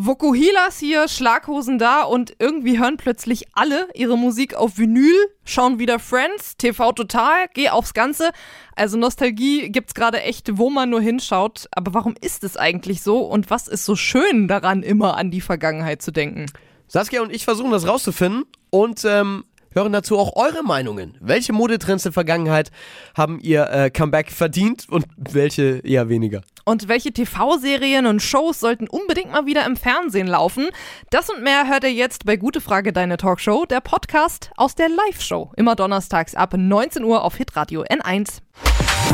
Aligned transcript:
Vokuhilas 0.00 0.78
hier, 0.78 1.08
Schlaghosen 1.08 1.76
da 1.76 2.02
und 2.02 2.36
irgendwie 2.38 2.78
hören 2.78 2.98
plötzlich 2.98 3.46
alle 3.54 3.88
ihre 3.94 4.16
Musik 4.16 4.54
auf 4.54 4.78
Vinyl, 4.78 5.12
schauen 5.44 5.80
wieder 5.80 5.98
Friends, 5.98 6.56
TV 6.56 6.92
Total, 6.92 7.48
geh 7.52 7.68
aufs 7.70 7.94
Ganze. 7.94 8.30
Also 8.76 8.96
Nostalgie 8.96 9.70
gibt's 9.70 9.94
gerade 9.94 10.22
echt, 10.22 10.56
wo 10.56 10.70
man 10.70 10.90
nur 10.90 11.00
hinschaut. 11.00 11.66
Aber 11.72 11.94
warum 11.94 12.14
ist 12.20 12.44
es 12.44 12.56
eigentlich 12.56 13.02
so 13.02 13.22
und 13.22 13.50
was 13.50 13.66
ist 13.66 13.84
so 13.84 13.96
schön 13.96 14.46
daran, 14.46 14.84
immer 14.84 15.16
an 15.16 15.32
die 15.32 15.40
Vergangenheit 15.40 16.00
zu 16.00 16.12
denken? 16.12 16.46
Saskia 16.86 17.20
und 17.20 17.34
ich 17.34 17.44
versuchen 17.44 17.72
das 17.72 17.88
rauszufinden 17.88 18.44
und 18.70 19.04
ähm, 19.04 19.42
hören 19.72 19.92
dazu 19.92 20.18
auch 20.18 20.36
eure 20.36 20.62
Meinungen. 20.62 21.16
Welche 21.20 21.52
Modetrends 21.52 22.04
der 22.04 22.12
Vergangenheit 22.12 22.70
haben 23.16 23.40
ihr 23.40 23.70
äh, 23.70 23.90
Comeback 23.90 24.30
verdient 24.30 24.88
und 24.88 25.06
welche 25.16 25.80
eher 25.84 26.08
weniger? 26.08 26.42
Und 26.64 26.88
welche 26.88 27.12
TV-Serien 27.12 28.06
und 28.06 28.20
Shows 28.20 28.60
sollten 28.60 28.88
unbedingt 28.88 29.32
mal 29.32 29.46
wieder 29.46 29.64
im 29.64 29.76
Fernsehen 29.76 30.26
laufen? 30.26 30.68
Das 31.10 31.30
und 31.30 31.42
mehr 31.42 31.66
hört 31.66 31.84
ihr 31.84 31.92
jetzt 31.92 32.26
bei 32.26 32.36
Gute 32.36 32.60
Frage, 32.60 32.92
deine 32.92 33.16
Talkshow, 33.16 33.64
der 33.64 33.80
Podcast 33.80 34.50
aus 34.56 34.74
der 34.74 34.88
Live-Show. 34.88 35.52
Immer 35.56 35.76
donnerstags 35.76 36.34
ab 36.34 36.54
19 36.56 37.04
Uhr 37.04 37.24
auf 37.24 37.36
Hitradio 37.36 37.84
N1. 37.84 38.42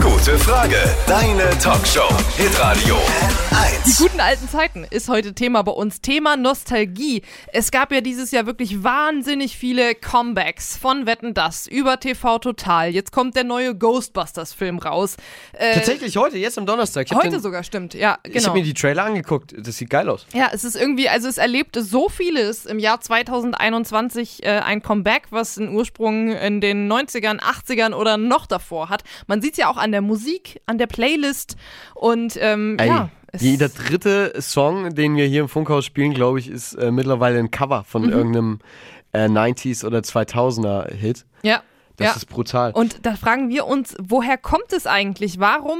Gute 0.00 0.38
Frage, 0.38 0.76
deine 1.06 1.48
Talkshow. 1.58 2.08
Hitradio 2.36 2.96
Die 3.86 3.90
N1. 3.92 4.02
guten 4.02 4.20
alten 4.20 4.48
Zeiten 4.48 4.84
ist 4.90 5.08
heute 5.08 5.34
Thema 5.34 5.62
bei 5.62 5.72
uns. 5.72 6.00
Thema 6.00 6.36
Nostalgie. 6.36 7.22
Es 7.52 7.70
gab 7.70 7.92
ja 7.92 8.00
dieses 8.00 8.30
Jahr 8.30 8.46
wirklich 8.46 8.82
wahnsinnig 8.82 9.56
viele 9.56 9.94
Comebacks 9.94 10.76
von 10.76 11.06
Wetten 11.06 11.32
Das 11.34 11.66
über 11.66 12.00
TV 12.00 12.38
Total. 12.38 12.90
Jetzt 12.90 13.12
kommt 13.12 13.36
der 13.36 13.44
neue 13.44 13.74
Ghostbusters-Film 13.74 14.78
raus. 14.78 15.16
Äh, 15.52 15.74
Tatsächlich 15.74 16.16
heute, 16.16 16.38
jetzt 16.38 16.58
am 16.58 16.66
Donnerstag. 16.66 17.06
Ich 17.10 17.16
heute 17.16 17.30
den, 17.30 17.40
sogar, 17.40 17.62
stimmt. 17.62 17.94
Ja, 17.94 18.18
Ich 18.26 18.32
genau. 18.32 18.48
habe 18.48 18.58
mir 18.58 18.64
die 18.64 18.74
Trailer 18.74 19.04
angeguckt. 19.04 19.54
Das 19.56 19.76
sieht 19.76 19.90
geil 19.90 20.08
aus. 20.08 20.26
Ja, 20.34 20.50
es 20.52 20.64
ist 20.64 20.76
irgendwie, 20.76 21.08
also 21.08 21.28
es 21.28 21.38
erlebte 21.38 21.82
so 21.82 22.08
vieles 22.08 22.66
im 22.66 22.78
Jahr 22.78 23.00
2021 23.00 24.42
äh, 24.44 24.48
ein 24.48 24.82
Comeback, 24.82 25.24
was 25.30 25.56
einen 25.56 25.68
Ursprung 25.74 26.32
in 26.32 26.60
den 26.60 26.90
90ern, 26.92 27.38
80ern 27.40 27.94
oder 27.94 28.16
noch 28.16 28.46
davor 28.46 28.88
hat. 28.88 29.04
Man 29.26 29.40
sieht 29.40 29.52
es 29.52 29.58
ja 29.58 29.68
auch 29.68 29.76
an 29.84 29.92
der 29.92 30.00
Musik, 30.00 30.60
an 30.66 30.78
der 30.78 30.86
Playlist 30.88 31.56
und 31.94 32.36
ähm, 32.40 32.76
Ey, 32.80 32.88
ja. 32.88 33.10
jeder 33.38 33.68
dritte 33.68 34.32
Song, 34.40 34.94
den 34.94 35.16
wir 35.16 35.26
hier 35.26 35.42
im 35.42 35.48
Funkhaus 35.48 35.84
spielen, 35.84 36.14
glaube 36.14 36.38
ich, 36.40 36.48
ist 36.48 36.72
äh, 36.74 36.90
mittlerweile 36.90 37.38
ein 37.38 37.50
Cover 37.50 37.80
Mhm. 37.80 37.84
von 37.84 38.08
irgendeinem 38.10 38.58
äh, 39.12 39.26
90s 39.26 39.84
oder 39.86 39.98
2000er 40.00 40.92
Hit. 40.92 41.24
ja, 41.42 41.62
Das 41.96 42.08
ja. 42.08 42.16
ist 42.16 42.26
brutal. 42.26 42.72
Und 42.72 43.06
da 43.06 43.14
fragen 43.14 43.48
wir 43.50 43.66
uns, 43.66 43.94
woher 44.02 44.36
kommt 44.38 44.72
es 44.72 44.86
eigentlich? 44.88 45.38
Warum 45.38 45.78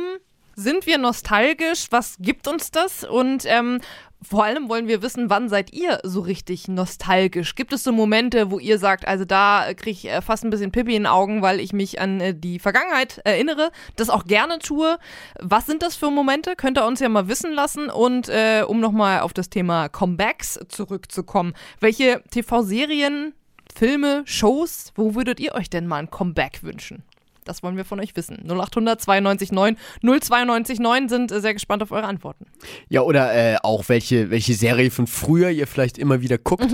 sind 0.55 0.86
wir 0.86 0.98
nostalgisch? 0.98 1.86
Was 1.91 2.16
gibt 2.20 2.47
uns 2.47 2.70
das? 2.70 3.02
Und 3.02 3.44
ähm, 3.47 3.80
vor 4.23 4.45
allem 4.45 4.69
wollen 4.69 4.89
wir 4.89 5.03
wissen, 5.03 5.29
wann 5.31 5.48
seid 5.48 5.73
ihr 5.73 6.01
so 6.03 6.20
richtig 6.20 6.69
nostalgisch? 6.69 7.55
Gibt 7.55 7.73
es 7.73 7.84
so 7.84 7.93
Momente, 7.93 8.51
wo 8.51 8.59
ihr 8.59 8.79
sagt, 8.79 9.06
also 9.06 9.25
da 9.25 9.75
kriege 9.75 9.91
ich 9.91 10.09
äh, 10.09 10.23
fast 10.23 10.45
ein 10.45 10.51
bisschen 10.51 10.73
Pippi 10.73 10.97
in 10.97 11.03
den 11.03 11.06
Augen, 11.06 11.43
weil 11.43 11.61
ich 11.61 11.73
mich 11.73 12.01
an 12.01 12.21
äh, 12.21 12.34
die 12.34 12.59
Vergangenheit 12.59 13.21
erinnere, 13.25 13.71
das 13.97 14.11
auch 14.11 14.25
gerne 14.25 14.59
tue? 14.59 14.98
Was 15.41 15.67
sind 15.67 15.83
das 15.83 15.97
für 15.97 16.11
Momente? 16.11 16.56
Könnt 16.56 16.79
ihr 16.79 16.87
uns 16.87 17.01
ja 17.01 17.09
mal 17.09 17.29
wissen 17.29 17.53
lassen. 17.53 17.91
Und 17.91 18.29
äh, 18.29 18.65
um 18.67 18.81
nochmal 18.81 19.21
auf 19.21 19.33
das 19.33 19.51
Thema 19.51 19.89
Comebacks 19.89 20.59
zurückzukommen, 20.69 21.55
welche 21.81 22.23
TV-Serien 22.31 23.34
Filme, 23.75 24.23
Shows, 24.25 24.93
wo 24.95 25.15
würdet 25.15 25.41
ihr 25.41 25.55
euch 25.55 25.69
denn 25.69 25.87
mal 25.87 25.99
ein 25.99 26.11
Comeback 26.11 26.62
wünschen? 26.62 27.03
Das 27.45 27.62
wollen 27.62 27.77
wir 27.77 27.84
von 27.84 28.00
euch 28.00 28.17
wissen. 28.17 28.45
0800 28.48 29.00
92 29.00 29.53
9 29.53 29.77
092 30.03 30.78
9 30.81 31.09
sind 31.09 31.33
äh, 31.33 31.41
sehr 31.41 31.55
gespannt 31.55 31.83
auf 31.83 31.92
eure 31.92 32.06
Antworten. 32.06 32.47
Ja, 32.89 33.03
oder 33.03 33.34
äh, 33.34 33.56
auch 33.62 33.89
welche, 33.89 34.31
welche 34.31 34.55
Serie 34.55 34.91
von 34.91 35.06
früher 35.06 35.50
ihr 35.50 35.67
vielleicht 35.67 35.98
immer 35.98 36.20
wieder 36.20 36.39
guckt. 36.39 36.67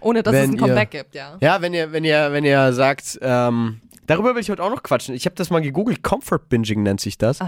Ohne 0.00 0.22
dass 0.22 0.34
Wenn 0.34 0.44
es 0.44 0.50
ein 0.50 0.58
Comeback 0.58 0.90
gibt, 0.90 1.14
ja. 1.14 1.38
Ja, 1.40 1.62
wenn 1.62 1.72
ihr, 1.72 1.92
wenn 1.92 2.04
ihr, 2.04 2.30
wenn 2.30 2.44
ihr 2.44 2.74
sagt, 2.74 3.18
ähm, 3.22 3.80
darüber 4.06 4.34
will 4.34 4.40
ich 4.42 4.50
heute 4.50 4.62
auch 4.62 4.70
noch 4.70 4.82
quatschen. 4.82 5.14
Ich 5.14 5.26
habe 5.26 5.34
das 5.36 5.50
mal 5.50 5.60
gegoogelt, 5.60 6.02
Comfort 6.02 6.48
Binging 6.48 6.82
nennt 6.82 7.00
sich 7.00 7.18
das. 7.18 7.38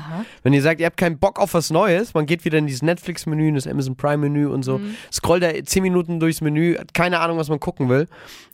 Wenn 0.42 0.52
ihr 0.52 0.62
sagt, 0.62 0.80
ihr 0.80 0.86
habt 0.86 0.96
keinen 0.96 1.18
Bock 1.18 1.38
auf 1.38 1.54
was 1.54 1.70
Neues, 1.70 2.14
man 2.14 2.26
geht 2.26 2.44
wieder 2.44 2.58
in 2.58 2.66
dieses 2.66 2.82
Netflix-Menü, 2.82 3.48
in 3.48 3.54
das 3.54 3.66
Amazon 3.66 3.96
Prime-Menü 3.96 4.46
und 4.48 4.62
so, 4.62 4.78
Mhm. 4.78 4.96
scrollt 5.12 5.42
da 5.42 5.50
10 5.64 5.82
Minuten 5.82 6.20
durchs 6.20 6.40
Menü, 6.40 6.76
hat 6.78 6.94
keine 6.94 7.20
Ahnung, 7.20 7.38
was 7.38 7.48
man 7.48 7.60
gucken 7.60 7.88
will. 7.88 8.06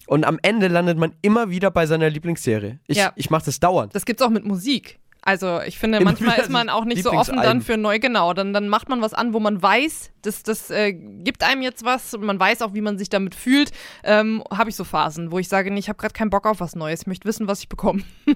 Und 0.06 0.24
am 0.24 0.38
Ende 0.42 0.68
landet 0.68 0.98
man 0.98 1.12
immer 1.22 1.50
wieder 1.50 1.70
bei 1.70 1.86
seiner 1.86 2.10
Lieblingsserie. 2.10 2.80
Ich, 2.86 2.98
Ja. 2.98 3.12
ich 3.16 3.30
mache 3.30 3.44
das 3.46 3.60
dauernd. 3.60 3.94
Das 3.94 4.04
gibt's 4.04 4.22
auch 4.22 4.30
mit 4.30 4.44
Musik. 4.44 4.98
Also 5.24 5.60
ich 5.64 5.78
finde, 5.78 6.00
manchmal 6.00 6.38
ist 6.40 6.50
man 6.50 6.68
auch 6.68 6.84
nicht 6.84 7.04
so 7.04 7.12
offen 7.12 7.36
dann 7.36 7.62
für 7.62 7.76
neu, 7.76 8.00
genau. 8.00 8.34
Dann, 8.34 8.52
dann 8.52 8.68
macht 8.68 8.88
man 8.88 9.00
was 9.02 9.14
an, 9.14 9.32
wo 9.32 9.38
man 9.38 9.62
weiß, 9.62 10.10
das, 10.22 10.42
das 10.42 10.70
äh, 10.70 10.92
gibt 10.92 11.44
einem 11.44 11.62
jetzt 11.62 11.84
was 11.84 12.14
und 12.14 12.24
man 12.24 12.40
weiß 12.40 12.62
auch, 12.62 12.74
wie 12.74 12.80
man 12.80 12.98
sich 12.98 13.08
damit 13.08 13.34
fühlt. 13.34 13.70
Ähm, 14.02 14.42
habe 14.50 14.70
ich 14.70 14.76
so 14.76 14.82
Phasen, 14.82 15.30
wo 15.30 15.38
ich 15.38 15.48
sage, 15.48 15.70
nee, 15.70 15.78
ich 15.78 15.88
habe 15.88 15.96
gerade 15.98 16.12
keinen 16.12 16.30
Bock 16.30 16.46
auf 16.46 16.58
was 16.60 16.74
Neues, 16.74 17.02
ich 17.02 17.06
möchte 17.06 17.28
wissen, 17.28 17.46
was 17.46 17.60
ich 17.60 17.68
bekomme. 17.68 18.02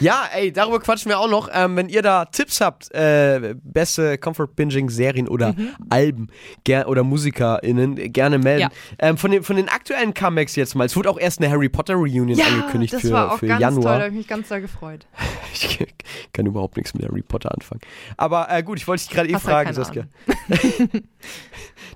Ja, 0.00 0.28
ey, 0.32 0.52
darüber 0.52 0.80
quatschen 0.80 1.08
wir 1.08 1.18
auch 1.18 1.28
noch. 1.28 1.48
Ähm, 1.52 1.74
wenn 1.74 1.88
ihr 1.88 2.02
da 2.02 2.26
Tipps 2.26 2.60
habt, 2.60 2.92
äh, 2.94 3.54
beste 3.62 4.18
Comfort 4.18 4.48
Binging 4.54 4.90
Serien 4.90 5.26
oder 5.26 5.54
Alben 5.88 6.28
ger 6.64 6.88
oder 6.88 7.02
MusikerInnen, 7.02 8.12
gerne 8.12 8.38
melden. 8.38 8.70
Ja. 8.70 8.70
Ähm, 8.98 9.16
von, 9.16 9.30
den, 9.30 9.42
von 9.42 9.56
den 9.56 9.68
aktuellen 9.68 10.14
Comebacks 10.14 10.54
jetzt 10.56 10.74
mal. 10.74 10.84
Es 10.84 10.94
wurde 10.94 11.10
auch 11.10 11.18
erst 11.18 11.40
eine 11.40 11.50
Harry 11.50 11.68
Potter 11.68 11.94
Reunion 11.94 12.40
angekündigt 12.40 12.92
das 12.92 13.00
für, 13.02 13.10
war 13.10 13.32
auch 13.32 13.38
für 13.38 13.46
ganz 13.46 13.60
toll, 13.60 13.74
da 13.74 13.76
Januar. 13.76 13.94
habe 13.94 14.08
ich 14.08 14.14
mich 14.14 14.28
ganz 14.28 14.48
doll 14.48 14.60
gefreut. 14.60 15.06
Ich 15.60 16.27
kann 16.32 16.46
überhaupt 16.46 16.76
nichts 16.76 16.94
mit 16.94 17.04
Harry 17.04 17.22
Potter 17.22 17.52
anfangen. 17.52 17.80
Aber 18.16 18.48
äh, 18.50 18.62
gut, 18.62 18.78
ich 18.78 18.86
wollte 18.86 19.04
dich 19.04 19.12
gerade 19.14 19.28
eh 19.28 19.38
fragen, 19.38 19.72
Saskia. 19.72 20.04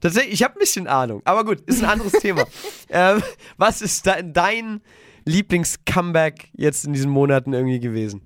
Tatsächlich, 0.00 0.34
ich 0.34 0.42
habe 0.42 0.54
ein 0.56 0.58
bisschen 0.58 0.86
Ahnung. 0.86 1.22
Aber 1.24 1.44
gut, 1.44 1.60
ist 1.62 1.82
ein 1.82 1.90
anderes 1.90 2.12
Thema. 2.12 2.44
Ähm, 2.94 3.22
was 3.56 3.80
ist 3.80 4.04
de 4.04 4.22
dein 4.22 4.82
Lieblings-Comeback 5.24 6.50
jetzt 6.52 6.84
in 6.84 6.92
diesen 6.92 7.10
Monaten 7.10 7.54
irgendwie 7.54 7.80
gewesen? 7.80 8.20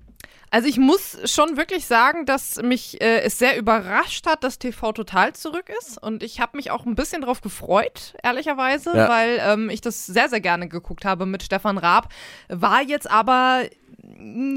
Also 0.49 0.67
ich 0.67 0.77
muss 0.77 1.17
schon 1.25 1.55
wirklich 1.55 1.85
sagen, 1.85 2.25
dass 2.25 2.61
mich 2.61 3.01
äh, 3.01 3.21
es 3.21 3.37
sehr 3.37 3.57
überrascht 3.57 4.25
hat, 4.27 4.43
dass 4.43 4.59
TV 4.59 4.91
Total 4.91 5.33
zurück 5.33 5.69
ist. 5.79 6.01
Und 6.01 6.23
ich 6.23 6.39
habe 6.41 6.57
mich 6.57 6.71
auch 6.71 6.85
ein 6.85 6.95
bisschen 6.95 7.21
drauf 7.21 7.39
gefreut, 7.41 8.13
ehrlicherweise, 8.23 8.95
Ja. 8.95 9.09
weil 9.09 9.39
ähm, 9.41 9.69
ich 9.69 9.79
das 9.81 10.05
sehr, 10.05 10.27
sehr 10.29 10.41
gerne 10.41 10.67
geguckt 10.67 11.05
habe 11.05 11.25
mit 11.25 11.43
Stefan 11.43 11.77
Raab. 11.77 12.09
War 12.49 12.81
jetzt 12.81 13.09
aber 13.09 13.63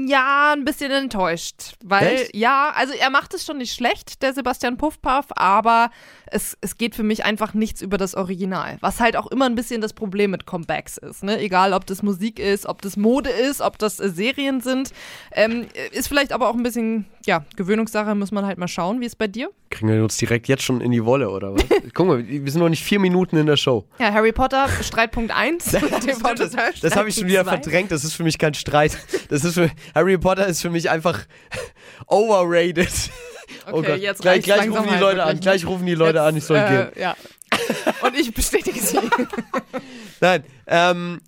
ja 0.07 0.53
ein 0.53 0.63
bisschen 0.63 0.91
enttäuscht. 0.91 1.73
Weil, 1.83 2.07
Echt? 2.07 2.35
ja, 2.35 2.71
also 2.75 2.93
er 2.93 3.09
macht 3.09 3.33
es 3.33 3.45
schon 3.45 3.57
nicht 3.57 3.73
schlecht, 3.73 4.21
der 4.21 4.33
Sebastian 4.33 4.77
Puffpaff, 4.77 5.27
aber 5.35 5.91
es, 6.27 6.57
es 6.61 6.77
geht 6.77 6.95
für 6.95 7.03
mich 7.03 7.25
einfach 7.25 7.53
nichts 7.53 7.81
über 7.81 7.97
das 7.97 8.15
Original. 8.15 8.77
Was 8.79 8.99
halt 8.99 9.17
auch 9.17 9.27
immer 9.27 9.45
ein 9.45 9.55
bisschen 9.55 9.81
das 9.81 9.93
Problem 9.93 10.31
mit 10.31 10.45
Comebacks 10.45 10.97
ist. 10.97 11.23
Ne? 11.23 11.39
Egal, 11.39 11.73
ob 11.73 11.85
das 11.85 12.01
Musik 12.01 12.39
ist, 12.39 12.65
ob 12.65 12.81
das 12.81 12.95
Mode 12.95 13.29
ist, 13.29 13.61
ob 13.61 13.77
das 13.77 13.99
äh, 13.99 14.09
Serien 14.09 14.61
sind. 14.61 14.93
Ähm, 15.33 15.67
ist 15.91 16.07
vielleicht 16.07 16.31
aber 16.31 16.49
auch 16.49 16.55
ein 16.55 16.63
bisschen, 16.63 17.05
ja, 17.25 17.45
Gewöhnungssache, 17.55 18.15
muss 18.15 18.31
man 18.31 18.45
halt 18.45 18.57
mal 18.57 18.67
schauen. 18.67 18.99
Wie 19.01 19.05
ist 19.05 19.17
bei 19.17 19.27
dir? 19.27 19.49
Kriegen 19.69 19.89
wir 19.89 20.01
uns 20.03 20.17
direkt 20.17 20.47
jetzt 20.47 20.63
schon 20.63 20.81
in 20.81 20.91
die 20.91 21.05
Wolle, 21.05 21.29
oder 21.29 21.53
was? 21.55 21.63
Guck 21.93 22.07
mal, 22.07 22.27
wir 22.27 22.51
sind 22.51 22.61
noch 22.61 22.69
nicht 22.69 22.83
vier 22.83 22.99
Minuten 22.99 23.37
in 23.37 23.45
der 23.45 23.57
Show. 23.57 23.85
Ja, 23.99 24.11
Harry 24.11 24.31
Potter, 24.31 24.67
Streitpunkt 24.81 25.31
1. 25.35 25.65
TV 25.71 25.81
das 26.35 26.51
Total, 26.51 26.71
das 26.81 26.95
habe 26.95 27.09
ich 27.09 27.15
schon 27.15 27.27
wieder 27.27 27.41
Streitpunkt 27.41 27.63
zwei. 27.65 27.71
verdrängt, 27.71 27.91
das 27.91 28.03
ist 28.03 28.13
für 28.13 28.23
mich 28.23 28.37
kein 28.37 28.53
Streit. 28.53 28.97
Das 29.29 29.43
ist 29.43 29.53
für, 29.53 29.69
Harry 29.95 30.17
Potter 30.17 30.47
ist 30.47 30.61
für 30.61 30.69
mich 30.69 30.89
einfach 30.89 31.25
overrated. 32.07 32.89
oh 33.67 33.77
Okay, 33.77 33.87
Gott, 33.91 33.99
jetzt 33.99 34.21
gleich, 34.21 34.33
reicht's 34.33 34.45
gleich 34.45 34.57
langsam 34.59 34.75
rufen 34.83 34.87
die 34.87 34.91
halt 34.93 35.01
Leute 35.01 35.23
an, 35.23 35.33
ne? 35.35 35.39
gleich 35.41 35.65
rufen 35.65 35.85
die 35.85 35.95
Leute 35.95 36.21
an, 36.21 36.35
ich 36.37 36.43
soll 36.43 36.57
gehen. 36.59 36.91
äh, 36.95 37.01
Ja. 37.01 37.15
Und 38.01 38.17
ich 38.17 38.33
bestätige 38.33 38.79
sie. 38.79 38.97
Nein, 40.21 40.43
ähm, 40.67 41.19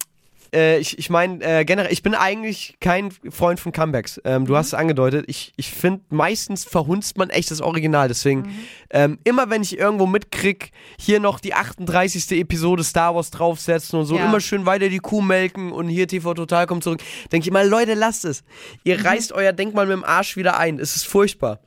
äh, 0.54 0.78
ich, 0.80 0.98
ich 1.00 1.10
meine, 1.10 1.44
äh, 1.44 1.66
generell, 1.66 1.92
ich 1.92 2.04
bin 2.04 2.14
eigentlich 2.16 2.76
kein 2.80 3.10
Freund 3.30 3.60
von 3.60 3.72
Comebacks. 3.72 4.22
Ähm, 4.24 4.44
Mhm. 4.44 4.46
du 4.46 4.56
hast 4.58 4.68
es 4.68 4.74
angedeutet. 4.74 5.26
Ich, 5.28 5.52
ich 5.58 5.72
finde, 5.72 6.02
meistens 6.10 6.64
verhunzt 6.66 7.18
man 7.18 7.30
echt 7.30 7.50
das 7.52 7.60
Original. 7.62 8.08
Deswegen, 8.08 8.42
Mhm. 8.42 8.50
ähm, 8.92 9.20
immer 9.24 9.50
wenn 9.50 9.62
ich 9.62 9.78
irgendwo 9.78 10.06
mitkrieg, 10.06 10.72
hier 11.00 11.20
noch 11.20 11.40
die 11.40 11.54
38. 11.54 12.32
Episode 12.40 12.84
Star 12.84 13.16
Wars 13.16 13.32
draufsetzen 13.32 14.00
und 14.00 14.06
so, 14.06 14.16
Ja. 14.18 14.26
immer 14.26 14.40
schön 14.40 14.66
weiter 14.66 14.90
die 14.90 15.00
Kuh 15.00 15.22
melken 15.22 15.72
und 15.72 15.90
hier 15.90 16.08
TV 16.08 16.34
Total 16.34 16.68
kommt 16.68 16.84
zurück, 16.84 17.02
denke 17.32 17.44
ich 17.46 17.50
immer, 17.50 17.64
Leute, 17.64 17.94
lasst 17.96 18.24
es. 18.26 18.44
Ihr 18.84 19.00
Mhm. 19.00 19.06
reißt 19.06 19.32
euer 19.34 19.52
Denkmal 19.54 19.86
mit 19.88 19.94
dem 19.98 20.04
Arsch 20.04 20.38
wieder 20.38 20.58
ein. 20.58 20.80
Es 20.80 20.96
ist 20.96 21.06
furchtbar. 21.08 21.60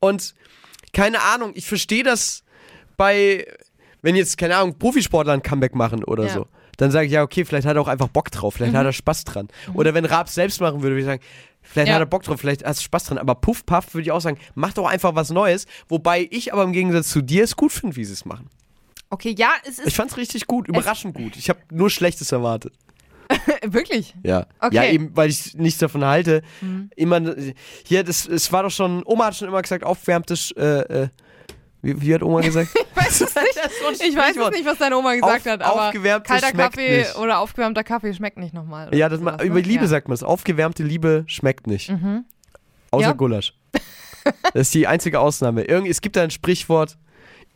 Und 0.00 0.34
keine 0.92 1.20
Ahnung, 1.22 1.52
ich 1.54 1.66
verstehe 1.66 2.02
das 2.02 2.44
bei, 2.96 3.46
wenn 4.02 4.16
jetzt, 4.16 4.38
keine 4.38 4.56
Ahnung, 4.56 4.78
Profisportler 4.78 5.32
ein 5.32 5.42
Comeback 5.42 5.74
machen 5.74 6.04
oder 6.04 6.24
Ja. 6.26 6.30
so. 6.34 6.46
Dann 6.78 6.90
sage 6.90 7.06
ich, 7.06 7.12
ja, 7.12 7.22
okay, 7.22 7.44
vielleicht 7.44 7.66
hat 7.66 7.76
er 7.76 7.82
auch 7.82 7.88
einfach 7.88 8.08
Bock 8.08 8.30
drauf, 8.30 8.54
vielleicht 8.54 8.72
Mhm. 8.72 8.78
hat 8.78 8.86
er 8.86 8.92
Spaß 8.94 9.24
dran. 9.24 9.48
Oder 9.74 9.92
wenn 9.94 10.04
Raab 10.06 10.28
selbst 10.30 10.60
machen 10.62 10.76
würde, 10.82 10.94
würde 10.96 11.00
ich 11.00 11.06
sagen, 11.06 11.22
vielleicht 11.60 11.88
Ja. 11.88 11.94
hat 11.94 12.00
er 12.02 12.06
Bock 12.06 12.22
drauf, 12.22 12.40
vielleicht 12.40 12.64
hast 12.64 12.80
du 12.80 12.84
Spaß 12.84 13.04
dran. 13.04 13.18
Aber 13.18 13.34
Puff 13.34 13.66
Puff 13.66 13.92
würde 13.94 14.02
ich 14.04 14.10
auch 14.12 14.20
sagen, 14.20 14.38
mach 14.54 14.72
doch 14.72 14.86
einfach 14.86 15.14
was 15.14 15.28
Neues. 15.30 15.66
Wobei 15.88 16.26
ich 16.30 16.52
aber 16.54 16.62
im 16.64 16.72
Gegensatz 16.72 17.08
zu 17.10 17.20
dir 17.20 17.44
es 17.44 17.54
gut 17.56 17.72
finde, 17.72 17.96
wie 17.96 18.04
sie 18.04 18.14
es 18.14 18.24
machen. 18.24 18.48
Okay, 19.10 19.34
ja, 19.38 19.50
es 19.68 19.78
Ich 19.78 19.86
ist 19.86 19.96
fand's 19.96 20.16
richtig 20.16 20.46
gut, 20.46 20.68
überraschend 20.68 21.14
gut. 21.14 21.36
Ich 21.36 21.48
habe 21.50 21.58
nur 21.70 21.90
Schlechtes 21.90 22.30
erwartet. 22.32 22.72
wirklich. 23.66 24.14
Ja. 24.22 24.46
Okay. 24.60 24.68
Mhm. 24.68 24.72
Ja, 24.74 24.84
eben, 24.84 25.16
weil 25.16 25.30
ich 25.30 25.54
nichts 25.54 25.78
davon 25.80 26.04
halte. 26.04 26.42
Immer, 26.96 27.34
hier, 27.84 28.04
das, 28.04 28.26
es 28.26 28.52
war 28.52 28.62
doch 28.62 28.70
schon, 28.70 29.02
Oma 29.04 29.26
hat 29.26 29.36
schon 29.36 29.48
immer 29.48 29.60
gesagt, 29.62 29.84
aufwärmtes, 29.84 30.52
äh, 30.52 30.62
äh, 31.04 31.08
Wie, 31.82 32.00
wie 32.00 32.14
hat 32.14 32.22
Oma 32.22 32.40
gesagt? 32.40 32.70
Ich 32.98 33.04
weiß 33.04 33.20
es 33.22 33.34
nicht. 33.34 34.02
Ich 34.10 34.16
weiß 34.16 34.36
es 34.36 34.50
nicht, 34.50 34.66
was 34.66 34.76
deine 34.78 34.98
Oma 34.98 35.14
gesagt 35.14 35.46
Auf- 35.46 35.52
hat, 35.52 35.62
aber 35.62 35.92
kalter 36.20 36.48
schmeckt 36.48 36.58
Kaffee 36.74 36.98
nicht. 36.98 37.16
oder 37.16 37.38
aufgewärmter 37.38 37.82
Kaffee 37.84 38.12
schmeckt 38.12 38.36
nicht 38.36 38.52
nochmal. 38.52 38.94
Ja, 38.94 39.08
das, 39.08 39.20
ma- 39.20 39.40
über 39.42 39.62
Liebe 39.62 39.86
sagt 39.86 40.08
man 40.08 40.14
es. 40.14 40.22
Aufgewärmte 40.22 40.82
Liebe 40.82 41.24
schmeckt 41.26 41.66
nicht. 41.66 41.88
Außer 41.88 41.96
Mhm. 41.96 42.24
Ja. 43.00 43.12
Gulasch. 43.12 43.54
Das 44.52 44.62
ist 44.62 44.74
die 44.74 44.86
einzige 44.86 45.20
Ausnahme. 45.20 45.62
Irgend, 45.62 45.88
es 45.88 46.02
gibt 46.02 46.16
da 46.16 46.22
ein 46.22 46.30
Sprichwort, 46.30 46.98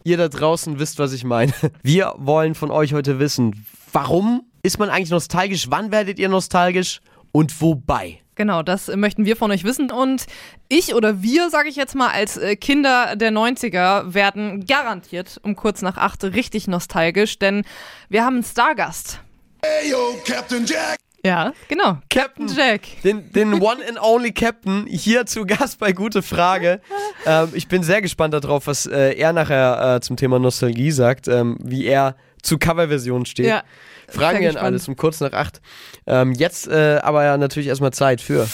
ihr 0.04 0.16
da 0.16 0.28
draußen 0.28 0.78
wisst, 0.78 0.98
was 0.98 1.12
ich 1.12 1.22
meine. 1.25 1.52
Wir 1.82 2.14
wollen 2.16 2.54
von 2.54 2.70
euch 2.70 2.94
heute 2.94 3.18
wissen, 3.18 3.66
warum 3.92 4.44
ist 4.62 4.78
man 4.78 4.88
eigentlich 4.88 5.10
nostalgisch? 5.10 5.66
Wann 5.68 5.92
werdet 5.92 6.18
ihr 6.18 6.30
nostalgisch? 6.30 7.02
Und 7.30 7.60
wobei? 7.60 8.20
Genau, 8.34 8.62
das 8.62 8.88
möchten 8.88 9.26
wir 9.26 9.37
von 9.37 9.50
euch 9.50 9.64
wissen. 9.64 9.90
Und 9.90 10.26
ich 10.69 10.94
oder 10.94 11.23
wir, 11.23 11.50
sage 11.50 11.69
ich 11.69 11.76
jetzt 11.76 11.94
mal, 11.94 12.08
als 12.08 12.38
äh, 12.38 12.56
Kinder 12.56 13.14
der 13.17 13.31
90er 13.31 14.14
werden 14.14 14.64
garantiert 14.64 15.38
um 15.43 15.55
kurz 15.55 15.82
nach 15.82 15.99
acht 15.99 16.25
richtig 16.25 16.67
nostalgisch, 16.67 17.38
denn 17.38 17.64
wir 18.08 18.25
haben 18.25 18.37
einen 18.37 18.44
Stargast. 18.44 19.20
Hey, 19.62 19.90
yo, 19.90 19.99
Captain 20.26 20.64
Jack. 20.64 20.96
Ja, 21.25 21.52
genau. 21.69 21.99
Captain 22.11 22.49
Jack. 22.49 22.82
Den, 23.05 23.31
den 23.32 23.55
One 23.62 23.81
and 23.88 24.00
Only 24.00 24.32
Captain 24.32 24.87
hier 24.88 25.25
zu 25.25 25.46
Gast 25.46 25.78
bei 25.78 25.93
Gute 25.93 26.23
Frage. 26.23 26.81
Ähm, 27.25 27.50
ich 27.52 27.69
bin 27.69 27.85
sehr 27.85 28.02
gespannt 28.02 28.35
darauf, 28.35 28.67
was 28.67 28.85
äh, 28.85 29.12
er 29.12 29.32
nachher 29.32 29.94
äh, 29.94 30.00
zum 30.00 30.17
Thema 30.17 30.40
Nostalgie 30.40 30.90
sagt, 30.90 31.28
ähm, 31.28 31.56
wie 31.62 31.87
er 31.87 32.17
zu 32.43 32.58
Coverversionen 32.58 33.26
steht. 33.26 33.46
Ja. 33.46 33.62
Fragen 34.08 34.19
sehr 34.19 34.32
wir 34.32 34.40
ihn 34.40 34.44
gespannt. 34.46 34.66
alles 34.66 34.88
um 34.88 34.96
kurz 34.96 35.20
nach 35.20 35.32
acht. 35.32 35.60
Ähm, 36.06 36.32
jetzt 36.32 36.69
äh, 36.69 36.99
aber 37.02 37.25
ja 37.25 37.37
natürlich 37.37 37.69
erstmal 37.69 37.93
Zeit 37.93 38.20
für. 38.20 38.46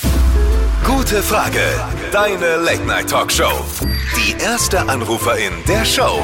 Gute 0.85 1.23
Frage. 1.23 1.61
Deine 2.13 2.63
Late 2.65 2.87
Night 2.87 3.11
Talkshow. 3.11 3.65
Die 4.17 4.33
erste 4.43 4.81
Anruferin 4.89 5.53
der 5.69 5.85
Show. 5.85 6.23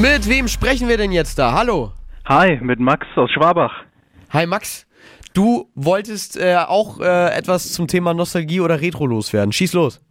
Mit 0.00 0.28
wem 0.28 0.48
sprechen 0.48 0.88
wir 0.88 0.96
denn 0.96 1.12
jetzt 1.12 1.38
da? 1.38 1.52
Hallo. 1.52 1.92
Hi, 2.26 2.58
mit 2.60 2.80
Max 2.80 3.06
aus 3.16 3.30
Schwabach. 3.30 3.72
Hi 4.32 4.46
Max. 4.46 4.86
Du 5.34 5.70
wolltest 5.74 6.40
äh, 6.40 6.56
auch 6.56 7.00
äh, 7.00 7.36
etwas 7.36 7.72
zum 7.72 7.86
Thema 7.86 8.14
Nostalgie 8.14 8.60
oder 8.60 8.80
Retro 8.80 9.06
loswerden. 9.06 9.52
Schieß 9.52 9.72
los. 9.74 10.04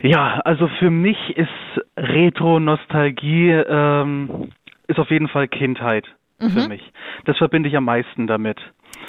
Ja, 0.00 0.40
also 0.44 0.68
für 0.78 0.90
mich 0.90 1.18
ist 1.36 1.48
Retro-Nostalgie 1.96 3.50
ähm, 3.50 4.50
ist 4.88 4.98
auf 4.98 5.10
jeden 5.10 5.28
Fall 5.28 5.46
Kindheit 5.46 6.06
für 6.50 6.68
mich. 6.68 6.82
Das 7.24 7.36
verbinde 7.38 7.68
ich 7.68 7.76
am 7.76 7.84
meisten 7.84 8.26
damit. 8.26 8.58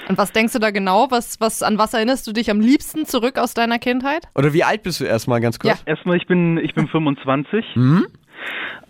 Und 0.08 0.18
was 0.18 0.32
denkst 0.32 0.52
du 0.52 0.58
da 0.58 0.70
genau? 0.70 1.10
Was, 1.10 1.40
was, 1.40 1.62
an 1.62 1.78
was 1.78 1.94
erinnerst 1.94 2.26
du 2.26 2.32
dich 2.32 2.50
am 2.50 2.60
liebsten 2.60 3.06
zurück 3.06 3.38
aus 3.38 3.54
deiner 3.54 3.78
Kindheit? 3.78 4.28
Oder 4.34 4.52
wie 4.52 4.64
alt 4.64 4.82
bist 4.82 5.00
du 5.00 5.04
erstmal 5.04 5.40
ganz 5.40 5.58
kurz? 5.58 5.82
Erstmal, 5.86 6.16
ich 6.16 6.26
bin 6.26 6.58
ich 6.58 6.74
bin 6.74 6.88
25. 6.92 7.64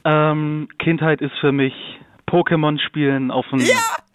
Ähm, 0.05 0.69
Kindheit 0.79 1.21
ist 1.21 1.33
für 1.41 1.53
mich 1.53 1.73
Pokémon 2.29 2.79
spielen 2.81 3.31
auf 3.31 3.47
dem 3.51 3.61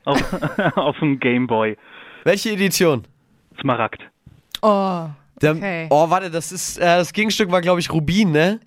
auf, 0.05 0.21
auf 0.77 0.97
dem 0.99 1.19
Gameboy. 1.19 1.77
Welche 2.23 2.51
Edition? 2.51 3.03
Smaragd. 3.61 4.01
Oh, 4.61 5.05
Der, 5.41 5.51
Okay. 5.51 5.87
Oh, 5.89 6.09
warte, 6.09 6.29
das 6.29 6.51
ist 6.51 6.77
äh, 6.77 6.85
das 6.85 7.13
Gegenstück 7.13 7.51
war 7.51 7.61
glaube 7.61 7.79
ich 7.79 7.91
Rubin, 7.91 8.31
ne? 8.31 8.59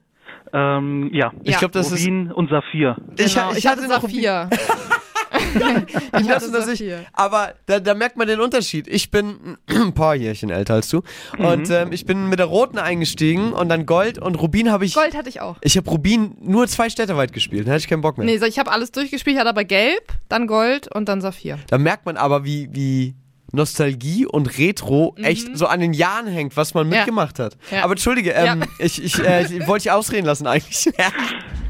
Ähm, 0.52 1.10
ja. 1.12 1.32
Ich 1.44 1.52
Ja. 1.52 1.58
glaube, 1.58 1.72
das 1.72 1.92
ist 1.92 2.02
Rubin 2.02 2.30
und 2.32 2.50
Saphir. 2.50 2.96
ich, 3.18 3.34
genau. 3.34 3.52
ich, 3.52 3.66
hatte 3.66 3.88
noch 3.88 4.02
Rubin. 4.02 4.22
Saphir. 4.22 4.50
ich 6.20 6.26
dass 6.26 6.46
ich, 6.46 6.50
Saphir. 6.78 7.04
aber 7.12 7.54
da, 7.66 7.80
da 7.80 7.94
merkt 7.94 8.16
man 8.16 8.26
den 8.28 8.40
Unterschied. 8.40 8.88
Ich 8.88 9.10
bin 9.10 9.56
ein 9.68 9.94
paar 9.94 10.14
Jährchen 10.14 10.50
älter 10.50 10.74
als 10.74 10.88
du 10.88 11.02
und 11.38 11.68
Mhm. 11.68 11.74
ähm, 11.74 11.92
ich 11.92 12.06
bin 12.06 12.28
mit 12.28 12.38
der 12.38 12.46
roten 12.46 12.78
eingestiegen 12.78 13.52
und 13.52 13.68
dann 13.68 13.86
Gold 13.86 14.18
und 14.18 14.34
Rubin 14.36 14.70
habe 14.70 14.84
ich. 14.84 14.94
Gold 14.94 15.14
hatte 15.16 15.28
ich 15.28 15.40
auch. 15.40 15.56
Ich 15.62 15.76
habe 15.76 15.88
Rubin 15.90 16.36
nur 16.40 16.66
zwei 16.68 16.88
Städte 16.90 17.16
weit 17.16 17.32
gespielt, 17.32 17.66
da 17.66 17.72
hatte 17.72 17.80
ich 17.80 17.88
keinen 17.88 18.02
Bock 18.02 18.18
mehr. 18.18 18.24
Nee, 18.26 18.38
so, 18.38 18.46
ich 18.46 18.58
habe 18.58 18.70
alles 18.72 18.90
durchgespielt, 18.92 19.38
hatte 19.38 19.48
aber 19.48 19.64
Gelb, 19.64 20.12
dann 20.28 20.46
Gold 20.46 20.88
und 20.94 21.08
dann 21.08 21.20
Saphir. 21.20 21.58
Da 21.68 21.78
merkt 21.78 22.06
man 22.06 22.16
aber, 22.16 22.44
wie, 22.44 22.68
wie 22.72 23.14
Nostalgie 23.54 24.24
und 24.24 24.58
Retro 24.58 25.14
echt 25.22 25.56
so 25.58 25.66
an 25.66 25.80
den 25.80 25.92
Jahren 25.92 26.26
hängt, 26.26 26.56
was 26.56 26.72
man 26.72 26.86
Mhm. 26.86 26.92
Ja. 26.94 26.98
mitgemacht 27.00 27.38
hat. 27.38 27.56
Ja. 27.70 27.84
Aber 27.84 27.92
entschuldige, 27.92 28.30
ähm, 28.30 28.60
Ja. 28.60 28.66
ich, 28.78 29.02
ich, 29.04 29.18
äh, 29.22 29.42
ich 29.44 29.66
wollte 29.66 29.82
dich 29.84 29.90
ausreden 29.92 30.24
lassen 30.26 30.46
eigentlich. 30.46 30.88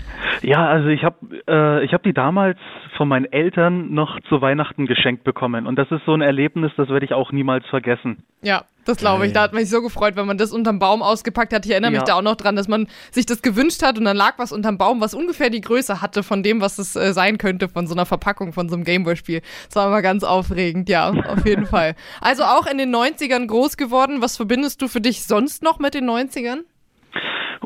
Ja, 0.42 0.66
also 0.66 0.88
ich 0.88 1.04
habe 1.04 1.16
äh, 1.48 1.84
ich 1.84 1.92
habe 1.92 2.02
die 2.04 2.12
damals 2.12 2.58
von 2.96 3.08
meinen 3.08 3.30
Eltern 3.32 3.92
noch 3.94 4.20
zu 4.28 4.40
Weihnachten 4.40 4.86
geschenkt 4.86 5.24
bekommen 5.24 5.66
und 5.66 5.76
das 5.76 5.90
ist 5.90 6.04
so 6.04 6.14
ein 6.14 6.20
Erlebnis, 6.20 6.72
das 6.76 6.88
werde 6.88 7.04
ich 7.06 7.12
auch 7.14 7.32
niemals 7.32 7.64
vergessen. 7.66 8.22
Ja, 8.42 8.64
das 8.84 8.96
glaube 8.98 9.26
ich. 9.26 9.32
Da 9.32 9.42
hat 9.42 9.52
man 9.52 9.60
sich 9.62 9.70
so 9.70 9.80
gefreut, 9.82 10.16
wenn 10.16 10.26
man 10.26 10.38
das 10.38 10.52
unterm 10.52 10.80
Baum 10.80 11.02
ausgepackt 11.02 11.52
hat. 11.52 11.64
Ich 11.64 11.70
erinnere 11.70 11.92
mich 11.92 12.00
Ja. 12.00 12.04
da 12.06 12.14
auch 12.14 12.22
noch 12.22 12.34
dran, 12.34 12.56
dass 12.56 12.66
man 12.66 12.88
sich 13.12 13.26
das 13.26 13.40
gewünscht 13.42 13.82
hat 13.84 13.98
und 13.98 14.04
dann 14.04 14.16
lag 14.16 14.34
was 14.38 14.50
unterm 14.52 14.78
Baum, 14.78 15.00
was 15.00 15.14
ungefähr 15.14 15.50
die 15.50 15.60
Größe 15.60 16.02
hatte 16.02 16.22
von 16.24 16.42
dem, 16.42 16.60
was 16.60 16.78
es 16.78 16.96
äh, 16.96 17.12
sein 17.12 17.38
könnte 17.38 17.68
von 17.68 17.86
so 17.86 17.94
einer 17.94 18.06
Verpackung 18.06 18.52
von 18.52 18.68
so 18.68 18.74
einem 18.74 18.84
Gameboy-Spiel. 18.84 19.40
Das 19.66 19.76
war 19.76 19.86
immer 19.86 20.02
ganz 20.02 20.24
aufregend, 20.24 20.88
ja, 20.88 21.10
auf 21.10 21.46
jeden 21.46 21.66
Fall. 21.74 21.94
Also 22.20 22.42
auch 22.42 22.66
in 22.66 22.78
den 22.78 22.94
90ern 22.94 23.46
groß 23.46 23.76
geworden. 23.76 24.20
Was 24.20 24.36
verbindest 24.36 24.82
du 24.82 24.88
für 24.88 25.00
dich 25.00 25.24
sonst 25.24 25.62
noch 25.62 25.78
mit 25.78 25.94
den 25.94 26.08
90ern? 26.10 26.62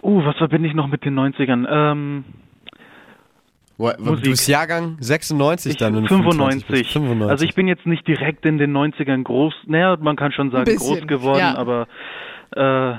Uh, 0.02 0.22
was 0.24 0.36
verbinde 0.36 0.68
ich 0.68 0.74
noch 0.74 0.88
mit 0.88 1.04
den 1.04 1.18
90ern? 1.18 1.66
Ähm, 1.68 2.24
Du 3.78 4.16
bist 4.22 4.48
Jahrgang 4.48 4.96
96 5.00 5.76
dann. 5.76 5.94
wenn 5.94 6.02
du 6.02 6.08
25 6.08 6.66
bist. 6.66 6.92
95. 6.92 6.92
95. 6.92 7.30
Also 7.30 7.44
ich 7.44 7.54
bin 7.54 7.68
jetzt 7.68 7.86
nicht 7.86 8.06
direkt 8.08 8.46
in 8.46 8.58
den 8.58 8.74
90ern 8.76 9.22
groß, 9.22 9.54
naja, 9.66 9.96
man 10.00 10.16
kann 10.16 10.32
schon 10.32 10.50
sagen 10.50 10.64
bisschen, 10.64 11.00
groß 11.00 11.06
geworden, 11.06 11.40
ja. 11.40 11.56
aber 11.56 11.86
äh, 12.56 12.94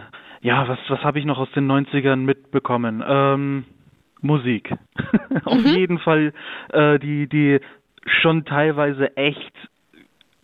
ja, 0.48 0.68
was, 0.68 0.78
was 0.90 1.00
habe 1.00 1.18
ich 1.20 1.26
noch 1.26 1.40
aus 1.40 1.50
den 1.56 1.70
90ern 1.70 2.18
mitbekommen? 2.18 3.04
Ähm, 3.08 3.66
Musik. 4.22 4.72
Auf 5.46 5.58
Mhm. 5.60 5.66
jeden 5.76 6.00
Fall 6.00 6.34
äh, 6.74 7.00
die, 7.00 7.28
die 7.28 7.60
schon 8.22 8.46
teilweise 8.46 9.16
echt 9.18 9.52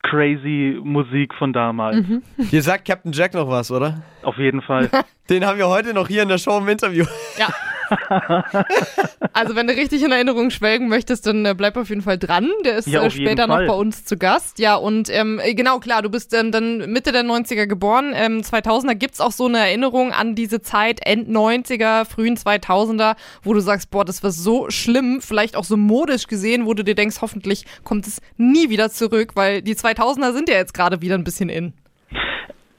crazy 0.01 0.77
Musik 0.83 1.33
von 1.35 1.53
damals. 1.53 1.95
Mhm. 2.07 2.23
Dir 2.51 2.61
sagt 2.61 2.85
Captain 2.85 3.11
Jack 3.13 3.33
noch 3.33 3.47
was, 3.47 3.71
oder? 3.71 4.01
Auf 4.23 4.37
jeden 4.37 4.61
Fall. 4.61 4.89
Den 5.29 5.45
haben 5.45 5.57
wir 5.57 5.67
heute 5.69 5.93
noch 5.93 6.07
hier 6.07 6.23
in 6.23 6.29
der 6.29 6.37
Show 6.37 6.57
im 6.57 6.67
Interview. 6.67 7.05
Ja. 7.37 7.47
also 9.33 9.55
wenn 9.55 9.67
du 9.67 9.73
richtig 9.73 10.03
in 10.03 10.11
Erinnerung 10.11 10.49
schwelgen 10.49 10.87
möchtest, 10.87 11.27
dann 11.27 11.45
äh, 11.45 11.53
bleib 11.55 11.77
auf 11.77 11.89
jeden 11.89 12.01
Fall 12.01 12.17
dran. 12.17 12.49
Der 12.65 12.77
ist 12.77 12.87
Ja, 12.87 13.03
äh, 13.03 13.09
später 13.09 13.47
noch 13.47 13.57
bei 13.57 13.73
uns 13.73 14.05
zu 14.05 14.17
Gast. 14.17 14.59
Ja, 14.59 14.75
und 14.75 15.09
ähm, 15.09 15.39
äh, 15.43 15.53
genau, 15.53 15.79
klar, 15.79 16.01
du 16.01 16.09
bist 16.09 16.33
ähm, 16.33 16.51
dann 16.51 16.91
Mitte 16.91 17.11
der 17.11 17.23
90er 17.23 17.67
geboren. 17.67 18.13
Ähm, 18.15 18.41
2000er 18.41 18.95
gibt's 18.95 19.21
auch 19.21 19.31
so 19.31 19.45
eine 19.47 19.59
Erinnerung 19.59 20.11
an 20.11 20.35
diese 20.35 20.61
Zeit, 20.61 20.99
End 21.05 21.29
90er, 21.29 22.05
frühen 22.05 22.35
2000er, 22.35 23.15
wo 23.43 23.53
du 23.53 23.59
sagst, 23.59 23.91
boah, 23.91 24.05
das 24.05 24.23
war 24.23 24.31
so 24.31 24.69
schlimm, 24.69 25.19
vielleicht 25.21 25.55
auch 25.55 25.63
so 25.63 25.77
modisch 25.77 26.27
gesehen, 26.27 26.65
wo 26.65 26.73
du 26.73 26.83
dir 26.83 26.95
denkst, 26.95 27.17
hoffentlich 27.21 27.65
kommt 27.83 28.07
es 28.07 28.21
nie 28.37 28.69
wieder 28.69 28.89
zurück, 28.89 29.35
weil 29.35 29.61
die 29.61 29.75
2000er 29.75 30.33
sind 30.33 30.49
ja 30.49 30.55
jetzt 30.55 30.73
gerade 30.73 31.01
wieder 31.01 31.15
ein 31.15 31.23
bisschen 31.23 31.49
in. 31.49 31.73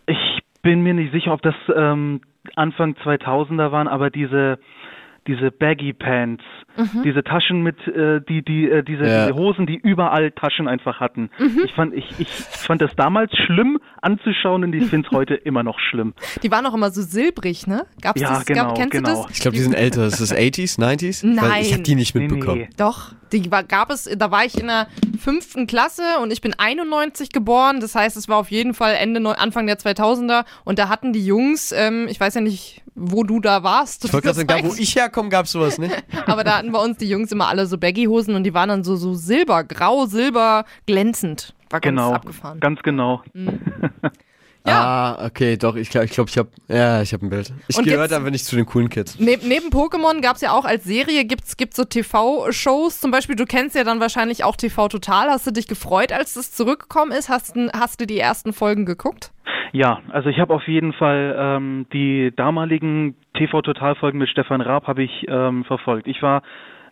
Ich 0.07 0.41
bin 0.63 0.81
mir 0.81 0.95
nicht 0.95 1.13
sicher, 1.13 1.33
ob 1.33 1.43
das 1.43 1.55
ähm, 1.75 2.21
Anfang 2.57 2.95
2000er 3.05 3.73
waren, 3.73 3.89
aber 3.89 4.11
diese 4.11 4.59
diese 5.27 5.51
Baggy 5.51 5.93
Pants, 5.93 6.43
diese 7.05 7.23
Taschen 7.25 7.63
mit 7.63 7.77
äh, 7.87 8.21
die 8.29 8.43
die 8.45 8.69
äh, 8.69 8.83
diese, 8.83 9.05
Ja. 9.07 9.27
diese 9.27 9.39
Hosen, 9.39 9.67
die 9.67 9.77
überall 9.77 10.31
Taschen 10.33 10.69
einfach 10.69 11.01
hatten. 11.01 11.31
Ich 11.65 11.73
fand 11.73 11.95
ich 11.95 12.05
ich 12.19 12.29
fand 12.29 12.83
das 12.83 12.91
damals 12.97 13.33
schlimm 13.47 13.79
anzuschauen 14.03 14.65
und 14.65 14.73
ich 14.75 14.87
finde 14.87 15.09
es 15.11 15.17
heute 15.17 15.35
immer 15.35 15.63
noch 15.63 15.79
schlimm. 15.79 16.15
Die 16.43 16.51
waren 16.51 16.67
auch 16.67 16.75
immer 16.75 16.91
so 16.91 17.01
silbrig, 17.03 17.67
ne? 17.67 17.87
Gab's 18.03 18.21
Ja, 18.21 18.31
das? 18.35 18.45
genau, 18.45 18.75
kennst 18.75 18.91
genau. 18.93 19.23
du 19.23 19.23
das? 19.29 19.31
Ich 19.37 19.41
glaube, 19.41 19.57
die 19.57 19.63
sind 19.63 19.75
älter. 19.75 20.07
Ist 20.07 20.21
das 20.21 20.35
80s, 20.35 20.79
90s? 20.79 21.27
Nein. 21.27 21.51
Weil 21.51 21.63
ich 21.63 21.73
habe 21.73 21.83
die 21.83 21.95
nicht 21.95 22.15
Nee, 22.15 22.23
mitbekommen. 22.29 22.61
nee. 22.63 22.69
Doch, 22.77 23.13
die 23.33 23.51
war, 23.51 23.63
gab 23.65 23.91
es, 23.91 24.05
da 24.05 24.31
war 24.31 24.45
ich 24.45 24.61
in 24.61 24.67
der 24.67 24.89
fünften 25.19 25.67
Klasse 25.67 26.03
und 26.23 26.33
ich 26.33 26.41
bin 26.43 26.55
91 26.59 27.31
geboren. 27.31 27.81
Das 27.81 27.95
heißt, 27.95 28.17
es 28.17 28.29
war 28.29 28.37
auf 28.37 28.51
jeden 28.51 28.75
Fall 28.75 28.95
Ende, 28.95 29.39
Anfang 29.39 29.67
der 29.67 29.79
2000er 29.79 30.45
und 30.65 30.79
da 30.79 30.89
hatten 30.91 31.13
die 31.13 31.25
Jungs, 31.25 31.73
ähm, 31.73 32.07
ich 32.11 32.21
weiß 32.21 32.35
ja 32.35 32.41
nicht, 32.43 32.83
wo 32.95 33.25
du 33.25 33.41
da 33.41 33.63
warst. 33.63 34.05
Ich 34.05 34.13
wollte 34.13 34.27
gerade 34.29 34.37
sagen, 34.47 34.49
da 34.63 34.69
wo 34.69 34.75
ich 34.75 34.95
herkomme, 34.97 35.29
gab 35.29 35.47
es 35.47 35.53
sowas 35.53 35.79
nicht. 35.79 35.95
Aber 36.27 36.45
da 36.45 36.59
hatten 36.59 36.71
bei 36.73 36.79
uns 36.79 36.99
die 36.99 37.09
Jungs 37.09 37.33
immer 37.33 37.49
alle 37.49 37.67
so 37.67 37.77
Baggy-Hosen 37.79 38.35
und 38.35 38.45
die 38.45 38.55
waren 38.55 38.69
dann 38.69 38.85
so, 38.85 38.97
so 38.97 39.15
silber, 39.15 39.65
grau, 39.65 40.07
silber, 40.07 40.65
glänzend. 40.87 41.55
War 41.71 41.81
ganz 41.81 41.91
Genau, 41.91 42.13
abgefahren. 42.13 42.61
ganz 42.61 42.83
genau. 42.83 43.23
Ja. 44.67 45.17
Ah, 45.19 45.27
okay, 45.27 45.59
doch. 45.59 45.77
Ich 45.77 45.91
glaube, 45.91 46.07
ich, 46.07 46.13
glaub, 46.13 46.29
ich 46.31 46.39
habe 46.39 46.49
ja, 46.69 47.03
ich 47.03 47.13
habe 47.13 47.27
ein 47.27 47.29
Bild. 47.31 47.53
Ich 47.69 47.77
Und 47.77 47.85
gehört 47.85 48.13
aber 48.15 48.31
nicht 48.31 48.47
zu 48.47 48.57
den 48.57 48.65
coolen 48.65 48.89
Kids. 48.89 49.19
Neb, 49.21 49.41
neben 49.45 49.69
Pokémon 49.69 50.23
gab 50.23 50.37
es 50.37 50.41
ja 50.43 50.53
auch 50.53 50.65
als 50.65 50.85
Serie, 50.85 51.27
gibt's 51.27 51.59
gibt 51.59 51.75
so 51.75 51.85
TV-Shows. 51.85 53.01
Zum 53.01 53.11
Beispiel, 53.11 53.37
du 53.37 53.45
kennst 53.45 53.77
ja 53.77 53.85
dann 53.85 54.01
wahrscheinlich 54.01 54.43
auch 54.43 54.57
TV 54.57 54.89
Total. 54.89 55.29
Hast 55.29 55.47
du 55.47 55.51
dich 55.51 55.67
gefreut, 55.67 56.13
als 56.13 56.33
das 56.35 56.51
zurückgekommen 56.53 57.13
ist? 57.13 57.29
Hast, 57.29 57.57
du- 57.57 57.69
hast 57.75 58.01
du 58.01 58.07
die 58.07 58.19
ersten 58.19 58.55
Folgen 58.55 58.87
geguckt? 58.87 59.33
Ja, 59.73 60.01
also 60.11 60.29
ich 60.31 60.39
habe 60.39 60.55
auf 60.55 60.67
jeden 60.67 60.93
Fall 60.95 61.37
ähm, 61.39 61.87
die 61.93 62.33
damaligen 62.35 63.17
TV-Total-Folgen 63.37 64.19
mit 64.19 64.29
Stefan 64.31 64.61
Raab 64.63 64.87
habe 64.87 65.03
ich 65.03 65.27
ähm, 65.29 65.65
verfolgt. 65.65 66.07
Ich 66.07 66.23
war 66.23 66.43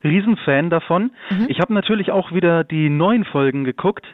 Riesenfan 0.05 0.69
davon. 0.69 1.13
Ich 1.47 1.61
habe 1.61 1.73
natürlich 1.73 2.11
auch 2.11 2.33
wieder 2.33 2.65
die 2.65 2.89
neuen 2.91 3.25
Folgen 3.25 3.63
geguckt. 3.63 4.05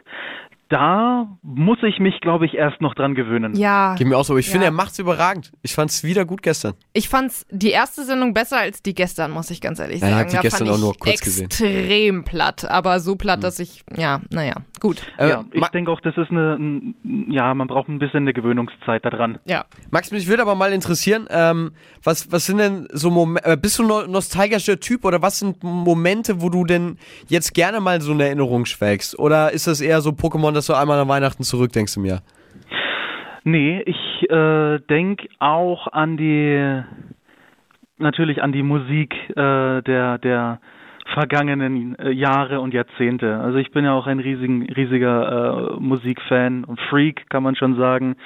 Da 0.69 1.27
muss 1.41 1.79
ich 1.81 1.99
mich, 1.99 2.21
glaube 2.21 2.45
ich, 2.45 2.53
erst 2.53 2.79
noch 2.79 2.93
dran 2.93 3.15
gewöhnen. 3.15 3.55
Ja. 3.55 3.95
Geht 3.95 4.05
mir 4.07 4.17
auch 4.17 4.23
so. 4.23 4.33
Aber 4.33 4.39
ich 4.39 4.45
Ja. 4.47 4.51
finde, 4.53 4.65
er 4.65 4.71
macht's 4.71 4.99
überragend. 4.99 5.51
Ich 5.63 5.73
fand's 5.73 6.03
wieder 6.03 6.25
gut 6.25 6.43
gestern. 6.43 6.73
Ich 6.93 7.09
fand's 7.09 7.45
die 7.49 7.71
erste 7.71 8.03
Sendung 8.05 8.33
besser 8.35 8.57
als 8.59 8.83
die 8.83 8.93
gestern, 8.93 9.31
muss 9.31 9.49
ich 9.49 9.61
ganz 9.61 9.79
ehrlich 9.79 10.01
Ja, 10.01 10.09
sagen. 10.09 10.29
die 10.29 10.35
Da 10.35 10.41
gestern 10.43 10.59
fand 10.67 10.69
auch 10.71 10.75
ich 10.75 10.81
nur 10.81 10.93
kurz 10.97 11.21
gesehen. 11.21 11.45
extrem 11.45 12.23
platt, 12.23 12.65
aber 12.69 12.99
so 12.99 13.15
platt, 13.15 13.43
dass 13.43 13.59
ich, 13.59 13.81
ja, 13.97 14.21
naja, 14.29 14.57
gut. 14.79 15.01
Äh, 15.17 15.29
Ja, 15.29 15.45
ich 15.51 15.67
denke 15.69 15.89
auch, 15.91 16.01
das 16.01 16.15
ist 16.17 16.29
eine, 16.29 16.55
ein- 16.55 16.95
ja, 17.31 17.51
man 17.55 17.67
braucht 17.67 17.89
ein 17.89 17.97
bisschen 17.99 18.17
eine 18.23 18.33
Gewöhnungszeit 18.33 19.03
daran. 19.03 19.39
Ja. 19.45 19.65
Max, 19.89 20.11
mich 20.11 20.27
würde 20.27 20.43
aber 20.43 20.53
mal 20.55 20.71
interessieren, 20.71 21.25
ähm, 21.31 21.71
was, 22.03 22.31
was 22.31 22.45
sind 22.45 22.59
denn 22.59 22.87
so 22.93 23.09
Momente, 23.09 23.49
äh, 23.49 23.57
bist 23.57 23.79
du 23.79 23.83
no 23.83 24.05
nostalgischer 24.05 24.79
Typ 24.79 25.03
oder 25.03 25.21
was 25.23 25.39
sind 25.39 25.63
Momente, 25.63 26.41
wo 26.41 26.49
du 26.49 26.63
denn 26.63 26.97
jetzt 27.27 27.53
gerne 27.55 27.79
mal 27.79 28.01
so 28.01 28.11
eine 28.11 28.25
Erinnerung 28.25 28.65
schwelgst? 28.65 29.17
Oder 29.17 29.51
ist 29.51 29.65
das 29.65 29.81
eher 29.81 30.01
so 30.01 30.11
Pokémon, 30.11 30.53
dass 30.59 30.67
du 30.67 30.73
einmal 30.73 30.99
an 30.99 31.07
Weihnachten 31.07 31.43
zurückdenkst 31.43 31.95
im 31.95 32.05
Jahr? 32.05 32.21
Nee, 33.45 33.81
ich 33.85 34.29
äh, 34.29 34.79
denke 34.89 35.29
auch 35.39 35.87
an 35.87 36.17
die, 36.17 36.83
natürlich 37.97 38.43
an 38.43 38.51
die 38.51 38.63
Musik 38.63 39.15
äh, 39.29 39.81
der, 39.81 40.17
der 40.17 40.59
vergangenen 41.13 41.97
äh, 41.97 42.11
Jahre 42.11 42.59
und 42.59 42.73
Jahrzehnte. 42.73 43.39
Also 43.39 43.57
ich 43.57 43.71
bin 43.71 43.85
ja 43.85 43.93
auch 43.93 44.05
ein 44.05 44.19
riesigen, 44.19 44.63
riesiger 44.63 45.77
äh, 45.77 45.79
Musikfan 45.79 46.65
und 46.65 46.79
Freak, 46.89 47.29
kann 47.29 47.43
man 47.43 47.55
schon 47.55 47.77
sagen. 47.77 48.17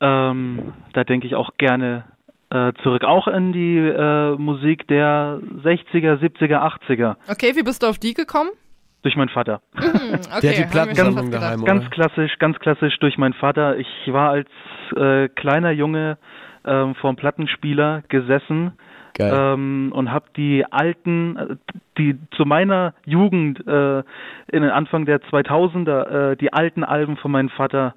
Ähm, 0.00 0.72
da 0.92 1.02
denke 1.02 1.26
ich 1.26 1.34
auch 1.34 1.50
gerne 1.58 2.04
äh, 2.50 2.72
zurück, 2.84 3.02
auch 3.02 3.26
in 3.26 3.52
die 3.52 3.78
äh, 3.78 4.36
Musik 4.36 4.86
der 4.86 5.40
60er, 5.64 6.20
70er, 6.20 6.78
80er 6.88 7.16
Okay, 7.28 7.56
wie 7.56 7.64
bist 7.64 7.82
du 7.82 7.88
auf 7.88 7.98
die 7.98 8.14
gekommen? 8.14 8.50
Durch 9.02 9.16
meinen 9.16 9.28
Vater. 9.28 9.60
Okay, 9.76 10.40
Der 10.42 10.50
hat 10.50 10.58
die 10.58 10.70
Plattensammlung 10.70 11.30
daheim, 11.30 11.64
Ganz 11.64 11.86
oder? 11.86 11.90
klassisch, 11.90 12.38
ganz 12.38 12.58
klassisch 12.58 12.98
durch 12.98 13.18
meinen 13.18 13.34
Vater. 13.34 13.76
Ich 13.78 13.88
war 14.06 14.30
als 14.30 14.48
äh, 14.96 15.28
kleiner 15.28 15.70
Junge 15.70 16.18
ähm, 16.64 16.94
vor 16.96 17.12
dem 17.12 17.16
Plattenspieler 17.16 18.02
gesessen 18.08 18.72
ähm, 19.18 19.92
und 19.94 20.12
habe 20.12 20.26
die 20.36 20.64
alten, 20.70 21.36
äh, 21.36 21.56
die 21.96 22.18
zu 22.36 22.44
meiner 22.44 22.94
Jugend 23.04 23.66
äh, 23.66 23.98
in 23.98 24.62
den 24.62 24.70
Anfang 24.70 25.06
der 25.06 25.20
2000er, 25.20 26.32
äh, 26.32 26.36
die 26.36 26.52
alten 26.52 26.84
Alben 26.84 27.16
von 27.16 27.32
meinem 27.32 27.48
Vater 27.50 27.94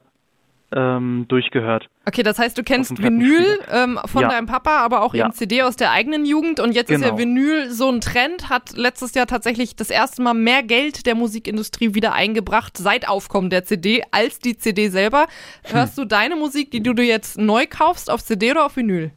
ähm, 0.76 1.26
durchgehört. 1.28 1.88
Okay, 2.08 2.24
das 2.24 2.40
heißt, 2.40 2.58
du 2.58 2.64
kennst 2.64 3.02
Vinyl 3.02 3.60
ähm, 3.72 4.00
von 4.06 4.22
Ja. 4.24 4.30
deinem 4.30 4.48
Papa, 4.48 4.78
aber 4.80 5.02
auch 5.04 5.14
Ja. 5.14 5.26
eben 5.26 5.34
CD 5.34 5.62
aus 5.64 5.76
der 5.76 5.92
eigenen 5.92 6.26
Jugend. 6.26 6.60
Und 6.60 6.74
jetzt 6.74 6.90
ist 6.90 7.02
ja 7.02 7.08
Genau. 7.10 7.20
Vinyl 7.20 7.70
so 7.70 7.90
ein 7.90 8.02
Trend, 8.02 8.50
hat 8.50 8.76
letztes 8.76 9.14
Jahr 9.14 9.28
tatsächlich 9.28 9.76
das 9.76 9.90
erste 9.90 10.22
Mal 10.22 10.34
mehr 10.34 10.64
Geld 10.64 11.06
der 11.06 11.16
Musikindustrie 11.16 11.94
wieder 11.94 12.14
eingebracht 12.14 12.78
seit 12.78 13.08
Aufkommen 13.08 13.50
der 13.50 13.64
CD 13.66 14.04
als 14.12 14.40
die 14.40 14.58
CD 14.58 14.88
selber. 14.88 15.28
Hm. 15.66 15.76
Hörst 15.78 15.98
du 15.98 16.06
deine 16.06 16.36
Musik, 16.36 16.72
die 16.72 16.82
du 16.82 16.94
dir 16.94 17.06
jetzt 17.06 17.38
neu 17.38 17.66
kaufst, 17.70 18.10
auf 18.10 18.24
CD 18.24 18.52
oder 18.52 18.66
auf 18.66 18.78
Vinyl? 18.78 19.12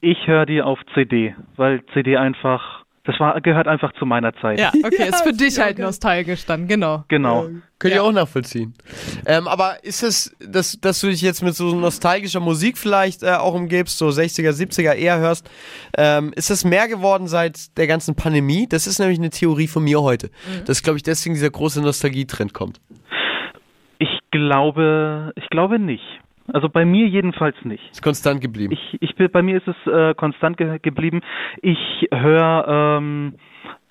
Ich 0.00 0.26
höre 0.26 0.46
die 0.46 0.62
auf 0.62 0.78
CD, 0.94 1.34
weil 1.56 1.82
CD 1.94 2.16
einfach, 2.16 2.84
das 3.06 3.18
war 3.20 3.40
gehört 3.40 3.66
einfach 3.68 3.92
zu 3.98 4.04
meiner 4.04 4.34
Zeit. 4.40 4.58
Ja, 4.58 4.72
okay, 4.84 5.08
ist 5.08 5.22
für 5.24 5.32
dich 5.32 5.56
ja, 5.56 5.64
halt 5.64 5.76
geil. 5.76 5.86
nostalgisch 5.86 6.44
dann, 6.44 6.66
genau. 6.68 7.04
Genau. 7.08 7.46
Könnt 7.78 7.92
ihr 7.94 7.96
Ja. 7.96 8.02
auch 8.02 8.12
nachvollziehen. 8.12 8.74
Ähm, 9.26 9.46
aber 9.48 9.84
ist 9.84 10.02
es, 10.02 10.34
dass, 10.40 10.80
dass 10.80 11.00
du 11.00 11.06
dich 11.08 11.22
jetzt 11.22 11.42
mit 11.42 11.54
so 11.54 11.74
nostalgischer 11.74 12.40
Musik 12.40 12.76
vielleicht 12.78 13.22
äh, 13.22 13.32
auch 13.34 13.54
umgibst, 13.54 13.98
so 13.98 14.08
60er, 14.08 14.50
70er 14.50 14.94
eher 14.94 15.18
hörst, 15.18 15.48
ähm, 15.96 16.32
ist 16.36 16.50
das 16.50 16.64
mehr 16.64 16.88
geworden 16.88 17.28
seit 17.28 17.76
der 17.76 17.86
ganzen 17.86 18.14
Pandemie? 18.16 18.66
Das 18.68 18.86
ist 18.86 18.98
nämlich 18.98 19.18
eine 19.18 19.30
Theorie 19.30 19.68
von 19.68 19.84
mir 19.84 20.02
heute. 20.02 20.30
Dass, 20.66 20.82
glaube 20.82 20.96
ich, 20.96 21.02
deswegen 21.02 21.34
dieser 21.34 21.50
große 21.50 21.80
Nostalgietrend 21.82 22.52
kommt. 22.54 22.80
Ich 23.98 24.08
glaube, 24.30 25.32
ich 25.36 25.48
glaube 25.50 25.78
nicht. 25.78 26.02
Also 26.52 26.68
bei 26.68 26.84
mir 26.84 27.06
jedenfalls 27.06 27.56
nicht. 27.64 27.90
Ist 27.90 28.02
konstant 28.02 28.40
geblieben. 28.40 28.72
Ich, 28.72 28.98
ich 29.00 29.14
bin, 29.16 29.30
bei 29.30 29.42
mir 29.42 29.56
ist 29.56 29.68
es 29.68 29.92
äh, 29.92 30.14
konstant 30.14 30.56
ge 30.56 30.78
geblieben. 30.80 31.22
Ich 31.62 32.08
höre 32.12 32.98
ähm, 32.98 33.34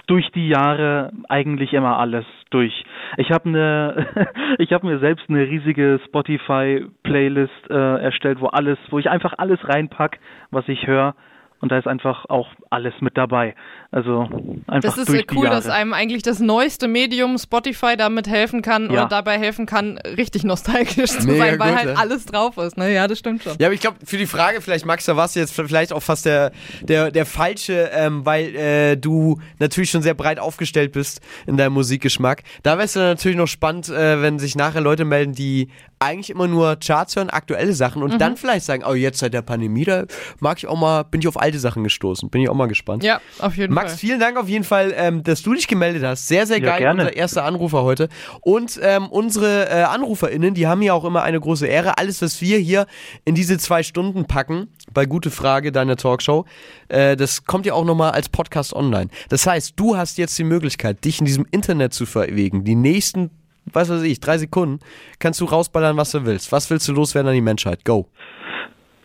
durch 0.08 0.30
die 0.32 0.48
Jahre 0.48 1.12
eigentlich 1.30 1.74
immer 1.74 1.98
alles 1.98 2.26
durch. 2.50 2.84
Ich 3.18 3.32
habe 3.32 3.50
eine, 3.50 4.08
ich 4.60 4.72
habe 4.72 4.86
mir 4.86 5.00
selbst 5.00 5.30
eine 5.30 5.48
riesige 5.48 6.00
Spotify 6.06 6.86
Playlist 7.04 7.70
äh, 7.70 7.74
erstellt, 7.74 8.40
wo 8.40 8.48
alles, 8.48 8.78
wo 8.90 9.00
ich 9.00 9.10
einfach 9.10 9.34
alles 9.38 9.60
reinpack, 9.68 10.20
was 10.52 10.68
ich 10.68 10.88
höre. 10.88 11.16
Und 11.62 11.72
da 11.72 11.80
ist 11.80 11.88
einfach 11.88 12.26
auch 12.30 12.48
alles 12.70 12.94
mit 13.00 13.18
dabei. 13.18 13.56
Also 13.92 14.22
einfach 14.68 14.82
Das 14.82 14.98
ist 14.98 15.10
durch 15.10 15.26
die 15.26 15.36
cool, 15.38 15.46
Jahre. 15.46 15.56
dass 15.56 15.70
einem 15.70 15.94
eigentlich 15.94 16.22
das 16.22 16.40
neueste 16.40 16.88
Medium 16.88 17.38
Spotify 17.38 17.96
damit 17.98 18.28
helfen 18.28 18.62
kann 18.62 18.84
Ja. 18.92 18.92
oder 18.92 19.06
dabei 19.06 19.40
helfen 19.40 19.66
kann, 19.66 19.98
richtig 19.98 20.44
nostalgisch 20.44 21.12
zu 21.12 21.26
Mega 21.28 21.46
sein, 21.46 21.60
weil 21.60 21.70
gut, 21.70 21.78
halt 21.80 21.90
ja. 21.90 21.96
alles 21.96 22.26
drauf 22.26 22.58
ist. 22.58 22.78
Ne? 22.78 22.94
Ja, 22.94 23.08
das 23.08 23.20
stimmt 23.20 23.42
schon. 23.44 23.54
Ja, 23.58 23.68
aber 23.68 23.74
ich 23.74 23.80
glaube, 23.80 23.98
für 24.06 24.18
die 24.18 24.26
Frage, 24.28 24.62
vielleicht 24.62 24.86
Max, 24.86 25.06
da 25.06 25.16
warst 25.16 25.36
du 25.36 25.40
jetzt 25.40 25.54
vielleicht 25.56 25.94
auch 25.94 26.04
fast 26.04 26.26
der, 26.26 26.52
der, 26.82 27.10
der 27.10 27.26
Falsche, 27.26 27.90
ähm, 27.94 28.26
weil 28.26 28.56
äh, 28.56 28.96
du 28.98 29.40
natürlich 29.58 29.90
schon 29.90 30.02
sehr 30.02 30.14
breit 30.14 30.40
aufgestellt 30.40 30.92
bist 30.92 31.22
in 31.48 31.56
deinem 31.58 31.74
Musikgeschmack. 31.74 32.44
Da 32.64 32.74
wäre 32.74 32.86
es 32.86 32.94
dann 32.94 33.04
natürlich 33.04 33.38
noch 33.38 33.48
spannend, 33.48 33.90
äh, 33.90 34.22
wenn 34.22 34.40
sich 34.40 34.56
nachher 34.56 34.82
Leute 34.82 35.06
melden, 35.06 35.34
die 35.34 35.70
eigentlich 36.06 36.30
immer 36.30 36.48
nur 36.48 36.78
Charts 36.78 37.16
hören, 37.16 37.30
aktuelle 37.30 37.74
Sachen 37.74 38.04
und 38.04 38.20
dann 38.20 38.38
vielleicht 38.38 38.66
sagen, 38.66 38.84
oh, 38.88 38.94
jetzt 38.94 39.20
seit 39.20 39.34
der 39.34 39.42
Pandemie, 39.42 39.84
da 39.84 40.06
mag 40.40 40.58
ich 40.58 40.68
auch 40.68 40.78
mal, 40.78 41.04
bin 41.04 41.22
ich 41.22 41.28
auf 41.28 41.40
alte 41.40 41.60
Sachen 41.60 41.84
gestoßen. 41.84 42.30
Bin 42.30 42.42
ich 42.42 42.50
auch 42.50 42.54
mal 42.56 42.68
gespannt. 42.68 43.04
Ja, 43.04 43.20
auf 43.40 43.58
jeden 43.58 43.74
Max, 43.74 43.92
Fall. 43.92 44.00
vielen 44.00 44.20
Dank 44.20 44.38
auf 44.38 44.48
jeden 44.48 44.64
Fall, 44.64 44.94
ähm, 44.96 45.24
dass 45.24 45.42
du 45.42 45.54
dich 45.54 45.68
gemeldet 45.68 46.04
hast. 46.04 46.28
Sehr, 46.28 46.46
sehr 46.48 46.60
Ja, 46.60 46.66
geil, 46.72 46.80
gerne. 46.80 47.02
unser 47.04 47.16
erster 47.16 47.44
Anrufer 47.44 47.84
heute. 47.84 48.10
Und 48.42 48.80
ähm, 48.82 49.08
unsere 49.08 49.70
äh, 49.70 49.84
AnruferInnen, 49.84 50.54
die 50.54 50.68
haben 50.68 50.82
ja 50.82 50.94
auch 50.94 51.06
immer 51.06 51.24
eine 51.24 51.40
große 51.40 51.68
Ehre. 51.68 51.98
Alles, 51.98 52.22
was 52.22 52.42
wir 52.42 52.58
hier 52.60 52.86
in 53.26 53.36
diese 53.36 53.58
zwei 53.58 53.84
Stunden 53.84 54.26
packen, 54.26 54.68
bei 54.94 55.06
Gute 55.06 55.32
Frage, 55.32 55.72
deiner 55.72 55.96
Talkshow, 55.98 56.46
äh, 56.88 57.16
das 57.16 57.46
kommt 57.46 57.66
ja 57.66 57.74
auch 57.74 57.86
nochmal 57.86 58.12
als 58.12 58.30
Podcast 58.30 58.74
online. 58.74 59.10
Das 59.30 59.48
heißt, 59.48 59.74
du 59.76 59.98
hast 59.98 60.18
jetzt 60.18 60.38
die 60.38 60.44
Möglichkeit, 60.44 61.04
dich 61.04 61.20
in 61.20 61.26
diesem 61.26 61.46
Internet 61.52 61.94
zu 61.94 62.06
verwegen. 62.06 62.64
Die 62.64 62.76
nächsten, 62.76 63.32
was 63.66 63.90
weiß 63.90 64.04
ich, 64.04 64.20
drei 64.20 64.38
Sekunden, 64.38 64.80
kannst 65.20 65.42
du 65.42 65.46
rausballern, 65.46 65.98
was 65.98 66.12
du 66.12 66.26
willst. 66.26 66.52
Was 66.52 66.70
willst 66.70 66.88
du 66.88 66.94
loswerden 66.94 67.30
an 67.30 67.36
die 67.36 67.42
Menschheit? 67.42 67.84
Go. 67.86 68.08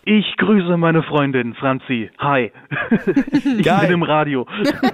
Ich 0.03 0.25
grüße 0.37 0.77
meine 0.77 1.03
Freundin 1.03 1.53
Franzi. 1.53 2.09
Hi. 2.17 2.51
ich 3.57 3.63
Geil. 3.63 3.81
bin 3.81 3.91
im 3.91 4.03
Radio. 4.03 4.47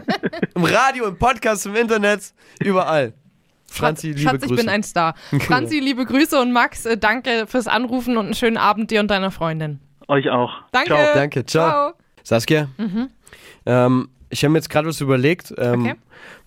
Im 0.55 0.63
Radio, 0.63 1.07
im 1.07 1.17
Podcast, 1.17 1.67
im 1.67 1.75
Internet, 1.75 2.33
überall. 2.59 3.13
Franzi, 3.69 4.07
liebe 4.07 4.21
Schatz, 4.21 4.41
Grüße. 4.41 4.53
ich 4.53 4.59
bin 4.59 4.69
ein 4.69 4.83
Star. 4.83 5.13
Franzi, 5.39 5.79
liebe 5.79 6.03
Grüße 6.03 6.39
und 6.41 6.51
Max, 6.51 6.85
äh, 6.85 6.97
danke 6.97 7.45
fürs 7.47 7.67
Anrufen 7.67 8.17
und 8.17 8.25
einen 8.25 8.33
schönen 8.33 8.57
Abend 8.57 8.89
dir 8.91 8.99
und 8.99 9.11
deiner 9.11 9.29
Freundin. 9.29 9.79
Euch 10.07 10.29
auch. 10.29 10.51
Danke. 10.71 10.87
Ciao. 10.87 11.13
Danke, 11.13 11.45
ciao. 11.45 11.93
Saskia, 12.23 12.69
ähm, 13.65 14.09
ich 14.29 14.43
habe 14.43 14.51
mir 14.51 14.59
jetzt 14.59 14.69
gerade 14.69 14.87
was 14.87 15.01
überlegt, 15.01 15.53
ähm, 15.57 15.81
Okay. 15.81 15.95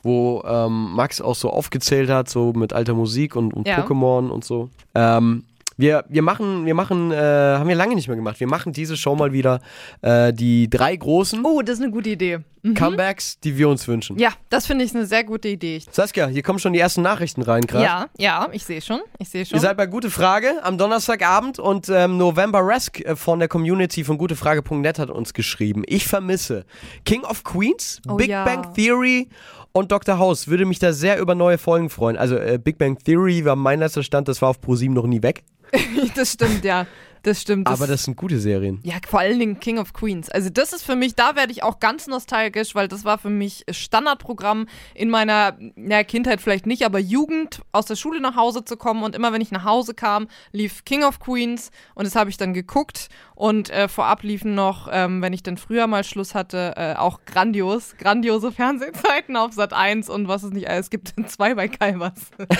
wo 0.02 0.42
ähm, 0.46 0.92
Max 0.94 1.20
auch 1.20 1.34
so 1.34 1.50
aufgezählt 1.50 2.10
hat, 2.10 2.28
so 2.28 2.52
mit 2.52 2.72
alter 2.72 2.94
Musik 2.94 3.36
und, 3.36 3.52
und 3.54 3.66
Ja. 3.66 3.80
Pokémon 3.84 4.28
und 4.28 4.44
so. 4.44 4.68
Ähm, 4.94 5.44
wir, 5.80 6.04
wir 6.08 6.22
machen, 6.22 6.66
wir 6.66 6.74
machen, 6.74 7.10
äh, 7.10 7.16
haben 7.16 7.68
wir 7.68 7.74
lange 7.74 7.94
nicht 7.94 8.08
mehr 8.08 8.16
gemacht. 8.16 8.40
Wir 8.40 8.46
machen 8.46 8.72
diese 8.72 8.96
Show 8.96 9.14
mal 9.14 9.32
wieder 9.32 9.60
äh, 10.02 10.32
die 10.32 10.68
drei 10.68 10.94
großen 10.96 11.44
Oh, 11.44 11.62
das 11.62 11.78
ist 11.78 11.82
eine 11.82 11.92
gute 11.92 12.10
Idee. 12.10 12.40
Comebacks, 12.62 13.40
die 13.40 13.56
wir 13.56 13.68
uns 13.68 13.88
wünschen. 13.88 14.18
Ja, 14.18 14.32
das 14.50 14.66
finde 14.66 14.84
ich 14.84 14.94
eine 14.94 15.06
sehr 15.06 15.24
gute 15.24 15.48
Idee. 15.48 15.80
Saskia, 15.90 16.26
hier 16.26 16.42
kommen 16.42 16.58
schon 16.58 16.74
die 16.74 16.78
ersten 16.78 17.00
Nachrichten 17.00 17.40
rein 17.40 17.62
gerade. 17.62 17.84
Ja, 17.84 18.06
ja, 18.18 18.48
ich 18.52 18.64
sehe 18.64 18.82
schon. 18.82 19.00
Ich 19.18 19.30
sehe 19.30 19.46
schon. 19.46 19.56
Ihr 19.56 19.60
seid 19.60 19.76
bei 19.78 19.86
Gute 19.86 20.10
Frage 20.10 20.62
am 20.62 20.76
Donnerstagabend 20.76 21.58
und 21.58 21.88
ähm, 21.88 22.18
November 22.18 22.60
Resk 22.66 23.00
äh, 23.00 23.16
von 23.16 23.38
der 23.38 23.48
Community 23.48 24.04
von 24.04 24.18
gutefrage.net 24.18 24.98
hat 24.98 25.10
uns 25.10 25.32
geschrieben. 25.32 25.82
Ich 25.86 26.06
vermisse 26.06 26.66
King 27.04 27.22
of 27.22 27.44
Queens, 27.44 28.02
Oh 28.06 28.16
Big 28.16 28.28
ja. 28.28 28.44
Bang 28.44 28.74
Theory 28.74 29.28
und 29.72 29.90
Dr. 29.90 30.18
House. 30.18 30.48
Würde 30.48 30.66
mich 30.66 30.78
da 30.78 30.92
sehr 30.92 31.18
über 31.18 31.34
neue 31.34 31.56
Folgen 31.56 31.88
freuen. 31.88 32.18
Also 32.18 32.36
äh, 32.36 32.58
Big 32.62 32.76
Bang 32.76 32.98
Theory 32.98 33.44
war 33.44 33.56
mein 33.56 33.78
letzter 33.78 34.02
Stand, 34.02 34.28
das 34.28 34.42
war 34.42 34.50
auf 34.50 34.60
ProSieben 34.60 34.94
noch 34.94 35.06
nie 35.06 35.22
weg. 35.22 35.44
das 36.14 36.32
stimmt, 36.32 36.64
ja. 36.64 36.86
Das 37.22 37.42
stimmt. 37.42 37.68
Aber 37.68 37.86
das 37.86 38.04
sind 38.04 38.16
gute 38.16 38.38
Serien. 38.40 38.80
Ja, 38.82 38.94
vor 39.06 39.20
allen 39.20 39.38
Dingen 39.38 39.60
King 39.60 39.78
of 39.78 39.92
Queens. 39.92 40.30
Also 40.30 40.48
das 40.48 40.72
ist 40.72 40.82
für 40.82 40.96
mich, 40.96 41.14
da 41.14 41.36
werde 41.36 41.52
ich 41.52 41.62
auch 41.62 41.78
ganz 41.78 42.06
nostalgisch, 42.06 42.74
weil 42.74 42.88
das 42.88 43.04
war 43.04 43.18
für 43.18 43.28
mich 43.28 43.64
Standardprogramm 43.70 44.66
in 44.94 45.10
meiner 45.10 45.58
na, 45.76 46.02
Kindheit 46.02 46.40
vielleicht 46.40 46.66
nicht, 46.66 46.84
aber 46.84 46.98
Jugend, 46.98 47.60
aus 47.72 47.84
der 47.84 47.96
Schule 47.96 48.20
nach 48.20 48.36
Hause 48.36 48.64
zu 48.64 48.76
kommen 48.76 49.02
und 49.02 49.14
immer 49.14 49.32
wenn 49.32 49.42
ich 49.42 49.50
nach 49.50 49.64
Hause 49.64 49.92
kam, 49.92 50.28
lief 50.52 50.84
King 50.84 51.04
of 51.04 51.20
Queens 51.20 51.70
und 51.94 52.06
das 52.06 52.16
habe 52.16 52.30
ich 52.30 52.38
dann 52.38 52.54
geguckt 52.54 53.10
und 53.40 53.70
äh, 53.70 53.88
vorab 53.88 54.22
liefen 54.22 54.54
noch, 54.54 54.88
ähm, 54.92 55.22
wenn 55.22 55.32
ich 55.32 55.42
dann 55.42 55.56
früher 55.56 55.86
mal 55.86 56.04
Schluss 56.04 56.34
hatte, 56.34 56.74
äh, 56.76 56.94
auch 56.94 57.20
grandios, 57.24 57.94
grandiose 57.98 58.52
Fernsehzeiten 58.52 59.36
auf 59.36 59.52
Sat 59.54 59.72
1 59.72 60.08
und 60.10 60.28
was 60.28 60.42
es 60.42 60.50
nicht 60.52 60.68
alles 60.68 60.90
gibt, 60.90 61.14
zwei 61.28 61.54
bei 61.54 61.68
Calvas. 61.68 62.12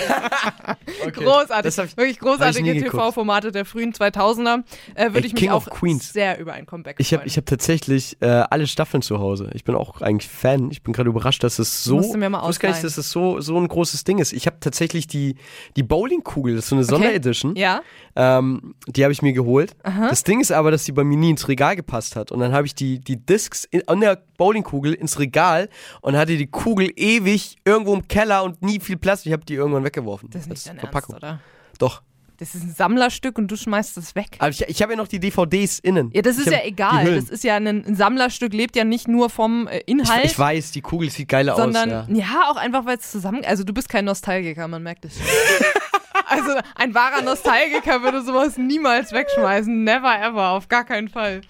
Okay. 1.05 1.23
Großartig, 1.23 1.77
ich- 1.77 1.97
wirklich 1.97 2.19
großartige. 2.19 2.79
TV-Formate 2.83 3.51
der 3.51 3.65
frühen 3.65 3.93
2000er. 3.93 4.37
miteinander, 4.37 4.63
äh, 4.95 5.13
würde 5.13 5.27
ich 5.27 5.33
mich 5.33 5.41
King 5.41 5.49
auch 5.51 5.67
of 5.67 5.73
Queens. 5.73 6.13
sehr 6.13 6.39
über 6.39 6.53
ein 6.53 6.65
Comeback 6.65 6.95
Ich 6.99 7.11
habe 7.13 7.21
freuen. 7.21 7.27
ich 7.27 7.37
hab 7.37 7.45
tatsächlich 7.45 8.17
äh, 8.21 8.25
alle 8.27 8.67
Staffeln 8.67 9.01
zu 9.01 9.19
Hause. 9.19 9.49
Ich 9.53 9.63
bin 9.63 9.75
auch 9.75 10.01
eigentlich 10.01 10.29
Fan. 10.29 10.69
Ich 10.71 10.83
bin 10.83 10.93
gerade 10.93 11.09
überrascht, 11.09 11.43
dass 11.43 11.59
es 11.59 11.83
so. 11.83 11.99
Ich 11.99 12.05
wusste 12.07 12.19
gar 12.59 12.69
nicht, 12.71 12.83
dass 12.83 12.97
es 12.97 13.09
so, 13.11 13.39
so 13.41 13.57
ein 13.57 13.67
großes 13.67 14.03
Ding 14.03 14.19
ist. 14.19 14.33
Ich 14.33 14.45
habe 14.47 14.57
tatsächlich 14.59 15.07
die, 15.07 15.35
die 15.75 15.83
Bowlingkugel, 15.83 16.55
das 16.55 16.65
ist 16.65 16.69
so 16.69 16.75
eine 16.75 16.83
Sonderedition. 16.85 17.55
ja, 17.55 17.81
Ähm, 18.15 18.75
die 18.87 19.03
habe 19.03 19.11
ich 19.13 19.21
mir 19.21 19.33
geholt. 19.33 19.75
Das 19.83 20.23
Ding 20.23 20.39
ist 20.41 20.51
aber, 20.51 20.70
dass 20.71 20.83
die 20.83 20.91
bei 20.91 21.03
mir 21.03 21.17
nie 21.17 21.31
ins 21.31 21.47
Regal 21.47 21.75
gepasst 21.75 22.15
hat. 22.15 22.31
Und 22.31 22.39
dann 22.39 22.53
habe 22.53 22.65
ich 22.65 22.75
die, 22.75 22.99
die 22.99 23.17
Discs 23.17 23.65
in, 23.65 23.87
an 23.87 24.01
der 24.01 24.21
Bowlingkugel 24.37 24.93
ins 24.93 25.19
Regal 25.19 25.69
und 26.01 26.17
hatte 26.17 26.37
die 26.37 26.47
Kugel 26.47 26.91
ewig 26.95 27.57
irgendwo 27.65 27.93
im 27.93 28.07
Keller 28.07 28.43
und 28.43 28.61
nie 28.61 28.79
viel 28.79 28.97
Platz. 28.97 29.25
Ich 29.25 29.33
habe 29.33 29.45
die 29.45 29.55
irgendwann 29.55 29.83
weggeworfen. 29.83 30.29
das 30.31 30.43
ist 30.43 30.49
nicht 30.49 30.67
dein 30.67 30.79
Verpackung. 30.79 31.15
Ernst, 31.15 31.23
oder? 31.23 31.39
Doch. 31.77 32.01
Das 32.41 32.55
ist 32.55 32.63
ein 32.63 32.73
Sammlerstück 32.73 33.37
und 33.37 33.49
du 33.49 33.55
schmeißt 33.55 33.97
es 33.97 34.15
weg. 34.15 34.29
Aber 34.39 34.49
ich, 34.49 34.61
ich 34.61 34.81
habe 34.81 34.93
ja 34.93 34.97
noch 34.97 35.07
die 35.07 35.19
DVDs 35.19 35.77
innen. 35.77 36.09
Ja, 36.11 36.23
das 36.23 36.39
ist 36.39 36.47
ich 36.47 36.53
ja 36.53 36.63
egal. 36.63 37.13
Das 37.13 37.29
ist 37.29 37.43
ja 37.43 37.57
ein, 37.57 37.67
ein 37.67 37.95
Sammlerstück, 37.95 38.51
lebt 38.51 38.75
ja 38.75 38.83
nicht 38.83 39.07
nur 39.07 39.29
vom 39.29 39.67
äh, 39.67 39.77
ich, 39.77 39.89
Inhalt. 39.89 40.25
ich 40.25 40.39
weiß, 40.39 40.71
die 40.71 40.81
Kugel 40.81 41.11
sieht 41.11 41.29
geiler 41.29 41.55
sondern 41.55 41.93
aus. 41.93 42.07
Ja. 42.09 42.15
ja. 42.15 42.49
auch 42.49 42.55
einfach, 42.55 42.87
weil 42.87 42.97
es 42.97 43.11
zusammen. 43.11 43.45
Also 43.45 43.63
du 43.63 43.73
bist 43.73 43.89
kein 43.89 44.05
Nostalgiker, 44.05 44.67
man 44.67 44.81
merkt 44.81 45.05
es. 45.05 45.19
also 46.31 46.59
ein 46.75 46.93
wahrer 46.93 47.21
Nostalgiker 47.21 48.01
würde 48.01 48.21
sowas 48.21 48.57
niemals 48.57 49.11
wegschmeißen. 49.11 49.83
Never 49.83 50.19
ever, 50.19 50.49
auf 50.49 50.67
gar 50.67 50.83
keinen 50.85 51.09
Fall. 51.09 51.41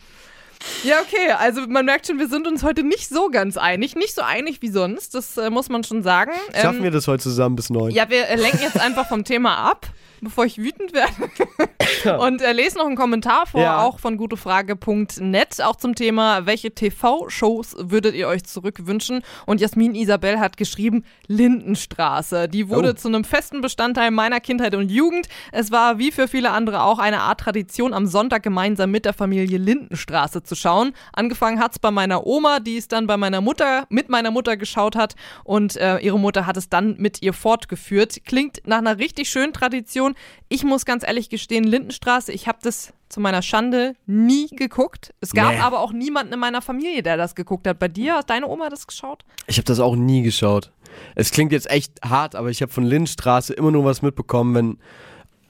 Ja, 0.84 1.00
okay, 1.02 1.32
also 1.32 1.62
man 1.68 1.86
merkt 1.86 2.08
schon, 2.08 2.20
wir 2.20 2.28
sind 2.28 2.48
uns 2.48 2.64
heute 2.64 2.84
nicht 2.84 3.10
so 3.10 3.30
ganz 3.30 3.58
einig. 3.58 3.96
Nicht 3.96 4.14
so 4.14 4.22
einig 4.22 4.62
wie 4.62 4.70
sonst, 4.70 5.16
das 5.16 5.38
äh, 5.38 5.50
muss 5.50 5.70
man 5.70 5.84
schon 5.84 6.04
sagen. 6.04 6.32
Schaffen 6.54 6.78
Ähm, 6.78 6.84
wir 6.84 6.92
das 6.92 7.08
heute 7.08 7.24
zusammen 7.24 7.56
bis 7.56 7.70
neun? 7.70 7.92
ja, 7.92 8.10
wir 8.10 8.28
äh, 8.28 8.36
lenken 8.36 8.62
jetzt 8.62 8.80
einfach 8.80 9.08
vom 9.08 9.24
Thema 9.24 9.58
ab, 9.58 9.88
bevor 10.22 10.46
ich 10.46 10.58
wütend 10.58 10.94
werde. 10.94 11.12
Und 12.20 12.42
äh, 12.42 12.52
lese 12.54 12.78
noch 12.78 12.86
einen 12.86 12.96
Kommentar 12.96 13.46
vor, 13.48 13.62
Ja. 13.62 13.82
auch 13.84 14.00
von 14.00 14.18
gutefrage.net, 14.18 15.62
auch 15.62 15.76
zum 15.76 15.96
Thema, 15.96 16.46
welche 16.46 16.72
TV-Shows 16.74 17.76
würdet 17.80 18.16
ihr 18.16 18.28
euch 18.28 18.44
zurückwünschen? 18.44 19.22
Und 19.46 19.62
Jasmin 19.62 19.96
Isabel 19.96 20.40
hat 20.40 20.58
geschrieben, 20.58 21.04
Lindenstraße. 21.28 22.48
Die 22.48 22.70
wurde 22.70 22.92
Oh. 22.92 22.94
zu 22.94 23.08
einem 23.08 23.24
festen 23.24 23.62
Bestandteil 23.62 24.12
meiner 24.12 24.40
Kindheit 24.40 24.76
und 24.76 24.90
Jugend. 24.92 25.28
Es 25.52 25.72
war 25.72 25.98
wie 25.98 26.12
für 26.12 26.28
viele 26.28 26.52
andere 26.52 26.84
auch 26.84 27.00
eine 27.00 27.22
Art 27.22 27.40
Tradition, 27.42 27.94
am 27.94 28.08
Sonntag 28.08 28.44
gemeinsam 28.44 28.92
mit 28.92 29.06
der 29.06 29.14
Familie 29.14 29.58
Lindenstraße 29.58 30.44
zu 30.44 30.56
schauen. 30.56 30.94
Angefangen 31.14 31.60
hat's 31.60 31.80
bei 31.80 31.92
meiner 31.92 32.26
Oma, 32.26 32.60
die 32.60 32.78
es 32.78 32.88
dann 32.88 33.08
bei 33.08 33.18
meiner 33.18 33.42
Mutter, 33.42 33.86
mit 33.90 34.10
meiner 34.10 34.32
Mutter 34.32 34.58
geschaut 34.58 34.96
hat 34.96 35.16
und 35.44 35.76
äh, 35.78 35.98
ihre 36.00 36.20
Mutter 36.20 36.46
hat 36.46 36.58
es 36.58 36.70
dann 36.70 36.96
mit 36.98 37.22
ihr 37.22 37.34
fortgeführt. 37.34 38.26
Klingt 38.26 38.62
nach 38.66 38.78
einer 38.80 38.98
richtig 38.98 39.30
schönen 39.30 39.54
Tradition. 39.54 40.11
Ich 40.50 40.64
muss 40.64 40.86
ganz 40.86 41.04
ehrlich 41.06 41.30
gestehen, 41.30 41.64
Lindenstraße, 41.64 42.32
ich 42.32 42.48
habe 42.48 42.60
das 42.62 42.94
zu 43.10 43.20
meiner 43.20 43.42
Schande 43.42 43.96
nie 44.06 44.48
geguckt. 44.48 45.14
Es 45.22 45.32
gab 45.34 45.54
Nee. 45.54 45.60
aber 45.60 45.80
auch 45.80 45.92
niemanden 45.92 46.34
in 46.34 46.40
meiner 46.40 46.62
Familie, 46.62 47.04
der 47.04 47.18
das 47.18 47.36
geguckt 47.36 47.68
hat. 47.68 47.80
Bei 47.80 47.88
dir 47.88 48.16
hat 48.16 48.30
deine 48.30 48.48
Oma 48.48 48.70
das 48.70 48.88
geschaut? 48.88 49.24
Ich 49.48 49.58
habe 49.58 49.66
das 49.66 49.80
auch 49.80 49.96
nie 49.96 50.22
geschaut. 50.22 50.72
Es 51.16 51.32
klingt 51.32 51.52
jetzt 51.52 51.70
echt 51.70 51.94
hart, 52.04 52.36
aber 52.36 52.50
ich 52.50 52.62
habe 52.62 52.72
von 52.72 52.84
Lindstraße 52.86 53.54
immer 53.54 53.72
nur 53.72 53.86
was 53.86 54.02
mitbekommen, 54.02 54.56
wenn 54.56 54.78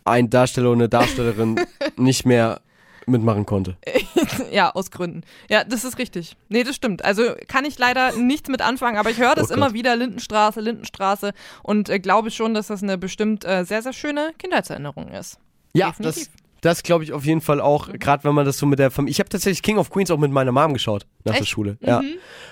ein 0.06 0.30
Darsteller 0.30 0.70
oder 0.70 0.80
eine 0.80 0.90
Darstellerin 0.90 1.60
nicht 1.98 2.26
mehr 2.26 2.62
mitmachen 3.08 3.46
konnte. 3.46 3.78
Ja, 4.52 4.72
aus 4.72 4.92
Gründen. 4.92 5.22
Ja, 5.50 5.64
das 5.64 5.84
ist 5.84 5.98
richtig. 5.98 6.36
Nee, 6.50 6.64
das 6.64 6.76
stimmt. 6.76 7.06
Also 7.06 7.24
kann 7.48 7.66
ich 7.66 7.78
leider 7.78 8.12
nichts 8.14 8.50
mit 8.50 8.62
anfangen, 8.62 8.98
aber 8.98 9.10
ich 9.10 9.18
höre 9.18 9.36
das 9.36 9.52
Oh 9.52 9.54
immer 9.54 9.74
wieder, 9.74 9.96
Lindenstraße, 9.96 10.60
Lindenstraße 10.60 11.34
und 11.64 11.90
äh, 11.90 12.00
glaube 12.00 12.32
schon, 12.32 12.54
dass 12.54 12.68
das 12.68 12.84
eine 12.84 12.98
bestimmt 12.98 13.46
äh, 13.46 13.64
sehr, 13.64 13.82
sehr 13.82 13.94
schöne 13.94 14.32
Kindheitserinnerung 14.38 15.10
ist. 15.10 15.40
Ja, 15.74 15.92
Definitiv. 15.92 16.26
das, 16.26 16.41
das 16.62 16.84
glaube 16.84 17.04
ich 17.04 17.12
auf 17.12 17.26
jeden 17.26 17.42
Fall 17.42 17.60
auch, 17.60 17.92
gerade 17.94 18.24
wenn 18.24 18.36
man 18.36 18.46
das 18.46 18.58
so 18.58 18.66
mit 18.68 18.80
der 18.80 18.92
Familie. 18.92 19.12
Ich 19.12 19.20
habe 19.20 19.30
tatsächlich 19.30 19.64
King 19.64 19.78
of 19.78 19.90
Queens 19.90 20.12
auch 20.12 20.20
mit 20.20 20.32
meiner 20.32 20.52
Mom 20.52 20.74
geschaut 20.74 21.08
nach 21.24 21.34
der 21.34 21.42
Echt? 21.42 21.50
Schule. 21.52 21.78
Ja. 21.82 22.02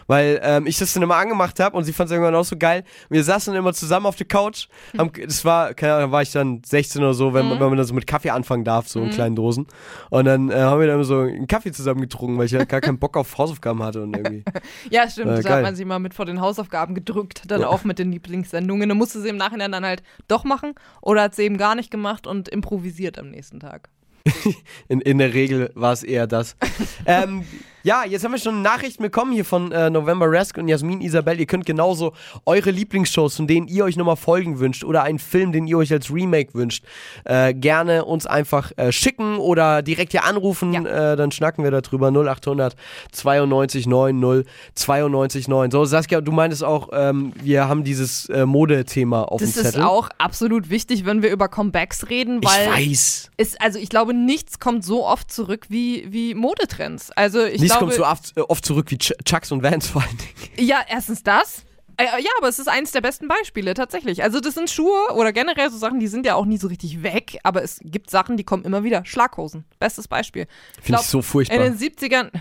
Weil 0.07 0.39
ähm, 0.43 0.65
ich 0.65 0.77
das 0.79 0.93
dann 0.93 1.03
immer 1.03 1.15
angemacht 1.17 1.59
habe 1.59 1.77
und 1.77 1.83
sie 1.83 1.93
fand 1.93 2.09
es 2.09 2.13
irgendwann 2.13 2.33
auch 2.35 2.43
so 2.45 2.57
geil. 2.57 2.83
Wir 3.09 3.23
saßen 3.23 3.53
dann 3.53 3.59
immer 3.59 3.73
zusammen 3.73 4.07
auf 4.07 4.15
der 4.15 4.27
Couch. 4.27 4.67
Haben, 4.97 5.11
das 5.25 5.45
war, 5.45 5.73
keine 5.75 5.93
Ahnung, 5.93 6.09
da 6.09 6.11
war 6.11 6.21
ich 6.23 6.31
dann 6.31 6.61
16 6.65 7.03
oder 7.03 7.13
so, 7.13 7.33
wenn, 7.35 7.47
man, 7.47 7.59
wenn 7.59 7.69
man 7.69 7.77
dann 7.77 7.85
so 7.85 7.93
mit 7.93 8.07
Kaffee 8.07 8.31
anfangen 8.31 8.63
darf, 8.63 8.87
so 8.87 9.01
in 9.01 9.11
kleinen 9.11 9.35
Dosen. 9.35 9.67
Und 10.09 10.25
dann 10.25 10.49
äh, 10.49 10.55
haben 10.55 10.79
wir 10.79 10.87
dann 10.87 10.95
immer 10.95 11.03
so 11.03 11.19
einen 11.19 11.47
Kaffee 11.47 11.71
zusammen 11.71 12.01
getrunken, 12.01 12.37
weil 12.39 12.47
ich 12.47 12.55
halt 12.55 12.69
gar 12.69 12.81
keinen 12.81 12.97
Bock 12.97 13.15
auf 13.15 13.37
Hausaufgaben 13.37 13.83
hatte 13.83 14.01
und 14.01 14.15
irgendwie. 14.15 14.43
Ja, 14.89 15.07
stimmt. 15.09 15.37
Äh, 15.37 15.43
da 15.43 15.57
hat 15.57 15.61
man 15.63 15.75
sich 15.75 15.85
mal 15.85 15.99
mit 15.99 16.13
vor 16.15 16.25
den 16.25 16.41
Hausaufgaben 16.41 16.95
gedrückt, 16.95 17.43
dann 17.47 17.61
Ja. 17.61 17.67
auch 17.67 17.83
mit 17.83 17.99
den 17.99 18.11
Lieblingssendungen. 18.11 18.89
Dann 18.89 18.97
musste 18.97 19.21
sie 19.21 19.29
im 19.29 19.37
Nachhinein 19.37 19.71
dann 19.71 19.85
halt 19.85 20.01
doch 20.27 20.43
machen 20.43 20.73
oder 21.01 21.23
hat 21.23 21.35
sie 21.35 21.43
eben 21.43 21.57
gar 21.57 21.75
nicht 21.75 21.91
gemacht 21.91 22.25
und 22.25 22.49
improvisiert 22.49 23.19
am 23.19 23.29
nächsten 23.29 23.60
Tag. 23.60 23.89
In, 24.88 25.01
in 25.01 25.17
der 25.17 25.34
Regel 25.34 25.71
war 25.75 25.93
es 25.93 26.03
eher 26.03 26.27
das. 26.27 26.55
ähm, 27.05 27.45
ja, 27.83 28.03
jetzt 28.05 28.23
haben 28.25 28.31
wir 28.31 28.39
schon 28.39 28.61
Nachrichten 28.61 29.03
bekommen 29.03 29.31
hier 29.31 29.45
von 29.45 29.71
äh, 29.71 29.89
November 29.89 30.25
Rask 30.29 30.57
und 30.57 30.67
Jasmin 30.67 31.01
Isabel. 31.01 31.39
Ihr 31.39 31.45
könnt 31.45 31.65
genauso 31.65 32.13
eure 32.45 32.71
Lieblingsshows, 32.71 33.35
von 33.37 33.47
denen 33.47 33.67
ihr 33.67 33.85
euch 33.85 33.95
nochmal 33.95 34.17
Folgen 34.17 34.59
wünscht 34.59 34.83
oder 34.83 35.03
einen 35.03 35.19
Film, 35.19 35.51
den 35.51 35.67
ihr 35.67 35.77
euch 35.77 35.91
als 35.91 36.11
Remake 36.11 36.53
wünscht, 36.53 36.83
äh, 37.25 37.53
gerne 37.53 38.05
uns 38.05 38.25
einfach 38.25 38.71
äh, 38.77 38.91
schicken 38.91 39.37
oder 39.37 39.81
direkt 39.81 40.11
hier 40.11 40.25
anrufen. 40.25 40.73
Ja. 40.73 41.13
Äh, 41.13 41.15
dann 41.15 41.31
schnacken 41.31 41.63
wir 41.63 41.71
darüber. 41.71 42.09
0800 42.09 42.75
92 43.11 43.87
90 43.87 44.45
92 44.75 45.47
9. 45.47 45.71
So, 45.71 45.85
Saskia, 45.85 46.21
du 46.21 46.31
meintest 46.31 46.63
auch, 46.63 46.89
ähm, 46.91 47.33
wir 47.41 47.67
haben 47.67 47.83
dieses 47.83 48.27
äh, 48.29 48.45
Modethema 48.45 49.23
auf 49.23 49.39
Das 49.39 49.53
dem 49.53 49.61
ist 49.61 49.71
Zettel. 49.71 49.83
auch 49.83 50.09
absolut 50.17 50.69
wichtig, 50.69 51.05
wenn 51.05 51.21
wir 51.21 51.31
über 51.31 51.47
Comebacks 51.47 52.09
reden, 52.09 52.39
ich 52.41 52.49
weil 52.49 52.67
weiß. 52.89 53.31
es, 53.37 53.55
also 53.59 53.79
ich 53.79 53.89
glaube, 53.89 54.13
nichts 54.13 54.59
kommt 54.59 54.83
so 54.83 55.05
oft 55.05 55.31
zurück 55.31 55.67
wie, 55.69 56.07
wie 56.09 56.33
Modetrends. 56.33 57.11
Also 57.11 57.43
ich 57.45 57.68
Nichts 57.69 57.77
glaube, 57.79 57.93
kommt 57.93 57.93
so 57.93 58.05
oft, 58.05 58.38
äh, 58.38 58.41
oft 58.41 58.65
zurück 58.65 58.91
wie 58.91 58.97
Ch 58.97 59.13
Chucks 59.25 59.51
und 59.51 59.63
Vans 59.63 59.88
vor 59.88 60.01
allen 60.01 60.17
Dingen. 60.17 60.67
Ja, 60.67 60.79
erstens 60.88 61.23
das. 61.23 61.63
Äh, 61.99 62.05
ja, 62.21 62.29
aber 62.38 62.47
es 62.47 62.60
ist 62.60 62.69
eines 62.69 62.91
der 62.91 63.01
besten 63.01 63.27
Beispiele, 63.27 63.73
tatsächlich. 63.73 64.23
Also, 64.23 64.39
das 64.39 64.53
sind 64.53 64.69
Schuhe 64.69 65.13
oder 65.15 65.34
generell 65.34 65.69
so 65.69 65.77
Sachen, 65.77 65.99
die 65.99 66.08
sind 66.08 66.25
ja 66.25 66.36
auch 66.36 66.45
nie 66.45 66.58
so 66.58 66.67
richtig 66.67 67.03
weg, 67.03 67.39
aber 67.43 67.62
es 67.62 67.82
gibt 67.84 68.10
Sachen, 68.10 68.38
die 68.38 68.45
kommen 68.45 68.63
immer 68.63 68.86
wieder. 68.86 69.03
Schlaghosen, 69.03 69.65
bestes 69.79 70.08
Beispiel. 70.08 70.47
Finde 70.82 71.01
ich 71.01 71.08
so 71.08 71.21
furchtbar. 71.21 71.58
In 71.58 71.77
den 71.77 71.77
70ern. 71.77 72.32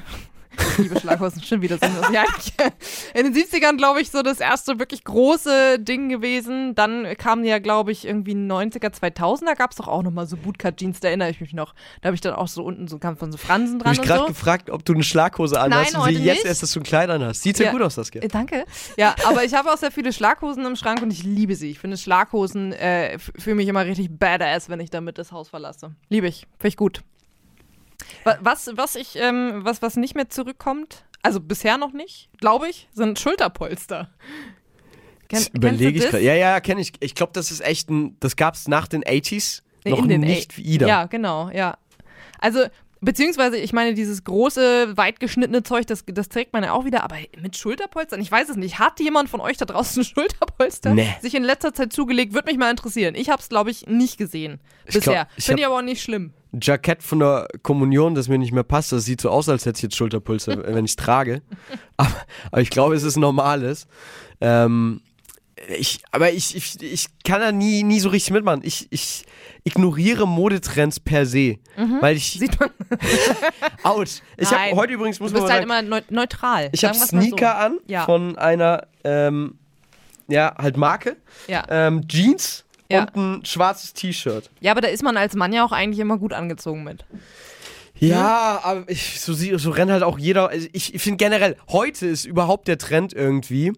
Ich 0.73 0.79
liebe 0.79 0.99
Schlaghosen, 1.01 1.43
schon 1.43 1.63
wieder 1.63 1.77
das. 1.79 1.91
Ja, 2.13 2.25
ich, 2.39 2.53
in 3.15 3.33
den 3.33 3.35
70ern, 3.35 3.77
glaube 3.77 4.01
ich, 4.01 4.11
so 4.11 4.23
das 4.23 4.41
erste 4.41 4.79
wirklich 4.79 5.05
große 5.05 5.79
Ding 5.79 6.09
gewesen. 6.09 6.75
Dann 6.75 7.07
kamen 7.17 7.45
ja, 7.45 7.59
glaube 7.59 7.93
ich, 7.93 8.07
irgendwie 8.07 8.33
90er, 8.35 8.93
2000er 8.93 9.55
gab 9.57 9.71
es 9.71 9.77
doch 9.77 9.89
auch 9.89 10.03
nochmal 10.03 10.27
so 10.27 10.37
Bootcut-Jeans, 10.37 11.01
da 11.01 11.09
erinnere 11.09 11.31
ich 11.31 11.41
mich 11.41 11.53
noch. 11.53 11.75
Da 12.01 12.09
habe 12.09 12.15
ich 12.15 12.21
dann 12.21 12.35
auch 12.35 12.49
so 12.49 12.63
unten 12.65 12.89
so, 12.89 12.99
kam 12.99 13.17
von 13.17 13.31
so 13.33 13.39
Fransen 13.39 13.77
Ich 13.79 13.83
dran 13.83 13.93
habe 13.93 14.01
und 14.01 14.07
gerade 14.07 14.21
so. 14.21 14.27
gefragt, 14.27 14.71
ob 14.71 14.85
du 14.85 14.95
eine 14.95 15.03
Schlaghose 15.03 15.61
anhast 15.61 15.93
Nein, 15.93 16.01
und 16.01 16.07
heute 16.09 16.19
jetzt 16.19 16.37
nicht. 16.39 16.47
erst, 16.47 16.63
dass 16.63 16.73
du 16.73 16.81
ein 16.81 16.85
Kleid 16.85 17.11
anhast. 17.11 17.43
Sieht 17.43 17.57
sehr 17.57 17.67
Ja. 17.67 17.73
gut 17.73 17.83
aus, 17.83 17.95
Saskia. 17.95 18.23
Äh, 18.23 18.29
Danke. 18.29 18.65
Ja, 18.97 19.15
aber 19.27 19.45
ich 19.45 19.55
habe 19.55 19.73
auch 19.73 19.77
sehr 19.79 19.91
viele 19.91 20.13
Schlaghosen 20.13 20.65
im 20.67 20.77
Schrank 20.77 21.03
und 21.03 21.11
ich 21.13 21.23
liebe 21.25 21.55
sie. 21.55 21.71
Ich 21.71 21.79
finde 21.79 21.97
Schlaghosen 21.97 22.73
äh, 22.73 23.19
fühle 23.19 23.57
mich 23.57 23.69
immer 23.69 23.85
richtig 23.85 24.09
badass, 24.19 24.69
wenn 24.69 24.81
ich 24.81 24.91
damit 24.91 25.19
das 25.19 25.33
Haus 25.33 25.49
verlasse. 25.49 25.95
Liebe 26.09 26.27
ich. 26.27 26.47
Finde 26.59 26.69
ich 26.69 26.77
gut. 26.77 27.03
Wa- 28.25 28.39
Was, 28.41 28.71
was 28.75 28.95
ich, 28.97 29.17
ähm, 29.17 29.61
was, 29.65 29.83
was 29.83 29.97
nicht 29.97 30.15
mehr 30.15 30.29
zurückkommt, 30.29 31.05
also 31.23 31.41
bisher 31.41 31.79
noch 31.79 31.93
nicht, 31.93 32.29
glaube 32.39 32.69
ich, 32.69 32.89
sind 32.93 33.19
Schulterpolster. 33.19 34.11
Das 35.29 35.49
überlege 35.49 35.99
ich 35.99 36.05
gerade. 36.11 36.23
Ja, 36.25 36.35
ja, 36.35 36.61
kenne 36.61 36.81
ich. 36.81 36.93
Ich 37.01 37.15
glaube, 37.15 37.33
das 37.35 37.51
ist 37.51 37.61
echt 37.61 37.91
ein, 37.91 38.17
das 38.21 38.37
gab 38.37 38.55
es 38.55 38.67
nach 38.69 38.89
den 38.89 39.05
80s 39.05 39.63
Nee, 39.85 39.91
noch 39.93 40.03
in 40.03 40.09
den 40.09 40.21
nicht 40.23 40.55
A- 40.55 40.57
wieder. 40.57 40.87
Ja, 40.89 41.05
genau, 41.07 41.51
ja. 41.51 41.77
Also, 42.39 42.65
beziehungsweise, 43.01 43.59
ich 43.59 43.73
meine, 43.73 43.95
dieses 43.95 44.25
große, 44.25 44.97
weit 44.97 45.21
geschnittene 45.21 45.63
Zeug, 45.63 45.87
das, 45.87 46.05
das 46.07 46.29
trägt 46.31 46.53
man 46.55 46.65
ja 46.65 46.73
auch 46.73 46.85
wieder, 46.85 47.05
aber 47.05 47.17
mit 47.41 47.57
Schulterpolstern, 47.59 48.21
ich 48.23 48.31
weiß 48.33 48.49
es 48.49 48.57
nicht. 48.57 48.79
Hat 48.79 49.01
jemand 49.01 49.29
von 49.29 49.41
euch 49.41 49.57
da 49.59 49.67
draußen 49.67 50.03
Schulterpolster 50.05 50.95
Nee. 50.95 51.15
sich 51.21 51.35
in 51.35 51.45
letzter 51.45 51.75
Zeit 51.75 51.93
zugelegt? 51.93 52.33
Würde 52.33 52.47
mich 52.51 52.59
mal 52.59 52.71
interessieren. 52.71 53.15
Ich 53.15 53.29
habe 53.29 53.43
es, 53.43 53.49
glaube 53.51 53.71
ich, 53.71 53.87
nicht 53.87 54.17
gesehen. 54.19 54.61
Ich 54.87 54.95
Bisher. 54.95 55.29
Finde 55.39 55.61
ich 55.61 55.67
aber 55.67 55.77
auch 55.79 55.83
nicht 55.83 56.03
schlimm. 56.03 56.33
Jackett 56.53 57.03
von 57.03 57.19
der 57.19 57.47
Kommunion, 57.63 58.15
das 58.15 58.29
mir 58.29 58.39
nicht 58.39 58.53
mehr 58.53 58.63
passt, 58.63 58.93
das 58.93 59.05
sieht 59.05 59.21
so 59.21 59.31
aus, 59.31 59.49
als 59.49 59.67
hätte 59.67 59.77
ich 59.79 59.83
jetzt 59.83 59.97
Schulterpulse, 59.97 60.65
wenn 60.75 60.85
ich 60.85 60.97
trage. 60.97 61.43
Aber, 61.97 62.15
aber 62.51 62.61
ich 62.63 62.71
glaube, 62.71 62.95
es 62.95 63.03
ist 63.03 63.17
normales. 63.17 63.87
Ähm, 64.41 65.01
ich, 65.77 66.01
aber 66.13 66.31
ich, 66.33 66.55
ich, 66.57 66.81
ich 66.81 67.07
kann 67.25 67.41
da 67.41 67.51
nie, 67.53 67.83
nie 67.83 68.01
so 68.01 68.09
richtig 68.11 68.33
mitmachen. 68.33 68.61
Ich, 68.63 68.87
ich 68.91 69.25
ignoriere 69.65 70.27
Modetrends 70.27 71.01
per 71.01 71.27
se. 71.27 71.57
Weil 72.01 72.17
ich. 72.17 72.37
Mhm. 72.37 72.39
Sieht 72.39 72.61
man. 72.61 72.71
Ouch. 73.83 74.05
Ich 74.37 74.51
habe 74.53 74.77
heute 74.77 74.93
übrigens, 74.93 75.19
muss 75.21 75.33
Du 75.33 75.39
man 75.39 75.43
bist 75.45 75.53
mal 75.53 75.61
halt 75.61 75.69
sagen, 75.69 75.89
immer 75.89 75.97
neu 75.97 76.01
neutral. 76.11 76.69
Ich 76.73 76.85
habe 76.85 76.97
mal 76.97 77.07
so. 77.07 77.21
Sneaker 77.21 77.59
an 77.59 77.79
Ja. 77.87 78.05
von 78.05 78.39
einer, 78.39 78.87
ähm, 79.05 79.59
ja, 80.29 80.55
halt 80.57 80.77
Marke. 80.77 81.17
Ja. 81.49 81.65
Ähm, 81.69 82.07
Jeans 82.07 82.65
Ja. 82.91 83.03
und 83.03 83.17
ein 83.17 83.45
schwarzes 83.45 83.93
T-Shirt. 83.93 84.51
ja, 84.61 84.71
aber 84.73 84.81
da 84.81 84.89
ist 84.89 85.03
man 85.03 85.17
als 85.17 85.35
Mann 85.35 85.53
ja 85.53 85.65
auch 85.65 85.73
eigentlich 85.73 85.99
immer 86.01 86.17
gut 86.19 86.33
angezogen 86.33 86.85
mit. 86.85 87.05
Ja, 88.01 88.61
aber 88.63 88.85
ich, 88.89 89.21
so, 89.21 89.33
so 89.35 89.71
rennt 89.71 89.91
halt 89.91 90.05
auch 90.05 90.19
jeder. 90.19 90.49
Also 90.51 90.69
ich 90.73 90.95
ich 90.95 91.03
finde 91.03 91.17
generell, 91.17 91.57
heute 91.69 92.07
ist 92.07 92.25
überhaupt 92.27 92.69
der 92.69 92.79
Trend 92.79 93.13
irgendwie, 93.13 93.73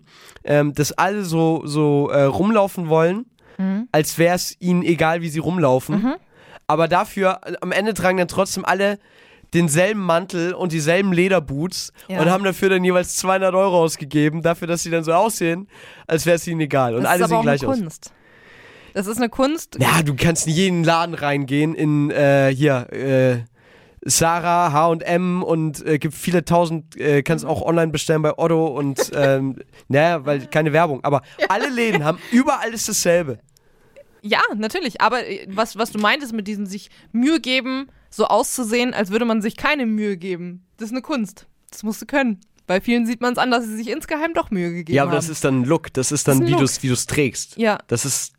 ähm, 0.45 0.75
dass 0.75 0.93
alle 0.93 1.25
so, 1.25 1.63
so 1.65 2.11
äh, 2.11 2.23
rumlaufen 2.25 2.89
wollen, 2.89 3.27
Mhm. 3.59 3.89
als 3.93 4.17
wäre 4.17 4.37
es 4.37 4.57
ihnen 4.61 4.83
egal, 4.83 5.21
wie 5.21 5.29
sie 5.29 5.39
rumlaufen. 5.39 6.15
Aber 6.67 6.87
dafür, 6.89 7.41
äh, 7.45 7.55
am 7.61 7.73
Ende 7.73 7.93
tragen 7.95 8.17
dann 8.19 8.29
trotzdem 8.29 8.65
alle 8.65 8.99
denselben 9.53 10.01
Mantel 10.01 10.55
und 10.55 10.73
dieselben 10.73 11.13
Lederboots 11.13 11.93
Ja. 12.09 12.21
und 12.21 12.31
haben 12.31 12.45
dafür 12.45 12.69
dann 12.71 12.85
jeweils 12.85 13.17
200 13.17 13.55
Euro 13.55 13.83
ausgegeben, 13.83 14.41
dafür, 14.43 14.67
dass 14.69 14.83
sie 14.83 14.91
dann 14.91 15.03
so 15.05 15.13
aussehen, 15.13 15.67
als 16.07 16.25
wäre 16.25 16.37
es 16.37 16.47
ihnen 16.47 16.61
egal. 16.61 16.95
Und 16.95 17.03
das 17.03 17.11
alle 17.13 17.27
sehen 17.29 17.43
gleich 17.43 17.67
aus. 17.67 17.77
Kunst. 17.79 18.13
Das 18.95 19.07
ist 19.07 19.17
eine 19.19 19.29
Kunst. 19.29 19.77
Ja, 19.81 20.03
du 20.03 20.15
kannst 20.15 20.47
in 20.47 20.53
jeden 20.53 20.85
Laden 20.85 21.15
reingehen, 21.15 21.75
in 21.75 22.11
äh, 22.11 22.53
hier, 22.55 22.93
äh, 22.93 23.45
Sarah, 24.03 24.73
H&M 24.73 25.43
und 25.43 25.85
äh, 25.87 25.99
gibt 25.99 26.15
viele 26.15 26.45
tausend, 26.45 26.97
äh, 26.97 27.23
kannst 27.23 27.45
auch 27.45 27.63
online 27.63 27.93
bestellen 27.93 28.23
bei 28.23 28.37
Otto 28.39 28.67
und 28.67 29.11
ähm, 29.15 29.57
naja, 29.89 30.25
weil 30.25 30.47
keine 30.47 30.73
Werbung, 30.73 31.05
aber 31.05 31.23
alle 31.49 31.69
Läden 31.69 32.05
haben, 32.05 32.19
überall 32.33 32.73
ist 32.73 32.89
dasselbe. 32.89 33.39
Ja, 34.23 34.41
natürlich. 34.57 35.01
Aber 35.01 35.27
äh, 35.27 35.47
was, 35.51 35.77
was 35.77 35.93
du 35.93 35.99
meintest 35.99 36.33
mit 36.33 36.47
diesem 36.49 36.67
sich 36.67 36.91
Mühe 37.13 37.41
geben, 37.41 37.89
so 38.11 38.27
auszusehen, 38.27 38.95
als 38.95 39.11
würde 39.11 39.25
man 39.25 39.43
sich 39.43 39.57
keine 39.57 39.87
Mühe 39.87 40.17
geben, 40.17 40.65
das 40.79 40.87
ist 40.87 40.93
eine 40.93 41.03
Kunst. 41.03 41.47
Das 41.71 41.83
musst 41.83 42.03
du 42.03 42.07
können. 42.07 42.41
Bei 42.67 42.81
vielen 42.81 43.05
sieht 43.07 43.21
man 43.21 43.33
es 43.33 43.39
an, 43.39 43.51
dass 43.51 43.65
sie 43.65 43.77
sich 43.77 43.91
insgeheim 43.91 44.33
doch 44.33 44.51
Mühe 44.51 44.73
gegeben 44.73 44.97
Ja, 44.97 45.03
aber 45.03 45.13
haben. 45.13 45.17
das 45.17 45.29
ist 45.29 45.45
dann 45.45 45.61
ein 45.63 45.65
Look, 45.65 45.93
das 45.93 46.13
ist 46.13 46.27
dann, 46.29 46.41
Das 46.41 46.63
ist 46.63 46.83
wie 46.83 46.87
wie 46.87 46.91
du's 46.91 47.07
trägst. 47.07 47.57
Ja. 47.57 47.79
Das 47.89 48.05
ist 48.05 48.33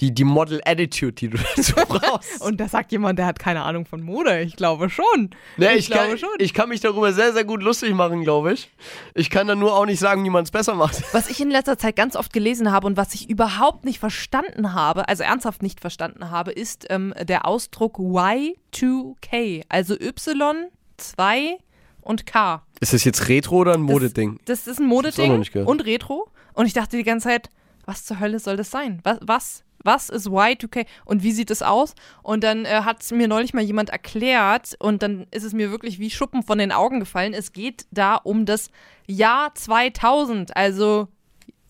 die, 0.00 0.12
die 0.12 0.24
Model-Attitude, 0.24 1.12
die 1.12 1.28
du 1.30 1.38
dazu 1.56 1.74
brauchst. 1.74 2.40
Und 2.40 2.58
das 2.58 2.72
sagt 2.72 2.92
jemand, 2.92 3.18
der 3.18 3.26
hat 3.26 3.38
keine 3.38 3.62
Ahnung 3.62 3.86
von 3.86 4.02
Mode. 4.02 4.42
Ich 4.42 4.56
glaube 4.56 4.90
schon. 4.90 5.30
Ne, 5.56 5.72
ich, 5.72 5.80
ich, 5.80 5.86
glaube 5.86 6.08
kann, 6.08 6.18
schon. 6.18 6.28
ich 6.38 6.54
kann 6.54 6.68
mich 6.68 6.80
darüber 6.80 7.12
sehr, 7.12 7.32
sehr 7.32 7.44
gut 7.44 7.62
lustig 7.62 7.94
machen, 7.94 8.22
glaube 8.22 8.52
ich. 8.52 8.70
Ich 9.14 9.30
kann 9.30 9.46
dann 9.46 9.58
nur 9.58 9.74
auch 9.74 9.86
nicht 9.86 10.00
sagen, 10.00 10.24
wie 10.24 10.30
man 10.30 10.44
es 10.44 10.50
besser 10.50 10.74
macht. 10.74 11.02
Was 11.12 11.30
ich 11.30 11.40
in 11.40 11.50
letzter 11.50 11.78
Zeit 11.78 11.96
ganz 11.96 12.16
oft 12.16 12.32
gelesen 12.32 12.72
habe 12.72 12.86
und 12.86 12.96
was 12.96 13.14
ich 13.14 13.28
überhaupt 13.28 13.84
nicht 13.84 13.98
verstanden 13.98 14.74
habe, 14.74 15.08
also 15.08 15.22
ernsthaft 15.22 15.62
nicht 15.62 15.80
verstanden 15.80 16.30
habe, 16.30 16.52
ist 16.52 16.86
ähm, 16.90 17.14
der 17.22 17.46
Ausdruck 17.46 17.98
Y2K, 17.98 19.64
also 19.68 19.94
Y, 19.94 20.66
2 20.96 21.58
und 22.02 22.26
K. 22.26 22.62
Ist 22.80 22.92
das 22.92 23.04
jetzt 23.04 23.28
Retro 23.28 23.56
oder 23.56 23.74
ein 23.74 23.80
Modeding? 23.80 24.38
Das 24.44 24.66
ist 24.66 24.78
ein 24.78 24.86
Modeding 24.86 25.44
und 25.64 25.80
Retro. 25.84 26.28
Und 26.54 26.66
ich 26.66 26.72
dachte 26.72 26.96
die 26.96 27.02
ganze 27.02 27.28
Zeit, 27.28 27.50
was 27.84 28.04
zur 28.04 28.20
Hölle 28.20 28.38
soll 28.38 28.56
das 28.56 28.70
sein? 28.70 29.00
Was, 29.04 29.18
was, 29.22 29.64
was 29.86 30.10
ist 30.10 30.26
Y2K 30.28 30.84
und 31.06 31.22
wie 31.22 31.32
sieht 31.32 31.50
es 31.50 31.62
aus? 31.62 31.94
Und 32.22 32.44
dann 32.44 32.64
äh, 32.66 32.82
hat 32.84 33.02
es 33.02 33.10
mir 33.12 33.28
neulich 33.28 33.54
mal 33.54 33.62
jemand 33.62 33.90
erklärt 33.90 34.74
und 34.78 35.02
dann 35.02 35.26
ist 35.30 35.44
es 35.44 35.52
mir 35.54 35.70
wirklich 35.70 35.98
wie 35.98 36.10
Schuppen 36.10 36.42
von 36.42 36.58
den 36.58 36.72
Augen 36.72 37.00
gefallen. 37.00 37.32
Es 37.32 37.52
geht 37.52 37.86
da 37.90 38.16
um 38.16 38.44
das 38.44 38.68
Jahr 39.06 39.54
2000, 39.54 40.56
also 40.56 41.08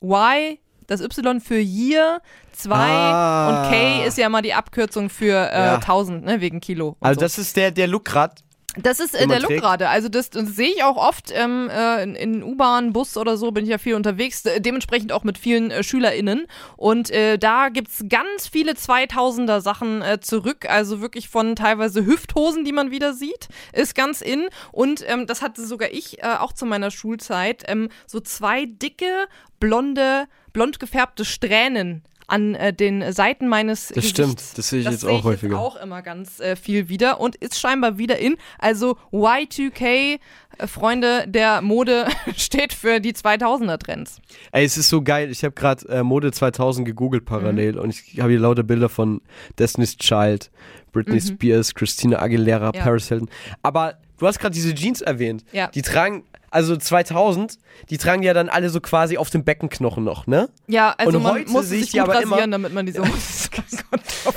Y, 0.02 0.58
das 0.86 1.00
Y 1.00 1.40
für 1.40 1.58
Year, 1.58 2.20
2 2.52 2.74
Ah. 2.74 3.48
und 3.64 3.70
K 3.70 4.04
ist 4.06 4.18
ja 4.18 4.28
mal 4.28 4.42
die 4.42 4.54
Abkürzung 4.54 5.10
für 5.10 5.50
äh, 5.52 5.66
Ja. 5.66 5.74
1000, 5.76 6.24
ne, 6.24 6.40
wegen 6.40 6.60
Kilo. 6.60 6.96
Also 7.00 7.20
so. 7.20 7.24
das 7.24 7.38
ist 7.38 7.56
der, 7.56 7.70
der 7.70 7.86
Look 7.86 8.04
grad. 8.06 8.40
Das 8.76 9.00
ist 9.00 9.14
äh, 9.14 9.26
der 9.26 9.40
Look 9.40 9.50
gerade. 9.50 9.88
Also 9.88 10.08
das, 10.08 10.30
das 10.30 10.48
sehe 10.48 10.68
ich 10.68 10.84
auch 10.84 10.96
oft 10.96 11.32
ähm, 11.34 11.70
äh, 11.70 12.02
in, 12.02 12.14
in 12.14 12.42
U-Bahn, 12.42 12.92
Bus 12.92 13.16
oder 13.16 13.36
so 13.36 13.50
bin 13.50 13.64
ich 13.64 13.70
ja 13.70 13.78
viel 13.78 13.94
unterwegs. 13.94 14.44
Äh, 14.44 14.60
dementsprechend 14.60 15.12
auch 15.12 15.24
mit 15.24 15.38
vielen 15.38 15.70
äh, 15.70 15.82
SchülerInnen. 15.82 16.46
Und 16.76 17.10
äh, 17.10 17.38
da 17.38 17.68
gibt's 17.68 18.04
ganz 18.08 18.46
viele 18.46 18.72
2000er 18.72 19.60
Sachen 19.60 20.02
äh, 20.02 20.20
zurück. 20.20 20.68
Also 20.68 21.00
wirklich 21.00 21.28
von 21.28 21.56
teilweise 21.56 22.04
Hüfthosen, 22.04 22.64
die 22.64 22.72
man 22.72 22.90
wieder 22.90 23.14
sieht, 23.14 23.48
ist 23.72 23.94
ganz 23.94 24.20
in. 24.20 24.46
Und 24.72 25.04
ähm, 25.08 25.26
das 25.26 25.42
hatte 25.42 25.66
sogar 25.66 25.90
ich 25.90 26.22
äh, 26.22 26.36
auch 26.38 26.52
zu 26.52 26.66
meiner 26.66 26.90
Schulzeit. 26.90 27.64
Ähm, 27.66 27.88
so 28.06 28.20
zwei 28.20 28.66
dicke, 28.66 29.26
blonde, 29.58 30.26
blond 30.52 30.78
gefärbte 30.78 31.24
Strähnen 31.24 32.02
an 32.28 32.54
äh, 32.56 32.72
den 32.72 33.12
Seiten 33.12 33.46
meines 33.48 33.88
Das 33.88 33.94
Gesichts. 33.96 34.10
stimmt, 34.10 34.42
das 34.58 34.68
sehe 34.68 34.80
ich 34.80 34.86
jetzt 34.86 35.00
sehe 35.02 35.10
auch 35.10 35.24
häufiger. 35.24 35.58
auch 35.58 35.76
immer 35.76 36.02
ganz 36.02 36.40
äh, 36.40 36.56
viel 36.56 36.88
wieder 36.88 37.20
und 37.20 37.36
ist 37.36 37.58
scheinbar 37.60 37.98
wieder 37.98 38.18
in. 38.18 38.36
Also 38.58 38.96
Y2K, 39.12 40.18
äh, 40.58 40.66
Freunde 40.66 41.24
der 41.28 41.62
Mode, 41.62 42.06
steht 42.36 42.72
für 42.72 43.00
die 43.00 43.12
2000er 43.12 43.78
Trends. 43.78 44.20
Ey, 44.52 44.64
es 44.64 44.76
ist 44.76 44.88
so 44.88 45.02
geil. 45.02 45.30
Ich 45.30 45.44
habe 45.44 45.52
gerade 45.54 45.88
äh, 45.88 46.02
Mode 46.02 46.32
2000 46.32 46.86
gegoogelt 46.86 47.22
Mhm. 47.22 47.26
parallel 47.26 47.78
und 47.78 47.90
ich 47.90 48.20
habe 48.20 48.30
hier 48.30 48.40
lauter 48.40 48.62
Bilder 48.62 48.88
von 48.88 49.20
Destiny's 49.58 49.96
Child, 49.96 50.50
Britney 50.92 51.20
Spears, 51.20 51.74
Christina 51.74 52.20
Aguilera, 52.20 52.68
Mhm. 52.68 52.74
Ja. 52.76 52.82
Paris 52.84 53.08
Hilton. 53.08 53.28
Aber 53.62 53.94
du 54.18 54.26
hast 54.26 54.38
gerade 54.38 54.54
diese 54.54 54.74
Jeans 54.74 55.00
erwähnt. 55.00 55.44
Ja. 55.52 55.68
Die 55.68 55.82
tragen, 55.82 56.24
also 56.50 56.76
2000, 56.76 57.58
die 57.90 57.98
tragen 57.98 58.22
ja 58.22 58.34
dann 58.34 58.48
alle 58.48 58.70
so 58.70 58.80
quasi 58.80 59.16
auf 59.18 59.30
dem 59.30 59.44
Beckenknochen 59.44 60.04
noch, 60.04 60.26
ne? 60.26 60.48
Ja, 60.66 60.94
also 60.96 61.16
Und 61.18 61.22
man 61.22 61.34
heute 61.34 61.50
muss 61.50 61.68
sehe 61.68 61.78
ich 61.78 61.84
sich 61.84 61.92
die 61.92 62.00
aber 62.00 62.14
rasieren, 62.14 62.32
immer- 62.34 62.46
damit 62.48 62.72
man 62.72 62.86
die 62.86 62.92
so... 62.92 63.02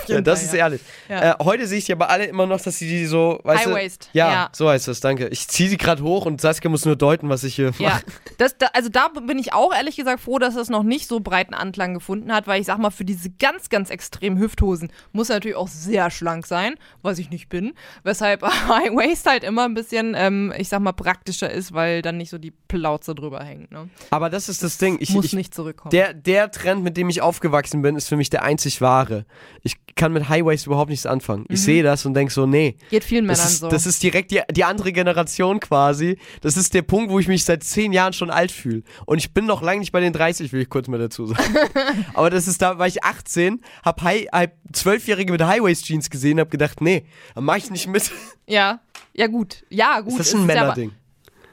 Ja, 0.07 0.21
das 0.21 0.43
ist 0.43 0.53
ehrlich. 0.53 0.81
Ja. 1.07 1.33
Äh, 1.33 1.43
heute 1.43 1.67
sehe 1.67 1.77
ich 1.79 1.85
die 1.85 1.91
aber 1.93 2.09
alle 2.09 2.25
immer 2.25 2.45
noch, 2.45 2.61
dass 2.61 2.77
sie 2.77 2.87
die 2.87 3.05
so, 3.05 3.39
weißt 3.43 3.65
High 3.65 3.73
Waist, 3.73 4.09
Ja, 4.13 4.31
ja. 4.31 4.49
so 4.53 4.69
heißt 4.69 4.87
das, 4.87 4.99
danke. 4.99 5.27
Ich 5.27 5.47
ziehe 5.47 5.69
sie 5.69 5.77
gerade 5.77 6.03
hoch 6.03 6.25
und 6.25 6.41
Saskia 6.41 6.69
muss 6.69 6.85
nur 6.85 6.95
deuten, 6.95 7.29
was 7.29 7.43
ich 7.43 7.55
hier 7.55 7.71
Ja, 7.79 7.89
mache. 7.89 8.03
das, 8.37 8.57
da, 8.57 8.67
also 8.73 8.89
da 8.89 9.07
bin 9.07 9.37
ich 9.39 9.53
auch 9.53 9.73
ehrlich 9.73 9.95
gesagt 9.95 10.21
froh, 10.21 10.39
dass 10.39 10.55
es 10.55 10.69
noch 10.69 10.83
nicht 10.83 11.07
so 11.07 11.19
breiten 11.19 11.53
Anklang 11.53 11.93
gefunden 11.93 12.31
hat, 12.33 12.47
weil 12.47 12.59
ich 12.61 12.67
sag 12.67 12.77
mal, 12.77 12.91
für 12.91 13.05
diese 13.05 13.29
ganz, 13.31 13.69
ganz 13.69 13.89
extremen 13.89 14.39
Hüfthosen 14.39 14.91
muss 15.11 15.29
er 15.29 15.35
natürlich 15.37 15.57
auch 15.57 15.67
sehr 15.67 16.09
schlank 16.11 16.45
sein, 16.47 16.75
was 17.01 17.19
ich 17.19 17.29
nicht 17.29 17.49
bin. 17.49 17.73
Weshalb 18.03 18.43
High 18.43 18.91
Waist 18.95 19.27
halt 19.27 19.43
immer 19.43 19.65
ein 19.65 19.73
bisschen, 19.73 20.13
ähm, 20.17 20.53
ich 20.57 20.69
sag 20.69 20.79
mal, 20.81 20.93
praktischer 20.93 21.51
ist, 21.51 21.73
weil 21.73 21.98
dann 22.01 22.17
nicht 22.17 22.29
so 22.29 22.37
die 22.37 22.51
Plauze 22.51 23.15
drüber 23.15 23.43
hängt. 23.43 23.71
Ne? 23.71 23.89
Aber 24.09 24.29
das 24.29 24.49
ist 24.49 24.63
das 24.63 24.77
Ding. 24.77 24.97
Ich, 24.99 25.11
muss 25.11 25.25
ich, 25.25 25.33
nicht 25.33 25.53
zurückkommen. 25.53 25.91
Der, 25.91 26.13
der 26.13 26.51
Trend, 26.51 26.83
mit 26.83 26.97
dem 26.97 27.09
ich 27.09 27.21
aufgewachsen 27.21 27.81
bin, 27.81 27.95
ist 27.95 28.07
für 28.07 28.17
mich 28.17 28.29
der 28.29 28.43
einzig 28.43 28.81
wahre. 28.81 29.25
Ich 29.63 29.77
kann 29.95 30.13
mit 30.13 30.29
Highways 30.29 30.65
überhaupt 30.65 30.89
nichts 30.89 31.05
anfangen. 31.05 31.45
Ich 31.49 31.61
sehe 31.61 31.83
das 31.83 32.05
und 32.05 32.13
denke 32.13 32.33
so, 32.33 32.45
nee. 32.45 32.77
Geht 32.89 33.03
vielen 33.03 33.27
Das 33.27 33.39
Männern 33.39 33.51
ist, 33.51 33.59
so. 33.59 33.69
das 33.69 33.85
ist 33.85 34.01
direkt 34.01 34.31
die, 34.31 34.41
die 34.51 34.63
andere 34.63 34.93
Generation 34.93 35.59
quasi. 35.59 36.17
Das 36.41 36.57
ist 36.57 36.73
der 36.73 36.83
Punkt, 36.83 37.11
wo 37.11 37.19
ich 37.19 37.27
mich 37.27 37.43
seit 37.43 37.63
zehn 37.63 37.91
Jahren 37.91 38.13
schon 38.13 38.29
alt 38.29 38.51
fühle. 38.51 38.83
Und 39.05 39.17
ich 39.17 39.33
bin 39.33 39.45
noch 39.45 39.61
lange 39.61 39.79
nicht 39.79 39.91
bei 39.91 39.99
den 39.99 40.13
30, 40.13 40.53
will 40.53 40.61
ich 40.61 40.69
kurz 40.69 40.87
mal 40.87 40.99
dazu 40.99 41.25
sagen. 41.25 41.55
Aber 42.13 42.29
das 42.29 42.47
ist 42.47 42.61
da, 42.61 42.79
war 42.79 42.87
ich 42.87 43.03
18, 43.03 43.61
hab, 43.83 44.01
High, 44.01 44.27
hab 44.31 44.51
Zwölfjährige 44.71 45.31
mit 45.31 45.43
Highways-Jeans 45.43 46.09
gesehen, 46.09 46.39
hab 46.39 46.49
gedacht, 46.49 46.81
nee, 46.81 47.05
dann 47.35 47.43
mach 47.43 47.57
ich 47.57 47.69
nicht 47.69 47.87
mit. 47.87 48.11
ja, 48.47 48.79
ja 49.13 49.27
gut. 49.27 49.65
Ja, 49.69 49.99
gut. 49.99 50.13
Ist 50.13 50.19
das 50.19 50.27
es 50.27 50.33
ein 50.35 50.45
Männerding? 50.45 50.91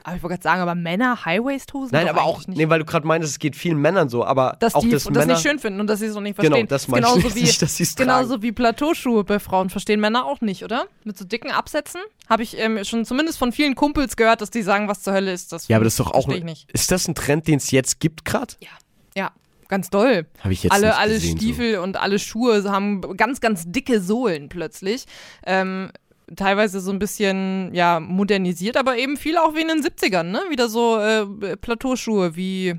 Aber 0.07 0.15
ich 0.15 0.23
wollte 0.23 0.35
gerade 0.35 0.43
sagen, 0.43 0.61
aber 0.61 0.73
Männer 0.73 1.25
High-Waist-Hosen? 1.25 1.89
Nein, 1.91 2.07
aber 2.07 2.23
auch, 2.23 2.47
nicht. 2.47 2.57
nee, 2.57 2.69
weil 2.69 2.79
du 2.79 2.85
gerade 2.85 3.05
meintest, 3.05 3.33
es 3.33 3.39
geht 3.39 3.57
vielen 3.57 3.77
Männern 3.77 4.07
so, 4.07 4.23
aber 4.23 4.55
dass 4.61 4.73
auch 4.73 4.79
die 4.79 4.89
das 4.91 5.03
das 5.03 5.13
Männer, 5.13 5.33
nicht 5.33 5.41
schön 5.41 5.59
finden 5.59 5.81
und 5.81 5.87
dass 5.87 5.99
sie 5.99 6.05
es 6.05 6.15
auch 6.15 6.21
nicht 6.21 6.37
Genau, 6.37 6.51
verstehen. 6.55 6.67
das 6.69 6.83
Ist 6.83 6.87
meine 6.87 7.07
ich 7.07 7.11
genauso 7.11 7.27
nicht, 7.27 7.35
wie, 7.35 7.41
nicht, 7.41 7.61
dass 7.61 7.75
sie's 7.75 7.93
genauso 7.93 8.41
wie 8.41 8.53
Plateauschuhe 8.53 9.25
bei 9.25 9.37
Frauen 9.39 9.69
verstehen 9.69 9.99
Männer 9.99 10.23
auch 10.25 10.39
nicht, 10.39 10.63
oder? 10.63 10.85
Mit 11.03 11.17
so 11.17 11.25
dicken 11.25 11.51
Absätzen 11.51 11.99
habe 12.29 12.41
ich 12.41 12.57
ähm, 12.57 12.81
schon 12.85 13.03
zumindest 13.03 13.37
von 13.37 13.51
vielen 13.51 13.75
Kumpels 13.75 14.15
gehört, 14.15 14.39
dass 14.39 14.49
die 14.49 14.61
sagen, 14.61 14.87
was 14.87 15.01
zur 15.01 15.11
Hölle 15.11 15.33
ist 15.33 15.51
das. 15.51 15.67
Ja, 15.67 15.75
aber 15.75 15.83
das 15.83 15.95
ist 15.95 15.99
doch 15.99 16.11
auch. 16.11 16.29
ich 16.29 16.41
nicht. 16.45 16.71
Ist 16.71 16.89
das 16.89 17.05
ein 17.09 17.13
Trend, 17.13 17.45
den 17.49 17.57
es 17.57 17.71
jetzt 17.71 17.99
gibt 17.99 18.23
gerade? 18.23 18.53
Ja, 18.61 18.69
ja, 19.13 19.31
ganz 19.67 19.89
doll. 19.89 20.25
Habe 20.39 20.53
ich 20.53 20.63
jetzt 20.63 20.71
alle, 20.71 20.87
nicht 20.87 20.97
alle 20.99 21.13
gesehen, 21.15 21.37
Stiefel 21.37 21.79
und 21.79 21.97
alle 21.97 22.17
Schuhe 22.17 22.63
haben 22.71 23.01
ganz, 23.17 23.41
ganz 23.41 23.65
dicke 23.65 23.99
Sohlen 23.99 24.47
plötzlich. 24.47 25.03
Ähm, 25.45 25.91
teilweise 26.35 26.79
so 26.79 26.91
ein 26.91 26.99
bisschen, 26.99 27.73
ja, 27.73 27.99
modernisiert, 27.99 28.77
aber 28.77 28.97
eben 28.97 29.17
viel 29.17 29.37
auch 29.37 29.55
wie 29.55 29.61
in 29.61 29.67
den 29.67 29.83
70ern, 29.83 30.23
ne? 30.23 30.41
Wieder 30.49 30.69
so 30.69 30.99
äh, 30.99 31.55
Plateauschuhe 31.57 32.35
wie, 32.35 32.75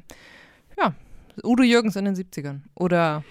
ja, 0.79 0.95
Udo 1.43 1.63
Jürgens 1.63 1.97
in 1.97 2.05
den 2.05 2.15
70ern. 2.15 2.61
Oder 2.75 3.25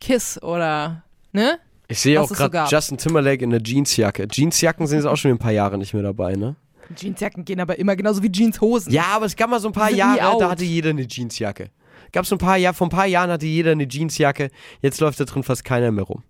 Kiss 0.00 0.42
oder, 0.42 1.02
ne? 1.32 1.52
So. 1.52 1.66
Ich 1.88 2.00
sehe 2.00 2.20
auch 2.20 2.24
es 2.24 2.30
so 2.30 2.34
gerade 2.34 2.50
gab. 2.50 2.70
Justin 2.70 2.98
Timberlake 2.98 3.44
in 3.44 3.50
der 3.50 3.62
Jeansjacke. 3.62 4.26
Jeansjacken 4.26 4.86
sind 4.86 4.98
jetzt 4.98 5.06
auch 5.06 5.16
schon 5.16 5.30
ein 5.30 5.38
paar 5.38 5.52
Jahre 5.52 5.78
nicht 5.78 5.94
mehr 5.94 6.02
dabei, 6.02 6.34
ne? 6.34 6.56
Jeansjacken 6.94 7.44
gehen 7.44 7.60
aber 7.60 7.78
immer 7.78 7.96
genauso 7.96 8.22
wie 8.22 8.30
Jeanshosen. 8.30 8.92
Ja, 8.92 9.04
aber 9.14 9.26
es 9.26 9.36
gab 9.36 9.50
mal 9.50 9.60
so 9.60 9.68
ein 9.68 9.72
paar 9.72 9.90
Jahre, 9.90 10.38
da 10.38 10.50
hatte 10.50 10.64
jeder 10.64 10.90
eine 10.90 11.06
Jeansjacke. 11.06 11.70
Gab 12.12 12.26
so 12.26 12.36
ein 12.36 12.38
paar 12.38 12.56
Jahre, 12.56 12.74
vor 12.74 12.86
ein 12.86 12.90
paar 12.90 13.06
Jahren 13.06 13.30
hatte 13.30 13.46
jeder 13.46 13.72
eine 13.72 13.86
Jeansjacke. 13.88 14.50
Jetzt 14.82 15.00
läuft 15.00 15.18
da 15.20 15.24
drin 15.24 15.42
fast 15.42 15.64
keiner 15.64 15.90
mehr 15.90 16.04
rum. 16.04 16.22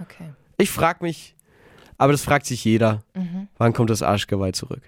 Okay. 0.00 0.32
Ich 0.56 0.70
frag 0.70 1.02
mich, 1.02 1.33
aber 2.04 2.12
das 2.12 2.22
fragt 2.22 2.46
sich 2.46 2.64
jeder, 2.64 3.02
Mhm. 3.14 3.48
wann 3.58 3.72
kommt 3.72 3.90
das 3.90 4.02
Arschgeweih 4.02 4.52
zurück? 4.52 4.82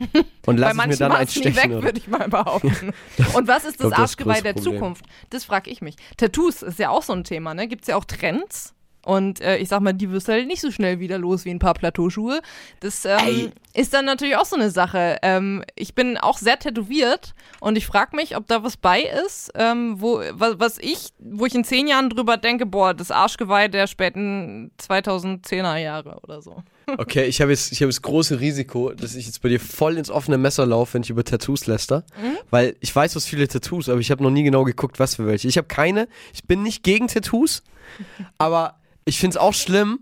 Und 0.00 0.22
Bei 0.44 0.52
lass 0.54 0.72
ich 0.76 0.86
mir 0.86 0.96
dann 0.96 1.12
war 1.12 1.18
eins 1.18 1.30
es 1.30 1.36
nie 1.36 1.42
stechen. 1.52 1.56
weg, 1.70 1.76
oder? 1.78 1.82
würde 1.84 1.98
ich 1.98 2.08
mal 2.08 2.28
behaupten. 2.28 2.92
Und 3.34 3.46
was 3.48 3.64
ist 3.64 3.78
das 3.80 3.88
glaub, 3.88 3.90
das 3.92 3.98
Arschgeweih 4.00 4.40
größte 4.40 4.54
der. 4.54 4.62
Zukunft? 4.62 5.04
Das 5.30 5.44
frage 5.44 5.70
ich 5.70 5.80
mich. 5.80 5.96
Tattoos 6.16 6.62
ist 6.62 6.78
ja 6.78 6.90
auch 6.90 7.02
so 7.02 7.12
ein 7.12 7.24
Thema, 7.24 7.54
ne? 7.54 7.68
Gibt 7.68 7.82
es 7.82 7.88
ja 7.88 7.96
auch 7.96 8.04
Trends. 8.04 8.74
Und 9.04 9.40
äh, 9.40 9.56
ich 9.56 9.68
sag 9.68 9.80
mal, 9.80 9.92
die 9.92 10.10
wirst 10.10 10.28
du 10.28 10.32
halt 10.32 10.46
nicht 10.46 10.60
so 10.60 10.70
schnell 10.70 11.00
wieder 11.00 11.18
los 11.18 11.44
wie 11.44 11.50
ein 11.50 11.58
paar 11.58 11.74
Plateauschuhe. 11.74 12.40
Das 12.80 13.04
ähm, 13.04 13.50
ist 13.74 13.92
dann 13.94 14.04
natürlich 14.04 14.36
auch 14.36 14.44
so 14.44 14.56
eine 14.56 14.70
Sache. 14.70 15.16
Ähm, 15.22 15.64
ich 15.74 15.94
bin 15.94 16.16
auch 16.16 16.38
sehr 16.38 16.58
tätowiert 16.58 17.34
und 17.60 17.76
ich 17.76 17.86
frage 17.86 18.14
mich, 18.14 18.36
ob 18.36 18.46
da 18.46 18.62
was 18.62 18.76
bei 18.76 19.02
ist, 19.02 19.50
ähm, 19.56 20.00
wo, 20.00 20.20
was, 20.32 20.60
was 20.60 20.78
ich, 20.78 21.10
wo 21.18 21.46
ich 21.46 21.54
in 21.54 21.64
zehn 21.64 21.88
Jahren 21.88 22.10
drüber 22.10 22.36
denke, 22.36 22.64
boah, 22.64 22.94
das 22.94 23.10
Arschgeweih 23.10 23.68
der 23.68 23.88
späten 23.88 24.70
2010er 24.80 25.76
Jahre 25.76 26.20
oder 26.22 26.40
so. 26.40 26.62
Okay, 26.98 27.24
ich 27.24 27.40
habe 27.40 27.50
jetzt, 27.50 27.72
ich 27.72 27.80
habe 27.80 27.88
das 27.90 28.02
große 28.02 28.40
Risiko, 28.40 28.92
dass 28.92 29.14
ich 29.14 29.26
jetzt 29.26 29.42
bei 29.42 29.48
dir 29.48 29.60
voll 29.60 29.96
ins 29.98 30.10
offene 30.10 30.38
Messer 30.38 30.66
laufe, 30.66 30.94
wenn 30.94 31.02
ich 31.02 31.10
über 31.10 31.24
Tattoos 31.24 31.66
läster. 31.66 32.04
Mhm. 32.20 32.36
Weil 32.50 32.76
ich 32.80 32.94
weiß, 32.94 33.16
was 33.16 33.26
viele 33.26 33.48
Tattoos, 33.48 33.88
aber 33.88 34.00
ich 34.00 34.10
habe 34.10 34.22
noch 34.22 34.30
nie 34.30 34.42
genau 34.42 34.64
geguckt, 34.64 34.98
was 34.98 35.16
für 35.16 35.26
welche. 35.26 35.48
Ich 35.48 35.56
habe 35.58 35.68
keine, 35.68 36.08
ich 36.34 36.44
bin 36.44 36.62
nicht 36.62 36.82
gegen 36.82 37.08
Tattoos, 37.08 37.62
aber 38.38 38.78
ich 39.04 39.18
finde 39.18 39.36
es 39.36 39.36
auch 39.38 39.54
schlimm, 39.54 40.00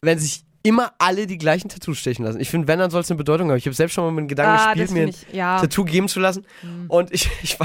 wenn 0.00 0.18
sich 0.18 0.44
immer 0.62 0.92
alle 0.98 1.26
die 1.26 1.38
gleichen 1.38 1.68
Tattoos 1.68 1.98
stechen 1.98 2.24
lassen. 2.24 2.40
Ich 2.40 2.50
finde, 2.50 2.68
wenn, 2.68 2.78
dann 2.78 2.90
soll 2.90 3.00
es 3.00 3.10
eine 3.10 3.16
Bedeutung 3.18 3.48
haben. 3.50 3.56
Ich 3.58 3.66
habe 3.66 3.74
selbst 3.74 3.94
schon 3.94 4.04
mal 4.04 4.10
mit 4.10 4.22
dem 4.24 4.28
Gedanken 4.28 4.58
Ah, 4.60 4.72
gespielt, 4.74 4.90
mir 4.90 5.02
ein 5.04 5.08
ich- 5.08 5.26
ja. 5.32 5.60
Tattoo 5.60 5.84
geben 5.84 6.08
zu 6.08 6.20
lassen. 6.20 6.44
Und 6.88 7.12
ich, 7.12 7.28
ich, 7.42 7.56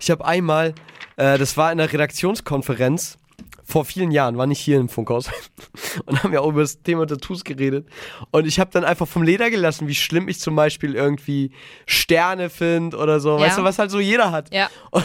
ich 0.00 0.10
habe 0.10 0.24
einmal, 0.24 0.74
äh, 1.16 1.36
das 1.38 1.56
war 1.56 1.70
in 1.72 1.78
einer 1.80 1.92
Redaktionskonferenz 1.92 3.18
vor 3.70 3.84
vielen 3.84 4.10
Jahren, 4.10 4.38
war 4.38 4.46
nicht 4.46 4.60
hier 4.60 4.78
im 4.80 4.88
Funkhaus. 4.88 5.28
Und 6.06 6.22
haben 6.24 6.32
ja 6.32 6.40
auch 6.40 6.48
über 6.48 6.62
das 6.62 6.80
Thema 6.82 7.06
Tattoos 7.06 7.44
geredet. 7.44 7.86
Und 8.30 8.46
ich 8.46 8.58
habe 8.58 8.70
dann 8.72 8.82
einfach 8.82 9.06
vom 9.06 9.22
Leder 9.22 9.50
gelassen, 9.50 9.86
wie 9.88 9.94
schlimm 9.94 10.26
ich 10.28 10.40
zum 10.40 10.56
Beispiel 10.56 10.94
irgendwie 10.94 11.50
Sterne 11.86 12.48
finde 12.48 12.96
oder 12.96 13.20
so. 13.20 13.32
Ja. 13.36 13.40
Weißt 13.40 13.58
du, 13.58 13.64
was 13.64 13.78
halt 13.78 13.90
so 13.90 14.00
jeder 14.00 14.32
hat. 14.32 14.52
Ja. 14.54 14.70
Und 14.90 15.04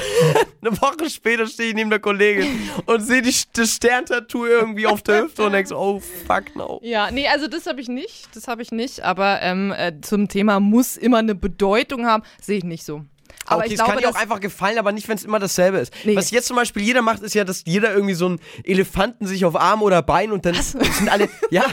eine 0.61 0.81
Woche 0.81 1.09
später 1.09 1.45
stehe 1.45 1.69
ich 1.69 1.75
neben 1.75 1.89
der 1.89 1.99
Kollegin 1.99 2.47
und 2.85 3.01
sehe 3.01 3.21
die- 3.21 3.33
das 3.53 3.71
Sterntattoo 3.75 4.45
irgendwie 4.45 4.87
auf 4.87 5.01
der 5.03 5.23
Hüfte 5.23 5.43
und 5.45 5.51
denk 5.51 5.67
so, 5.67 5.77
oh 5.77 5.99
fuck 5.99 6.55
no. 6.55 6.79
Ja, 6.83 7.11
nee, 7.11 7.27
also 7.27 7.49
das 7.49 7.65
habe 7.67 7.81
ich 7.81 7.89
nicht. 7.89 8.29
Das 8.33 8.47
habe 8.47 8.61
ich 8.61 8.71
nicht. 8.71 9.01
Aber 9.01 9.41
ähm, 9.41 9.73
äh, 9.77 9.91
zum 10.01 10.29
Thema 10.29 10.61
muss 10.61 10.95
immer 10.95 11.17
eine 11.17 11.35
Bedeutung 11.35 12.05
haben, 12.05 12.23
sehe 12.41 12.59
ich 12.59 12.63
nicht 12.63 12.85
so. 12.85 13.03
Aber 13.45 13.59
okay, 13.59 13.67
ich 13.67 13.73
es 13.73 13.77
glaube, 13.79 13.91
kann 13.93 14.01
dir 14.01 14.09
auch 14.09 14.15
einfach 14.15 14.39
gefallen, 14.39 14.77
aber 14.77 14.91
nicht, 14.91 15.07
wenn 15.07 15.17
es 15.17 15.23
immer 15.23 15.39
dasselbe 15.39 15.79
ist. 15.79 15.93
Nee. 16.03 16.15
Was 16.15 16.31
jetzt 16.31 16.47
zum 16.47 16.55
Beispiel 16.55 16.83
jeder 16.83 17.01
macht, 17.01 17.21
ist 17.21 17.33
ja, 17.35 17.43
dass 17.43 17.63
jeder 17.65 17.93
irgendwie 17.93 18.13
so 18.13 18.27
einen 18.27 18.39
Elefanten 18.63 19.27
sich 19.27 19.45
auf 19.45 19.55
Arm 19.55 19.81
oder 19.81 20.01
Bein 20.01 20.31
und 20.31 20.45
dann 20.45 20.55
sind 20.55 21.09
alle, 21.09 21.29
ja, 21.49 21.65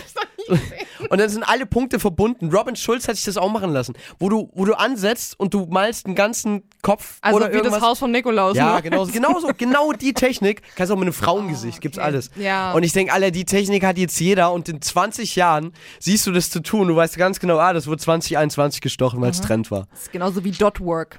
und 1.09 1.21
dann 1.21 1.29
sind 1.29 1.43
alle 1.45 1.67
Punkte 1.67 2.01
verbunden. 2.01 2.51
Robin 2.51 2.77
Schulz 2.77 3.09
hat 3.09 3.17
sich 3.17 3.25
das 3.25 3.37
auch 3.37 3.51
machen 3.51 3.73
lassen, 3.73 3.95
wo 4.19 4.29
du, 4.29 4.51
wo 4.55 4.65
du 4.65 4.75
ansetzt 4.79 5.39
und 5.39 5.55
du 5.55 5.67
malst 5.67 6.07
den 6.07 6.15
ganzen 6.15 6.63
Kopf 6.83 7.19
also 7.21 7.37
oder 7.37 7.51
wie 7.51 7.57
irgendwas. 7.57 7.81
das 7.81 7.89
Haus 7.89 7.99
von 7.99 8.11
Nikolaus. 8.11 8.57
Ja, 8.57 8.77
ne? 8.77 8.83
genau, 8.83 9.07
genau 9.07 9.39
so, 9.39 9.51
genau 9.57 9.93
die 10.01 10.13
Technik. 10.13 10.63
Kannst 10.77 10.93
auch 10.93 10.97
mit 10.97 11.05
einem 11.05 11.13
Frauengesicht, 11.13 11.81
gibt's 11.81 11.99
Oh, 11.99 12.03
okay. 12.03 12.07
alles. 12.07 12.31
Ja. 12.37 12.73
Und 12.73 12.83
ich 12.83 12.93
denke, 12.93 13.13
alle, 13.13 13.33
die 13.33 13.45
Technik 13.45 13.85
hat 13.85 13.99
jetzt 13.99 14.19
jeder 14.21 14.53
und 14.53 14.69
in 14.69 14.81
20 14.81 15.37
Jahren 15.37 15.73
siehst 15.99 16.27
du 16.27 16.33
das 16.33 16.51
zu 16.51 16.61
tun. 16.61 16.89
Du 16.89 16.97
weißt 16.97 17.17
ganz 17.17 17.41
genau, 17.41 17.59
ah, 17.59 17.73
das 17.73 17.87
wurde 17.87 17.99
2021 17.99 18.81
gestochen, 18.81 19.21
weil 19.21 19.31
es 19.31 19.41
Trend 19.41 19.71
war. 19.71 19.87
Das 19.91 20.03
ist 20.03 20.13
genauso 20.13 20.45
wie 20.45 20.53
Dotwork. 20.53 21.19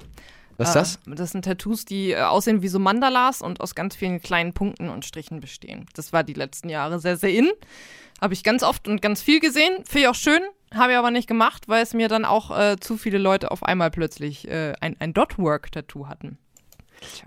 Was 0.62 0.68
ist 0.70 0.74
das? 0.74 1.12
Äh, 1.12 1.14
Das 1.16 1.30
sind 1.32 1.44
Tattoos, 1.44 1.84
die 1.84 2.12
äh, 2.12 2.20
aussehen 2.22 2.62
wie 2.62 2.68
so 2.68 2.78
Mandalas 2.78 3.42
und 3.42 3.60
aus 3.60 3.74
ganz 3.74 3.94
vielen 3.96 4.20
kleinen 4.22 4.52
Punkten 4.52 4.88
und 4.88 5.04
Strichen 5.04 5.40
bestehen. 5.40 5.86
Das 5.94 6.12
war 6.12 6.24
die 6.24 6.34
letzten 6.34 6.68
Jahre 6.68 6.98
sehr, 7.00 7.16
sehr 7.16 7.30
in. 7.30 7.50
Habe 8.20 8.34
ich 8.34 8.44
ganz 8.44 8.62
oft 8.62 8.86
und 8.88 9.02
ganz 9.02 9.20
viel 9.22 9.40
gesehen. 9.40 9.84
Finde 9.84 10.00
ich 10.00 10.08
auch 10.08 10.14
schön. 10.14 10.40
Habe 10.74 10.92
ich 10.92 10.98
aber 10.98 11.10
nicht 11.10 11.28
gemacht, 11.28 11.68
weil 11.68 11.82
es 11.82 11.92
mir 11.92 12.08
dann 12.08 12.24
auch 12.24 12.56
äh, 12.56 12.76
zu 12.80 12.96
viele 12.96 13.18
Leute 13.18 13.50
auf 13.50 13.62
einmal 13.62 13.90
plötzlich 13.90 14.48
äh, 14.48 14.72
ein, 14.80 14.96
ein 15.00 15.12
Dotwork-Tattoo 15.12 16.06
hatten. 16.08 16.38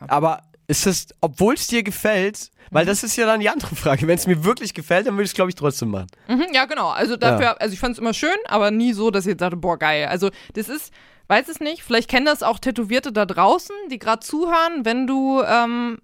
Aber 0.08 0.42
ist 0.68 0.86
das, 0.86 1.08
obwohl 1.22 1.54
es 1.56 1.68
dir 1.68 1.84
gefällt, 1.84 2.50
Mhm. 2.72 2.76
weil 2.76 2.86
das 2.88 3.04
ist 3.04 3.16
ja 3.16 3.28
dann 3.28 3.40
die 3.42 3.50
andere 3.50 3.76
Frage. 3.76 4.08
Wenn 4.08 4.16
es 4.18 4.26
mir 4.26 4.44
wirklich 4.44 4.74
gefällt, 4.74 5.06
dann 5.06 5.14
würde 5.14 5.26
ich 5.26 5.30
es, 5.30 5.36
glaube 5.36 5.50
ich, 5.52 5.56
trotzdem 5.56 5.90
machen. 5.92 6.08
Mhm, 6.28 6.48
ja, 6.52 6.66
genau. 6.66 6.90
Also 6.90 7.16
dafür, 7.16 7.62
also 7.62 7.74
ich 7.74 7.80
fand 7.80 7.94
es 7.94 8.00
immer 8.00 8.16
schön, 8.16 8.36
aber 8.48 8.72
nie 8.72 8.94
so, 8.94 9.12
dass 9.12 9.26
ich 9.28 9.32
jetzt 9.34 9.42
dachte, 9.42 9.56
boah, 9.58 9.78
geil. 9.78 10.08
Also 10.08 10.32
das 10.56 10.68
ist, 10.70 10.92
weiß 11.28 11.48
es 11.50 11.60
nicht, 11.60 11.84
vielleicht 11.84 12.10
kennen 12.10 12.26
das 12.26 12.44
auch 12.44 12.60
Tätowierte 12.60 13.12
da 13.12 13.26
draußen, 13.26 13.76
die 13.90 14.00
gerade 14.00 14.20
zuhören, 14.20 14.86
wenn 14.86 15.08
du 15.08 15.42
ähm, 15.42 16.00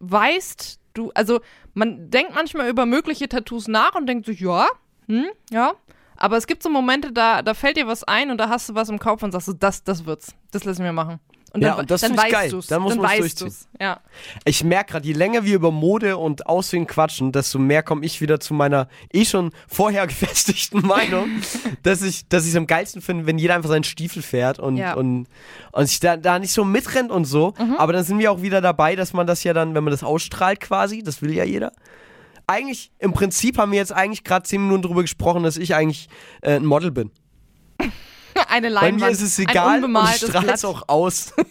weißt, 0.00 0.78
du, 0.94 1.10
also 1.14 1.40
man 1.74 2.10
denkt 2.10 2.34
manchmal 2.34 2.68
über 2.68 2.86
mögliche 2.86 3.28
Tattoos 3.28 3.68
nach 3.68 3.94
und 3.94 4.06
denkt 4.06 4.26
sich, 4.26 4.40
ja, 4.40 4.68
hm, 5.08 5.26
ja. 5.50 5.72
Aber 6.16 6.36
es 6.36 6.46
gibt 6.46 6.62
so 6.62 6.70
Momente, 6.70 7.12
da, 7.12 7.42
da 7.42 7.54
fällt 7.54 7.76
dir 7.76 7.86
was 7.86 8.04
ein 8.04 8.30
und 8.30 8.38
da 8.38 8.48
hast 8.48 8.68
du 8.68 8.74
was 8.74 8.88
im 8.88 8.98
Kopf 8.98 9.22
und 9.22 9.32
sagst 9.32 9.48
du, 9.48 9.54
das, 9.54 9.82
das 9.82 10.06
wird's. 10.06 10.34
Das 10.52 10.64
lassen 10.64 10.84
wir 10.84 10.92
machen. 10.92 11.18
Und 11.54 11.60
Ja, 11.62 11.70
dann, 11.72 11.80
und 11.80 11.90
das 11.90 12.00
dann 12.00 12.16
weißt 12.16 12.30
geil. 12.32 12.50
du's. 12.50 12.66
Dann 12.66 12.80
muss 12.82 12.96
weißt 12.98 13.20
durchziehen. 13.20 13.46
du's. 13.48 13.68
Ja. 13.80 14.00
Ich 14.44 14.64
merke 14.64 14.92
gerade, 14.92 15.06
je 15.06 15.12
länger 15.12 15.44
wir 15.44 15.54
über 15.54 15.70
Mode 15.70 16.16
und 16.16 16.46
Aussehen 16.46 16.86
quatschen, 16.86 17.30
desto 17.32 17.58
mehr 17.58 17.82
komme 17.82 18.04
ich 18.06 18.20
wieder 18.22 18.40
zu 18.40 18.54
meiner 18.54 18.88
eh 19.12 19.24
schon 19.24 19.50
vorher 19.68 20.06
gefestigten 20.08 20.80
Meinung, 20.86 21.28
dass 21.82 22.00
ich 22.02 22.26
dass 22.28 22.44
ich 22.44 22.50
es 22.50 22.56
am 22.56 22.66
geilsten 22.66 23.02
finde, 23.02 23.26
wenn 23.26 23.36
jeder 23.38 23.54
einfach 23.54 23.68
seinen 23.68 23.84
Stiefel 23.84 24.22
fährt 24.22 24.58
und, 24.58 24.76
Ja. 24.78 24.94
und, 24.94 25.26
und 25.72 25.86
sich 25.86 26.00
da, 26.00 26.16
da 26.16 26.38
nicht 26.38 26.52
so 26.52 26.64
mitrennt 26.64 27.10
und 27.10 27.24
so. 27.26 27.52
Aber 27.78 27.92
dann 27.92 28.04
sind 28.04 28.18
wir 28.18 28.32
auch 28.32 28.40
wieder 28.42 28.60
dabei, 28.60 28.96
dass 28.96 29.12
man 29.12 29.26
das 29.26 29.44
ja 29.44 29.52
dann, 29.52 29.74
wenn 29.74 29.84
man 29.84 29.90
das 29.90 30.02
ausstrahlt 30.02 30.60
quasi, 30.60 31.02
das 31.02 31.20
will 31.22 31.34
ja 31.34 31.44
jeder. 31.44 31.72
Eigentlich, 32.46 32.90
im 32.98 33.12
Prinzip 33.12 33.56
haben 33.58 33.72
wir 33.72 33.78
jetzt 33.78 33.92
eigentlich 33.92 34.24
gerade 34.24 34.44
zehn 34.44 34.62
Minuten 34.62 34.82
darüber 34.82 35.02
gesprochen, 35.02 35.42
dass 35.42 35.56
ich 35.56 35.74
eigentlich 35.74 36.08
äh, 36.40 36.56
ein 36.56 36.64
Model 36.64 36.90
bin. 36.90 37.10
Eine 38.48 38.68
Bei 38.68 38.74
Leinwand. 38.74 39.00
mir 39.00 39.10
ist 39.10 39.20
es 39.20 39.38
egal 39.38 39.82
ich 39.84 40.16
strahle 40.16 40.52
es 40.52 40.64
auch 40.64 40.88
aus. 40.88 41.32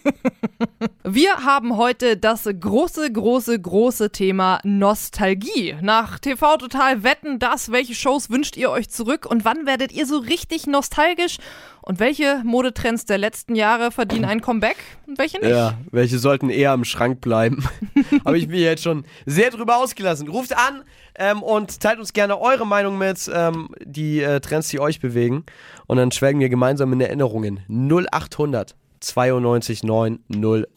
Wir 1.04 1.44
haben 1.44 1.78
heute 1.78 2.18
das 2.18 2.44
große, 2.44 3.12
große, 3.12 3.60
große 3.60 4.12
Thema 4.12 4.60
Nostalgie. 4.64 5.76
Nach 5.82 6.20
TV 6.20 6.58
Total 6.58 7.04
wetten 7.04 7.40
das, 7.40 7.72
welche 7.72 7.96
Shows 7.96 8.30
wünscht 8.30 8.56
ihr 8.56 8.70
euch 8.70 8.90
zurück 8.90 9.26
und 9.26 9.44
wann 9.44 9.66
werdet 9.66 9.92
ihr 9.92 10.06
so 10.06 10.18
richtig 10.18 10.68
nostalgisch? 10.68 11.38
Und 11.84 12.00
welche 12.00 12.44
Modetrends 12.46 13.06
der 13.06 13.18
letzten 13.18 13.56
Jahre 13.56 13.90
verdienen 13.90 14.26
ein 14.26 14.42
Comeback 14.42 14.78
und 15.08 15.18
welche 15.18 15.40
nicht? 15.40 15.50
Ja, 15.50 15.80
welche 15.90 16.20
sollten 16.20 16.52
eher 16.52 16.76
im 16.76 16.86
Schrank 16.86 17.22
bleiben. 17.22 17.68
Habe 18.26 18.38
ich 18.38 18.48
mir 18.48 18.60
jetzt 18.60 18.84
schon 18.84 19.04
sehr 19.26 19.50
drüber 19.50 19.78
ausgelassen. 19.78 20.28
Ruft 20.28 20.56
an 20.56 20.84
ähm, 21.16 21.42
und 21.42 21.80
teilt 21.80 21.98
uns 21.98 22.14
gerne 22.14 22.40
eure 22.40 22.68
Meinung 22.68 23.00
mit, 23.00 23.30
ähm, 23.34 23.70
die 23.84 24.22
äh, 24.22 24.40
Trends, 24.42 24.70
die 24.70 24.80
euch 24.80 25.00
bewegen. 25.00 25.44
Und 25.88 25.98
dann 25.98 26.12
schwelgen 26.12 26.40
wir 26.40 26.50
gemeinsam 26.50 26.71
in 26.80 27.02
Erinnerungen. 27.02 27.60
0800 27.70 28.76
92 29.00 29.84
9 29.84 30.20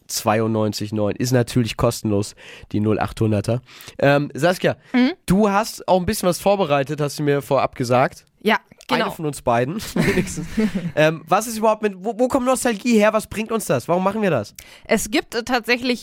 092 0.07 0.91
9 0.93 1.15
ist 1.15 1.31
natürlich 1.31 1.77
kostenlos, 1.77 2.33
die 2.71 2.81
0800er. 2.81 3.59
Ähm, 3.99 4.31
Saskia, 4.33 4.77
Mhm. 4.93 5.11
du 5.27 5.49
hast 5.51 5.87
auch 5.87 5.99
ein 5.99 6.05
bisschen 6.07 6.27
was 6.29 6.39
vorbereitet, 6.41 6.99
hast 7.01 7.19
du 7.19 7.23
mir 7.23 7.41
vorab 7.43 7.75
gesagt. 7.75 8.25
Ja, 8.41 8.57
Eine 8.89 8.99
genau. 9.03 9.11
von 9.11 9.25
uns 9.27 9.41
beiden, 9.43 9.75
wenigstens. 9.95 10.47
ähm, 10.95 11.23
was 11.27 11.45
ist 11.47 11.57
überhaupt 11.57 11.81
mit, 11.83 11.93
wo, 11.97 12.13
wo 12.17 12.27
kommt 12.27 12.45
Nostalgie 12.47 12.97
her? 12.97 13.13
Was 13.13 13.27
bringt 13.27 13.51
uns 13.51 13.65
das? 13.65 13.87
Warum 13.87 14.03
machen 14.03 14.21
wir 14.23 14.29
das? 14.31 14.53
Es 14.85 15.09
gibt 15.11 15.33
äh, 15.35 15.43
tatsächlich 15.43 16.01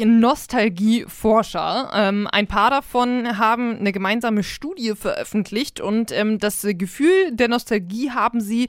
Nostalgieforscher. 0.82 1.90
Ähm, 1.94 2.28
ein 2.30 2.46
paar 2.46 2.70
davon 2.70 3.38
haben 3.38 3.78
eine 3.78 3.92
gemeinsame 3.92 4.42
Studie 4.42 4.94
veröffentlicht 4.96 5.80
und 5.80 6.10
ähm, 6.12 6.38
das 6.38 6.66
Gefühl 6.70 7.30
der 7.32 7.48
Nostalgie 7.48 8.10
haben 8.10 8.40
sie 8.40 8.68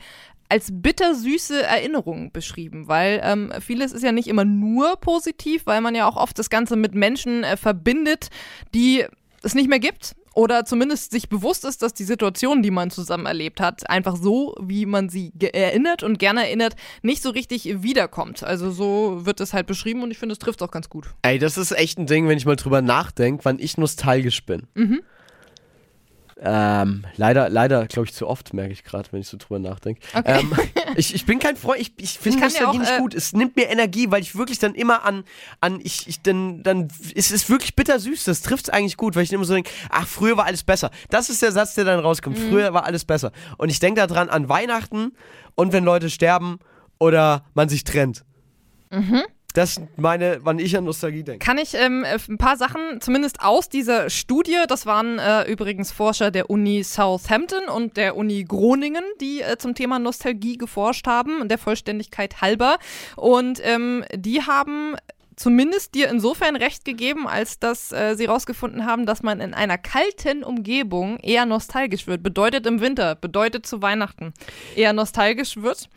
als 0.49 0.69
bittersüße 0.71 1.63
Erinnerung 1.63 2.31
beschrieben, 2.31 2.87
weil 2.87 3.21
ähm, 3.23 3.51
vieles 3.59 3.91
ist 3.91 4.03
ja 4.03 4.11
nicht 4.11 4.27
immer 4.27 4.45
nur 4.45 4.97
positiv, 4.97 5.65
weil 5.65 5.81
man 5.81 5.95
ja 5.95 6.07
auch 6.07 6.17
oft 6.17 6.37
das 6.37 6.49
Ganze 6.49 6.75
mit 6.75 6.93
Menschen 6.95 7.43
äh, 7.43 7.57
verbindet, 7.57 8.29
die 8.73 9.05
es 9.41 9.55
nicht 9.55 9.69
mehr 9.69 9.79
gibt 9.79 10.15
oder 10.33 10.65
zumindest 10.65 11.11
sich 11.11 11.29
bewusst 11.29 11.63
ist, 11.65 11.81
dass 11.81 11.93
die 11.93 12.03
Situation, 12.03 12.63
die 12.63 12.71
man 12.71 12.89
zusammen 12.89 13.25
erlebt 13.25 13.59
hat, 13.59 13.89
einfach 13.89 14.15
so, 14.15 14.55
wie 14.59 14.85
man 14.85 15.09
sie 15.09 15.31
erinnert 15.39 16.03
und 16.03 16.17
gerne 16.19 16.45
erinnert, 16.45 16.75
nicht 17.01 17.21
so 17.21 17.29
richtig 17.29 17.83
wiederkommt. 17.83 18.43
Also 18.43 18.71
so 18.71 19.25
wird 19.25 19.39
es 19.39 19.53
halt 19.53 19.67
beschrieben 19.67 20.01
und 20.03 20.11
ich 20.11 20.17
finde, 20.17 20.33
es 20.33 20.39
trifft 20.39 20.61
auch 20.63 20.71
ganz 20.71 20.89
gut. 20.89 21.13
Ey, 21.21 21.39
das 21.39 21.57
ist 21.57 21.71
echt 21.71 21.99
ein 21.99 22.07
Ding, 22.07 22.27
wenn 22.27 22.37
ich 22.37 22.45
mal 22.45 22.55
drüber 22.55 22.81
nachdenke, 22.81 23.45
wann 23.45 23.59
ich 23.59 23.77
nostalgisch 23.77 24.45
bin. 24.45 24.67
Mhm. 24.73 25.01
Ähm, 26.45 27.05
leider, 27.15 27.47
leider, 27.49 27.87
glaube 27.87 28.07
ich, 28.07 28.13
zu 28.13 28.27
oft, 28.27 28.53
merke 28.53 28.73
ich 28.73 28.83
gerade, 28.83 29.09
wenn 29.11 29.21
ich 29.21 29.29
so 29.29 29.37
drüber 29.37 29.59
nachdenke. 29.59 30.01
Okay. 30.13 30.41
Ähm, 30.41 30.53
ich, 30.97 31.15
ich 31.15 31.25
bin 31.25 31.39
kein 31.39 31.55
Freund, 31.55 31.79
ich, 31.79 31.93
ich 31.97 32.19
finde 32.19 32.41
Nostalgie 32.41 32.77
auch, 32.77 32.79
nicht 32.81 32.91
äh, 32.91 32.99
gut. 32.99 33.13
Es 33.13 33.31
nimmt 33.31 33.55
mir 33.55 33.69
Energie, 33.69 34.11
weil 34.11 34.21
ich 34.21 34.35
wirklich 34.35 34.59
dann 34.59 34.75
immer 34.75 35.05
an, 35.05 35.23
an 35.61 35.79
ich, 35.81 36.05
ich 36.05 36.21
dann, 36.21 36.61
dann, 36.61 36.89
es 37.15 37.31
ist 37.31 37.49
wirklich 37.49 37.75
bittersüß, 37.75 38.25
das 38.25 38.41
trifft 38.41 38.67
es 38.67 38.73
eigentlich 38.73 38.97
gut, 38.97 39.15
weil 39.15 39.23
ich 39.23 39.31
immer 39.31 39.45
so 39.45 39.53
denke, 39.53 39.71
ach, 39.89 40.05
früher 40.05 40.35
war 40.35 40.45
alles 40.45 40.63
besser. 40.63 40.91
Das 41.09 41.29
ist 41.29 41.41
der 41.41 41.53
Satz, 41.53 41.75
der 41.75 41.85
dann 41.85 42.01
rauskommt. 42.01 42.37
Mhm. 42.37 42.49
Früher 42.49 42.73
war 42.73 42.83
alles 42.83 43.05
besser. 43.05 43.31
Und 43.57 43.69
ich 43.69 43.79
denke 43.79 44.05
daran 44.05 44.27
an 44.27 44.49
Weihnachten 44.49 45.13
und 45.55 45.71
wenn 45.71 45.85
Leute 45.85 46.09
sterben 46.09 46.59
oder 46.99 47.45
man 47.53 47.69
sich 47.69 47.85
trennt. 47.85 48.25
Mhm. 48.91 49.23
Das 49.53 49.79
meine, 49.97 50.39
wann 50.41 50.57
ich 50.57 50.75
an 50.75 50.83
Nostalgie 50.83 51.23
denke. 51.23 51.45
Kann 51.45 51.59
ich 51.59 51.75
ähm, 51.75 52.05
ein 52.27 52.37
paar 52.39 52.57
Sachen 52.57 52.99
zumindest 53.01 53.41
aus 53.41 53.69
dieser 53.69 54.09
Studie, 54.09 54.57
das 54.67 54.87
waren 54.87 55.19
äh, 55.19 55.43
übrigens 55.43 55.91
Forscher 55.91 56.31
der 56.31 56.49
Uni 56.49 56.83
Southampton 56.83 57.69
und 57.69 57.95
der 57.95 58.17
Uni 58.17 58.43
Groningen, 58.43 59.03
die 59.21 59.41
äh, 59.41 59.57
zum 59.57 59.75
Thema 59.75 59.99
Nostalgie 59.99 60.57
geforscht 60.57 61.05
haben, 61.05 61.47
der 61.47 61.59
Vollständigkeit 61.59 62.41
halber. 62.41 62.77
Und 63.15 63.61
ähm, 63.63 64.03
die 64.15 64.41
haben 64.41 64.95
zumindest 65.35 65.95
dir 65.95 66.09
insofern 66.09 66.55
recht 66.55 66.85
gegeben, 66.85 67.27
als 67.27 67.59
dass 67.59 67.91
äh, 67.91 68.15
sie 68.15 68.27
herausgefunden 68.27 68.85
haben, 68.85 69.05
dass 69.05 69.23
man 69.23 69.39
in 69.39 69.53
einer 69.53 69.77
kalten 69.77 70.43
Umgebung 70.43 71.19
eher 71.19 71.45
nostalgisch 71.45 72.07
wird. 72.07 72.23
Bedeutet 72.23 72.65
im 72.65 72.81
Winter, 72.81 73.15
bedeutet 73.15 73.65
zu 73.65 73.81
Weihnachten 73.81 74.33
eher 74.75 74.93
nostalgisch 74.93 75.57
wird. 75.57 75.89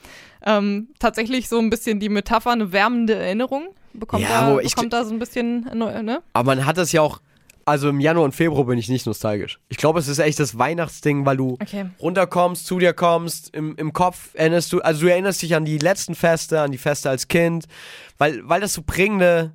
Ähm, 0.46 0.88
tatsächlich 1.00 1.48
so 1.48 1.58
ein 1.58 1.70
bisschen 1.70 1.98
die 2.00 2.08
Metapher, 2.08 2.52
eine 2.52 2.72
wärmende 2.72 3.16
Erinnerung 3.16 3.68
bekommt, 3.92 4.22
Ja, 4.22 4.48
da, 4.48 4.56
bekommt 4.56 4.92
da 4.92 5.04
so 5.04 5.12
ein 5.12 5.18
bisschen, 5.18 5.62
ne? 5.74 6.22
Aber 6.32 6.54
man 6.54 6.64
hat 6.64 6.78
das 6.78 6.92
ja 6.92 7.02
auch, 7.02 7.20
also 7.64 7.88
im 7.88 7.98
Januar 7.98 8.24
und 8.24 8.32
Februar 8.32 8.64
bin 8.64 8.78
ich 8.78 8.88
nicht 8.88 9.06
nostalgisch. 9.06 9.58
Ich 9.68 9.76
glaube, 9.76 9.98
es 9.98 10.06
ist 10.06 10.20
echt 10.20 10.38
das 10.38 10.56
Weihnachtsding, 10.56 11.26
weil 11.26 11.36
du 11.36 11.58
Okay. 11.60 11.86
runterkommst, 12.00 12.64
zu 12.64 12.78
dir 12.78 12.92
kommst, 12.92 13.52
im, 13.56 13.74
im 13.76 13.92
Kopf 13.92 14.30
erinnerst 14.34 14.72
du, 14.72 14.80
also 14.82 15.00
du 15.02 15.08
erinnerst 15.10 15.42
dich 15.42 15.56
an 15.56 15.64
die 15.64 15.78
letzten 15.78 16.14
Feste, 16.14 16.60
an 16.60 16.70
die 16.70 16.78
Feste 16.78 17.10
als 17.10 17.26
Kind, 17.26 17.66
weil, 18.18 18.48
weil 18.48 18.60
das 18.60 18.72
so 18.74 18.82
prägende 18.82 19.52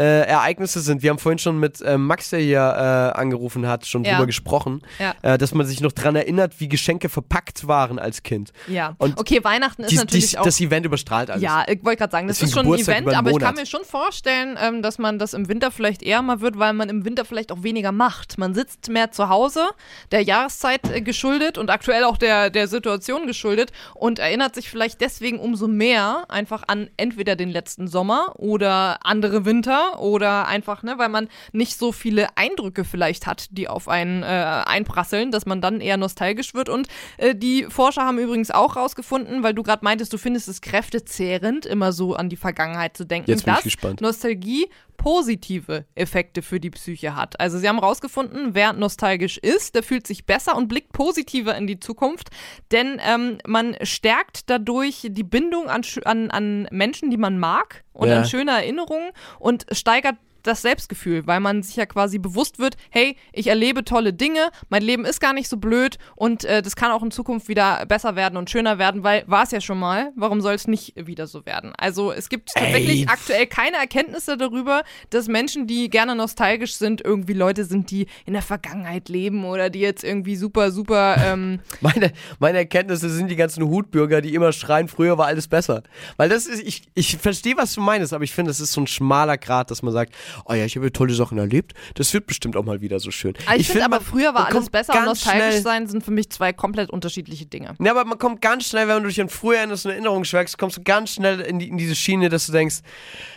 äh, 0.00 0.22
Ereignisse 0.22 0.80
sind. 0.80 1.02
Wir 1.02 1.10
haben 1.10 1.18
vorhin 1.18 1.38
schon 1.38 1.58
mit 1.60 1.80
äh, 1.82 1.98
Max, 1.98 2.30
der 2.30 2.40
hier 2.40 2.58
äh, 2.60 3.18
angerufen 3.18 3.66
hat, 3.66 3.84
schon 3.86 4.04
Ja. 4.04 4.12
drüber 4.14 4.26
gesprochen, 4.26 4.80
Ja. 4.98 5.14
äh, 5.22 5.36
dass 5.38 5.52
man 5.54 5.66
sich 5.66 5.80
noch 5.80 5.92
dran 5.92 6.16
erinnert, 6.16 6.58
wie 6.58 6.68
Geschenke 6.68 7.08
verpackt 7.08 7.66
waren 7.68 7.98
als 7.98 8.22
Kind. 8.22 8.52
Ja. 8.66 8.94
Und 8.98 9.18
okay, 9.20 9.44
Weihnachten 9.44 9.82
ist 9.82 9.90
Die, 9.92 9.96
natürlich 9.96 10.30
die, 10.30 10.38
auch. 10.38 10.44
das 10.44 10.60
Event 10.60 10.86
überstrahlt 10.86 11.30
alles. 11.30 11.42
Ja, 11.42 11.64
ich 11.68 11.84
wollte 11.84 11.98
gerade 11.98 12.12
sagen, 12.12 12.28
das 12.28 12.38
Das 12.38 12.48
ist 12.48 12.54
schon 12.54 12.66
ein 12.66 12.78
Event, 12.80 13.12
aber 13.14 13.30
ich 13.30 13.38
kann 13.38 13.54
mir 13.56 13.66
schon 13.66 13.84
vorstellen, 13.84 14.56
ähm, 14.60 14.80
dass 14.82 14.98
man 14.98 15.18
das 15.18 15.34
im 15.34 15.48
Winter 15.48 15.70
vielleicht 15.70 16.02
eher 16.02 16.22
mal 16.22 16.40
wird, 16.40 16.58
weil 16.58 16.72
man 16.72 16.88
im 16.88 17.04
Winter 17.04 17.24
vielleicht 17.26 17.52
auch 17.52 17.62
weniger 17.62 17.92
macht. 17.92 18.38
Man 18.38 18.54
sitzt 18.54 18.88
mehr 18.88 19.10
zu 19.12 19.28
Hause, 19.28 19.68
der 20.12 20.22
Jahreszeit 20.22 20.88
äh, 20.90 21.00
geschuldet 21.02 21.58
und 21.58 21.68
aktuell 21.70 22.04
auch 22.04 22.16
der, 22.16 22.48
der 22.50 22.68
Situation 22.68 23.26
geschuldet 23.26 23.72
und 23.94 24.18
erinnert 24.18 24.54
sich 24.54 24.70
vielleicht 24.70 25.00
deswegen 25.00 25.38
umso 25.38 25.68
mehr 25.68 26.24
einfach 26.28 26.62
an 26.68 26.88
entweder 26.96 27.36
den 27.36 27.50
letzten 27.50 27.86
Sommer 27.88 28.32
oder 28.36 28.98
andere 29.04 29.44
Winter 29.44 29.89
oder 29.98 30.46
einfach, 30.46 30.82
ne, 30.82 30.94
weil 30.98 31.08
man 31.08 31.28
nicht 31.52 31.78
so 31.78 31.92
viele 31.92 32.28
Eindrücke 32.36 32.84
vielleicht 32.84 33.26
hat, 33.26 33.46
die 33.50 33.68
auf 33.68 33.88
einen 33.88 34.22
äh, 34.22 34.26
einprasseln, 34.26 35.30
dass 35.30 35.46
man 35.46 35.60
dann 35.60 35.80
eher 35.80 35.96
nostalgisch 35.96 36.54
wird. 36.54 36.68
Und 36.68 36.88
äh, 37.18 37.34
die 37.34 37.64
Forscher 37.68 38.04
haben 38.04 38.18
übrigens 38.18 38.50
auch 38.50 38.76
rausgefunden, 38.76 39.42
weil 39.42 39.54
du 39.54 39.62
gerade 39.62 39.84
meintest, 39.84 40.12
du 40.12 40.18
findest 40.18 40.48
es 40.48 40.60
kräftezehrend, 40.60 41.66
immer 41.66 41.92
so 41.92 42.14
an 42.14 42.28
die 42.28 42.36
Vergangenheit 42.36 42.96
zu 42.96 43.04
denken, 43.04 43.30
Jetzt 43.30 43.44
bin 43.44 43.52
ich 43.52 43.56
dass 43.56 43.64
gespannt. 43.64 44.00
Nostalgie 44.00 44.68
positive 45.00 45.86
Effekte 45.94 46.42
für 46.42 46.60
die 46.60 46.68
Psyche 46.68 47.16
hat. 47.16 47.40
Also 47.40 47.56
sie 47.58 47.66
haben 47.66 47.78
rausgefunden, 47.78 48.50
wer 48.54 48.74
nostalgisch 48.74 49.38
ist, 49.38 49.74
der 49.74 49.82
fühlt 49.82 50.06
sich 50.06 50.26
besser 50.26 50.54
und 50.54 50.68
blickt 50.68 50.92
positiver 50.92 51.56
in 51.56 51.66
die 51.66 51.80
Zukunft, 51.80 52.28
denn 52.70 53.00
ähm, 53.02 53.38
man 53.46 53.76
stärkt 53.80 54.50
dadurch 54.50 55.06
die 55.08 55.22
Bindung 55.22 55.70
an, 55.70 55.80
an, 56.04 56.30
an 56.30 56.68
Menschen, 56.70 57.10
die 57.10 57.16
man 57.16 57.38
mag 57.38 57.82
und 57.94 58.08
Ja. 58.10 58.18
an 58.18 58.24
schöne 58.26 58.50
Erinnerungen 58.50 59.08
und 59.38 59.64
steigert 59.72 60.16
das 60.42 60.62
Selbstgefühl, 60.62 61.26
weil 61.26 61.40
man 61.40 61.62
sich 61.62 61.76
ja 61.76 61.86
quasi 61.86 62.18
bewusst 62.18 62.58
wird, 62.58 62.76
hey, 62.90 63.16
ich 63.32 63.46
erlebe 63.48 63.84
tolle 63.84 64.12
Dinge, 64.12 64.50
mein 64.68 64.82
Leben 64.82 65.04
ist 65.04 65.20
gar 65.20 65.32
nicht 65.32 65.48
so 65.48 65.56
blöd 65.56 65.98
und 66.16 66.44
äh, 66.44 66.62
das 66.62 66.76
kann 66.76 66.92
auch 66.92 67.02
in 67.02 67.10
Zukunft 67.10 67.48
wieder 67.48 67.86
besser 67.86 68.16
werden 68.16 68.36
und 68.36 68.50
schöner 68.50 68.78
werden, 68.78 69.02
weil 69.02 69.24
war 69.26 69.44
es 69.44 69.50
ja 69.50 69.60
schon 69.60 69.78
mal, 69.78 70.12
warum 70.16 70.40
soll 70.40 70.54
es 70.54 70.66
nicht 70.66 70.94
wieder 70.96 71.26
so 71.26 71.46
werden? 71.46 71.72
Also 71.76 72.12
es 72.12 72.28
gibt 72.28 72.52
tatsächlich 72.54 73.02
Ey. 73.02 73.06
aktuell 73.08 73.46
keine 73.46 73.76
Erkenntnisse 73.76 74.36
darüber, 74.36 74.82
dass 75.10 75.28
Menschen, 75.28 75.66
die 75.66 75.90
gerne 75.90 76.14
nostalgisch 76.14 76.74
sind, 76.74 77.00
irgendwie 77.04 77.34
Leute 77.34 77.64
sind, 77.64 77.90
die 77.90 78.06
in 78.26 78.32
der 78.32 78.42
Vergangenheit 78.42 79.08
leben 79.08 79.44
oder 79.44 79.70
die 79.70 79.80
jetzt 79.80 80.04
irgendwie 80.04 80.36
super, 80.36 80.70
super, 80.70 81.16
ähm, 81.24 81.60
Meine, 81.80 82.12
meine 82.38 82.58
Erkenntnisse 82.58 83.08
sind 83.08 83.28
die 83.28 83.36
ganzen 83.36 83.64
Hutbürger, 83.64 84.20
die 84.20 84.34
immer 84.34 84.52
schreien, 84.52 84.88
früher 84.88 85.18
war 85.18 85.26
alles 85.26 85.48
besser. 85.48 85.82
Weil 86.16 86.28
das 86.28 86.46
ist, 86.46 86.62
ich, 86.62 86.82
ich 86.94 87.16
verstehe, 87.16 87.56
was 87.56 87.74
du 87.74 87.80
meinst, 87.80 88.12
aber 88.12 88.24
ich 88.24 88.32
finde, 88.32 88.50
das 88.50 88.60
ist 88.60 88.72
so 88.72 88.80
ein 88.80 88.86
schmaler 88.86 89.38
Grat, 89.38 89.70
dass 89.70 89.82
man 89.82 89.92
sagt, 89.92 90.14
oh 90.44 90.54
ja, 90.54 90.64
ich 90.64 90.76
habe 90.76 90.92
tolle 90.92 91.14
Sachen 91.14 91.38
erlebt, 91.38 91.74
das 91.94 92.12
wird 92.14 92.26
bestimmt 92.26 92.56
auch 92.56 92.64
mal 92.64 92.80
wieder 92.80 93.00
so 93.00 93.10
schön. 93.10 93.34
Ah, 93.46 93.54
ich, 93.56 93.66
finde 93.68 93.84
aber 93.84 93.96
man- 93.96 94.04
früher 94.04 94.34
war 94.34 94.46
alles 94.48 94.70
besser 94.70 94.98
und 94.98 95.04
nostalgisch 95.06 95.42
schnell- 95.50 95.62
sein 95.62 95.86
sind 95.86 96.04
für 96.04 96.10
mich 96.10 96.30
zwei 96.30 96.52
komplett 96.52 96.90
unterschiedliche 96.90 97.46
Dinge. 97.46 97.74
Ja, 97.80 97.90
aber 97.92 98.04
man 98.04 98.18
kommt 98.18 98.40
ganz 98.40 98.66
schnell, 98.68 98.88
wenn 98.88 99.02
du 99.02 99.08
dich 99.08 99.20
an 99.20 99.28
früher 99.28 99.58
erinnerst 99.58 99.86
und 99.86 99.92
Erinnerungen 99.92 100.24
schwelgst, 100.24 100.58
kommst 100.58 100.76
du 100.76 100.82
ganz 100.82 101.14
schnell 101.14 101.40
in, 101.40 101.58
die, 101.58 101.68
in 101.68 101.76
diese 101.78 101.94
Schiene, 101.94 102.28
dass 102.28 102.46
du 102.46 102.52
denkst, 102.52 102.76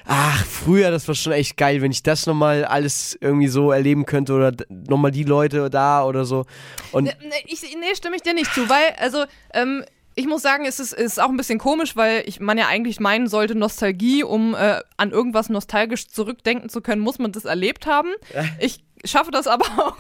ach, 0.06 0.44
früher, 0.46 0.92
das 0.92 1.08
war 1.08 1.16
schon 1.16 1.34
echt 1.34 1.58
geil, 1.58 1.82
wenn 1.82 1.92
ich 1.92 2.04
das 2.04 2.26
nochmal 2.26 2.66
alles 2.66 3.18
irgendwie 3.22 3.48
so 3.48 3.72
erleben 3.72 4.06
könnte 4.06 4.34
oder 4.34 4.52
nochmal 4.70 5.12
die 5.12 5.24
Leute 5.24 5.70
da 5.70 6.04
oder 6.06 6.26
so. 6.26 6.46
Und 6.92 7.06
Ne, 7.06 7.14
ne, 7.22 7.34
ich, 7.46 7.62
nee, 7.62 7.96
stimme 7.96 8.16
ich 8.16 8.22
dir 8.22 8.34
nicht 8.34 8.54
zu, 8.54 8.68
weil, 8.70 8.94
also, 9.00 9.26
ähm, 9.54 9.84
ich 10.16 10.28
muss 10.28 10.42
sagen, 10.42 10.66
es 10.66 10.80
ist, 10.80 10.94
ist 10.94 11.22
auch 11.22 11.30
ein 11.30 11.38
bisschen 11.38 11.60
komisch, 11.60 11.96
weil 11.96 12.24
ich, 12.26 12.40
man 12.40 12.58
ja 12.58 12.68
eigentlich 12.68 13.00
meinen 13.00 13.28
sollte, 13.28 13.56
Nostalgie, 13.56 14.24
um 14.24 14.54
äh, 14.56 14.80
an 14.98 15.12
irgendwas 15.12 15.50
nostalgisch 15.50 16.08
zurückdenken 16.08 16.70
zu 16.70 16.82
können, 16.82 17.02
muss 17.02 17.20
man 17.20 17.32
das 17.32 17.46
erlebt 17.46 17.88
haben. 17.88 18.10
Ich 18.60 18.84
schaffe 19.04 19.32
das 19.32 19.48
aber 19.48 19.66
auch, 19.78 19.98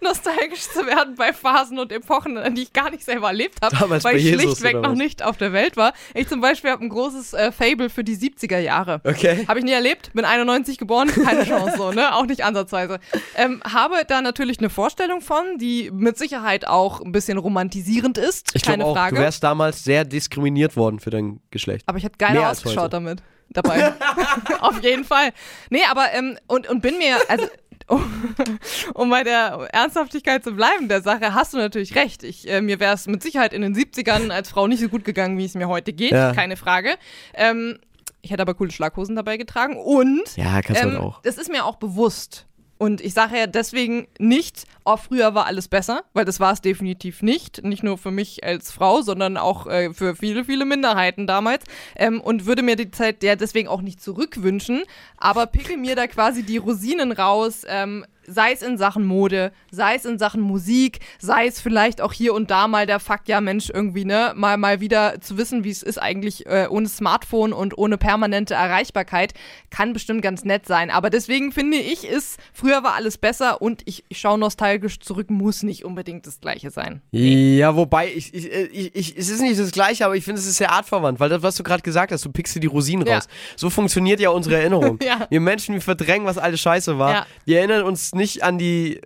nostalgisch 0.00 0.62
zu 0.62 0.86
werden 0.86 1.14
bei 1.16 1.32
Phasen 1.32 1.78
und 1.78 1.92
Epochen, 1.92 2.54
die 2.54 2.62
ich 2.62 2.72
gar 2.72 2.90
nicht 2.90 3.04
selber 3.04 3.28
erlebt 3.28 3.58
habe, 3.62 3.76
Damals 3.76 4.04
weil 4.04 4.16
ich 4.16 4.24
Jesus 4.24 4.42
schlichtweg 4.42 4.80
noch 4.80 4.94
nicht 4.94 5.22
auf 5.22 5.36
der 5.36 5.52
Welt 5.52 5.76
war. 5.76 5.92
Ich 6.14 6.28
zum 6.28 6.40
Beispiel 6.40 6.70
habe 6.70 6.84
ein 6.84 6.88
großes 6.88 7.34
äh, 7.34 7.52
Fable 7.52 7.90
für 7.90 8.04
die 8.04 8.16
70er 8.16 8.58
Jahre. 8.58 9.00
Okay. 9.04 9.44
Habe 9.46 9.58
ich 9.58 9.64
nie 9.64 9.72
erlebt, 9.72 10.10
bin 10.14 10.24
91 10.24 10.78
geboren, 10.78 11.08
keine 11.08 11.44
Chance 11.44 11.76
so, 11.76 11.92
ne? 11.92 12.14
Auch 12.14 12.26
nicht 12.26 12.44
ansatzweise. 12.44 12.98
Ähm, 13.36 13.62
habe 13.64 13.96
da 14.06 14.22
natürlich 14.22 14.58
eine 14.58 14.70
Vorstellung 14.70 15.20
von, 15.20 15.58
die 15.58 15.90
mit 15.92 16.18
Sicherheit 16.18 16.66
auch 16.66 17.00
ein 17.00 17.12
bisschen 17.12 17.38
romantisierend 17.38 18.18
ist, 18.18 18.54
ich 18.54 18.62
keine 18.62 18.78
glaube 18.78 18.92
auch, 18.92 18.96
Frage. 18.96 19.16
du 19.16 19.22
wärst 19.22 19.42
damals 19.42 19.84
sehr 19.84 20.04
diskriminiert 20.04 20.76
worden 20.76 21.00
für 21.00 21.10
dein 21.10 21.40
Geschlecht. 21.50 21.84
aber 21.86 21.98
ich 21.98 22.04
hätte 22.04 22.18
geil 22.18 22.38
ausgeschaut 22.38 22.92
damit. 22.92 23.22
Dabei. 23.52 23.94
Auf 24.60 24.80
jeden 24.82 25.04
Fall. 25.04 25.30
Nee, 25.70 25.82
aber 25.90 26.12
ähm, 26.12 26.38
und, 26.46 26.68
und 26.68 26.82
bin 26.82 26.98
mir, 26.98 27.16
also 27.28 27.46
um, 27.90 28.34
um 28.94 29.10
bei 29.10 29.22
der 29.24 29.68
Ernsthaftigkeit 29.72 30.42
zu 30.44 30.52
bleiben 30.52 30.88
der 30.88 31.02
Sache, 31.02 31.34
hast 31.34 31.52
du 31.54 31.58
natürlich 31.58 31.94
recht. 31.94 32.22
Ich, 32.22 32.48
äh, 32.48 32.60
mir 32.60 32.80
wäre 32.80 32.94
es 32.94 33.06
mit 33.06 33.22
Sicherheit 33.22 33.52
in 33.52 33.62
den 33.62 33.74
70ern 33.74 34.30
als 34.30 34.50
Frau 34.50 34.66
nicht 34.66 34.80
so 34.80 34.88
gut 34.88 35.04
gegangen, 35.04 35.38
wie 35.38 35.44
es 35.44 35.54
mir 35.54 35.68
heute 35.68 35.92
geht, 35.92 36.12
Ja. 36.12 36.32
keine 36.32 36.56
Frage. 36.56 36.94
Ähm, 37.34 37.78
ich 38.22 38.30
hätte 38.30 38.42
aber 38.42 38.54
coole 38.54 38.70
Schlaghosen 38.70 39.16
dabei 39.16 39.36
getragen 39.36 39.76
und 39.76 40.36
Ja, 40.36 40.60
kannst 40.62 40.82
ähm, 40.82 40.90
halt 40.92 41.00
auch. 41.00 41.22
Das 41.22 41.38
ist 41.38 41.50
mir 41.50 41.64
auch 41.64 41.76
bewusst. 41.76 42.46
Und 42.80 43.02
ich 43.02 43.12
sage 43.12 43.36
ja 43.36 43.46
deswegen 43.46 44.08
nicht, 44.18 44.64
oh, 44.86 44.96
früher 44.96 45.34
war 45.34 45.44
alles 45.44 45.68
besser, 45.68 46.02
weil 46.14 46.24
das 46.24 46.40
war 46.40 46.54
es 46.54 46.62
definitiv 46.62 47.20
nicht. 47.20 47.62
Nicht 47.62 47.82
nur 47.82 47.98
für 47.98 48.10
mich 48.10 48.42
als 48.42 48.72
Frau, 48.72 49.02
sondern 49.02 49.36
auch 49.36 49.66
äh, 49.66 49.92
für 49.92 50.16
viele, 50.16 50.46
viele 50.46 50.64
Minderheiten 50.64 51.26
damals. 51.26 51.62
Ähm, 51.94 52.22
und 52.22 52.46
würde 52.46 52.62
mir 52.62 52.76
die 52.76 52.90
Zeit 52.90 53.22
ja 53.22 53.36
deswegen 53.36 53.68
auch 53.68 53.82
nicht 53.82 54.02
zurückwünschen. 54.02 54.82
Aber 55.18 55.46
picke 55.46 55.76
mir 55.76 55.94
da 55.94 56.06
quasi 56.06 56.42
die 56.42 56.56
Rosinen 56.56 57.12
raus. 57.12 57.66
Ähm, 57.68 58.06
sei 58.30 58.52
es 58.52 58.62
in 58.62 58.78
Sachen 58.78 59.04
Mode, 59.04 59.52
sei 59.70 59.94
es 59.96 60.04
in 60.04 60.18
Sachen 60.18 60.40
Musik, 60.40 61.00
sei 61.18 61.46
es 61.46 61.60
vielleicht 61.60 62.00
auch 62.00 62.12
hier 62.12 62.34
und 62.34 62.50
da 62.50 62.68
mal 62.68 62.86
der 62.86 63.00
Fakt, 63.00 63.28
ja 63.28 63.40
Mensch, 63.40 63.70
irgendwie, 63.70 64.04
ne, 64.04 64.32
mal, 64.36 64.56
mal 64.56 64.80
wieder 64.80 65.20
zu 65.20 65.36
wissen, 65.36 65.64
wie 65.64 65.70
es 65.70 65.82
ist 65.82 65.98
eigentlich 65.98 66.46
äh, 66.46 66.66
ohne 66.70 66.88
Smartphone 66.88 67.52
und 67.52 67.76
ohne 67.76 67.98
permanente 67.98 68.54
Erreichbarkeit, 68.54 69.34
kann 69.70 69.92
bestimmt 69.92 70.22
ganz 70.22 70.44
nett 70.44 70.66
sein. 70.66 70.90
Aber 70.90 71.10
deswegen 71.10 71.52
finde 71.52 71.76
ich, 71.78 72.04
ist, 72.04 72.38
früher 72.52 72.82
war 72.82 72.94
alles 72.94 73.18
besser 73.18 73.60
und 73.60 73.82
ich, 73.86 74.04
ich 74.08 74.18
schaue 74.18 74.38
nostalgisch 74.38 75.00
zurück, 75.00 75.30
muss 75.30 75.62
nicht 75.62 75.84
unbedingt 75.84 76.26
das 76.26 76.40
Gleiche 76.40 76.70
sein. 76.70 77.02
Ja, 77.10 77.74
wobei, 77.76 78.12
ich, 78.12 78.32
ich, 78.34 78.50
ich, 78.50 78.94
ich, 78.94 79.16
es 79.18 79.28
ist 79.28 79.40
nicht 79.40 79.58
das 79.58 79.72
Gleiche, 79.72 80.04
aber 80.04 80.16
ich 80.16 80.24
finde, 80.24 80.40
es 80.40 80.46
ist 80.46 80.56
sehr 80.56 80.70
artverwandt, 80.70 81.18
weil 81.20 81.28
das, 81.28 81.42
was 81.42 81.56
du 81.56 81.62
gerade 81.62 81.82
gesagt 81.82 82.12
hast, 82.12 82.24
du 82.24 82.30
pickst 82.30 82.54
dir 82.54 82.60
die 82.60 82.66
Rosinen 82.66 83.06
Ja. 83.06 83.16
raus. 83.16 83.28
So 83.56 83.70
funktioniert 83.70 84.20
ja 84.20 84.30
unsere 84.30 84.56
Erinnerung. 84.56 84.98
Ja. 85.10 85.26
Wir 85.30 85.40
Menschen, 85.40 85.74
wir 85.74 85.80
verdrängen, 85.80 86.26
was 86.26 86.36
alles 86.38 86.60
scheiße 86.60 86.98
war. 86.98 87.12
Ja. 87.12 87.26
Wir 87.46 87.58
erinnern 87.58 87.82
uns 87.84 88.12
nicht 88.14 88.19
an 88.42 88.58
die, 88.58 89.00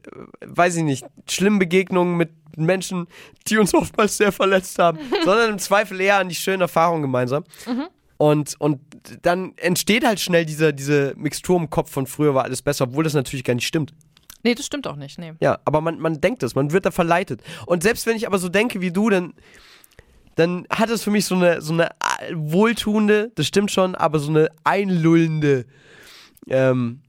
weiß 0.45 0.77
ich 0.77 0.83
nicht, 0.83 1.07
schlimmen 1.29 1.59
Begegnungen 1.59 2.17
mit 2.17 2.31
Menschen, 2.57 3.07
die 3.47 3.59
uns 3.59 3.75
oftmals 3.75 4.17
sehr 4.17 4.33
verletzt 4.33 4.79
haben, 4.79 4.99
sondern 5.25 5.51
im 5.51 5.59
Zweifel 5.59 6.01
eher 6.01 6.19
an 6.19 6.29
die 6.29 6.35
schönen 6.35 6.63
Erfahrungen 6.63 7.03
gemeinsam. 7.03 7.45
Mhm. 7.67 7.87
Und, 8.17 8.55
und 8.61 8.81
dann 9.23 9.53
entsteht 9.57 10.07
halt 10.07 10.21
schnell 10.21 10.47
diese, 10.47 10.73
diese 10.73 11.15
Mixtur 11.17 11.59
im 11.59 11.69
Kopf 11.69 11.91
von 11.91 12.07
früher 12.07 12.35
war 12.35 12.45
alles 12.45 12.63
besser, 12.63 12.85
obwohl 12.85 13.05
das 13.05 13.15
natürlich 13.15 13.45
gar 13.45 13.55
nicht 13.55 13.67
stimmt. 13.67 13.93
Nee, 14.45 14.55
das 14.55 14.67
stimmt 14.67 14.87
auch 14.87 14.97
nicht, 14.97 15.19
nee. 15.19 15.33
Ja, 15.41 15.59
aber 15.65 15.81
man, 15.81 15.99
man 15.99 16.21
denkt 16.21 16.43
es, 16.43 16.55
man 16.55 16.71
wird 16.71 16.87
da 16.87 16.91
verleitet. 16.91 17.43
Und 17.67 17.83
selbst 17.83 18.07
wenn 18.07 18.17
ich 18.17 18.27
aber 18.27 18.39
so 18.39 18.49
denke 18.49 18.81
wie 18.81 18.93
du, 18.93 19.11
dann, 19.11 19.33
dann 20.37 20.67
hat 20.71 20.91
es 20.91 21.03
für 21.03 21.11
mich 21.11 21.25
so 21.25 21.35
eine, 21.35 21.61
so 21.61 21.73
eine 21.73 21.91
äh, 21.91 22.35
wohltuende, 22.35 23.33
das 23.35 23.47
stimmt 23.47 23.71
schon, 23.71 23.95
aber 23.95 24.19
so 24.19 24.31
eine 24.31 24.51
einlullende 24.63 25.65
ähm, 26.49 27.01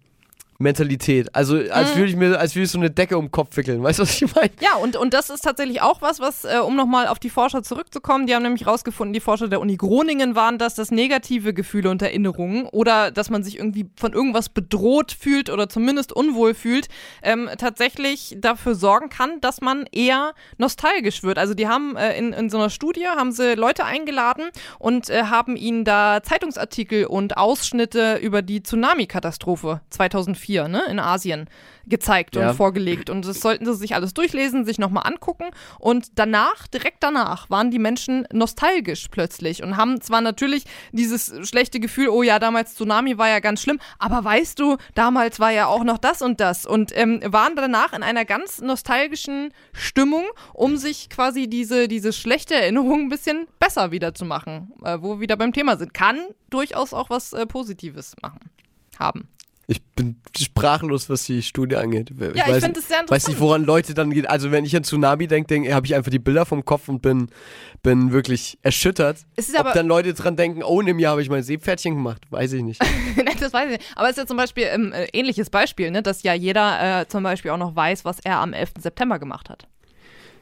Mentalität. 0.57 1.35
Also 1.35 1.57
als 1.69 1.95
würde 1.95 2.09
ich 2.09 2.15
mir, 2.15 2.39
als 2.39 2.55
würde 2.55 2.63
ich 2.63 2.71
so 2.71 2.77
eine 2.77 2.89
Decke 2.89 3.17
um 3.17 3.25
den 3.25 3.31
Kopf 3.31 3.57
wickeln. 3.57 3.83
Weißt 3.83 3.99
du, 3.99 4.03
was 4.03 4.21
ich 4.21 4.35
meine? 4.35 4.51
Ja, 4.61 4.75
und, 4.75 4.95
und 4.95 5.13
das 5.13 5.29
ist 5.29 5.41
tatsächlich 5.41 5.81
auch 5.81 6.01
was, 6.01 6.19
was, 6.19 6.45
äh, 6.45 6.59
um 6.59 6.75
nochmal 6.75 7.07
auf 7.07 7.19
die 7.19 7.29
Forscher 7.29 7.61
zurückzukommen, 7.61 8.25
die 8.25 8.35
haben 8.35 8.43
nämlich 8.43 8.65
rausgefunden, 8.65 9.13
die 9.13 9.19
Forscher 9.19 9.47
der 9.47 9.59
Uni 9.59 9.75
Groningen 9.75 10.35
waren 10.35 10.57
das, 10.57 10.75
dass 10.75 10.91
negative 10.91 11.53
Gefühle 11.53 11.89
und 11.89 12.01
Erinnerungen 12.01 12.67
oder 12.67 13.11
dass 13.11 13.29
man 13.29 13.43
sich 13.43 13.57
irgendwie 13.57 13.89
von 13.97 14.13
irgendwas 14.13 14.49
bedroht 14.49 15.11
fühlt 15.11 15.49
oder 15.49 15.67
zumindest 15.67 16.13
unwohl 16.13 16.53
fühlt, 16.53 16.87
ähm, 17.21 17.49
tatsächlich 17.57 18.37
dafür 18.39 18.75
sorgen 18.75 19.09
kann, 19.09 19.41
dass 19.41 19.59
man 19.59 19.85
eher 19.91 20.33
nostalgisch 20.57 21.23
wird. 21.23 21.37
Also 21.37 21.53
die 21.53 21.67
haben 21.67 21.97
äh, 21.97 22.17
in, 22.17 22.31
in 22.31 22.49
so 22.49 22.57
einer 22.57 22.69
Studie, 22.69 23.07
haben 23.07 23.33
sie 23.33 23.55
Leute 23.55 23.83
eingeladen 23.83 24.45
und 24.79 25.09
äh, 25.09 25.23
haben 25.23 25.57
ihnen 25.57 25.83
da 25.83 26.23
Zeitungsartikel 26.23 27.05
und 27.05 27.37
Ausschnitte 27.37 28.17
über 28.21 28.41
die 28.41 28.63
Tsunami-Katastrophe 28.63 29.81
2004 29.89 30.44
ne, 30.47 30.83
in 30.89 30.99
Asien 30.99 31.49
gezeigt 31.87 32.35
Ja. 32.35 32.49
und 32.49 32.55
vorgelegt. 32.55 33.09
Und 33.09 33.27
das 33.27 33.39
sollten 33.41 33.65
sie 33.65 33.75
sich 33.75 33.93
alles 33.95 34.13
durchlesen, 34.13 34.65
sich 34.65 34.79
nochmal 34.79 35.03
angucken. 35.05 35.45
Und 35.79 36.07
danach, 36.15 36.67
direkt 36.67 37.03
danach, 37.03 37.49
waren 37.49 37.69
die 37.71 37.79
Menschen 37.79 38.27
nostalgisch 38.33 39.07
plötzlich 39.09 39.61
und 39.61 39.77
haben 39.77 40.01
zwar 40.01 40.21
natürlich 40.21 40.65
dieses 40.91 41.31
schlechte 41.47 41.79
Gefühl, 41.79 42.09
oh 42.09 42.23
ja, 42.23 42.39
damals 42.39 42.75
Tsunami 42.75 43.17
war 43.17 43.29
ja 43.29 43.39
ganz 43.39 43.61
schlimm, 43.61 43.79
aber 43.99 44.23
weißt 44.23 44.59
du, 44.59 44.77
damals 44.95 45.39
war 45.39 45.51
ja 45.51 45.67
auch 45.67 45.83
noch 45.83 45.97
das 45.99 46.21
und 46.21 46.39
das. 46.39 46.65
Und 46.65 46.91
ähm, 46.97 47.21
waren 47.25 47.55
danach 47.55 47.93
in 47.93 48.03
einer 48.03 48.25
ganz 48.25 48.61
nostalgischen 48.61 49.53
Stimmung, 49.73 50.25
um 50.53 50.77
sich 50.77 51.09
quasi 51.09 51.47
diese, 51.47 51.87
diese 51.87 52.13
schlechte 52.13 52.55
Erinnerung 52.55 53.01
ein 53.01 53.09
bisschen 53.09 53.47
besser 53.59 53.91
wieder 53.91 54.15
zu 54.15 54.25
machen, 54.25 54.71
äh, 54.83 54.97
wo 55.01 55.15
wir 55.15 55.19
wieder 55.19 55.37
beim 55.37 55.53
Thema 55.53 55.77
sind. 55.77 55.93
Kann 55.93 56.19
durchaus 56.49 56.93
auch 56.93 57.09
was 57.09 57.33
äh, 57.33 57.45
Positives 57.45 58.15
machen. 58.21 58.39
Haben. 58.97 59.27
Ich 59.67 59.81
bin 59.83 60.21
sprachlos, 60.37 61.09
was 61.09 61.25
die 61.25 61.41
Studie 61.41 61.75
angeht. 61.75 62.11
Ich 62.11 62.19
Ja, 62.19 62.45
ich 62.45 62.53
weiß, 62.53 62.63
find 62.65 62.77
das 62.77 62.87
sehr 62.87 62.97
Weiß 62.99 63.09
nicht, 63.09 63.11
interessant. 63.13 63.39
woran 63.39 63.63
Leute 63.63 63.95
dann 63.95 64.11
geht. 64.11 64.29
Also 64.29 64.51
wenn 64.51 64.63
ich 64.63 64.75
an 64.75 64.83
Tsunami 64.83 65.25
denke, 65.27 65.47
denk, 65.47 65.71
habe 65.73 65.87
ich 65.87 65.95
einfach 65.95 66.11
die 66.11 66.19
Bilder 66.19 66.45
vom 66.45 66.63
Kopf 66.63 66.87
und 66.87 67.01
bin, 67.01 67.29
bin 67.81 68.11
wirklich 68.11 68.59
erschüttert. 68.61 69.25
Es 69.35 69.49
ist 69.49 69.55
Ob 69.55 69.61
aber- 69.61 69.71
dann 69.73 69.87
Leute 69.87 70.13
dran 70.13 70.35
denken, 70.35 70.61
oh, 70.63 70.79
in 70.81 70.87
einem 70.87 70.99
Jahr 70.99 71.11
habe 71.13 71.23
ich 71.23 71.29
mein 71.31 71.41
Seepferdchen 71.41 71.95
gemacht, 71.95 72.21
weiß 72.29 72.53
ich 72.53 72.61
nicht. 72.61 72.79
Nein, 73.15 73.35
das 73.39 73.53
weiß 73.53 73.65
ich 73.71 73.77
nicht. 73.79 73.91
Aber 73.95 74.05
es 74.05 74.11
ist 74.11 74.17
ja 74.17 74.25
zum 74.27 74.37
Beispiel 74.37 74.67
ein 74.67 74.91
äh, 74.91 75.07
ähnliches 75.13 75.49
Beispiel, 75.49 75.89
ne? 75.89 76.03
dass 76.03 76.21
ja 76.21 76.35
jeder 76.35 77.01
äh, 77.01 77.07
zum 77.07 77.23
Beispiel 77.23 77.49
auch 77.49 77.57
noch 77.57 77.75
weiß, 77.75 78.05
was 78.05 78.19
er 78.19 78.37
am 78.37 78.53
11. 78.53 78.73
September 78.79 79.17
gemacht 79.17 79.49
hat. 79.49 79.67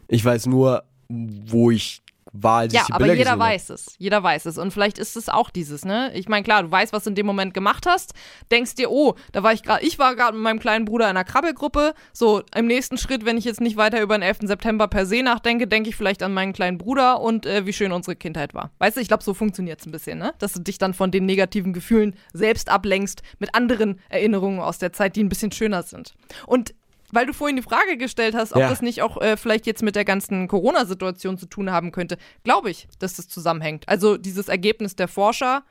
Ich 0.10 0.24
weiß 0.26 0.48
nur, 0.48 0.84
wo 1.08 1.72
ich 1.72 2.02
war, 2.34 2.60
als 2.60 2.74
Ja, 2.74 2.84
die 2.88 2.94
aber 2.94 3.06
Bilder 3.06 3.20
jeder 3.20 3.40
weiß 3.40 3.70
es. 3.70 3.96
Jeder 4.00 4.22
weiß 4.24 4.46
es. 4.48 4.58
Und 4.58 4.72
vielleicht 4.72 4.98
ist 4.98 5.16
es 5.16 5.30
auch 5.30 5.50
dieses, 5.50 5.86
ne? 5.86 6.12
Ich 6.16 6.28
meine, 6.28 6.44
klar, 6.44 6.64
du 6.64 6.72
weißt, 6.72 6.92
was 6.92 7.04
du 7.04 7.12
in 7.12 7.16
dem 7.16 7.26
Moment 7.26 7.54
gemacht 7.54 7.86
hast, 7.88 8.14
denkst 8.52 8.76
dir, 8.76 8.92
oh, 8.92 9.16
da 9.32 9.44
war 9.44 9.54
ich 9.54 9.64
gerade, 9.64 9.86
ich 9.86 10.00
war 10.00 10.16
gerade 10.16 10.34
mit 10.34 10.44
meinem 10.44 10.60
kleinen 10.60 10.86
Bruder 10.86 11.06
in 11.06 11.12
einer 11.12 11.24
Krabbelgruppe. 11.24 11.94
So, 12.12 12.42
im 12.56 12.66
nächsten 12.66 12.98
Schritt, 12.98 13.24
wenn 13.24 13.38
ich 13.38 13.46
jetzt 13.46 13.62
nicht 13.62 13.78
weiter 13.78 14.02
über 14.02 14.18
den 14.18 14.24
11. 14.24 14.40
September 14.44 14.88
per 14.88 15.06
se 15.06 15.22
nachdenke, 15.22 15.68
denke 15.68 15.90
ich 15.90 15.96
vielleicht 15.96 16.24
an 16.24 16.34
meinen 16.34 16.54
kleinen 16.54 16.78
Bruder 16.78 17.22
und 17.22 17.46
äh, 17.46 17.66
wie 17.66 17.74
schön 17.74 17.92
unsere 17.92 18.16
Kindheit 18.16 18.54
war. 18.54 18.72
Weißt 18.80 18.98
du, 18.98 19.02
ich 19.02 19.08
glaube, 19.08 19.24
so 19.24 19.34
funktioniert 19.34 19.80
es 19.80 19.86
ein 19.86 19.92
bisschen, 19.92 20.18
ne? 20.18 20.34
Dass 20.40 20.54
du 20.54 20.60
dich 20.60 20.80
dann 20.80 20.94
von 20.94 21.12
den 21.12 21.26
negativen 21.26 21.72
Gefühlen 21.72 22.16
selbst 22.34 22.70
ablenkst 22.70 23.22
mit 23.40 23.54
anderen 23.54 24.00
Erinnerungen 24.10 24.60
aus 24.60 24.80
der 24.80 24.92
Zeit, 24.92 25.16
die 25.16 25.24
ein 25.24 25.30
bisschen 25.30 25.52
schöner 25.52 25.84
sind. 25.84 26.16
Und 26.48 26.74
weil 27.14 27.26
du 27.26 27.34
vorhin 27.34 27.55
die 27.55 27.61
Frage 27.64 27.97
gestellt 27.97 28.36
hast, 28.36 28.53
ob 28.53 28.59
Ja. 28.59 28.70
das 28.70 28.82
nicht 28.82 29.01
auch 29.01 29.22
äh, 29.22 29.38
vielleicht 29.38 29.66
jetzt 29.66 29.84
mit 29.84 29.95
der 29.95 30.05
ganzen 30.05 30.47
Corona-Situation 30.47 31.38
zu 31.38 31.45
tun 31.45 31.72
haben 31.72 31.91
könnte, 31.91 32.18
glaube 32.43 32.70
ich, 32.70 32.88
dass 32.99 33.16
das 33.16 33.28
zusammenhängt. 33.28 33.88
Also 33.88 34.18
dieses 34.18 34.47
Ergebnis 34.47 34.95
der 34.95 35.07
Forscher 35.07 35.64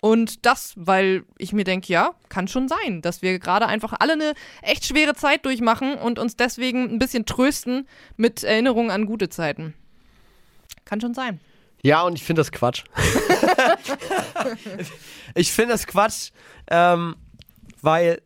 und 0.00 0.44
das, 0.46 0.74
weil 0.76 1.24
ich 1.38 1.52
mir 1.52 1.64
denke, 1.64 1.92
ja, 1.92 2.12
kann 2.28 2.48
schon 2.48 2.68
sein, 2.68 3.02
dass 3.02 3.22
wir 3.22 3.38
gerade 3.38 3.66
einfach 3.66 3.94
alle 3.98 4.12
eine 4.14 4.32
echt 4.62 4.84
schwere 4.84 5.14
Zeit 5.14 5.44
durchmachen 5.46 5.94
und 5.94 6.18
uns 6.18 6.36
deswegen 6.36 6.84
ein 6.90 6.98
bisschen 6.98 7.26
trösten 7.26 7.88
mit 8.16 8.44
Erinnerungen 8.44 8.90
an 8.90 9.06
gute 9.06 9.28
Zeiten. 9.28 9.74
Kann 10.84 11.00
schon 11.00 11.14
sein. 11.14 11.40
Ja, 11.82 12.02
und 12.02 12.14
ich 12.14 12.24
finde 12.24 12.40
das 12.40 12.52
Quatsch. 12.52 12.84
ich 15.34 15.52
finde 15.52 15.72
das 15.72 15.86
Quatsch, 15.86 16.30
ähm, 16.70 17.16
weil 17.82 18.22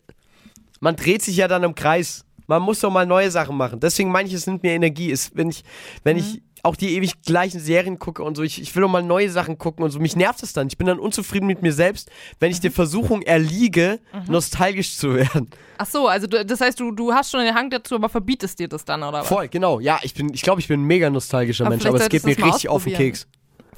man 0.81 0.97
dreht 0.97 1.23
sich 1.23 1.37
ja 1.37 1.49
dann 1.49 1.63
im 1.63 1.75
Kreis. 1.75 2.25
Man 2.51 2.63
muss 2.63 2.81
doch 2.81 2.91
mal 2.91 3.07
neue 3.07 3.31
Sachen 3.31 3.57
machen. 3.57 3.79
Deswegen 3.79 4.11
meine 4.11 4.29
ich, 4.29 4.35
es 4.35 4.49
nimmt 4.49 4.65
mir 4.65 4.73
Energie. 4.73 5.11
Ist, 5.11 5.37
wenn 5.37 5.51
ich, 5.51 5.63
wenn 6.03 6.17
ich 6.17 6.43
auch 6.65 6.75
die 6.75 6.97
ewig 6.97 7.23
gleichen 7.23 7.61
Serien 7.61 8.01
gucke 8.01 8.25
und 8.25 8.37
so, 8.37 8.43
ich, 8.43 8.61
ich 8.61 8.75
will 8.75 8.83
doch 8.83 8.89
mal 8.89 9.05
neue 9.05 9.31
Sachen 9.31 9.57
gucken 9.57 9.85
und 9.85 9.93
so. 9.93 10.01
Mich 10.01 10.17
nervt 10.17 10.43
es 10.43 10.53
dann. 10.53 10.67
Ich 10.67 10.77
bin 10.77 10.89
dann 10.89 10.99
unzufrieden 10.99 11.47
mit 11.47 11.63
mir 11.63 11.73
selbst, 11.73 12.11
wenn 12.41 12.51
ich 12.51 12.59
der 12.59 12.73
Versuchung 12.73 13.23
erliege, 13.23 14.01
nostalgisch 14.27 14.97
zu 14.97 15.15
werden. 15.15 15.49
Ach 15.79 15.87
so, 15.87 16.09
also 16.09 16.27
du, 16.27 16.45
das 16.45 16.61
heißt, 16.61 16.81
du, 16.81 16.91
du 16.91 17.13
hast 17.15 17.31
schon 17.31 17.45
den 17.45 17.55
Hang 17.55 17.71
dazu, 17.71 17.95
aber 17.95 18.09
verbietest 18.09 18.59
dir 18.59 18.67
das 18.67 18.85
dann, 18.85 19.05
oder 19.05 19.21
was? 19.21 19.29
Voll, 19.29 19.47
genau. 19.47 19.79
Ja, 19.79 20.01
ich 20.03 20.13
bin, 20.15 20.35
ich 20.35 20.43
glaube, 20.43 20.61
ich 20.61 20.67
bin 20.67 20.83
ein 20.83 20.87
mega 20.87 21.09
nostalgischer 21.09 21.67
Aber 21.67 21.77
Mensch, 21.77 21.87
aber 21.87 22.01
es 22.01 22.09
geht 22.09 22.25
mir 22.25 22.37
richtig 22.37 22.69
auf 22.69 22.83
den. 22.83 22.95
Keks. 22.95 23.29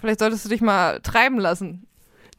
Vielleicht 0.01 0.21
solltest 0.21 0.47
du 0.47 0.49
dich 0.49 0.63
mal 0.63 0.99
treiben 1.01 1.39
lassen. 1.39 1.87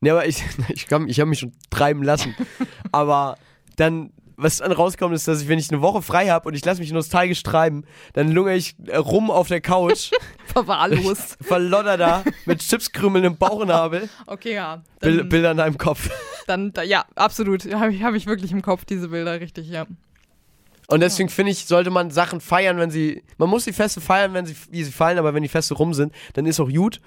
Ne, 0.01 0.11
aber 0.11 0.25
ich, 0.25 0.43
ich, 0.69 0.87
ich 1.07 1.19
habe 1.19 1.29
mich 1.29 1.39
schon 1.39 1.53
treiben 1.69 2.01
lassen. 2.01 2.35
aber 2.91 3.37
dann, 3.75 4.11
was 4.43 4.57
dann 4.57 4.71
rauskommt, 4.71 5.15
ist, 5.15 5.27
dass 5.27 5.41
ich, 5.41 5.47
wenn 5.47 5.57
ich 5.59 5.71
eine 5.71 5.81
Woche 5.81 6.01
frei 6.01 6.27
habe 6.29 6.47
und 6.47 6.53
ich 6.55 6.63
lasse 6.63 6.81
mich 6.81 6.91
nostalgisch 6.91 7.41
treiben, 7.43 7.85
dann 8.13 8.31
lungere 8.31 8.55
ich 8.55 8.75
äh, 8.87 8.97
rum 8.97 9.31
auf 9.31 9.47
der 9.47 9.61
Couch, 9.61 10.11
Verwahrlost. 10.45 11.37
verlodder 11.41 11.97
da 11.97 12.23
mit 12.45 12.59
Chipskrümeln 12.59 13.23
im 13.23 13.37
Bauchnabel, 13.37 14.09
Okay, 14.27 14.53
ja. 14.55 14.83
Dann, 14.99 15.27
Bilder 15.29 15.51
in 15.51 15.59
einem 15.59 15.77
Kopf. 15.77 16.09
dann 16.47 16.73
da, 16.73 16.83
ja, 16.83 17.05
absolut. 17.15 17.65
Habe 17.73 17.93
ich, 17.93 18.03
hab 18.03 18.13
ich 18.13 18.25
wirklich 18.27 18.51
im 18.51 18.61
Kopf, 18.61 18.85
diese 18.85 19.09
Bilder, 19.09 19.39
richtig, 19.39 19.69
ja. 19.69 19.85
Und 20.87 20.99
deswegen 20.99 21.29
finde 21.29 21.51
ich, 21.51 21.65
sollte 21.65 21.89
man 21.89 22.11
Sachen 22.11 22.41
feiern, 22.41 22.77
wenn 22.77 22.91
sie. 22.91 23.23
Man 23.37 23.49
muss 23.49 23.63
die 23.63 23.73
Feste 23.73 24.01
feiern, 24.01 24.33
wenn 24.33 24.45
sie, 24.45 24.55
wie 24.69 24.83
sie 24.83 24.91
fallen, 24.91 25.17
aber 25.17 25.33
wenn 25.33 25.43
die 25.43 25.49
Feste 25.49 25.73
rum 25.73 25.93
sind, 25.93 26.13
dann 26.33 26.45
ist 26.45 26.59
auch 26.59 26.69
gut. 26.69 26.99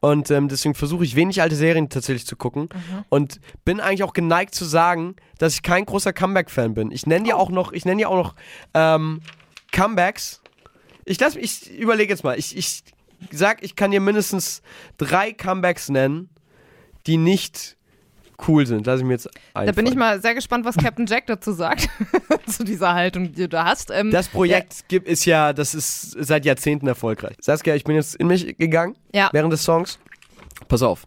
Und 0.00 0.30
ähm, 0.30 0.48
deswegen 0.48 0.74
versuche 0.74 1.04
ich 1.04 1.14
wenig 1.14 1.40
alte 1.40 1.56
Serien 1.56 1.88
tatsächlich 1.88 2.26
zu 2.26 2.36
gucken. 2.36 2.68
Und 3.08 3.40
bin 3.64 3.80
eigentlich 3.80 4.02
auch 4.02 4.12
geneigt 4.12 4.54
zu 4.54 4.64
sagen, 4.64 5.16
dass 5.38 5.54
ich 5.54 5.62
kein 5.62 5.84
großer 5.84 6.12
Comeback-Fan 6.12 6.74
bin. 6.74 6.90
Ich 6.90 7.06
nenne 7.06 7.28
ja 7.28 7.36
auch 7.36 7.50
noch, 7.50 7.72
ich 7.72 7.84
nenne 7.84 8.02
ja 8.02 8.08
auch 8.08 8.16
noch 8.16 8.34
ähm, 8.74 9.20
Comebacks. 9.72 10.40
Ich 11.04 11.20
lass 11.20 11.36
ich 11.36 11.70
überlege 11.70 12.12
jetzt 12.12 12.24
mal. 12.24 12.38
Ich, 12.38 12.56
ich 12.56 12.82
sag, 13.30 13.62
ich 13.62 13.76
kann 13.76 13.90
dir 13.90 14.00
mindestens 14.00 14.62
drei 14.98 15.32
Comebacks 15.32 15.88
nennen, 15.88 16.30
die 17.06 17.16
nicht 17.16 17.76
cool 18.48 18.66
sind. 18.66 18.86
Lass 18.86 19.00
ich 19.00 19.06
mir 19.06 19.12
jetzt 19.14 19.28
einfallen. 19.54 19.66
Da 19.66 19.72
bin 19.72 19.86
ich 19.86 19.94
mal 19.94 20.20
sehr 20.20 20.34
gespannt, 20.34 20.64
was 20.64 20.76
Captain 20.76 21.06
Jack 21.06 21.26
dazu 21.26 21.52
sagt. 21.52 21.88
zu 22.46 22.64
dieser 22.64 22.94
Haltung, 22.94 23.32
die 23.32 23.42
du 23.42 23.48
da 23.48 23.64
hast. 23.64 23.90
Ähm, 23.90 24.10
Das 24.10 24.28
Projekt 24.28 24.88
gibt, 24.88 25.08
ist 25.08 25.24
ja, 25.24 25.52
das 25.52 25.74
ist 25.74 26.12
seit 26.18 26.44
Jahrzehnten 26.44 26.86
erfolgreich. 26.86 27.36
Saskia, 27.40 27.74
ich 27.74 27.84
bin 27.84 27.96
jetzt 27.96 28.14
in 28.16 28.26
mich 28.26 28.56
gegangen 28.58 28.96
Ja. 29.12 29.28
während 29.32 29.52
des 29.52 29.62
Songs. 29.64 29.98
Pass 30.68 30.82
auf. 30.82 31.04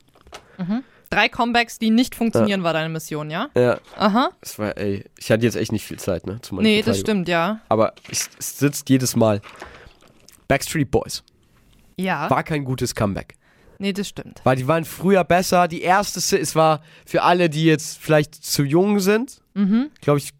Drei 1.09 1.29
Comebacks, 1.29 1.79
die 1.79 1.89
nicht 1.89 2.15
funktionieren, 2.15 2.63
war 2.63 2.73
deine 2.73 2.89
Mission, 2.89 3.29
ja? 3.29 3.47
Ja, 3.55 3.79
Aha. 3.95 4.31
das 4.41 4.59
war, 4.59 4.75
ey, 4.77 5.05
ich 5.17 5.31
hatte 5.31 5.45
jetzt 5.45 5.55
echt 5.55 5.71
nicht 5.71 5.85
viel 5.85 5.99
Zeit, 5.99 6.27
ne? 6.27 6.41
Zu 6.41 6.55
Nee, 6.55 6.81
das 6.81 6.99
stimmt, 6.99 7.27
ja. 7.29 7.61
Aber 7.69 7.93
es, 8.11 8.29
es 8.37 8.57
sitzt 8.59 8.89
jedes 8.89 9.15
Mal. 9.15 9.41
Backstreet 10.49 10.91
Boys. 10.91 11.23
Ja. 11.97 12.29
War 12.29 12.43
kein 12.43 12.63
gutes 12.65 12.93
Comeback. 12.93 13.35
Nee, 13.79 13.93
das 13.93 14.07
stimmt. 14.07 14.41
Weil 14.43 14.55
die 14.55 14.67
waren 14.67 14.85
früher 14.85 15.23
besser. 15.23 15.67
Die 15.67 15.81
erste, 15.81 16.19
es 16.37 16.55
war 16.55 16.81
für 17.05 17.23
alle, 17.23 17.49
die 17.49 17.65
jetzt 17.65 17.97
vielleicht 17.99 18.33
zu 18.35 18.63
jung 18.63 18.99
sind, 18.99 19.39
Mhm. 19.53 19.89
glaube 20.01 20.19
ich, 20.19 20.31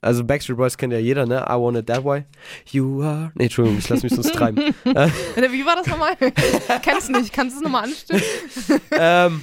also 0.00 0.22
Backstreet 0.24 0.56
Boys 0.56 0.76
kennt 0.78 0.92
ja 0.92 0.98
jeder, 1.00 1.26
ne? 1.26 1.44
I 1.48 1.54
want 1.54 1.76
it 1.76 1.86
that 1.86 2.04
way. 2.04 2.24
You 2.70 3.02
are. 3.02 3.32
Nee, 3.34 3.44
Entschuldigung, 3.44 3.78
ich 3.80 3.88
lass 3.88 4.02
mich 4.02 4.12
sonst 4.14 4.32
treiben. 4.32 4.58
Äh, 4.84 5.08
Wie 5.50 5.66
war 5.66 5.74
das 5.76 5.86
nochmal? 5.88 6.14
Kennst 6.82 7.10
nicht. 7.10 7.32
Kannst 7.32 7.56
du 7.56 7.60
es 7.60 7.64
nochmal 7.64 7.84
anstimmen? 7.84 8.22
ähm, 8.92 9.40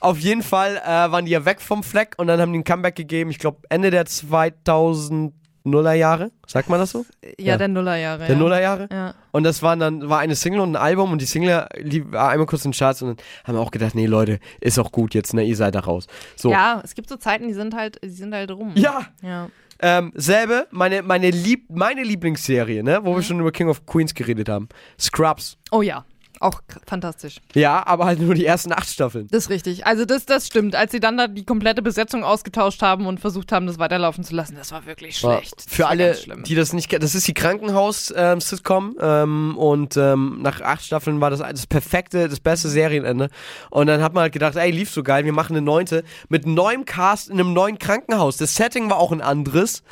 auf 0.00 0.18
jeden 0.18 0.42
Fall 0.42 0.76
äh, 0.76 0.88
waren 0.88 1.24
die 1.24 1.30
ja 1.32 1.44
weg 1.46 1.60
vom 1.62 1.82
Fleck 1.82 2.14
und 2.18 2.26
dann 2.26 2.38
haben 2.40 2.52
die 2.52 2.58
ein 2.58 2.64
Comeback 2.64 2.96
gegeben, 2.96 3.30
ich 3.30 3.38
glaube 3.38 3.58
Ende 3.70 3.90
der 3.90 4.04
2000er 4.06 5.32
Jahre, 5.64 6.30
sagt 6.46 6.68
man 6.68 6.78
das 6.78 6.90
so? 6.90 7.06
Ja, 7.38 7.52
Ja. 7.52 7.56
der 7.56 7.68
Nullerjahre. 7.68 8.18
Der 8.26 8.28
ja. 8.28 8.34
Nullerjahre. 8.36 8.88
Ja. 8.92 9.14
Und 9.32 9.44
das 9.44 9.62
waren 9.62 9.80
dann, 9.80 10.08
war 10.08 10.18
eine 10.18 10.34
Single 10.36 10.60
und 10.60 10.72
ein 10.72 10.76
Album 10.76 11.10
und 11.12 11.20
die 11.20 11.24
Single 11.26 11.66
lief, 11.78 12.04
war 12.10 12.28
einmal 12.30 12.46
kurz 12.46 12.64
in 12.64 12.70
den 12.72 12.76
Charts 12.78 13.02
und 13.02 13.08
dann 13.18 13.26
haben 13.44 13.54
wir 13.56 13.60
auch 13.60 13.70
gedacht, 13.70 13.94
nee 13.94 14.06
Leute, 14.06 14.38
ist 14.60 14.78
auch 14.78 14.92
gut 14.92 15.14
jetzt, 15.14 15.32
ne, 15.34 15.42
ihr 15.42 15.56
seid 15.56 15.74
da 15.74 15.80
raus. 15.80 16.06
So. 16.36 16.50
ja, 16.50 16.80
es 16.84 16.94
gibt 16.94 17.08
so 17.08 17.16
Zeiten, 17.16 17.48
die 17.48 17.54
sind 17.54 17.74
halt, 17.74 17.98
die 18.04 18.08
sind 18.10 18.34
halt 18.34 18.50
rum. 18.50 18.72
Ja, 18.74 19.06
Ja. 19.22 19.48
ähm, 19.80 20.12
selbe, 20.14 20.66
meine, 20.70 21.02
meine, 21.02 21.30
Lieb 21.30 21.64
meine 21.70 22.02
Lieblingsserie, 22.02 22.82
ne, 22.84 23.00
Mhm. 23.00 23.04
wo 23.06 23.14
wir 23.16 23.22
schon 23.22 23.40
über 23.40 23.50
King 23.50 23.68
of 23.68 23.86
Queens 23.86 24.14
geredet 24.14 24.48
haben. 24.48 24.68
Scrubs. 25.00 25.56
Oh 25.70 25.82
ja. 25.82 26.04
Auch 26.40 26.60
fantastisch. 26.86 27.40
Ja, 27.54 27.86
aber 27.86 28.06
halt 28.06 28.20
nur 28.20 28.34
die 28.34 28.44
ersten 28.44 28.72
acht 28.72 28.88
Staffeln. 28.88 29.28
Das 29.30 29.44
ist 29.44 29.50
richtig. 29.50 29.86
Also 29.86 30.04
das, 30.04 30.26
das 30.26 30.46
stimmt. 30.46 30.74
Als 30.74 30.92
sie 30.92 31.00
dann 31.00 31.16
da 31.16 31.28
die 31.28 31.44
komplette 31.44 31.80
Besetzung 31.80 32.24
ausgetauscht 32.24 32.82
haben 32.82 33.06
und 33.06 33.20
versucht 33.20 33.52
haben, 33.52 33.66
das 33.66 33.78
weiterlaufen 33.78 34.24
zu 34.24 34.34
lassen, 34.34 34.56
das 34.56 34.72
war 34.72 34.86
wirklich 34.86 35.16
schlecht. 35.16 35.54
Das 35.56 35.66
Für 35.66 35.86
alle, 35.86 36.16
die 36.46 36.54
das 36.54 36.72
nicht 36.72 36.88
kennen, 36.88 37.02
das 37.02 37.14
ist 37.14 37.28
die 37.28 37.34
Krankenhaus-Sitcom 37.34 38.96
ähm, 39.00 39.56
und 39.56 39.96
ähm, 39.96 40.40
nach 40.42 40.60
acht 40.60 40.84
Staffeln 40.84 41.20
war 41.20 41.30
das 41.30 41.40
das 41.40 41.66
perfekte, 41.66 42.28
das 42.28 42.40
beste 42.40 42.68
Serienende. 42.68 43.28
Und 43.70 43.86
dann 43.86 44.02
hat 44.02 44.14
man 44.14 44.22
halt 44.22 44.32
gedacht, 44.32 44.56
ey, 44.56 44.70
lief 44.70 44.90
so 44.90 45.02
geil, 45.02 45.24
wir 45.24 45.32
machen 45.32 45.56
eine 45.56 45.64
neunte 45.64 46.04
mit 46.28 46.46
neuem 46.46 46.84
Cast 46.84 47.28
in 47.28 47.38
einem 47.38 47.52
neuen 47.52 47.78
Krankenhaus. 47.78 48.36
Das 48.36 48.54
Setting 48.54 48.90
war 48.90 48.98
auch 48.98 49.12
ein 49.12 49.20
anderes 49.20 49.82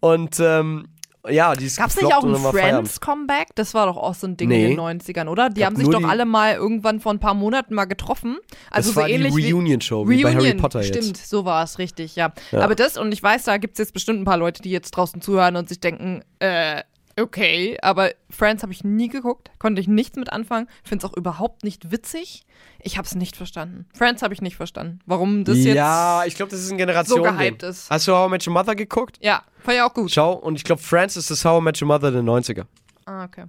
und 0.00 0.40
ähm, 0.40 0.88
ja, 1.28 1.54
die 1.54 1.66
ist 1.66 1.76
Gab 1.78 1.88
es 1.90 1.96
nicht 1.96 2.12
auch 2.14 2.22
ein. 2.24 2.34
Friends-Comeback? 2.36 3.48
Das 3.54 3.74
war 3.74 3.86
doch 3.86 3.96
auch 3.96 4.14
so 4.14 4.26
ein 4.26 4.36
Ding 4.36 4.48
Nee. 4.48 4.64
in 4.64 4.70
den 4.76 4.80
90ern, 4.80 5.28
oder? 5.28 5.48
Die 5.50 5.64
haben 5.64 5.76
sich 5.76 5.88
doch 5.88 5.98
die- 5.98 6.04
alle 6.04 6.24
mal 6.24 6.54
irgendwann 6.54 7.00
vor 7.00 7.12
ein 7.12 7.18
paar 7.20 7.34
Monaten 7.34 7.74
mal 7.74 7.84
getroffen. 7.86 8.36
Also 8.70 8.88
das 8.90 8.94
so 8.94 9.00
war 9.00 9.08
ähnlich 9.08 9.34
die 9.34 9.44
wie 9.44 9.50
Reunion-Show, 9.52 10.08
wie 10.08 10.22
bei 10.22 10.34
Harry 10.34 10.54
Potter 10.54 10.82
stimmt, 10.82 11.06
jetzt. 11.18 11.30
so 11.30 11.44
war 11.44 11.64
es 11.64 11.78
richtig, 11.78 12.16
ja. 12.16 12.32
Ja. 12.52 12.60
Aber 12.60 12.74
das, 12.74 12.96
und 12.98 13.12
ich 13.12 13.22
weiß, 13.22 13.44
da 13.44 13.56
gibt 13.56 13.74
es 13.74 13.78
jetzt 13.78 13.92
bestimmt 13.94 14.20
ein 14.20 14.24
paar 14.24 14.36
Leute, 14.38 14.62
die 14.62 14.70
jetzt 14.70 14.90
draußen 14.92 15.20
zuhören 15.20 15.56
und 15.56 15.68
sich 15.68 15.80
denken, 15.80 16.22
äh, 16.40 16.82
okay, 17.20 17.76
aber 17.82 18.10
Friends 18.30 18.62
habe 18.62 18.72
ich 18.72 18.84
nie 18.84 19.08
geguckt, 19.08 19.50
konnte 19.58 19.80
ich 19.80 19.88
nichts 19.88 20.16
mit 20.16 20.32
anfangen, 20.32 20.68
finde 20.82 21.06
es 21.06 21.10
auch 21.12 21.16
überhaupt 21.16 21.64
nicht 21.64 21.90
witzig. 21.90 22.44
Ich 22.80 22.98
habe 22.98 23.06
es 23.06 23.14
nicht 23.14 23.36
verstanden. 23.36 23.86
Friends 23.96 24.22
habe 24.22 24.34
ich 24.34 24.42
nicht 24.42 24.56
verstanden. 24.56 24.98
Warum 25.06 25.44
das 25.44 25.58
jetzt 25.58 25.76
Ja, 25.76 26.24
ich 26.26 26.34
glaube, 26.34 26.50
das 26.50 26.60
ist 26.60 26.70
ein 26.70 26.76
Generation. 26.78 27.22
gehypt 27.22 27.62
ist. 27.62 27.88
Hast 27.90 28.06
du 28.08 28.12
How 28.12 28.26
I 28.28 28.30
Met 28.30 28.46
Your 28.46 28.52
Mother 28.52 28.74
geguckt? 28.74 29.16
Ja, 29.22 29.42
fand 29.62 29.76
ich 29.76 29.82
auch 29.82 29.94
gut. 29.94 30.10
Schau, 30.10 30.32
und 30.34 30.56
ich 30.56 30.64
glaube, 30.64 30.82
Friends 30.82 31.16
ist 31.16 31.30
das 31.30 31.44
How 31.44 31.60
I 31.60 31.64
Met 31.64 31.80
Your 31.80 31.88
Mother 31.88 32.10
der 32.10 32.22
90er. 32.22 32.64
Ah, 33.06 33.24
okay. 33.24 33.44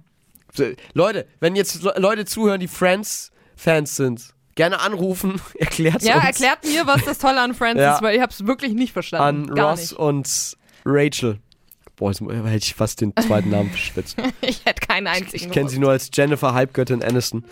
Leute, 0.94 1.26
wenn 1.40 1.54
jetzt 1.54 1.82
Le- 1.82 1.94
Leute 1.98 2.24
zuhören, 2.24 2.60
die 2.60 2.68
Friends-Fans 2.68 3.96
sind, 3.96 4.34
gerne 4.54 4.80
anrufen, 4.80 5.38
erklärt 5.58 6.02
Ja, 6.02 6.14
uns 6.16 6.24
erklärt 6.24 6.64
mir, 6.64 6.86
was 6.86 7.04
das 7.04 7.18
Tolle 7.18 7.40
an 7.42 7.52
Friends 7.54 7.80
Ja. 7.80 7.94
ist, 7.96 8.02
weil 8.02 8.16
ich 8.16 8.22
habe 8.22 8.32
es 8.32 8.46
wirklich 8.46 8.72
nicht 8.72 8.92
verstanden. 8.92 9.50
an 9.52 9.58
Ross 9.58 9.90
nicht. 9.90 9.92
und 9.98 10.56
Rachel. 10.86 11.40
Boah, 11.96 12.10
jetzt 12.10 12.20
hätte 12.20 12.56
ich 12.56 12.74
fast 12.74 13.00
den 13.00 13.12
zweiten 13.16 13.50
Namen 13.50 13.70
verschwitzt. 13.70 14.16
Ich 14.42 14.64
hätte 14.64 14.86
keinen 14.86 15.06
einzigen. 15.06 15.46
Ich 15.46 15.50
kenne 15.50 15.68
sie 15.68 15.78
nur 15.78 15.90
als 15.90 16.10
Jennifer 16.12 16.52
Halbgöttin 16.52 17.02
Aniston. 17.02 17.44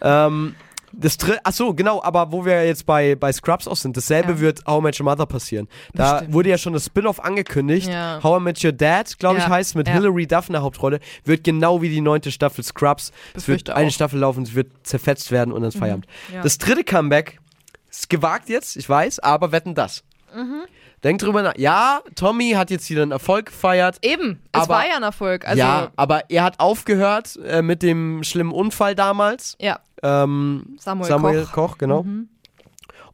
ähm, 0.00 0.54
Das 0.92 1.18
Ach 1.44 1.52
so, 1.52 1.72
genau, 1.74 2.02
aber 2.02 2.32
wo 2.32 2.44
wir 2.44 2.66
jetzt 2.66 2.84
bei, 2.86 3.14
bei 3.14 3.30
Scrubs 3.32 3.68
auch 3.68 3.76
sind, 3.76 3.96
dasselbe 3.96 4.32
Ja. 4.32 4.40
wird 4.40 4.64
How 4.66 4.80
I 4.80 4.82
Met 4.82 4.98
Your 4.98 5.04
Mother 5.04 5.26
passieren. 5.26 5.68
Da 5.94 6.14
Bestimmt. 6.14 6.32
wurde 6.34 6.48
ja 6.48 6.58
schon 6.58 6.72
das 6.72 6.86
Spin-off 6.86 7.20
angekündigt. 7.20 7.88
Ja. 7.88 8.18
How 8.22 8.40
I 8.40 8.42
Met 8.42 8.64
Your 8.64 8.72
Dad, 8.72 9.16
glaube 9.18 9.36
ich, 9.38 9.44
Ja, 9.44 9.50
heißt, 9.50 9.76
mit. 9.76 9.88
Hilary 9.88 10.26
Duff 10.26 10.48
in 10.48 10.54
der 10.54 10.62
Hauptrolle, 10.62 10.98
wird 11.24 11.44
genau 11.44 11.80
wie 11.82 11.90
die 11.90 12.00
neunte 12.00 12.32
Staffel 12.32 12.64
Scrubs. 12.64 13.12
Es 13.34 13.46
wird 13.48 13.70
eine 13.70 13.80
auch. 13.80 13.84
Mhm. 13.84 13.90
Staffel 13.90 14.18
laufen, 14.18 14.42
es 14.42 14.54
wird 14.54 14.68
zerfetzt 14.82 15.30
werden 15.30 15.52
und 15.52 15.60
dann 15.60 15.68
ist 15.68 15.78
Feierabend. 15.78 16.06
Das 16.42 16.58
dritte 16.58 16.82
Comeback 16.84 17.38
ist 17.90 18.08
gewagt 18.10 18.48
jetzt, 18.48 18.76
ich 18.76 18.88
weiß, 18.88 19.20
aber 19.20 19.52
wetten 19.52 19.74
das. 19.74 20.02
Mhm. 20.34 20.62
Denkt 21.02 21.22
drüber 21.22 21.42
nach. 21.42 21.54
Ja, 21.56 22.00
Tommy 22.14 22.50
hat 22.52 22.70
jetzt 22.70 22.88
wieder 22.90 23.02
einen 23.02 23.12
Erfolg 23.12 23.46
gefeiert. 23.46 23.96
Eben, 24.02 24.42
es 24.52 24.62
Aber- 24.62 24.74
war 24.74 24.86
ja 24.86 24.96
ein 24.96 25.02
Erfolg. 25.02 25.46
Also, 25.46 25.58
ja, 25.58 25.90
aber 25.96 26.28
er 26.30 26.44
hat 26.44 26.60
aufgehört 26.60 27.38
äh, 27.46 27.62
mit 27.62 27.82
dem 27.82 28.22
schlimmen 28.22 28.52
Unfall 28.52 28.94
damals. 28.94 29.56
ja. 29.60 29.80
Ähm, 30.02 30.76
Samuel 30.78 31.44
Koch. 31.44 31.52
Koch. 31.52 31.78
genau. 31.78 32.04
Mhm. 32.04 32.28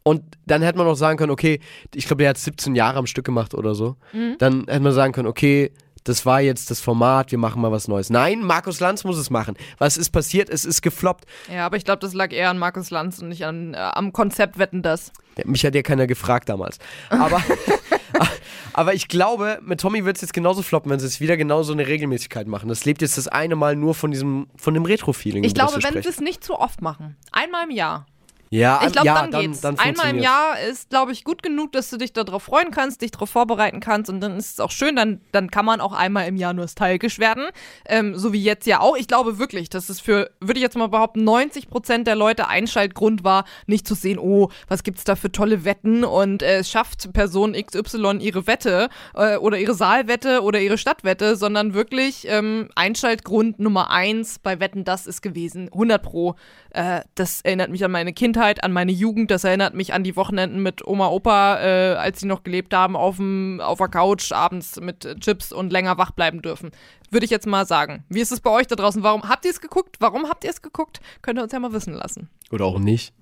Und 0.05 0.23
dann 0.47 0.63
hätte 0.63 0.79
man 0.79 0.87
auch 0.87 0.95
sagen 0.95 1.19
können, 1.19 1.33
okay, 1.33 1.59
ich 1.93 2.07
glaube, 2.07 2.23
der 2.23 2.31
hat 2.31 2.39
17 2.39 2.77
Jahre 2.77 2.99
am 2.99 3.07
Stück 3.09 3.25
gemacht 3.25 3.55
oder 3.55 3.75
so. 3.75 3.97
Mhm. 4.13 4.37
Dann 4.39 4.61
hätte 4.69 4.79
man 4.81 4.93
sagen 4.93 5.13
können, 5.13 5.27
okay, 5.27 5.73
das 6.09 6.25
war 6.25 6.41
jetzt 6.41 6.71
das 6.71 6.81
Format, 6.81 7.33
wir 7.33 7.39
machen 7.39 7.61
mal 7.61 7.73
was 7.73 7.89
Neues. 7.89 8.11
Nein, 8.11 8.43
Markus 8.43 8.81
Lanz 8.81 9.03
muss 9.05 9.19
es 9.19 9.29
machen. 9.29 9.57
Was 9.79 9.97
ist 9.97 10.11
passiert? 10.11 10.49
Es 10.49 10.65
ist 10.65 10.81
gefloppt. 10.83 11.25
Ja, 11.53 11.67
aber 11.67 11.77
ich 11.77 11.85
glaube, 11.85 11.99
das 11.99 12.15
lag 12.15 12.33
eher 12.33 12.51
an 12.51 12.59
Markus 12.59 12.91
Lanz 12.91 13.19
und 13.19 13.29
nicht 13.29 13.45
an, 13.45 13.75
äh, 13.75 13.79
am 13.79 14.13
Konzept 14.13 14.59
Wetten 14.59 14.83
das. 14.83 15.13
Ja, 15.37 15.45
Mich 15.47 15.65
hat 15.65 15.75
ja 15.75 15.83
keiner 15.83 16.07
gefragt 16.07 16.49
damals. 16.49 16.79
Aber, 17.11 17.43
aber 18.73 18.95
ich 18.95 19.09
glaube, 19.09 19.59
mit 19.63 19.81
Tommy 19.81 20.05
wird 20.05 20.17
es 20.17 20.23
jetzt 20.23 20.33
genauso 20.33 20.63
floppen, 20.63 20.91
wenn 20.91 21.01
sie 21.01 21.07
es 21.07 21.21
wieder 21.21 21.37
genauso 21.37 21.73
eine 21.73 21.87
Regelmäßigkeit 21.87 22.47
machen. 22.47 22.69
Das 22.69 22.85
lebt 22.85 23.03
jetzt 23.03 23.19
das 23.19 23.27
eine 23.27 23.57
Mal 23.57 23.75
nur 23.75 23.95
von 23.95 24.13
diesem, 24.13 24.47
von 24.57 24.75
dem 24.75 24.85
Retro-Feeling. 24.85 25.43
Ich 25.43 25.55
glaube, 25.55 25.83
wenn 25.83 26.03
sie 26.03 26.09
es 26.09 26.21
nicht 26.21 26.45
zu 26.45 26.59
oft 26.59 26.83
machen, 26.83 27.17
einmal 27.33 27.65
im 27.65 27.71
Jahr. 27.71 28.07
Ja, 28.51 28.81
Ich 28.87 28.93
glaube, 28.93 29.07
ja, 29.07 29.27
dann, 29.27 29.41
geht's. 29.41 29.61
Dann 29.61 29.79
Einmal 29.79 30.11
im. 30.11 30.19
Jahr 30.19 30.59
ist, 30.61 30.91
glaube 30.91 31.13
ich, 31.13 31.25
gut 31.25 31.43
genug, 31.43 31.73
dass 31.73 31.91
du 31.91 31.97
dich 31.97 32.13
darauf 32.13 32.45
freuen 32.45 32.71
kannst, 32.71 33.03
dich 33.03 33.11
darauf 33.11 33.31
vorbereiten 33.31 33.81
kannst 33.81 34.09
und 34.11 34.21
dann 34.21 34.37
ist 34.37 34.53
es 34.53 34.61
auch 34.61 34.71
schön, 34.71 34.97
dann, 34.97 35.21
dann 35.33 35.51
kann 35.51 35.65
man 35.65 35.81
auch 35.81 35.93
einmal 35.93 36.29
im 36.29 36.37
Jahr 36.37 36.53
nostalgisch 36.53 37.19
werden. 37.19 37.49
Ähm, 37.87 38.17
so 38.17 38.33
wie 38.33 38.43
jetzt 38.43 38.67
ja 38.67 38.81
auch. 38.81 38.97
Ich 38.97 39.09
glaube 39.09 39.39
wirklich, 39.39 39.69
dass 39.69 39.89
es 39.89 40.01
für, 40.01 40.31
würde 40.41 40.59
ich 40.59 40.63
jetzt 40.63 40.77
mal 40.77 40.89
behaupten, 40.89 41.25
90 41.25 41.69
Prozent 41.69 42.07
der 42.07 42.15
Leute 42.15 42.49
Einschaltgrund 42.49 43.25
war, 43.25 43.45
nicht 43.67 43.87
zu 43.87 43.95
sehen, 43.95 44.19
oh, 44.19 44.51
was 44.69 44.83
gibt's 44.83 45.05
da 45.05 45.17
für 45.17 45.33
tolle 45.33 45.65
Wetten 45.65 46.05
und 46.05 46.43
äh, 46.43 46.59
es 46.59 46.71
schafft 46.71 47.13
Person 47.13 47.55
XY 47.55 48.19
ihre 48.21 48.47
Wette 48.47 48.89
äh, 49.15 49.37
oder 49.37 49.59
ihre 49.59 49.75
Saalwette 49.75 50.43
oder 50.43 50.61
ihre 50.61 50.79
Stadtwette, 50.79 51.37
sondern 51.37 51.75
wirklich 51.75 52.27
ähm, 52.29 52.69
Einschaltgrund 52.75 53.59
Nummer 53.59 53.91
eins 53.91 54.39
bei 54.39 54.61
Wetten, 54.61 54.85
das 54.85 55.07
ist 55.07 55.23
gewesen. 55.23 55.69
100 55.73 56.03
Pro. 56.03 56.37
Äh, 56.71 57.01
das 57.15 57.41
erinnert 57.41 57.71
mich 57.71 57.85
an 57.85 57.91
meine 57.91 58.13
Kindheit, 58.13 58.36
an 58.37 58.73
meine 58.73 58.93
Jugend. 58.93 59.31
Das 59.31 59.45
erinnert 59.45 59.75
mich 59.75 59.93
an 59.93 60.05
die 60.05 60.17
Wochenenden 60.17 60.63
mit 60.63 60.87
Oma, 60.87 61.09
Opa, 61.09 61.61
äh, 61.61 61.95
als 61.95 62.21
sie 62.21 62.27
noch 62.27 62.43
gelebt 62.45 62.75
haben, 62.75 62.97
auf, 62.97 63.17
dem, 63.17 63.61
auf 63.61 63.79
der 63.79 63.89
Couch 63.89 64.33
abends 64.33 64.81
mit 64.81 65.05
äh, 65.05 65.17
Chips 65.17 65.53
und 65.53 65.73
länger 65.73 65.99
wach 65.99 66.11
bleiben 66.11 66.43
dürfen. 66.43 66.71
Würde 67.11 67.25
ich 67.25 67.31
jetzt 67.31 67.47
mal 67.47 67.67
sagen. 67.67 68.05
Wie 68.09 68.21
ist 68.21 68.33
es 68.33 68.41
bei 68.41 68.51
euch 68.51 68.67
da 68.67 68.77
draußen? 68.77 69.03
Warum 69.03 69.29
habt 69.29 69.45
ihr 69.45 69.51
es 69.51 69.61
geguckt? 69.61 69.97
Warum 70.01 70.29
habt 70.29 70.45
ihr 70.45 70.51
es 70.51 70.63
geguckt? 70.63 71.01
Könnt 71.23 71.39
ihr 71.39 71.43
uns 71.43 71.53
ja 71.53 71.59
mal 71.61 71.73
wissen 71.73 71.95
lassen. 71.95 72.29
Oder 72.51 72.65
auch 72.65 72.79
nicht. 72.79 73.13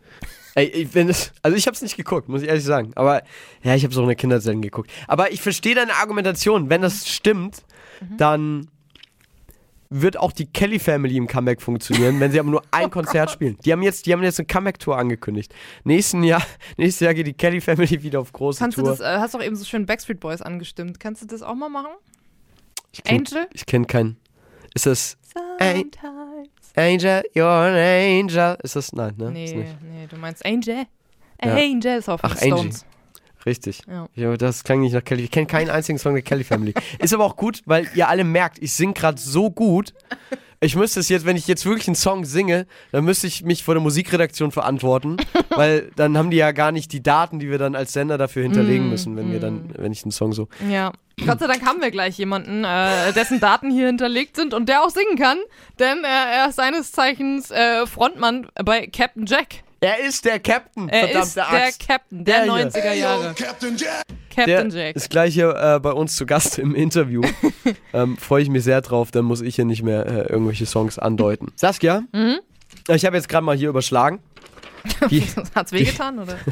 Ey, 0.54 0.66
ich 0.66 0.90
bin 0.90 1.08
es, 1.08 1.32
also 1.42 1.56
ich 1.56 1.66
habe 1.66 1.74
es 1.74 1.82
nicht 1.82 1.96
geguckt, 1.96 2.28
muss 2.28 2.42
ich 2.42 2.48
ehrlich 2.48 2.64
sagen. 2.64 2.92
Aber 2.94 3.22
ja, 3.62 3.74
ich 3.74 3.82
habe 3.82 3.92
es 3.92 3.98
auch 3.98 4.02
in 4.02 4.08
der 4.08 4.16
Kindheit 4.16 4.42
selten 4.42 4.62
geguckt. 4.62 4.90
Aber 5.08 5.32
ich 5.32 5.42
verstehe 5.42 5.74
deine 5.74 5.94
Argumentation. 5.94 6.70
Wenn 6.70 6.82
das 6.82 7.08
stimmt, 7.08 7.64
Mhm. 8.00 8.16
dann 8.16 8.70
wird 10.00 10.18
auch 10.18 10.32
die 10.32 10.46
Kelly 10.46 10.78
Family 10.78 11.16
im 11.16 11.26
Comeback 11.26 11.62
funktionieren, 11.62 12.18
wenn 12.18 12.32
sie 12.32 12.40
aber 12.40 12.50
nur 12.50 12.62
ein 12.72 12.90
Konzert 12.90 13.30
spielen. 13.30 13.56
Die 13.64 13.72
haben 13.72 13.82
jetzt, 13.82 14.06
die 14.06 14.12
haben 14.12 14.22
jetzt 14.22 14.40
eine 14.40 14.46
Comeback-Tour 14.46 14.96
angekündigt. 14.98 15.54
Nächsten 15.84 16.24
Jahr, 16.24 16.42
nächstes 16.76 17.00
Jahr 17.00 17.14
geht 17.14 17.26
die 17.26 17.32
Kelly 17.32 17.60
Family 17.60 18.02
wieder 18.02 18.20
auf 18.20 18.32
große 18.32 18.58
Kannst 18.58 18.76
du 18.78 18.82
Tour. 18.82 18.90
das, 18.90 19.00
äh, 19.00 19.18
hast 19.18 19.34
doch 19.34 19.42
eben 19.42 19.56
so 19.56 19.64
schön 19.64 19.86
Backstreet 19.86 20.20
Boys 20.20 20.42
angestimmt. 20.42 20.98
Kannst 20.98 21.22
du 21.22 21.26
das 21.26 21.42
auch 21.42 21.54
mal 21.54 21.68
machen? 21.68 21.92
ich 22.92 23.02
kenn, 23.04 23.18
Angel? 23.18 23.46
Ich 23.52 23.66
kenne 23.66 23.86
keinen. 23.86 24.16
Ist 24.74 24.86
das. 24.86 25.16
Sometimes. 25.32 26.48
Angel? 26.76 27.22
You're 27.34 27.44
an 27.44 27.74
Angel? 27.74 28.56
Ist 28.62 28.76
das? 28.76 28.92
Nein, 28.92 29.14
ne? 29.16 29.30
Nee, 29.30 29.76
nee, 29.82 30.06
du 30.08 30.16
meinst 30.16 30.44
Angel. 30.44 30.86
Ja. 31.42 31.54
Angel 31.54 31.98
ist 31.98 32.08
auf 32.08 32.20
Ach, 32.22 32.36
Angie. 32.40 32.70
Richtig. 33.46 33.82
Ja. 33.88 34.08
Ja, 34.14 34.36
das 34.36 34.64
klang 34.64 34.80
nicht 34.80 34.92
nach 34.92 35.04
Kelly. 35.04 35.24
Ich 35.24 35.30
kenne 35.30 35.46
keinen 35.46 35.70
einzigen 35.70 35.98
Song 35.98 36.14
der 36.14 36.22
Kelly 36.22 36.44
Family. 36.44 36.74
Ist 36.98 37.12
aber 37.12 37.24
auch 37.24 37.36
gut, 37.36 37.60
weil 37.66 37.88
ihr 37.94 38.08
alle 38.08 38.24
merkt, 38.24 38.58
ich 38.62 38.72
singe 38.72 38.94
gerade 38.94 39.20
so 39.20 39.50
gut. 39.50 39.92
Ich 40.60 40.76
müsste 40.76 41.00
es 41.00 41.10
jetzt, 41.10 41.26
wenn 41.26 41.36
ich 41.36 41.46
jetzt 41.46 41.66
wirklich 41.66 41.88
einen 41.88 41.94
Song 41.94 42.24
singe, 42.24 42.66
dann 42.90 43.04
müsste 43.04 43.26
ich 43.26 43.42
mich 43.44 43.64
vor 43.64 43.74
der 43.74 43.82
Musikredaktion 43.82 44.50
verantworten, 44.50 45.18
weil 45.50 45.90
dann 45.96 46.16
haben 46.16 46.30
die 46.30 46.38
ja 46.38 46.52
gar 46.52 46.72
nicht 46.72 46.92
die 46.92 47.02
Daten, 47.02 47.38
die 47.38 47.50
wir 47.50 47.58
dann 47.58 47.74
als 47.74 47.92
Sender 47.92 48.16
dafür 48.16 48.42
hinterlegen 48.44 48.88
müssen, 48.88 49.14
wenn 49.16 49.30
wir 49.30 49.40
dann, 49.40 49.74
wenn 49.76 49.92
ich 49.92 50.04
einen 50.04 50.12
Song 50.12 50.32
so. 50.32 50.48
Ja. 50.70 50.92
Gott 51.26 51.38
sei 51.38 51.46
Dank 51.46 51.64
haben 51.64 51.80
wir 51.80 51.90
gleich 51.90 52.18
jemanden, 52.18 52.64
äh, 52.64 53.12
dessen 53.12 53.38
Daten 53.40 53.70
hier 53.70 53.86
hinterlegt 53.86 54.36
sind 54.36 54.52
und 54.52 54.68
der 54.68 54.82
auch 54.82 54.90
singen 54.90 55.16
kann, 55.16 55.38
denn 55.78 56.02
äh, 56.02 56.36
er 56.36 56.48
ist 56.48 56.56
seines 56.56 56.92
Zeichens 56.92 57.50
äh, 57.50 57.86
Frontmann 57.86 58.48
bei 58.64 58.86
Captain 58.86 59.26
Jack. 59.26 59.63
Er 59.84 59.98
ist 60.00 60.24
der 60.24 60.40
Captain, 60.40 60.88
Er 60.88 61.00
verdammte 61.00 61.26
ist 61.28 61.36
der 61.36 61.48
Axt. 61.52 61.86
Captain 61.86 62.24
der, 62.24 62.44
Der 62.46 62.56
hier. 62.56 62.70
90er 62.70 62.80
Hey, 62.80 62.96
yo, 62.98 63.04
Jahre. 63.04 63.34
Captain 63.34 63.76
Jack. 63.76 64.04
Der 64.36 64.46
Captain 64.46 64.70
Jack. 64.70 64.96
ist 64.96 65.10
gleich 65.10 65.34
hier 65.34 65.50
äh, 65.54 65.78
bei 65.80 65.92
uns 65.92 66.16
zu 66.16 66.24
Gast 66.26 66.58
im 66.58 66.74
Interview. 66.74 67.20
ähm, 67.92 68.16
Freue 68.16 68.42
ich 68.42 68.48
mich 68.48 68.64
sehr 68.64 68.80
drauf, 68.80 69.10
dann 69.10 69.26
muss 69.26 69.42
ich 69.42 69.56
hier 69.56 69.64
nicht 69.66 69.82
mehr 69.82 70.06
äh, 70.06 70.32
irgendwelche 70.32 70.64
Songs 70.66 70.98
andeuten. 70.98 71.52
Saskia, 71.56 72.02
Mhm. 72.12 72.40
ich 72.88 73.04
habe 73.04 73.16
jetzt 73.16 73.28
gerade 73.28 73.44
mal 73.44 73.56
hier 73.56 73.68
überschlagen. 73.68 74.20
Wie, 75.08 75.22
Hat's 75.54 75.72
wehgetan, 75.72 76.18
oder? 76.18 76.38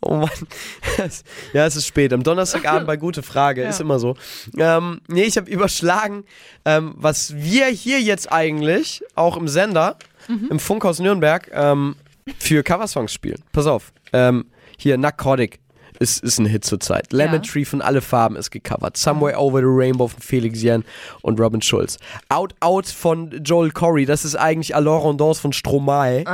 Oh 0.00 0.14
Mann. 0.16 0.30
ja, 1.52 1.66
es 1.66 1.74
ist 1.76 1.86
spät. 1.86 2.12
Am 2.12 2.22
Donnerstagabend 2.22 2.86
bei 2.86 2.96
Gute 2.96 3.22
Frage. 3.22 3.62
Ja. 3.62 3.68
Ist 3.70 3.80
immer 3.80 3.98
so. 3.98 4.14
Ähm, 4.56 5.00
nee, 5.08 5.22
ich 5.24 5.36
habe 5.36 5.50
überschlagen, 5.50 6.24
ähm, 6.64 6.94
was 6.96 7.34
wir 7.34 7.66
hier 7.66 8.00
jetzt 8.00 8.30
eigentlich, 8.30 9.02
auch 9.14 9.36
im 9.36 9.48
Sender, 9.48 9.96
Mhm. 10.28 10.48
im 10.50 10.58
Funkhaus 10.58 10.98
Nürnberg, 10.98 11.50
ähm, 11.52 11.96
für 12.38 12.62
Coversongs 12.62 13.12
spielen. 13.12 13.42
Pass 13.52 13.66
auf. 13.66 13.92
Ähm, 14.12 14.46
hier, 14.78 14.98
Narcotic 14.98 15.60
ist, 15.98 16.22
ist 16.22 16.38
ein 16.38 16.46
Hit 16.46 16.64
zurzeit. 16.64 17.12
Lemon 17.12 17.42
Ja. 17.42 17.50
Tree 17.52 17.64
von 17.64 17.82
Alle 17.82 18.00
Farben 18.00 18.36
ist 18.36 18.50
gecovert. 18.50 18.96
Somewhere 18.96 19.38
Over 19.38 19.60
the 19.60 19.66
Rainbow 19.68 20.08
von 20.08 20.20
Felix 20.20 20.62
Jen 20.62 20.84
und 21.22 21.40
Robin 21.40 21.62
Schulz. 21.62 21.98
Out 22.28 22.54
Out 22.60 22.86
von 22.86 23.30
Joel 23.44 23.70
Corey, 23.70 24.06
das 24.06 24.24
ist 24.24 24.36
eigentlich 24.36 24.74
Alors 24.74 25.02
Rondance 25.04 25.40
von 25.40 25.52
Stromae. 25.52 26.24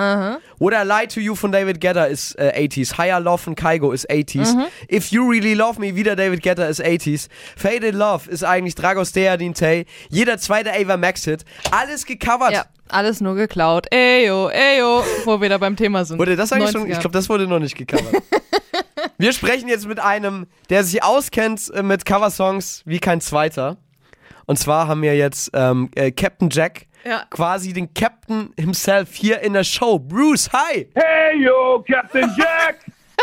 Would 0.58 0.74
I 0.74 0.84
Lie 0.84 1.08
to 1.08 1.20
You 1.20 1.34
von 1.34 1.52
David 1.52 1.80
Guetta 1.80 2.04
ist 2.04 2.38
äh, 2.38 2.52
80s. 2.68 2.96
Higher 2.98 3.20
Love 3.20 3.38
von 3.38 3.54
Kygo 3.54 3.92
ist 3.92 4.10
80s. 4.10 4.54
If 4.90 5.08
You 5.08 5.28
Really 5.28 5.54
Love 5.54 5.80
Me 5.80 5.94
wieder 5.96 6.16
David 6.16 6.42
Guetta 6.42 6.66
ist 6.66 6.82
80s. 6.84 7.28
Faded 7.56 7.94
Love 7.94 8.30
ist 8.30 8.44
eigentlich 8.44 8.74
Dragos 8.74 9.12
Deadin 9.12 9.54
Tay. 9.54 9.86
Jeder 10.08 10.38
zweite 10.38 10.72
Ava 10.72 10.96
Max 10.96 11.24
Hit. 11.24 11.44
Alles 11.70 12.04
gecovert. 12.06 12.52
Ja, 12.52 12.64
alles 12.88 13.20
nur 13.20 13.34
geklaut. 13.34 13.86
Eyo, 13.92 14.50
eyo, 14.50 15.02
wo 15.24 15.40
wir 15.40 15.48
da 15.48 15.58
beim 15.58 15.76
Thema 15.76 16.04
sind. 16.04 16.18
Wurde 16.18 16.36
das 16.36 16.52
eigentlich 16.52 16.70
schon? 16.70 16.84
90er. 16.86 16.92
Ich 16.92 17.00
glaube, 17.00 17.14
das 17.14 17.28
wurde 17.28 17.46
noch 17.46 17.58
nicht 17.58 17.76
gecovert. 17.76 18.22
Wir 19.18 19.32
sprechen 19.32 19.68
jetzt 19.68 19.86
mit 19.86 20.00
einem, 20.00 20.46
der 20.70 20.84
sich 20.84 21.02
auskennt 21.02 21.70
äh, 21.74 21.82
mit 21.82 22.04
Coversongs 22.04 22.82
wie 22.84 22.98
kein 22.98 23.20
zweiter. 23.20 23.76
Und 24.46 24.58
zwar 24.58 24.88
haben 24.88 25.02
wir 25.02 25.16
jetzt 25.16 25.50
ähm, 25.54 25.90
äh, 25.94 26.10
Captain 26.10 26.48
Jack, 26.50 26.86
Ja. 27.04 27.24
quasi 27.30 27.72
den 27.72 27.94
Captain 27.94 28.52
himself 28.58 29.14
hier 29.14 29.40
in 29.40 29.52
der 29.52 29.64
Show. 29.64 29.98
Bruce, 29.98 30.50
hi! 30.52 30.88
Hey 30.94 31.42
yo, 31.44 31.84
Captain 31.86 32.30
Jack! 32.36 32.78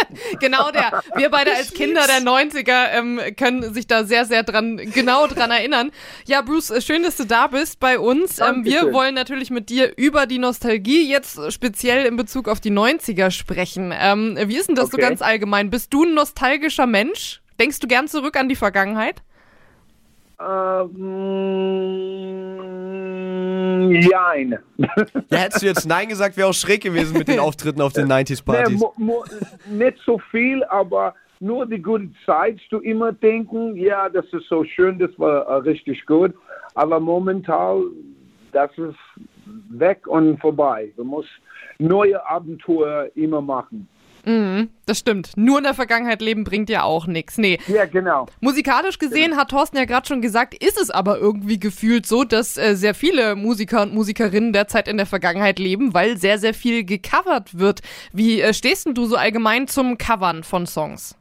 Genau 0.40 0.72
der. 0.72 1.04
Wir 1.16 1.30
beide 1.30 1.54
als 1.54 1.74
Kinder 1.74 2.06
der 2.08 2.22
90er 2.22 2.92
ähm, 2.94 3.20
können 3.38 3.74
sich 3.74 3.88
da 3.88 4.04
sehr, 4.04 4.26
sehr 4.26 4.44
dran, 4.44 4.78
genau 4.78 5.28
dran 5.28 5.52
erinnern. 5.52 5.92
Ja, 6.26 6.42
Bruce, 6.42 6.72
äh, 6.72 6.82
schön, 6.82 7.04
dass 7.04 7.18
du 7.18 7.26
da 7.26 7.48
bist 7.48 7.80
bei 7.80 8.00
uns. 8.00 8.40
Ähm, 8.40 8.64
wir 8.66 8.94
wollen 8.94 9.16
natürlich 9.16 9.50
mit 9.50 9.70
dir 9.70 9.94
über 9.98 10.26
die 10.26 10.40
Nostalgie 10.40 11.10
jetzt 11.10 11.40
speziell 11.52 12.06
in 12.06 12.16
Bezug 12.16 12.48
auf 12.48 12.60
die 12.60 12.72
90er 12.72 13.32
sprechen. 13.32 13.94
Ähm, 13.98 14.38
wie 14.46 14.58
ist 14.58 14.68
denn 14.70 14.76
das 14.76 14.90
so 14.90 14.98
Okay. 14.98 15.08
ganz 15.08 15.22
allgemein? 15.22 15.70
Bist 15.70 15.94
du 15.94 16.04
ein 16.04 16.14
nostalgischer 16.14 16.88
Mensch? 16.88 17.42
Denkst 17.60 17.80
du 17.80 17.88
gern 17.88 18.08
zurück 18.08 18.38
an 18.38 18.50
die 18.50 18.56
Vergangenheit? 18.56 19.22
Ähm, 20.42 21.92
jein. 23.92 24.58
Ja, 25.30 25.38
hättest 25.38 25.62
du 25.62 25.66
jetzt 25.66 25.88
Nein 25.88 26.08
gesagt, 26.08 26.38
wäre 26.38 26.48
auch 26.48 26.54
schräg 26.54 26.82
gewesen 26.82 27.18
mit 27.18 27.28
den 27.28 27.40
Auftritten 27.40 27.82
auf 27.82 27.94
den 27.94 28.08
90s 28.08 28.44
Nee, 28.48 28.78
nicht 29.70 29.98
so 30.06 30.18
viel, 30.32 30.64
aber 30.66 31.14
nur 31.42 31.66
die 31.66 31.82
gute 31.82 32.10
Zeit 32.26 32.60
du 32.70 32.80
immer 32.80 33.12
denken, 33.12 33.76
ja, 33.76 34.10
das 34.10 34.26
ist 34.32 34.48
so 34.48 34.64
schön, 34.64 34.98
das 35.00 35.12
war 35.18 35.42
äh, 35.46 35.54
richtig 35.56 36.06
gut. 36.06 36.34
Aber 36.76 37.00
momentan, 37.00 37.84
das 38.52 38.72
ist 38.78 38.96
weg 39.70 40.08
und 40.08 40.40
vorbei. 40.40 40.92
Du 40.96 41.04
musst 41.04 41.30
neue 41.80 42.26
Abenteuer 42.30 43.10
immer 43.16 43.42
machen. 43.42 43.88
Das 44.86 45.00
stimmt. 45.00 45.32
Nur 45.36 45.58
in 45.58 45.64
der 45.64 45.74
Vergangenheit 45.74 46.22
leben 46.22 46.44
bringt 46.44 46.70
ja 46.70 46.84
auch 46.84 47.08
nichts. 47.08 47.38
Nee. 47.38 47.60
Ja, 47.68 47.86
genau. 47.86 48.28
Musikalisch 48.42 49.00
gesehen 49.00 49.38
hat 49.38 49.50
Thorsten 49.50 49.78
ja 49.78 49.86
gerade 49.86 50.08
schon 50.08 50.22
gesagt, 50.22 50.54
ist 50.64 50.80
es 50.80 50.90
aber 50.90 51.18
irgendwie 51.18 51.60
gefühlt 51.60 52.06
so, 52.06 52.24
dass 52.24 52.58
äh, 52.58 52.76
sehr 52.76 52.94
viele 52.94 53.36
Musiker 53.36 53.82
und 53.82 53.94
Musikerinnen 53.94 54.54
derzeit 54.54 54.88
in 54.88 54.98
der 54.98 55.06
Vergangenheit 55.06 55.60
leben, 55.60 55.94
weil 55.94 56.18
sehr, 56.18 56.38
sehr 56.38 56.54
viel 56.54 56.84
gecovert 56.84 57.58
wird. 57.58 57.82
Wie 58.14 58.42
äh, 58.42 58.54
stehst 58.54 58.86
denn 58.86 58.94
du 58.94 59.06
so 59.06 59.16
allgemein 59.16 59.68
zum 59.68 59.98
Covern 59.98 60.44
von 60.44 60.66
Songs? 60.66 61.16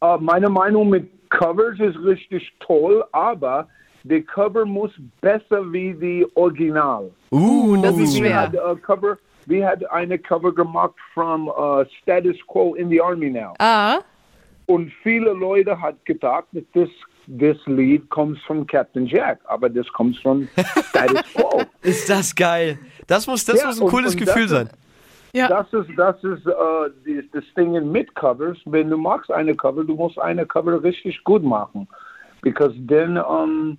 Äh, 0.00 0.16
meine 0.18 0.48
Meinung 0.48 0.88
mit 0.88 1.08
Covers 1.30 1.78
ist 1.78 1.98
richtig 2.04 2.52
toll, 2.60 3.04
aber 3.12 3.68
der 4.04 4.22
Cover 4.22 4.64
muss 4.64 4.90
besser 5.20 5.70
wie 5.72 5.92
die 5.94 6.26
Original. 6.34 7.10
Uh, 7.30 7.76
das 7.82 7.96
ist 7.98 8.14
We 8.14 8.18
schwer. 8.18 8.42
had 8.42 8.58
a 8.58 8.74
cover. 8.76 9.18
We 9.48 9.64
had 9.66 9.84
eine 9.90 10.18
Cover 10.18 10.52
gemacht 10.52 10.94
from 11.14 11.48
uh, 11.48 11.84
Status 12.02 12.36
Quo 12.46 12.74
in 12.74 12.88
the 12.90 13.00
Army 13.00 13.30
now. 13.30 13.54
Ah, 13.58 13.98
Und 14.66 14.92
viele 15.02 15.32
Leute 15.32 15.80
hat 15.80 15.96
gedacht, 16.04 16.44
dass 16.52 16.64
this 16.74 16.90
this 17.38 17.56
Lied 17.66 18.08
comes 18.10 18.38
from 18.46 18.66
Captain 18.66 19.06
Jack, 19.06 19.38
aber 19.46 19.68
das 19.68 19.86
kommt 19.92 20.16
von 20.18 20.48
Status 20.90 21.22
Quo. 21.34 21.62
Ist 21.82 22.08
das 22.08 22.34
geil. 22.34 22.78
Das 23.06 23.26
muss, 23.26 23.44
das 23.44 23.60
Ja, 23.60 23.66
muss 23.68 23.78
ein 23.80 23.84
und- 23.84 23.90
cooles 23.90 24.14
und 24.14 24.20
Gefühl 24.20 24.42
das 24.46 24.50
sein. 24.50 24.70
ja. 25.32 25.48
Das 25.48 25.72
ist 25.72 25.88
das 25.96 26.16
ist 26.24 26.46
uh, 26.46 26.88
das, 27.06 27.24
das 27.32 27.44
Ding 27.56 27.74
in 27.74 27.90
mit 27.92 28.14
Covers. 28.14 28.58
Wenn 28.66 28.90
du 28.90 28.96
machst 28.98 29.30
eine 29.30 29.54
Cover, 29.54 29.84
du 29.84 29.94
musst 29.94 30.18
eine 30.18 30.44
Cover 30.46 30.82
richtig 30.82 31.22
gut 31.24 31.42
machen, 31.42 31.86
because 32.42 32.74
then 32.86 33.16
um, 33.18 33.76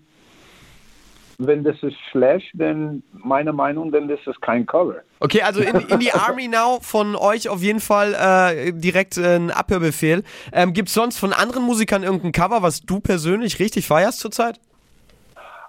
wenn 1.40 1.64
das 1.64 1.82
ist 1.82 1.98
schlecht, 2.12 2.52
dann 2.54 3.02
meine 3.14 3.54
Meinung, 3.54 3.92
dann 3.92 4.10
das 4.10 4.20
ist 4.28 4.42
kein 4.42 4.66
Cover. 4.66 4.98
Okay, 5.22 5.42
also 5.42 5.62
in, 5.62 5.76
in 5.76 6.00
die 6.00 6.12
Army 6.12 6.50
Now 6.50 6.80
von 6.82 7.16
euch 7.16 7.48
auf 7.48 7.62
jeden 7.62 7.80
Fall 7.80 8.14
äh, 8.14 8.74
direkt 8.74 9.18
äh, 9.18 9.38
ein 9.38 9.50
Abhörbefehl. 9.50 10.24
Ähm, 10.52 10.74
Gibt 10.74 10.90
es 10.90 10.94
sonst 10.94 11.18
von 11.18 11.32
anderen 11.32 11.64
Musikern 11.64 12.04
irgendein 12.04 12.34
Cover, 12.34 12.62
was 12.62 12.82
du 12.82 13.00
persönlich 13.00 13.60
richtig 13.60 13.88
feierst 13.88 14.20
zurzeit? 14.20 14.60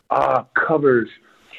Ah, 0.09 0.45
Covers. 0.55 1.09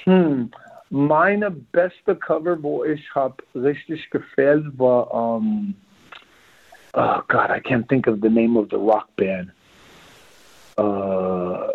Hm. 0.04 0.52
Meine 0.90 1.50
beste 1.50 2.18
Cover, 2.18 2.62
wo 2.62 2.84
ich 2.84 3.16
hab 3.16 3.42
richtig 3.56 4.10
gefällt, 4.10 4.66
war 4.78 5.14
um, 5.14 5.74
oh 6.94 7.22
God, 7.30 7.50
I 7.50 7.62
can't 7.62 7.88
think 7.88 8.08
of 8.08 8.18
the 8.22 8.30
name 8.30 8.60
of 8.60 8.68
the 8.72 8.78
rock 8.78 9.08
band. 9.16 9.52
Uh, 10.78 11.72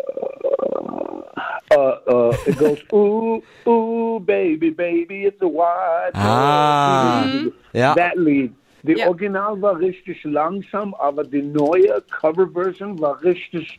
uh, 1.73 1.97
uh, 2.07 2.35
it 2.45 2.57
goes, 2.57 2.79
ooh, 2.93 3.41
ooh, 3.67 4.19
baby, 4.19 4.69
baby, 4.71 5.25
it's 5.25 5.41
a 5.41 5.45
white 5.47 6.11
Ah, 6.13 7.25
dog." 7.43 7.53
ja. 7.73 7.93
That 7.95 8.17
lead. 8.17 8.53
Die 8.83 8.93
Ja. 8.93 9.07
Original 9.07 9.61
war 9.61 9.77
richtig 9.79 10.23
langsam, 10.23 10.93
aber 10.93 11.23
die 11.23 11.41
neue 11.41 12.01
Coverversion 12.21 12.99
war 13.01 13.21
richtig 13.23 13.77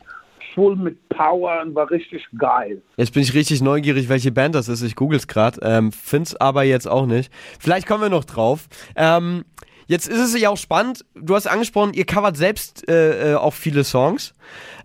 voll 0.53 0.75
mit 0.75 0.97
Power 1.09 1.61
und 1.63 1.73
war 1.75 1.89
richtig 1.89 2.25
geil. 2.37 2.81
Jetzt 2.97 3.13
bin 3.13 3.23
ich 3.23 3.33
richtig 3.33 3.61
neugierig, 3.61 4.09
welche 4.09 4.31
Band 4.31 4.55
das 4.55 4.67
ist. 4.67 4.81
Ich 4.83 4.95
google's 4.95 5.27
gerade. 5.27 5.59
Ähm, 5.63 5.91
find's 5.91 6.35
aber 6.35 6.63
jetzt 6.63 6.87
auch 6.87 7.05
nicht. 7.05 7.31
Vielleicht 7.59 7.87
kommen 7.87 8.01
wir 8.03 8.09
noch 8.09 8.25
drauf. 8.25 8.67
Ähm, 8.95 9.45
jetzt 9.89 10.07
ist 10.07 10.19
es 10.19 10.39
ja 10.39 10.49
auch 10.49 10.57
spannend. 10.57 11.03
Du 11.15 11.35
hast 11.35 11.47
angesprochen, 11.47 11.93
ihr 11.93 12.05
covert 12.05 12.37
selbst 12.37 12.87
äh, 12.87 13.33
äh, 13.33 13.35
auch 13.35 13.53
viele 13.53 13.83
Songs. 13.83 14.33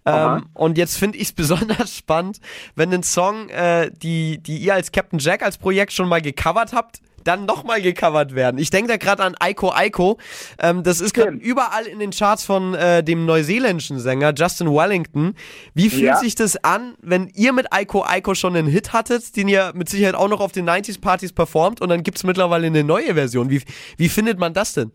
Ähm, 0.06 0.46
und 0.54 0.76
jetzt 0.76 0.96
finde 0.96 1.18
ich 1.18 1.28
es 1.28 1.32
besonders 1.34 1.94
spannend, 1.94 2.40
wenn 2.74 2.92
ein 2.92 3.02
Song, 3.02 3.48
äh, 3.50 3.90
die, 3.92 4.38
die 4.42 4.58
ihr 4.58 4.74
als 4.74 4.90
Captain 4.92 5.18
Jack 5.18 5.42
als 5.42 5.58
Projekt 5.58 5.92
schon 5.92 6.08
mal 6.08 6.20
gecovert 6.20 6.72
habt, 6.72 7.00
dann 7.24 7.46
nochmal 7.46 7.82
gecovert 7.82 8.34
werden. 8.34 8.58
Ich 8.58 8.70
denke 8.70 8.88
da 8.92 8.96
gerade 8.96 9.22
an 9.22 9.34
Aiko 9.40 9.72
Aiko. 9.72 10.18
Ähm, 10.58 10.82
das 10.82 11.00
ist 11.00 11.14
gerade 11.14 11.36
überall 11.36 11.86
in 11.86 11.98
den 11.98 12.10
Charts 12.10 12.44
von 12.44 12.74
äh, 12.74 13.02
dem 13.02 13.26
neuseeländischen 13.26 13.98
Sänger 13.98 14.32
Justin 14.36 14.68
Wellington. 14.68 15.34
Wie 15.74 15.90
fühlt 15.90 16.04
Ja. 16.04 16.16
sich 16.16 16.34
das 16.34 16.62
an, 16.62 16.94
wenn 17.00 17.28
ihr 17.34 17.52
mit 17.52 17.72
Aiko 17.72 18.04
Aiko 18.04 18.34
schon 18.34 18.54
einen 18.56 18.68
Hit 18.68 18.92
hattet, 18.92 19.36
den 19.36 19.48
ihr 19.48 19.72
mit 19.74 19.88
Sicherheit 19.88 20.14
auch 20.14 20.28
noch 20.28 20.40
auf 20.40 20.52
den 20.52 20.68
90s-Partys 20.68 21.32
performt 21.32 21.80
und 21.80 21.88
dann 21.88 22.02
gibt 22.02 22.18
es 22.18 22.24
mittlerweile 22.24 22.66
eine 22.66 22.84
neue 22.84 23.14
Version? 23.14 23.50
Wie, 23.50 23.62
wie 23.96 24.08
findet 24.08 24.38
man 24.38 24.52
das 24.54 24.74
denn? 24.74 24.92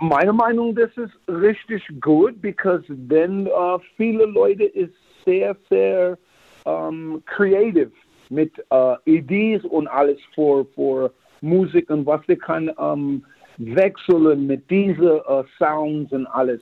Meine 0.00 0.32
Meinung, 0.32 0.74
das 0.76 0.90
ist 0.96 1.12
richtig 1.28 1.82
gut, 2.00 2.40
because 2.40 2.84
then 3.08 3.48
uh, 3.48 3.78
viele 3.96 4.26
Leute 4.26 4.64
ist 4.64 4.94
sehr, 5.24 5.56
sehr 5.68 6.16
um, 6.64 7.20
creative 7.26 7.90
mit 8.32 8.52
uh, 8.72 8.96
Ideen 9.04 9.60
und 9.62 9.86
alles 9.88 10.18
für, 10.34 10.66
für 10.74 11.12
Musik 11.40 11.90
und 11.90 12.06
was 12.06 12.20
sie 12.26 12.36
kann 12.36 12.68
um, 12.70 13.24
wechseln 13.58 14.46
mit 14.46 14.68
diesen 14.70 15.20
uh, 15.28 15.44
Sounds 15.58 16.12
und 16.12 16.26
alles. 16.26 16.60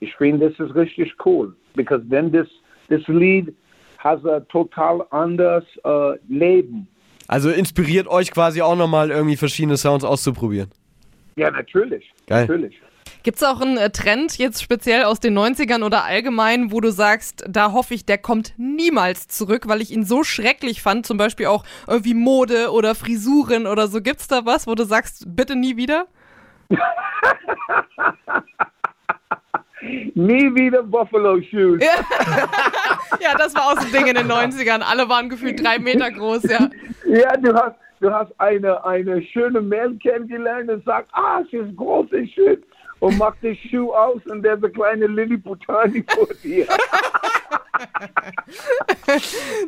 Ich 0.00 0.14
finde, 0.16 0.50
das 0.50 0.58
ist 0.58 0.74
richtig 0.74 1.14
cool, 1.24 1.54
because 1.74 2.02
then 2.10 2.32
this, 2.32 2.48
this 2.88 3.06
Lied 3.08 3.54
has 3.98 4.24
a 4.24 4.40
total 4.50 5.06
anderes 5.10 5.64
uh, 5.84 6.14
Leben. 6.28 6.88
Also 7.28 7.50
inspiriert 7.50 8.08
euch 8.08 8.32
quasi 8.32 8.60
auch 8.60 8.76
nochmal 8.76 9.10
irgendwie 9.10 9.36
verschiedene 9.36 9.76
Sounds 9.76 10.04
auszuprobieren. 10.04 10.70
Ja, 11.36 11.50
natürlich. 11.50 12.12
Geil. 12.26 12.46
Natürlich. 12.46 12.74
Gibt 13.22 13.36
es 13.36 13.44
auch 13.44 13.60
einen 13.60 13.76
äh, 13.76 13.90
Trend 13.90 14.36
jetzt 14.38 14.62
speziell 14.62 15.04
aus 15.04 15.20
den 15.20 15.38
90ern 15.38 15.84
oder 15.84 16.04
allgemein, 16.04 16.72
wo 16.72 16.80
du 16.80 16.90
sagst, 16.90 17.44
da 17.48 17.72
hoffe 17.72 17.94
ich, 17.94 18.04
der 18.04 18.18
kommt 18.18 18.54
niemals 18.56 19.28
zurück, 19.28 19.68
weil 19.68 19.80
ich 19.80 19.92
ihn 19.92 20.04
so 20.04 20.24
schrecklich 20.24 20.82
fand, 20.82 21.06
zum 21.06 21.18
Beispiel 21.18 21.46
auch 21.46 21.64
irgendwie 21.86 22.14
Mode 22.14 22.72
oder 22.72 22.96
Frisuren 22.96 23.68
oder 23.68 23.86
so. 23.86 24.00
Gibt's 24.00 24.26
da 24.26 24.44
was, 24.44 24.66
wo 24.66 24.74
du 24.74 24.84
sagst, 24.84 25.24
bitte 25.36 25.54
nie 25.54 25.76
wieder? 25.76 26.06
Nie 30.14 30.54
wieder 30.54 30.80
Buffalo 30.84 31.42
Shoes. 31.42 31.82
Ja, 33.20 33.34
das 33.38 33.52
war 33.56 33.72
auch 33.72 33.80
so 33.80 33.86
ein 33.86 33.92
Ding 33.92 34.06
in 34.06 34.14
den 34.14 34.30
90ern. 34.30 34.80
Alle 34.80 35.08
waren 35.08 35.28
gefühlt 35.28 35.60
drei 35.62 35.80
Meter 35.80 36.08
groß, 36.08 36.44
ja. 36.44 36.70
Ja, 37.04 37.36
du 37.36 37.52
hast, 37.52 37.74
du 38.00 38.12
hast 38.12 38.32
eine, 38.38 38.84
eine 38.84 39.20
schöne 39.22 39.60
Mädel 39.60 39.98
kennengelernt 39.98 40.70
und 40.70 40.84
sagt, 40.84 41.08
ah, 41.12 41.42
sie 41.50 41.56
ist 41.56 41.76
groß 41.76 42.12
und 42.12 42.30
schön 42.30 42.62
und 43.02 43.18
macht 43.18 43.42
den 43.42 43.56
Schuh 43.56 43.92
aus 43.92 44.20
und 44.30 44.42
der 44.42 44.54
ist 44.54 44.62
eine 44.64 44.72
kleine 44.72 45.06
Lilliputani 45.08 46.04
vor 46.08 46.28
dir. 46.42 46.66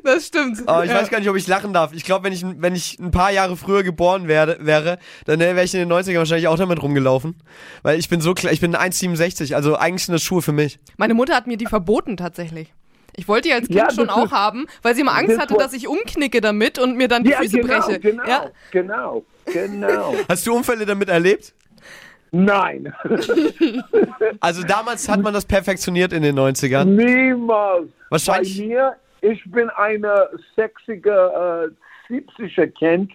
Das 0.04 0.26
stimmt. 0.26 0.62
Aber 0.66 0.80
Oh, 0.80 0.82
ich 0.82 0.90
ja. 0.90 0.96
weiß 0.96 1.10
gar 1.10 1.18
nicht, 1.18 1.28
ob 1.28 1.36
ich 1.36 1.46
lachen 1.48 1.72
darf. 1.72 1.92
Ich 1.92 2.04
glaube, 2.04 2.24
wenn 2.24 2.32
ich, 2.32 2.44
wenn 2.44 2.74
ich 2.74 2.98
ein 3.00 3.10
paar 3.10 3.32
Jahre 3.32 3.56
früher 3.56 3.82
geboren 3.82 4.28
werde, 4.28 4.58
wäre, 4.60 4.98
dann 5.24 5.40
wäre 5.40 5.64
ich 5.64 5.74
in 5.74 5.80
den 5.80 5.92
90ern 5.92 6.18
wahrscheinlich 6.18 6.46
auch 6.48 6.56
damit 6.56 6.80
rumgelaufen. 6.82 7.34
Weil 7.82 7.98
ich 7.98 8.08
bin 8.08 8.20
so 8.20 8.34
klein, 8.34 8.52
ich 8.54 8.60
bin 8.60 8.76
1,67, 8.76 9.54
also 9.54 9.76
eigentlich 9.76 10.04
sind 10.06 10.12
das 10.12 10.22
Schuhe 10.22 10.42
für 10.42 10.52
mich. 10.52 10.78
Meine 10.96 11.14
Mutter 11.14 11.34
hat 11.34 11.46
mir 11.48 11.56
die 11.56 11.66
verboten 11.66 12.16
tatsächlich. 12.16 12.72
Ich 13.16 13.26
wollte 13.26 13.48
die 13.48 13.54
als 13.54 13.66
Kind 13.66 13.78
Ja, 13.78 13.90
schon 13.90 14.10
auch 14.10 14.30
haben, 14.32 14.66
weil 14.82 14.94
sie 14.94 15.00
immer 15.00 15.16
Angst 15.16 15.32
das 15.32 15.38
hatte, 15.38 15.54
dass 15.54 15.72
ich 15.72 15.88
umknicke 15.88 16.40
damit 16.40 16.78
und 16.78 16.96
mir 16.96 17.08
dann 17.08 17.24
die 17.24 17.30
ja, 17.30 17.38
Füße 17.38 17.58
genau, 17.60 17.80
breche. 17.80 18.00
genau, 18.00 18.24
Ja? 18.26 18.50
genau, 18.70 19.24
genau. 19.46 20.14
Hast 20.28 20.46
du 20.46 20.54
Unfälle 20.54 20.86
damit 20.86 21.08
erlebt? 21.08 21.54
Nein, 22.36 22.92
Also 24.40 24.62
damals 24.64 25.08
hat 25.08 25.20
man 25.22 25.32
das 25.32 25.44
perfektioniert 25.44 26.12
in 26.12 26.22
den 26.22 26.36
90ern. 26.38 26.84
niemals. 26.84 27.88
Wahrscheinlich- 28.10 28.58
Bei 28.58 28.66
mir, 28.66 28.96
ich 29.20 29.42
bin 29.50 29.70
eine 29.70 30.28
sexige 30.56 31.70
äh, 32.10 32.12
70er 32.12 32.66
Kind 32.78 33.12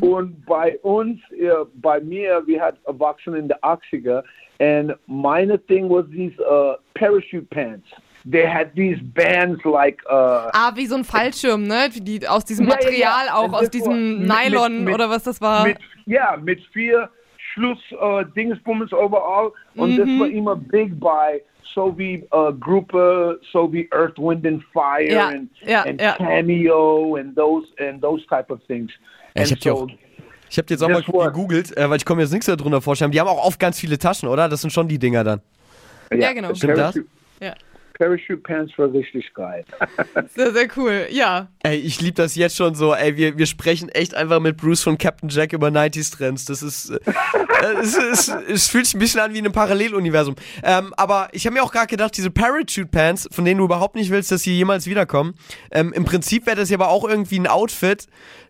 und 0.00 0.44
bei 0.44 0.78
uns, 0.82 1.18
äh, 1.32 1.48
bei 1.74 1.98
mir, 2.00 2.42
wir 2.46 2.60
hatten 2.60 2.78
erwachsen 2.86 3.34
in 3.34 3.48
der 3.48 3.58
80er 3.64 4.22
and 4.60 4.94
meine 5.06 5.58
thing 5.66 5.88
was 5.88 6.04
these 6.10 6.34
uh, 6.42 6.74
parachute 6.94 7.46
pants. 7.50 7.86
They 8.30 8.44
had 8.46 8.74
these 8.74 9.00
bands 9.14 9.64
like 9.64 10.02
uh, 10.10 10.50
Ah, 10.52 10.72
wie 10.74 10.86
so 10.86 10.96
ein 10.96 11.04
Fallschirm, 11.04 11.62
ne? 11.66 11.88
Die, 11.94 12.26
aus 12.28 12.44
diesem 12.44 12.66
Ja, 12.66 12.72
ja, 12.72 12.76
Material 12.76 13.26
ja. 13.28 13.34
auch, 13.34 13.44
Und 13.48 13.54
aus 13.54 13.70
diesem 13.70 14.28
war 14.28 14.42
mit- 14.42 14.50
Nylon 14.52 14.84
mit- 14.84 14.94
oder 14.94 15.08
was 15.08 15.22
das 15.22 15.40
war. 15.40 15.64
mit, 15.66 15.78
ja, 16.06 16.36
mit 16.36 16.60
vier 16.72 17.08
Schluss 17.58 17.78
äh, 18.00 18.24
Dingsbums 18.36 18.92
overall 18.92 19.52
und 19.74 19.96
das 19.96 20.06
Mhm. 20.06 20.20
war 20.20 20.28
immer 20.28 20.56
big 20.56 20.98
bei 21.00 21.42
so 21.74 21.96
wie 21.98 22.14
äh, 22.32 22.52
Gruppe, 22.58 23.38
so 23.52 23.70
wie 23.72 23.88
Earth, 23.92 24.16
Wind 24.18 24.46
and 24.46 24.62
Fire 24.72 25.02
Ja, 25.04 25.28
and, 25.28 25.50
ja, 25.66 25.82
and 25.82 26.00
ja. 26.00 26.14
Cameo 26.16 27.16
and 27.16 27.36
those 27.36 27.66
and 27.78 28.00
those 28.00 28.24
type 28.26 28.50
of 28.52 28.58
things. 28.66 28.90
Ja, 29.36 29.42
ich 29.42 29.52
hab 29.52 29.58
die 29.60 29.70
auch- 29.70 29.86
Ich 30.50 30.56
habe 30.56 30.66
jetzt 30.70 30.82
auch 30.82 30.88
mal 30.88 31.02
Das 31.02 31.26
gegoogelt, 31.34 31.76
äh, 31.76 31.90
weil 31.90 31.98
ich 31.98 32.04
komme 32.06 32.22
jetzt 32.22 32.32
nichts 32.32 32.46
darunter 32.46 32.80
vorstellen. 32.80 33.10
Die 33.10 33.20
haben 33.20 33.28
auch 33.28 33.44
oft 33.44 33.60
ganz 33.60 33.78
viele 33.78 33.98
Taschen, 33.98 34.28
oder? 34.30 34.48
Das 34.48 34.62
sind 34.62 34.70
schon 34.72 34.88
die 34.88 34.98
Dinger 34.98 35.22
dann. 35.22 35.40
Ja, 36.10 36.32
genau. 36.32 36.54
Stimmt 36.54 36.78
das? 36.78 36.98
Ja. 37.40 37.52
Parachute 37.98 38.36
Pants 38.38 38.72
war 38.78 38.92
richtig 38.92 39.32
geil. 39.34 39.64
Sehr, 40.34 40.52
sehr 40.52 40.68
cool. 40.76 41.06
Ja. 41.10 41.48
Ey, 41.64 41.76
ich 41.78 42.00
liebe 42.00 42.14
das 42.14 42.36
jetzt 42.36 42.56
schon 42.56 42.74
so. 42.74 42.94
Ey, 42.94 43.16
wir, 43.16 43.36
wir 43.36 43.46
sprechen 43.46 43.88
echt 43.88 44.14
einfach 44.14 44.38
mit 44.38 44.56
Bruce 44.56 44.82
von 44.82 44.96
Captain 44.98 45.28
Jack 45.28 45.52
über 45.52 45.68
90s 45.68 46.16
Trends. 46.16 46.44
Das 46.44 46.62
ist. 46.62 46.90
Äh, 46.90 46.98
es, 47.80 47.96
es, 47.96 48.28
es 48.28 48.68
fühlt 48.68 48.86
sich 48.86 48.94
ein 48.94 49.00
bisschen 49.00 49.20
an 49.20 49.34
wie 49.34 49.38
in 49.38 49.44
einem 49.44 49.52
Paralleluniversum. 49.52 50.36
Ähm, 50.62 50.94
aber 50.96 51.28
ich 51.32 51.44
habe 51.46 51.54
mir 51.54 51.62
auch 51.62 51.72
gerade 51.72 51.88
gedacht, 51.88 52.16
diese 52.16 52.30
Parachute 52.30 52.86
Pants, 52.86 53.28
von 53.32 53.44
denen 53.44 53.58
du 53.58 53.64
überhaupt 53.64 53.96
nicht 53.96 54.10
willst, 54.10 54.30
dass 54.30 54.42
sie 54.42 54.54
jemals 54.54 54.86
wiederkommen, 54.86 55.34
ähm, 55.72 55.92
im 55.92 56.04
Prinzip 56.04 56.46
wäre 56.46 56.56
das 56.56 56.70
ja 56.70 56.76
aber 56.76 56.88
auch 56.88 57.08
irgendwie 57.08 57.38
ein 57.40 57.48
Outfit, 57.48 58.06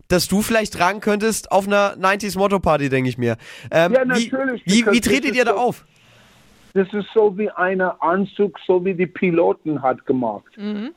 das 0.09 0.28
du 0.28 0.42
vielleicht 0.42 0.74
tragen 0.74 1.01
könntest 1.01 1.53
auf 1.53 1.66
einer 1.66 1.96
90s 1.96 2.36
Motto 2.36 2.59
Party, 2.61 2.88
denke 2.88 3.09
ich 3.09 3.18
mir. 3.18 3.36
Ähm, 3.70 3.92
Ja, 3.92 4.03
wie, 4.03 4.07
natürlich, 4.07 4.62
Wie, 4.66 4.72
wie 4.72 4.82
because 4.84 5.01
tretet 5.01 5.34
ihr 5.34 5.44
da 5.44 5.53
auf? 5.55 5.84
Das 6.79 6.93
ist 6.95 7.09
so 7.12 7.37
wie 7.37 7.51
ein 7.51 7.81
Anzug, 7.81 8.57
so 8.66 8.85
wie 8.85 8.95
die 8.95 9.07
Piloten 9.07 9.83
hat 9.83 10.05
gemacht. 10.07 10.53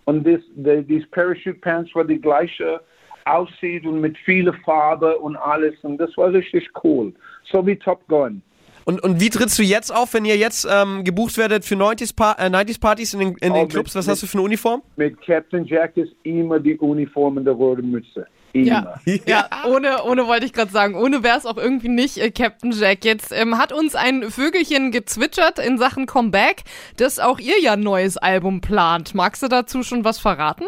Und 0.06 0.28
das, 0.28 0.42
die, 0.56 0.84
diese 0.84 1.08
Parachute 1.08 1.56
Pants 1.56 1.94
war 1.96 2.04
die 2.06 2.20
gleiche 2.22 2.80
aussieht 3.26 3.86
und 3.86 4.00
mit 4.02 4.16
viel 4.20 4.52
Farbe 4.66 5.18
und 5.18 5.36
alles. 5.38 5.74
Und 5.82 5.98
das 5.98 6.16
war 6.18 6.32
richtig 6.32 6.70
cool. 6.84 7.14
So 7.52 7.66
wie 7.66 7.76
Top 7.76 8.08
Gun. 8.08 8.42
Und, 8.86 9.02
und 9.04 9.20
wie 9.22 9.30
trittst 9.30 9.58
du 9.60 9.64
jetzt 9.64 9.94
auf, 9.96 10.14
wenn 10.14 10.26
ihr 10.26 10.38
jetzt 10.38 10.68
ähm, 10.70 11.04
gebucht 11.04 11.38
werdet 11.38 11.64
für 11.66 11.76
90s, 11.76 12.16
pa 12.16 12.36
äh, 12.40 12.48
90s 12.48 12.80
Partys 12.80 13.14
in 13.14 13.20
den, 13.20 13.30
in 13.42 13.52
Oh, 13.52 13.56
den 13.56 13.62
mit- 13.64 13.72
Clubs? 13.72 13.96
Was 13.96 14.06
mit- 14.06 14.12
hast 14.14 14.24
du 14.24 14.28
für 14.28 14.38
eine 14.40 14.44
Uniform? 14.46 14.82
Mit 14.98 15.22
Captain 15.22 15.66
Jack 15.66 15.98
ist 15.98 16.14
immer 16.24 16.60
die 16.60 16.78
Uniform 16.78 17.38
und 17.38 17.46
der 17.46 17.54
rote 17.54 17.82
Mütze. 17.84 18.26
Immer. 18.54 19.00
Ja, 19.06 19.20
ja 19.26 19.50
ohne, 19.68 20.04
ohne 20.04 20.28
wollte 20.28 20.46
ich 20.46 20.54
gerade 20.54 20.72
sagen, 20.72 20.96
ohne 20.96 21.24
wäre 21.24 21.38
es 21.38 21.46
auch 21.46 21.58
irgendwie 21.58 21.90
nicht 21.90 22.18
äh, 22.18 22.32
Captain 22.32 22.72
Jack. 22.72 23.06
Jetzt 23.06 23.32
ähm, 23.32 23.58
hat 23.58 23.72
uns 23.72 23.96
ein 23.96 24.24
Vögelchen 24.24 24.92
gezwitschert 24.92 25.60
in 25.60 25.78
Sachen 25.78 26.06
Comeback, 26.06 26.64
dass 26.98 27.20
auch 27.20 27.40
ihr 27.40 27.62
ja 27.62 27.74
ein 27.74 27.82
neues 27.82 28.18
Album 28.18 28.62
plant. 28.62 29.16
Magst 29.16 29.44
du 29.44 29.48
dazu 29.48 29.84
schon 29.84 30.04
was 30.04 30.20
verraten? 30.20 30.66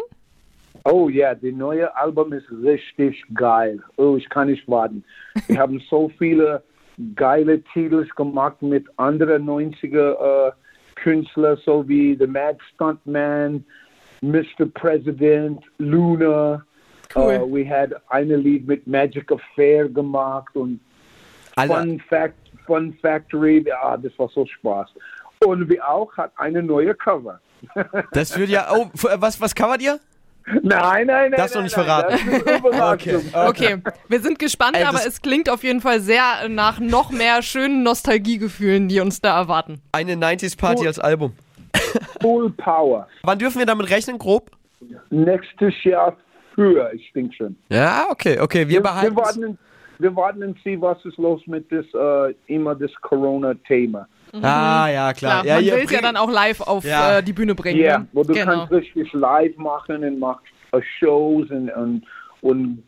Oh 0.84 1.08
ja, 1.08 1.34
die 1.34 1.52
neue 1.52 1.94
Album 1.96 2.32
ist 2.32 2.46
richtig 2.62 3.24
geil. 3.34 3.82
Oh, 3.96 4.16
ich 4.16 4.28
kann 4.28 4.48
nicht 4.48 4.68
warten. 4.68 5.02
Wir 5.46 5.58
haben 5.58 5.82
so 5.88 6.10
viele 6.18 6.62
geile 7.16 7.62
Titel 7.72 8.06
gemacht 8.16 8.60
mit 8.60 8.86
anderen 8.98 9.46
90er 9.46 10.48
äh, 10.48 10.52
Künstlern, 10.96 11.58
so 11.64 11.88
wie 11.88 12.16
The 12.18 12.26
Mad 12.26 12.58
Stuntman, 12.74 13.64
Mr. 14.20 14.66
President, 14.72 15.62
Luna. 15.78 16.64
Cool. 17.14 17.40
Uh, 17.42 17.46
we 17.54 17.68
had 17.68 17.90
eine 18.08 18.36
Lied 18.36 18.66
mit 18.66 18.86
Magic 18.86 19.30
Affair 19.30 19.88
gemacht 19.88 20.54
und 20.54 20.80
Alter, 21.56 21.74
Fun, 21.80 22.02
Fact, 22.08 22.34
Fun 22.66 22.96
Factory. 23.00 23.64
Ja, 23.66 23.96
das 23.96 24.12
war 24.18 24.28
so 24.28 24.44
Spaß. 24.46 24.88
Und 25.46 25.68
wir 25.68 25.88
auch 25.88 26.16
hat 26.16 26.32
eine 26.36 26.62
neue 26.62 26.94
Cover. 26.94 27.40
das 28.12 28.36
würde 28.36 28.52
ja. 28.52 28.68
Oh, 28.72 28.90
was, 28.94 29.40
was 29.40 29.54
covert 29.54 29.80
ihr? 29.82 30.00
Nein, 30.46 31.06
nein, 31.06 31.06
nein. 31.06 31.32
Darfst 31.32 31.54
du 31.54 31.58
nein, 31.60 31.64
nicht 31.64 31.76
nein, 31.76 31.86
verraten. 31.86 32.18
Das 32.44 32.58
Überraschung. 32.58 33.22
Okay, 33.48 33.76
wir 34.08 34.20
sind 34.20 34.38
gespannt, 34.38 34.76
Ey, 34.76 34.84
aber 34.84 34.98
das- 34.98 35.06
es 35.06 35.22
klingt 35.22 35.48
auf 35.48 35.62
jeden 35.64 35.80
Fall 35.80 36.00
sehr 36.00 36.48
nach 36.48 36.80
noch 36.80 37.10
mehr 37.10 37.40
schönen 37.42 37.82
Nostalgiegefühlen, 37.82 38.88
die 38.88 39.00
uns 39.00 39.20
da 39.22 39.38
erwarten. 39.38 39.80
Eine 39.92 40.14
90s 40.16 40.58
Party 40.58 40.84
Oh. 40.84 40.88
als 40.88 40.98
Album. 40.98 41.32
Full 42.20 42.50
Power. 42.50 43.08
Wann 43.22 43.38
dürfen 43.38 43.58
wir 43.58 43.66
damit 43.66 43.88
rechnen, 43.90 44.18
grob? 44.18 44.50
Nächstes 45.10 45.72
Jahr 45.84 46.14
höher, 46.56 46.92
ich 46.92 47.12
denke 47.12 47.34
schon. 47.34 47.56
Ja, 47.68 48.06
okay, 48.10 48.38
okay. 48.40 48.60
Wir 48.60 48.68
Wir, 48.68 48.74
wir, 48.76 48.82
behalten. 48.82 49.16
warten, 49.16 49.58
wir 49.98 50.16
warten 50.16 50.42
und 50.42 50.58
sehen, 50.64 50.80
was 50.80 51.04
ist 51.04 51.16
los 51.18 51.40
mit 51.46 51.70
das, 51.70 51.84
äh, 51.94 52.34
immer 52.46 52.74
das 52.74 52.90
Corona-Thema. 53.00 54.06
Ah, 54.42 54.88
ja, 54.88 55.12
klar. 55.12 55.42
Klar, 55.42 55.44
ja, 55.44 55.54
man 55.56 55.64
ihr 55.64 55.76
will 55.76 55.84
es 55.84 55.90
ja 55.92 56.00
dann 56.00 56.16
auch 56.16 56.30
live 56.30 56.60
auf 56.62 56.84
Ja. 56.84 57.18
äh, 57.18 57.22
die 57.22 57.32
Bühne 57.32 57.54
bringen. 57.54 57.80
Ja, 57.80 57.98
ne? 57.98 58.08
wo 58.12 58.24
du 58.24 58.32
genau. 58.32 58.66
kannst 58.66 58.72
richtig 58.72 59.12
live 59.12 59.56
machen 59.56 60.02
und 60.02 60.18
machst 60.18 60.44
äh, 60.72 60.80
Shows 60.98 61.48
und, 61.50 61.70
und, 61.70 62.02
und 62.42 62.82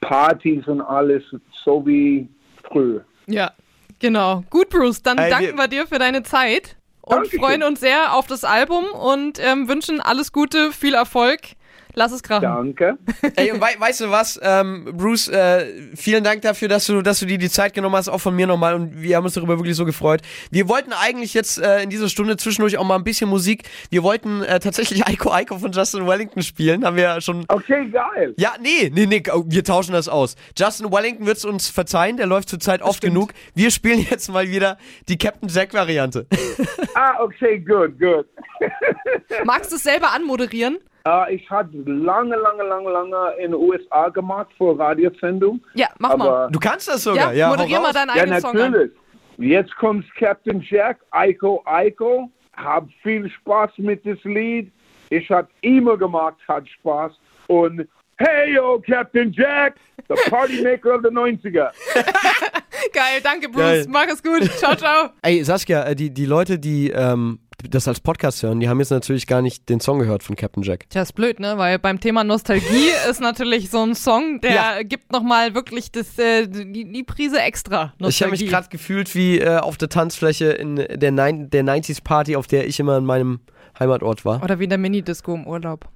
Partys 0.00 0.66
und 0.66 0.80
alles, 0.80 1.22
so 1.64 1.86
wie 1.86 2.28
früher. 2.70 3.04
Ja, 3.28 3.52
genau. 4.00 4.42
Gut, 4.50 4.70
Bruce, 4.70 5.00
dann 5.02 5.18
Ey, 5.18 5.30
danken 5.30 5.56
wir- 5.56 5.64
wir 5.64 5.68
dir 5.68 5.86
für 5.86 5.98
deine 6.00 6.24
Zeit 6.24 6.76
und 7.02 7.14
Dankeschön. 7.14 7.40
freuen 7.40 7.62
uns 7.62 7.78
sehr 7.80 8.14
auf 8.14 8.26
das 8.26 8.42
Album 8.42 8.84
und 8.86 9.38
ähm, 9.40 9.68
wünschen 9.68 10.00
alles 10.00 10.32
Gute, 10.32 10.72
viel 10.72 10.94
Erfolg. 10.94 11.40
Lass 11.98 12.12
es 12.12 12.22
krachen. 12.22 12.42
Danke. 12.42 12.96
Ey, 13.34 13.50
und 13.50 13.60
wei 13.60 13.74
weißt 13.76 14.02
du 14.02 14.10
was, 14.12 14.38
ähm, 14.40 14.84
Bruce, 14.96 15.26
äh, 15.30 15.66
vielen 15.96 16.22
Dank 16.22 16.42
dafür, 16.42 16.68
dass 16.68 16.86
du, 16.86 17.02
dass 17.02 17.18
du 17.18 17.26
dir 17.26 17.38
die 17.38 17.50
Zeit 17.50 17.74
genommen 17.74 17.96
hast, 17.96 18.08
auch 18.08 18.20
von 18.20 18.36
mir 18.36 18.46
nochmal. 18.46 18.76
Und 18.76 19.02
wir 19.02 19.16
haben 19.16 19.24
uns 19.24 19.34
darüber 19.34 19.58
wirklich 19.58 19.74
so 19.74 19.84
gefreut. 19.84 20.22
Wir 20.52 20.68
wollten 20.68 20.92
eigentlich 20.92 21.34
jetzt 21.34 21.60
äh, 21.60 21.82
in 21.82 21.90
dieser 21.90 22.08
Stunde 22.08 22.36
zwischendurch 22.36 22.78
auch 22.78 22.84
mal 22.84 22.94
ein 22.94 23.02
bisschen 23.02 23.28
Musik. 23.28 23.64
Wir 23.90 24.04
wollten 24.04 24.44
äh, 24.44 24.60
tatsächlich 24.60 25.04
Aiko 25.08 25.32
Aiko 25.32 25.58
von 25.58 25.72
Justin 25.72 26.06
Wellington 26.06 26.42
spielen. 26.42 26.84
Haben 26.84 26.94
wir 26.94 27.02
ja 27.02 27.20
schon. 27.20 27.44
Okay, 27.48 27.90
geil. 27.90 28.32
Ja, 28.36 28.54
nee, 28.62 28.92
nee, 28.94 29.06
nee, 29.06 29.20
oh, 29.32 29.42
wir 29.48 29.64
tauschen 29.64 29.92
das 29.92 30.08
aus. 30.08 30.36
Justin 30.56 30.92
Wellington 30.92 31.26
wird 31.26 31.38
es 31.38 31.44
uns 31.44 31.68
verzeihen, 31.68 32.16
der 32.16 32.26
läuft 32.26 32.48
zurzeit 32.48 32.80
oft 32.80 32.98
stimmt. 32.98 33.14
genug. 33.14 33.32
Wir 33.56 33.72
spielen 33.72 34.06
jetzt 34.08 34.28
mal 34.28 34.48
wieder 34.48 34.78
die 35.08 35.18
Captain 35.18 35.48
Jack-Variante. 35.48 36.28
Ah, 36.94 37.20
okay, 37.20 37.58
good, 37.58 37.98
good. 37.98 38.24
Magst 39.44 39.72
du 39.72 39.76
es 39.76 39.82
selber 39.82 40.12
anmoderieren? 40.12 40.78
Äh, 41.08 41.34
ich 41.34 41.50
hatte 41.50 41.70
lange, 41.86 42.36
lange, 42.36 42.62
lange, 42.64 42.90
lange 42.90 43.32
in 43.38 43.52
den 43.52 43.54
USA 43.54 44.08
gemacht 44.08 44.48
für 44.56 44.78
Radiosendung. 44.78 45.60
Ja, 45.74 45.88
mach 45.98 46.16
mal. 46.16 46.50
Du 46.50 46.58
kannst 46.58 46.88
das 46.88 47.04
Ja, 47.04 47.12
sogar, 47.12 47.32
ja. 47.32 47.46
hau 47.46 47.52
moderier 47.52 47.80
mal 47.80 47.92
deinen 47.92 48.14
ja, 48.14 48.22
eigenen 48.22 48.40
Song 48.40 48.50
an. 48.58 48.70
natürlich. 48.72 48.92
Jetzt 49.38 49.76
kommt 49.76 50.04
Captain 50.16 50.60
Jack, 50.68 50.98
Aiko 51.10 51.62
Aiko. 51.64 52.30
Hab 52.56 52.88
viel 53.02 53.30
Spaß 53.30 53.70
mit 53.76 54.04
das 54.04 54.18
Lied. 54.24 54.72
Ich 55.10 55.30
hab 55.30 55.48
immer 55.60 55.96
gemacht, 55.96 56.36
hat 56.48 56.68
Spaß. 56.68 57.12
Und 57.46 57.86
hey 58.16 58.54
yo, 58.54 58.82
Captain 58.84 59.32
Jack, 59.32 59.76
the 60.08 60.14
Partymaker 60.30 60.96
of 60.96 61.02
the 61.04 61.08
90er. 61.10 61.70
Geil, 62.92 63.20
danke, 63.22 63.48
Bruce. 63.48 63.62
Geil. 63.62 63.86
Mach 63.88 64.08
es 64.08 64.22
gut. 64.22 64.42
Ciao, 64.56 64.74
ciao. 64.74 65.10
Ey, 65.22 65.44
Saskia, 65.44 65.84
äh, 65.84 65.94
die, 65.94 66.12
die 66.12 66.26
Leute, 66.26 66.58
die 66.58 66.90
ähm, 66.90 67.38
das 67.68 67.88
als 67.88 67.98
Podcast 68.00 68.42
hören, 68.42 68.60
die 68.60 68.68
haben 68.68 68.78
jetzt 68.78 68.90
natürlich 68.90 69.26
gar 69.26 69.42
nicht 69.42 69.68
den 69.68 69.80
Song 69.80 69.98
gehört 69.98 70.22
von 70.22 70.36
Captain 70.36 70.62
Jack. 70.62 70.88
Tja, 70.90 71.02
ist 71.02 71.12
blöd, 71.14 71.40
ne? 71.40 71.58
Weil 71.58 71.78
beim 71.78 71.98
Thema 71.98 72.22
Nostalgie 72.22 72.90
ist 73.10 73.20
natürlich 73.20 73.68
so 73.70 73.82
ein 73.82 73.94
Song, 73.96 74.40
der 74.40 74.54
Ja. 74.54 74.82
gibt 74.82 75.10
nochmal 75.12 75.54
wirklich 75.54 75.90
das, 75.90 76.16
äh, 76.18 76.46
die, 76.46 76.84
die 76.90 77.02
Prise 77.02 77.40
extra. 77.40 77.92
Nostalgie. 77.98 78.08
Ich 78.08 78.22
habe 78.22 78.30
mich 78.30 78.46
gerade 78.48 78.68
gefühlt 78.68 79.14
wie 79.14 79.38
äh, 79.40 79.58
auf 79.58 79.76
der 79.76 79.88
Tanzfläche 79.88 80.46
in 80.52 80.76
der, 80.76 81.10
Nein 81.10 81.50
der 81.50 81.64
90s 81.64 82.02
Party, 82.02 82.36
auf 82.36 82.46
der 82.46 82.66
ich 82.66 82.78
immer 82.78 82.96
in 82.98 83.04
meinem 83.04 83.40
Heimatort 83.78 84.24
war. 84.24 84.42
Oder 84.42 84.58
wie 84.60 84.64
in 84.64 84.70
der 84.70 84.78
Minidisco 84.78 85.34
im 85.34 85.46
Urlaub. 85.46 85.88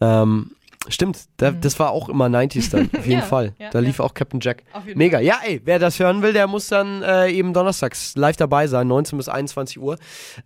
Ähm, 0.00 0.52
stimmt, 0.88 1.18
da, 1.36 1.50
das 1.50 1.78
war 1.78 1.90
auch 1.90 2.08
immer 2.08 2.26
90s 2.26 2.70
dann, 2.70 2.90
auf 2.98 3.06
jeden 3.06 3.20
Ja, 3.20 3.24
Fall. 3.26 3.54
ja, 3.58 3.70
da 3.70 3.80
ja. 3.80 3.84
lief 3.86 4.00
auch 4.00 4.14
Captain 4.14 4.40
Jack. 4.40 4.62
Mega. 4.94 5.20
Ja, 5.20 5.40
ey, 5.44 5.60
wer 5.64 5.78
das 5.78 5.98
hören 5.98 6.22
will, 6.22 6.32
der 6.32 6.46
muss 6.46 6.68
dann 6.68 7.02
äh, 7.02 7.30
eben 7.30 7.52
donnerstags 7.52 8.14
live 8.16 8.36
dabei 8.36 8.66
sein, 8.66 8.86
19 8.88 9.16
bis 9.18 9.28
21 9.28 9.80
Uhr. 9.80 9.96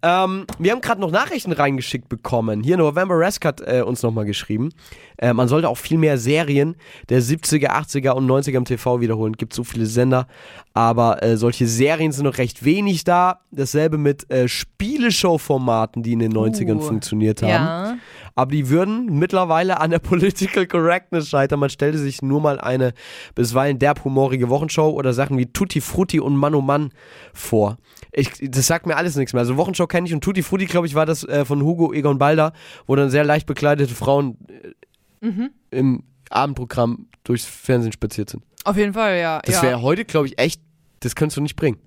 Ähm, 0.02 0.46
wir 0.58 0.72
haben 0.72 0.80
gerade 0.80 1.00
noch 1.00 1.10
Nachrichten 1.10 1.52
reingeschickt 1.52 2.08
bekommen. 2.08 2.62
Hier 2.62 2.76
November 2.76 3.16
Rask 3.18 3.44
hat 3.44 3.60
äh, 3.60 3.82
uns 3.82 4.02
nochmal 4.02 4.24
geschrieben. 4.24 4.70
Äh, 5.18 5.32
man 5.34 5.48
sollte 5.48 5.68
auch 5.68 5.76
viel 5.78 5.98
mehr 5.98 6.16
Serien 6.18 6.76
der 7.10 7.20
70er, 7.22 7.68
80er 7.68 8.12
und 8.12 8.26
90er 8.26 8.56
im 8.56 8.64
TV 8.64 9.00
wiederholen. 9.00 9.34
Gibt 9.34 9.52
so 9.52 9.64
viele 9.64 9.86
Sender, 9.86 10.26
aber 10.72 11.22
äh, 11.22 11.36
solche 11.36 11.66
Serien 11.66 12.12
sind 12.12 12.24
noch 12.24 12.38
recht 12.38 12.64
wenig 12.64 13.04
da. 13.04 13.40
Dasselbe 13.50 13.98
mit 13.98 14.30
äh, 14.30 14.48
Spieleshow-Formaten, 14.48 16.02
die 16.02 16.12
in 16.12 16.18
den 16.20 16.32
90ern 16.32 16.76
Uh, 16.76 16.80
funktioniert 16.80 17.42
haben. 17.42 17.50
Ja. 17.50 17.96
Aber 18.34 18.52
die 18.52 18.68
würden 18.68 19.18
mittlerweile 19.18 19.80
an 19.80 19.90
der 19.90 19.98
Political 20.00 20.66
Correctness 20.66 21.28
scheitern. 21.28 21.60
Man 21.60 21.70
stellte 21.70 21.98
sich 21.98 22.22
nur 22.22 22.40
mal 22.40 22.60
eine 22.60 22.92
bisweilen 23.34 23.78
derb 23.78 24.04
humorige 24.04 24.48
Wochenshow 24.48 24.90
oder 24.90 25.12
Sachen 25.12 25.38
wie 25.38 25.46
Tutti 25.46 25.80
Frutti 25.80 26.20
und 26.20 26.36
Mann 26.36 26.54
oh 26.54 26.60
Mann 26.60 26.90
vor. 27.32 27.78
Ich, 28.12 28.30
das 28.40 28.66
sagt 28.66 28.86
mir 28.86 28.96
alles 28.96 29.16
nichts 29.16 29.32
mehr. 29.32 29.40
Also 29.40 29.56
Wochenshow 29.56 29.86
kenne 29.86 30.06
ich 30.06 30.14
und 30.14 30.22
Tutti 30.22 30.42
Frutti, 30.42 30.66
glaube 30.66 30.86
ich, 30.86 30.94
war 30.94 31.06
das 31.06 31.24
äh, 31.24 31.44
von 31.44 31.62
Hugo 31.62 31.92
Egon 31.92 32.18
Balder, 32.18 32.52
wo 32.86 32.96
dann 32.96 33.10
sehr 33.10 33.24
leicht 33.24 33.46
bekleidete 33.46 33.94
Frauen 33.94 34.36
äh, 35.22 35.30
im 35.70 36.04
Abendprogramm 36.30 37.06
durchs 37.24 37.44
Fernsehen 37.44 37.92
spaziert 37.92 38.30
sind. 38.30 38.44
Auf 38.64 38.76
jeden 38.76 38.92
Fall, 38.92 39.18
ja. 39.18 39.40
Das 39.44 39.56
ja. 39.56 39.62
wäre 39.62 39.82
heute, 39.82 40.04
glaube 40.04 40.26
ich, 40.26 40.38
echt, 40.38 40.60
das 41.00 41.14
könntest 41.14 41.36
du 41.36 41.40
nicht 41.40 41.56
bringen. 41.56 41.78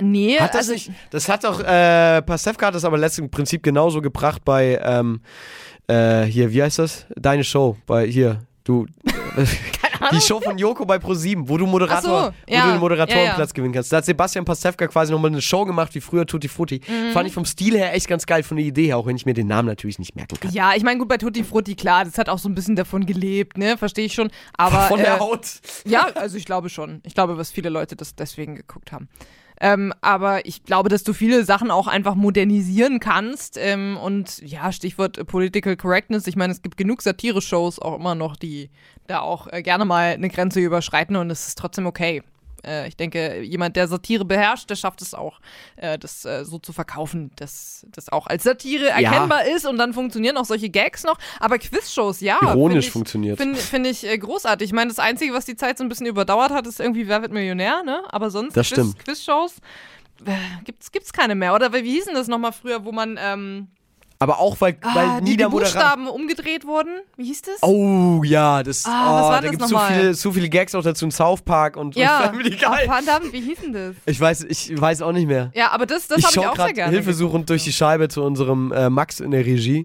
Nee, 0.00 0.38
Hat 0.38 0.54
das 0.54 0.70
also 0.70 0.72
nicht, 0.72 0.90
das 1.10 1.28
hat 1.28 1.44
doch, 1.44 1.60
äh, 1.60 2.22
Pastewka 2.22 2.66
hat 2.66 2.74
das 2.74 2.84
aber 2.84 2.98
letztens 2.98 3.26
im 3.26 3.30
Prinzip 3.30 3.62
genauso 3.62 4.00
gebracht 4.00 4.44
bei, 4.44 4.80
ähm, 4.82 5.20
äh, 5.86 6.22
hier, 6.22 6.52
wie 6.52 6.62
heißt 6.62 6.78
das? 6.78 7.06
Deine 7.16 7.44
Show, 7.44 7.76
bei, 7.86 8.06
hier, 8.06 8.40
du, 8.64 8.86
die 10.12 10.20
Show 10.20 10.40
von 10.40 10.58
Joko 10.58 10.84
bei 10.84 10.98
ProSieben, 10.98 11.48
wo 11.48 11.56
du 11.56 11.66
Moderator, 11.66 12.32
so, 12.46 12.52
ja, 12.52 12.62
wo 12.62 12.66
du 12.66 12.72
den 12.72 12.80
Moderatorenplatz 12.80 13.38
ja, 13.38 13.44
ja. 13.44 13.52
gewinnen 13.52 13.74
kannst. 13.74 13.92
Da 13.92 13.98
hat 13.98 14.04
Sebastian 14.04 14.44
Pastewka 14.44 14.86
quasi 14.86 15.12
nochmal 15.12 15.30
eine 15.30 15.42
Show 15.42 15.64
gemacht, 15.64 15.94
wie 15.94 16.00
früher 16.00 16.26
Tutti 16.26 16.48
Frutti. 16.48 16.80
Mhm. 16.86 17.12
Fand 17.12 17.28
ich 17.28 17.34
vom 17.34 17.44
Stil 17.44 17.76
her 17.76 17.94
echt 17.94 18.08
ganz 18.08 18.26
geil, 18.26 18.42
von 18.42 18.56
der 18.56 18.66
Idee 18.66 18.86
her, 18.86 18.98
auch 18.98 19.06
wenn 19.06 19.16
ich 19.16 19.26
mir 19.26 19.34
den 19.34 19.46
Namen 19.46 19.68
natürlich 19.68 19.98
nicht 19.98 20.16
merken 20.16 20.38
kann. 20.40 20.52
Ja, 20.52 20.72
ich 20.74 20.82
meine, 20.82 20.98
gut, 20.98 21.08
bei 21.08 21.18
Tutti 21.18 21.44
Frutti, 21.44 21.74
klar, 21.74 22.04
das 22.04 22.18
hat 22.18 22.28
auch 22.28 22.38
so 22.38 22.48
ein 22.48 22.54
bisschen 22.54 22.76
davon 22.76 23.06
gelebt, 23.06 23.58
ne? 23.58 23.76
Verstehe 23.76 24.06
ich 24.06 24.14
schon. 24.14 24.30
Aber. 24.56 24.80
von 24.88 24.98
der 24.98 25.16
äh, 25.16 25.20
Haut. 25.20 25.46
Ja, 25.86 26.08
also 26.14 26.36
ich 26.36 26.44
glaube 26.44 26.68
schon. 26.68 27.00
Ich 27.04 27.14
glaube, 27.14 27.36
dass 27.36 27.50
viele 27.50 27.68
Leute 27.68 27.96
das 27.96 28.14
deswegen 28.14 28.56
geguckt 28.56 28.92
haben. 28.92 29.08
Ähm, 29.60 29.92
aber 30.00 30.46
ich 30.46 30.64
glaube, 30.64 30.88
dass 30.88 31.04
du 31.04 31.12
viele 31.12 31.44
Sachen 31.44 31.70
auch 31.70 31.86
einfach 31.86 32.14
modernisieren 32.14 33.00
kannst. 33.00 33.56
Ähm, 33.56 33.96
und 33.96 34.40
ja, 34.42 34.72
Stichwort 34.72 35.26
Political 35.26 35.76
Correctness. 35.76 36.26
Ich 36.26 36.36
meine, 36.36 36.52
es 36.52 36.62
gibt 36.62 36.76
genug 36.76 37.02
Satire-Shows 37.02 37.78
auch 37.78 37.94
immer 37.98 38.14
noch, 38.14 38.36
die 38.36 38.70
da 39.06 39.20
auch 39.20 39.46
äh, 39.52 39.62
gerne 39.62 39.84
mal 39.84 40.14
eine 40.14 40.28
Grenze 40.28 40.60
überschreiten 40.60 41.16
und 41.16 41.30
es 41.30 41.48
ist 41.48 41.58
trotzdem 41.58 41.86
okay. 41.86 42.22
Äh, 42.64 42.88
ich 42.88 42.96
denke, 42.96 43.42
jemand, 43.42 43.76
der 43.76 43.88
Satire 43.88 44.24
beherrscht, 44.24 44.68
der 44.70 44.76
schafft 44.76 45.02
es 45.02 45.14
auch, 45.14 45.40
äh, 45.76 45.98
das 45.98 46.24
äh, 46.24 46.44
so 46.44 46.58
zu 46.58 46.72
verkaufen, 46.72 47.30
dass 47.36 47.86
das 47.90 48.08
auch 48.10 48.26
als 48.26 48.44
Satire 48.44 48.88
erkennbar 48.88 49.44
ist 49.46 49.66
und 49.66 49.78
dann 49.78 49.92
funktionieren 49.92 50.36
auch 50.36 50.44
solche 50.44 50.70
Gags 50.70 51.02
noch. 51.04 51.18
Aber 51.40 51.58
Quizshows, 51.58 52.20
ja. 52.20 52.38
Ironisch 52.42 52.74
find 52.74 52.84
ich- 52.86 52.90
funktioniert. 52.92 53.38
Finde 53.38 53.58
find 53.58 53.86
ich 53.86 54.06
äh, 54.06 54.18
großartig. 54.18 54.66
Ich 54.66 54.72
meine, 54.72 54.88
das 54.88 54.98
Einzige, 54.98 55.32
was 55.34 55.44
die 55.44 55.56
Zeit 55.56 55.78
so 55.78 55.84
ein 55.84 55.88
bisschen 55.88 56.06
überdauert 56.06 56.50
hat, 56.50 56.66
ist 56.66 56.80
irgendwie 56.80 57.06
Wer 57.08 57.22
wird 57.22 57.32
Millionär, 57.32 57.82
ne? 57.84 58.02
Aber 58.08 58.30
sonst 58.30 58.54
Quiz. 58.54 58.96
Quizshows 59.04 59.56
äh, 60.24 60.32
gibt's, 60.64 60.90
gibt's 60.92 61.12
keine 61.12 61.34
mehr. 61.34 61.54
Oder 61.54 61.72
wie 61.72 61.82
hieß 61.82 62.06
denn 62.06 62.14
das 62.14 62.28
nochmal 62.28 62.52
früher, 62.52 62.84
wo 62.84 62.92
man 62.92 63.18
ähm, 63.20 63.68
Aber 64.24 64.38
auch, 64.38 64.58
weil, 64.60 64.76
ah, 64.80 64.94
weil 64.94 65.20
die, 65.20 65.24
die 65.26 65.30
Niedermoderator. 65.32 65.74
Buchstaben 65.80 66.08
umgedreht 66.08 66.66
wurden? 66.66 66.88
Wie 67.18 67.26
hieß 67.26 67.42
das? 67.42 67.62
Oh 67.62 68.22
ja, 68.24 68.62
das, 68.62 68.86
Ah, 68.86 69.28
oh, 69.28 69.42
da 69.42 69.50
gibt 69.50 69.62
es 69.62 69.68
so 69.68 69.78
viele, 69.78 70.14
so 70.14 70.32
viele 70.32 70.48
Gags 70.48 70.74
auch 70.74 70.82
dazu 70.82 71.04
in 71.04 71.10
South 71.10 71.42
Park 71.42 71.76
und, 71.76 71.94
ja. 71.94 72.20
und 72.20 72.26
Family 72.28 72.56
Oh, 72.64 72.70
Guy. 72.70 72.86
verdammt, 72.86 73.32
wie 73.34 73.40
hieß 73.42 73.58
denn 73.60 73.72
das? 73.74 73.96
Ich 74.06 74.18
weiß, 74.18 74.44
ich 74.44 74.80
weiß 74.80 75.02
auch 75.02 75.12
nicht 75.12 75.26
mehr. 75.26 75.52
Ja, 75.54 75.72
aber 75.72 75.84
das, 75.84 76.08
das 76.08 76.22
habe 76.24 76.32
ich 76.32 76.46
auch 76.46 76.56
sehr 76.56 76.72
gerne. 76.72 76.92
hilfesuchend 76.92 77.50
durch 77.50 77.64
die 77.64 77.72
Scheibe 77.72 78.08
zu 78.08 78.22
unserem 78.22 78.72
äh, 78.72 78.88
Max 78.88 79.20
in 79.20 79.30
der 79.30 79.44
Regie, 79.44 79.84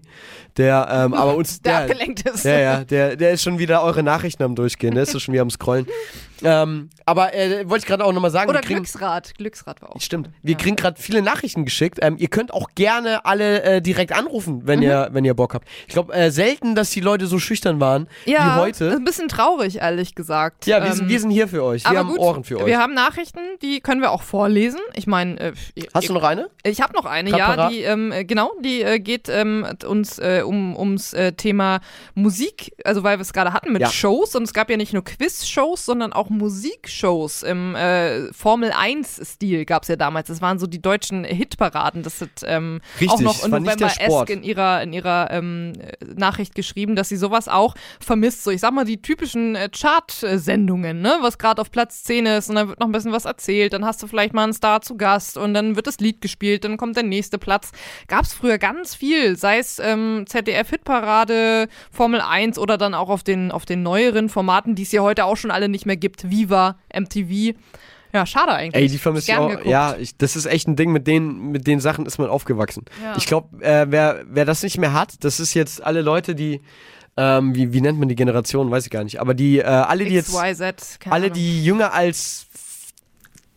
der 0.56 0.88
ähm, 0.90 1.12
aber 1.12 1.36
uns 1.36 1.60
Der 1.62 1.80
abgelenkt 1.80 2.26
ist. 2.26 2.44
Ja, 2.46 2.58
ja, 2.58 2.84
der, 2.84 3.16
der 3.16 3.32
ist 3.32 3.42
schon 3.42 3.58
wieder 3.58 3.82
eure 3.82 4.02
Nachrichten 4.02 4.42
am 4.42 4.54
Durchgehen, 4.54 4.94
der 4.94 5.02
ist 5.02 5.20
schon 5.20 5.34
wieder 5.34 5.42
am 5.42 5.50
Scrollen. 5.50 5.86
Ähm, 6.42 6.90
aber 7.06 7.34
äh, 7.34 7.68
wollte 7.68 7.82
ich 7.82 7.86
gerade 7.86 8.04
auch 8.04 8.12
nochmal 8.12 8.30
sagen, 8.30 8.50
Oder 8.50 8.60
kriegen, 8.60 8.76
Glücksrad. 8.80 9.34
Glücksrad 9.36 9.82
war 9.82 9.94
auch. 9.94 10.00
Stimmt. 10.00 10.30
Wir 10.42 10.56
kriegen 10.56 10.76
gerade 10.76 11.00
viele 11.00 11.22
Nachrichten 11.22 11.64
geschickt. 11.64 11.98
Ähm, 12.02 12.16
ihr 12.18 12.28
könnt 12.28 12.52
auch 12.54 12.70
gerne 12.74 13.24
alle 13.24 13.62
äh, 13.62 13.82
direkt 13.82 14.12
anrufen, 14.12 14.62
wenn, 14.66 14.80
ihr, 14.82 15.08
wenn 15.12 15.24
ihr 15.24 15.34
Bock 15.34 15.54
habt. 15.54 15.68
Ich 15.86 15.92
glaube, 15.94 16.12
äh, 16.14 16.30
selten, 16.30 16.74
dass 16.74 16.90
die 16.90 17.00
Leute 17.00 17.26
so 17.26 17.38
schüchtern 17.38 17.80
waren 17.80 18.08
Ja, 18.26 18.32
wie 18.32 18.70
das 18.70 18.80
ist 18.80 18.86
heute. 18.86 18.96
ein 18.96 19.04
bisschen 19.04 19.28
traurig, 19.28 19.76
ehrlich 19.78 20.14
gesagt. 20.14 20.66
Ja, 20.66 20.80
wir, 20.82 20.90
Ähm, 20.90 20.92
sind, 20.96 21.08
wir 21.08 21.20
sind 21.20 21.30
hier 21.30 21.48
für 21.48 21.62
euch. 21.64 21.84
Wir 21.88 21.98
haben 21.98 22.08
gut, 22.10 22.18
Ohren 22.18 22.44
für 22.44 22.58
euch. 22.58 22.66
Wir 22.66 22.78
haben 22.78 22.94
Nachrichten, 22.94 23.40
die 23.62 23.80
können 23.80 24.00
wir 24.00 24.10
auch 24.10 24.22
vorlesen. 24.22 24.80
Ich 24.94 25.06
meine, 25.06 25.38
äh, 25.40 25.52
Hast 25.94 26.08
du 26.08 26.12
noch 26.12 26.22
eine? 26.24 26.48
Ich 26.62 26.80
habe 26.80 26.92
noch 26.94 27.04
eine, 27.06 27.30
Grad 27.30 27.58
ja, 27.58 27.68
die 27.68 27.80
ähm, 27.82 28.12
äh, 28.12 28.24
genau, 28.24 28.52
die 28.62 28.82
äh, 28.82 28.98
geht 28.98 29.28
ähm, 29.28 29.66
uns 29.86 30.18
äh, 30.18 30.42
um 30.44 30.76
ums 30.76 31.12
äh, 31.12 31.32
Thema 31.32 31.80
Musik, 32.14 32.72
also 32.84 33.02
weil 33.02 33.18
wir 33.18 33.22
es 33.22 33.32
gerade 33.32 33.52
hatten 33.52 33.72
mit 33.72 33.82
Ja. 33.82 33.88
Shows 33.90 34.34
und 34.36 34.44
es 34.44 34.52
gab 34.54 34.70
ja 34.70 34.76
nicht 34.76 34.92
nur 34.92 35.04
Quiz-Shows, 35.04 35.84
sondern 35.84 36.12
auch 36.12 36.29
Musikshows 36.30 37.42
im 37.42 37.74
äh, 37.74 38.32
Formel 38.32 38.70
1-Stil 38.70 39.64
gab 39.64 39.82
es 39.82 39.88
ja 39.88 39.96
damals. 39.96 40.28
Das 40.28 40.40
waren 40.40 40.58
so 40.58 40.66
die 40.66 40.80
deutschen 40.80 41.24
Hitparaden. 41.24 42.02
Das 42.02 42.20
hat 42.20 42.30
ähm, 42.44 42.80
Richtig, 43.00 43.10
auch 43.10 43.20
noch 43.20 43.58
nicht 43.58 43.80
November. 43.80 43.90
Esk 44.00 44.30
in 44.30 44.42
ihrer 44.42 44.82
in 44.82 44.92
ihrer 44.92 45.30
ähm, 45.30 45.72
äh, 45.78 46.04
Nachricht 46.16 46.54
geschrieben, 46.54 46.96
dass 46.96 47.08
sie 47.08 47.16
sowas 47.16 47.48
auch 47.48 47.74
vermisst. 48.00 48.44
So, 48.44 48.50
ich 48.50 48.60
sag 48.60 48.72
mal 48.72 48.84
die 48.84 49.02
typischen 49.02 49.54
äh, 49.56 49.68
Chart-Sendungen, 49.68 51.00
ne, 51.00 51.18
was 51.20 51.38
gerade 51.38 51.60
auf 51.60 51.70
Platz 51.70 52.04
10 52.04 52.26
ist 52.26 52.48
und 52.48 52.56
dann 52.56 52.68
wird 52.68 52.80
noch 52.80 52.86
ein 52.86 52.92
bisschen 52.92 53.12
was 53.12 53.24
erzählt, 53.24 53.72
dann 53.72 53.84
hast 53.84 54.02
du 54.02 54.06
vielleicht 54.06 54.34
mal 54.34 54.44
einen 54.44 54.52
Star 54.52 54.80
zu 54.80 54.96
Gast 54.96 55.36
und 55.36 55.54
dann 55.54 55.76
wird 55.76 55.86
das 55.86 55.98
Lied 55.98 56.20
gespielt, 56.20 56.64
dann 56.64 56.76
kommt 56.76 56.96
der 56.96 57.02
nächste 57.02 57.38
Platz. 57.38 57.72
Gab 58.08 58.24
es 58.24 58.32
früher 58.32 58.58
ganz 58.58 58.94
viel, 58.94 59.36
sei 59.36 59.58
es 59.58 59.78
ähm, 59.78 60.24
ZDF-Hitparade, 60.26 61.68
Formel 61.90 62.20
1 62.20 62.58
oder 62.58 62.78
dann 62.78 62.94
auch 62.94 63.08
auf 63.08 63.22
den, 63.22 63.50
auf 63.50 63.64
den 63.64 63.82
neueren 63.82 64.28
Formaten, 64.28 64.74
die 64.74 64.82
es 64.82 64.92
ja 64.92 65.02
heute 65.02 65.24
auch 65.24 65.36
schon 65.36 65.50
alle 65.50 65.68
nicht 65.68 65.86
mehr 65.86 65.96
gibt, 65.96 66.19
Viva, 66.28 66.76
MTV. 66.92 67.54
Ja, 68.12 68.26
schade 68.26 68.52
eigentlich. 68.52 68.82
Ey, 68.82 68.88
die 68.88 68.98
vermisse 68.98 69.30
ich 69.30 69.38
auch. 69.38 69.48
geguckt. 69.48 69.66
Ja, 69.66 69.94
ich, 69.96 70.16
das 70.16 70.34
ist 70.34 70.46
echt 70.46 70.66
ein 70.66 70.76
Ding, 70.76 70.90
mit 70.90 71.06
den, 71.06 71.52
mit 71.52 71.66
den 71.66 71.80
Sachen 71.80 72.06
ist 72.06 72.18
man 72.18 72.28
aufgewachsen. 72.28 72.84
Ja. 73.02 73.14
Ich 73.16 73.26
glaube, 73.26 73.64
äh, 73.64 73.86
wer, 73.88 74.24
wer 74.28 74.44
das 74.44 74.62
nicht 74.62 74.78
mehr 74.78 74.92
hat, 74.92 75.24
das 75.24 75.38
ist 75.38 75.54
jetzt 75.54 75.82
alle 75.82 76.02
Leute, 76.02 76.34
die, 76.34 76.60
ähm, 77.16 77.54
wie, 77.54 77.72
wie 77.72 77.80
nennt 77.80 77.98
man 77.98 78.08
die 78.08 78.16
Generation, 78.16 78.70
weiß 78.70 78.84
ich 78.84 78.90
gar 78.90 79.04
nicht, 79.04 79.20
aber 79.20 79.34
die, 79.34 79.58
äh, 79.58 79.64
alle, 79.64 80.04
die 80.04 80.14
jetzt, 80.14 80.34
XYZ, 80.34 80.98
keine 80.98 81.14
alle, 81.14 81.30
die 81.30 81.64
jünger 81.64 81.92
als 81.92 82.46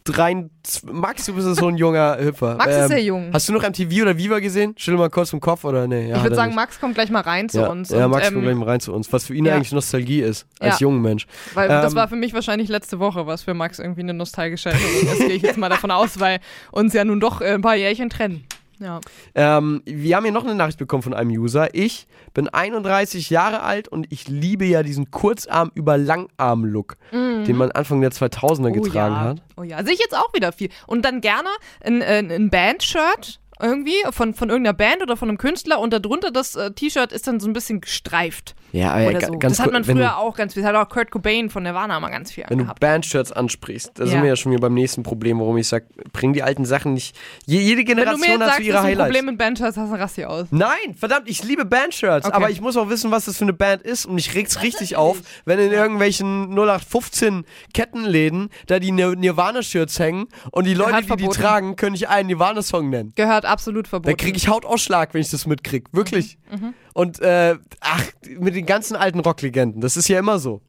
drei, 0.03 0.49
Max, 0.83 1.25
du 1.25 1.33
bist 1.33 1.55
so 1.55 1.67
ein 1.67 1.77
junger 1.77 2.17
Hüpfer. 2.19 2.55
Max 2.55 2.75
ist 2.75 2.87
sehr 2.87 3.03
jung. 3.03 3.29
Hast 3.33 3.49
du 3.49 3.53
noch 3.53 3.63
MTV 3.63 4.01
oder 4.01 4.17
Viva 4.17 4.39
gesehen? 4.39 4.73
Schüttel 4.77 4.97
mal 4.97 5.09
kurz 5.09 5.33
im 5.33 5.39
Kopf 5.39 5.63
oder 5.63 5.87
nee? 5.87 6.09
Ja, 6.09 6.17
ich 6.17 6.23
würde 6.23 6.35
sagen, 6.35 6.49
nicht. 6.49 6.55
Max 6.55 6.79
kommt 6.79 6.95
gleich 6.95 7.09
mal 7.09 7.21
rein 7.21 7.49
zu 7.49 7.61
ja, 7.61 7.67
uns. 7.67 7.89
Ja, 7.89 8.05
und, 8.05 8.11
Max 8.11 8.27
ähm, 8.27 8.33
kommt 8.33 8.45
gleich 8.45 8.55
mal 8.55 8.69
rein 8.69 8.79
zu 8.79 8.93
uns, 8.93 9.11
was 9.11 9.25
für 9.25 9.35
ihn 9.35 9.45
ja. 9.45 9.55
eigentlich 9.55 9.71
Nostalgie 9.71 10.21
ist, 10.21 10.45
als 10.59 10.79
junger 10.79 10.99
Mensch. 10.99 11.27
Weil 11.53 11.67
das 11.67 11.91
Ähm, 11.91 11.97
war 11.97 12.07
für 12.07 12.15
mich 12.15 12.33
wahrscheinlich 12.33 12.69
letzte 12.69 12.99
Woche, 12.99 13.27
was 13.27 13.43
für 13.43 13.53
Max 13.53 13.79
irgendwie 13.79 14.01
eine 14.01 14.13
nostalgische 14.13 14.69
Erinnerung 14.69 15.13
ist, 15.13 15.19
gehe 15.19 15.35
ich 15.35 15.41
jetzt 15.41 15.57
mal 15.57 15.69
davon 15.69 15.91
aus, 15.91 16.19
weil 16.19 16.39
uns 16.71 16.93
ja 16.93 17.03
nun 17.05 17.19
doch 17.19 17.41
äh, 17.41 17.53
ein 17.53 17.61
paar 17.61 17.75
Jährchen 17.75 18.09
trennen. 18.09 18.45
Ja. 18.79 18.99
Ähm, 19.35 19.81
wir 19.85 20.15
haben 20.15 20.23
hier 20.23 20.31
noch 20.33 20.43
eine 20.43 20.55
Nachricht 20.55 20.77
bekommen 20.79 21.03
von 21.03 21.13
einem 21.13 21.29
User. 21.31 21.73
Ich 21.73 22.07
bin 22.33 22.49
31 22.49 23.29
Jahre 23.29 23.61
alt 23.61 23.87
und 23.87 24.07
ich 24.11 24.27
liebe 24.27 24.65
ja 24.65 24.83
diesen 24.83 25.11
Kurzarm 25.11 25.71
über 25.75 25.97
Langarm-Look, 25.97 26.97
den 27.11 27.55
man 27.55 27.71
Anfang 27.71 28.01
der 28.01 28.11
2000er 28.11 28.71
getragen 28.71 28.81
Mhm. 28.81 28.81
oh 28.93 28.93
ja. 28.93 29.19
hat. 29.21 29.41
Oh 29.57 29.63
ja, 29.63 29.83
sehe 29.83 29.93
ich 29.93 29.99
jetzt 29.99 30.15
auch 30.17 30.33
wieder 30.33 30.51
viel. 30.51 30.69
Und 30.87 31.03
dann 31.05 31.21
gerne 31.21 31.49
ein, 31.83 32.01
ein, 32.01 32.31
ein 32.31 32.49
Band-Shirt 32.49 33.39
irgendwie 33.61 33.93
von, 34.11 34.33
von 34.33 34.49
irgendeiner 34.49 34.75
Band 34.75 35.01
oder 35.03 35.15
von 35.15 35.29
einem 35.29 35.37
Künstler 35.37 35.79
und 35.79 35.93
darunter 35.93 36.31
das 36.31 36.55
äh, 36.55 36.71
T-Shirt 36.71 37.11
ist 37.11 37.27
dann 37.27 37.39
so 37.39 37.47
ein 37.47 37.53
bisschen 37.53 37.81
gestreift. 37.81 38.55
Ja, 38.73 38.91
aber 38.91 39.21
so. 39.21 39.37
ganz 39.37 39.57
das 39.57 39.65
hat 39.65 39.71
man 39.71 39.87
wenn 39.87 39.97
früher 39.97 40.07
du- 40.07 40.17
auch 40.17 40.35
ganz 40.35 40.53
viel. 40.55 40.63
Das 40.63 40.73
hat 40.73 40.75
auch 40.75 40.89
Kurt 40.89 41.11
Cobain 41.11 41.49
von 41.49 41.63
Nirvana 41.63 41.99
mal 41.99 42.09
ganz 42.09 42.31
viel 42.31 42.43
Wenn 42.49 42.57
du 42.57 42.63
angehabt. 42.63 42.79
Bandshirts 42.79 43.31
ansprichst, 43.31 43.91
da 43.95 44.03
Ja. 44.03 44.09
sind 44.09 44.21
wir 44.23 44.29
ja 44.29 44.35
schon 44.35 44.51
wieder 44.51 44.61
beim 44.61 44.73
nächsten 44.73 45.03
Problem, 45.03 45.39
warum 45.39 45.57
ich 45.57 45.67
sage, 45.67 45.85
bring 46.11 46.33
die 46.33 46.43
alten 46.43 46.65
Sachen 46.65 46.93
nicht. 46.95 47.15
Je, 47.45 47.59
jede 47.59 47.77
Wenn 47.81 47.85
du 47.85 47.93
Generation 48.01 48.39
hat 48.41 48.47
sagst, 48.47 48.57
so 48.57 48.63
ihre 48.63 48.73
ist 48.77 48.79
ein 48.79 48.83
Highlights. 48.87 49.05
Problem 49.09 49.25
mit 49.27 49.37
Bandshirts, 49.37 49.77
hast 49.77 49.91
du 49.91 49.95
rass 49.95 50.15
hier 50.15 50.29
aus. 50.29 50.47
Nein, 50.51 50.95
verdammt, 50.97 51.29
ich 51.29 51.43
liebe 51.43 51.65
Bandshirts, 51.65 52.25
Okay. 52.25 52.35
aber 52.35 52.49
ich 52.49 52.61
muss 52.61 52.75
auch 52.75 52.89
wissen, 52.89 53.11
was 53.11 53.25
das 53.25 53.37
für 53.37 53.45
eine 53.45 53.53
Band 53.53 53.83
ist 53.83 54.05
und 54.07 54.15
mich 54.15 54.33
regt's 54.33 54.61
richtig 54.63 54.95
auf, 54.95 55.17
wenn 55.45 55.59
in 55.59 55.71
irgendwelchen 55.71 56.49
0815 56.55 57.45
Kettenläden 57.75 58.49
da 58.67 58.79
die 58.79 58.91
Nir- 58.91 59.15
Nirvana-Shirts 59.15 59.99
hängen 59.99 60.25
und 60.51 60.65
die 60.65 60.73
Leute, 60.73 60.95
die 60.95 61.01
die 61.01 61.07
verboten. 61.07 61.39
tragen, 61.41 61.75
können 61.75 61.91
nicht 61.93 62.09
einen 62.09 62.27
Nirvana-Song 62.27 62.89
nennen. 62.89 63.13
Gehört 63.15 63.45
absolut 63.45 63.85
Da 63.85 63.89
verboten. 63.91 64.17
kriege 64.17 64.37
ich 64.37 64.47
Hautausschlag, 64.47 65.13
wenn 65.13 65.21
ich 65.21 65.29
das 65.29 65.45
mitkrieg. 65.45 65.85
Wirklich. 65.91 66.37
Mhm, 66.51 66.73
Und 66.93 67.19
äh, 67.21 67.57
ach, 67.79 68.03
mit 68.39 68.55
den 68.55 68.65
ganzen 68.65 68.95
alten 68.95 69.19
Rocklegenden, 69.19 69.81
das 69.81 69.97
ist 69.97 70.07
ja 70.07 70.19
immer 70.19 70.39
so. 70.39 70.61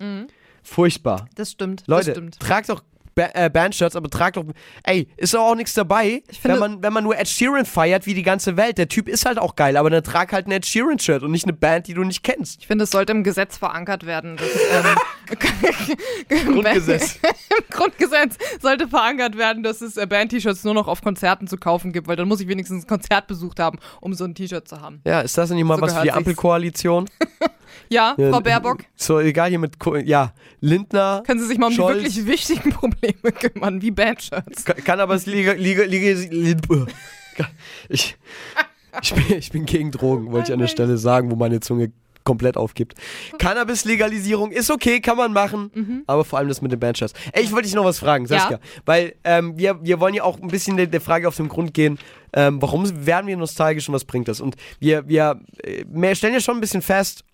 Furchtbar. 0.62 1.28
das 1.34 1.52
stimmt. 1.52 1.84
Leute, 1.86 2.06
das 2.06 2.14
stimmt. 2.16 2.40
tragt 2.40 2.68
doch 2.70 2.82
ba 3.14 3.28
äh, 3.34 3.50
Bandshirts, 3.50 3.96
aber 3.96 4.08
tragt 4.10 4.36
doch. 4.36 4.44
Ey, 4.82 5.08
ist 5.16 5.34
doch 5.34 5.40
auch 5.40 5.54
nichts 5.54 5.74
dabei, 5.74 6.22
finde- 6.40 6.54
wenn, 6.54 6.58
man, 6.58 6.82
wenn 6.82 6.92
man 6.92 7.04
nur 7.04 7.16
Ed 7.18 7.28
Sheeran 7.28 7.64
feiert 7.64 8.06
wie 8.06 8.14
die 8.14 8.22
ganze 8.22 8.56
Welt. 8.56 8.78
Der 8.78 8.88
Typ 8.88 9.08
ist 9.08 9.24
halt 9.26 9.38
auch 9.38 9.56
geil, 9.56 9.76
aber 9.76 9.90
dann 9.90 10.02
trag 10.02 10.32
halt 10.32 10.46
ein 10.46 10.52
Ed 10.52 10.66
Sheeran-Shirt 10.66 11.22
und 11.22 11.30
nicht 11.30 11.44
eine 11.44 11.52
Band, 11.52 11.86
die 11.86 11.94
du 11.94 12.02
nicht 12.04 12.22
kennst. 12.22 12.60
Ich 12.60 12.66
finde, 12.66 12.84
es 12.84 12.90
sollte 12.90 13.12
im 13.12 13.24
Gesetz 13.24 13.56
verankert 13.56 14.06
werden. 14.06 14.36
Dass, 14.36 14.48
ähm, 15.30 16.52
Grundgesetz. 16.52 17.18
Im 17.24 17.64
Grundgesetz 17.70 18.36
sollte 18.60 18.88
verankert 18.88 19.36
werden, 19.36 19.62
dass 19.62 19.80
es 19.80 19.96
äh, 19.96 20.06
Band-T-Shirts 20.06 20.64
nur 20.64 20.74
noch 20.74 20.88
auf 20.88 21.02
Konzerten 21.02 21.46
zu 21.46 21.56
kaufen 21.56 21.92
gibt, 21.92 22.08
weil 22.08 22.16
dann 22.16 22.28
muss 22.28 22.40
ich 22.40 22.48
wenigstens 22.48 22.84
ein 22.84 22.86
Konzert 22.86 23.26
besucht 23.26 23.60
haben, 23.60 23.78
um 24.00 24.14
so 24.14 24.24
ein 24.24 24.34
T-Shirt 24.34 24.66
zu 24.68 24.80
haben. 24.80 25.00
Ja, 25.06 25.20
ist 25.20 25.36
das 25.38 25.48
denn 25.48 25.56
nicht 25.56 25.66
mal 25.66 25.76
So 25.76 25.82
was 25.82 25.94
für 25.94 26.02
die. 26.02 26.12
Ampelkoalition? 26.12 27.08
Ja, 27.90 28.14
Ja, 28.16 28.30
Frau 28.30 28.40
Baerbock, 28.40 28.84
So, 28.94 29.18
egal 29.18 29.48
hier 29.50 29.58
mit, 29.58 29.78
Ko 29.80 29.96
ja, 29.96 30.32
Lindner. 30.60 31.22
können 31.26 31.40
Sie 31.40 31.46
sich 31.46 31.58
mal 31.58 31.66
um 31.66 31.72
Scholz. 31.72 31.98
die 31.98 32.04
wirklich 32.04 32.26
wichtigen 32.26 32.70
Probleme 32.70 33.03
kümmern, 33.12 33.82
wie 33.82 33.90
Band-Shirts. 33.90 34.64
Kann, 34.64 34.84
kann 34.84 35.00
aber 35.00 35.14
es 35.14 35.26
Liga 35.26 35.52
ich, 37.88 38.16
ich, 39.02 39.14
bin, 39.14 39.38
ich 39.38 39.50
bin 39.50 39.66
gegen 39.66 39.90
Drogen, 39.90 40.32
wollte 40.32 40.48
ich 40.48 40.52
an 40.52 40.60
der 40.60 40.68
Stelle 40.68 40.98
sagen, 40.98 41.30
wo 41.30 41.36
meine 41.36 41.60
Zunge 41.60 41.92
komplett 42.24 42.56
aufgibt. 42.56 42.94
Cannabis-Legalisierung 43.38 44.50
ist 44.50 44.70
okay, 44.70 45.00
kann 45.00 45.18
man 45.18 45.34
machen, 45.34 46.02
aber 46.06 46.24
vor 46.24 46.38
allem 46.38 46.48
das 46.48 46.62
mit 46.62 46.72
den 46.72 46.80
Bandshirts. 46.80 47.12
Ey, 47.32 47.44
ich 47.44 47.52
wollte 47.52 47.66
dich 47.66 47.74
noch 47.74 47.84
was 47.84 47.98
fragen, 47.98 48.26
Saskia, 48.26 48.56
Ja. 48.56 48.60
weil 48.86 49.14
ähm, 49.24 49.58
wir, 49.58 49.84
wir 49.84 50.00
wollen 50.00 50.14
ja 50.14 50.22
auch 50.24 50.40
ein 50.40 50.48
bisschen 50.48 50.78
der, 50.78 50.86
der 50.86 51.02
Frage 51.02 51.28
auf 51.28 51.36
den 51.36 51.48
Grund 51.48 51.74
gehen, 51.74 51.98
ähm, 52.32 52.62
warum 52.62 53.06
werden 53.06 53.26
wir 53.26 53.36
nostalgisch 53.36 53.88
und 53.88 53.94
was 53.94 54.06
bringt 54.06 54.28
das? 54.28 54.40
Und 54.40 54.56
wir, 54.80 55.06
wir, 55.06 55.38
äh, 55.62 55.84
wir 55.86 56.14
stellen 56.14 56.32
ja 56.32 56.40
schon 56.40 56.56
ein 56.56 56.60
bisschen 56.62 56.82
fest, 56.82 57.24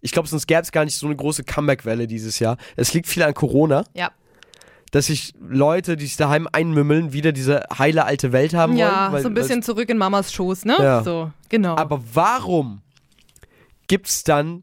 ich 0.00 0.12
glaube, 0.12 0.28
sonst 0.28 0.46
gäbe 0.46 0.60
es 0.60 0.72
gar 0.72 0.84
nicht 0.84 0.96
so 0.96 1.06
eine 1.06 1.16
große 1.16 1.44
Comeback-Welle 1.44 2.06
dieses 2.06 2.38
Jahr. 2.38 2.58
Es 2.76 2.92
liegt 2.92 3.08
viel 3.08 3.22
an 3.22 3.32
Corona 3.32 3.84
Ja, 3.94 4.10
dass 4.94 5.06
sich 5.06 5.32
Leute, 5.40 5.96
die 5.96 6.06
sich 6.06 6.16
daheim 6.16 6.46
einmümmeln, 6.52 7.12
wieder 7.12 7.32
diese 7.32 7.64
heile 7.76 8.04
alte 8.04 8.30
Welt 8.30 8.54
haben 8.54 8.76
ja 8.76 9.02
wollen. 9.06 9.12
weil- 9.14 9.22
so 9.22 9.28
ein 9.28 9.34
bisschen 9.34 9.60
zurück 9.62 9.88
in 9.88 9.98
Mamas 9.98 10.32
Schoß, 10.32 10.64
ne? 10.66 10.76
Ja. 10.78 11.02
So, 11.02 11.32
genau. 11.48 11.74
Aber 11.76 12.00
warum 12.12 12.80
gibt 13.88 14.06
es 14.08 14.22
dann 14.22 14.62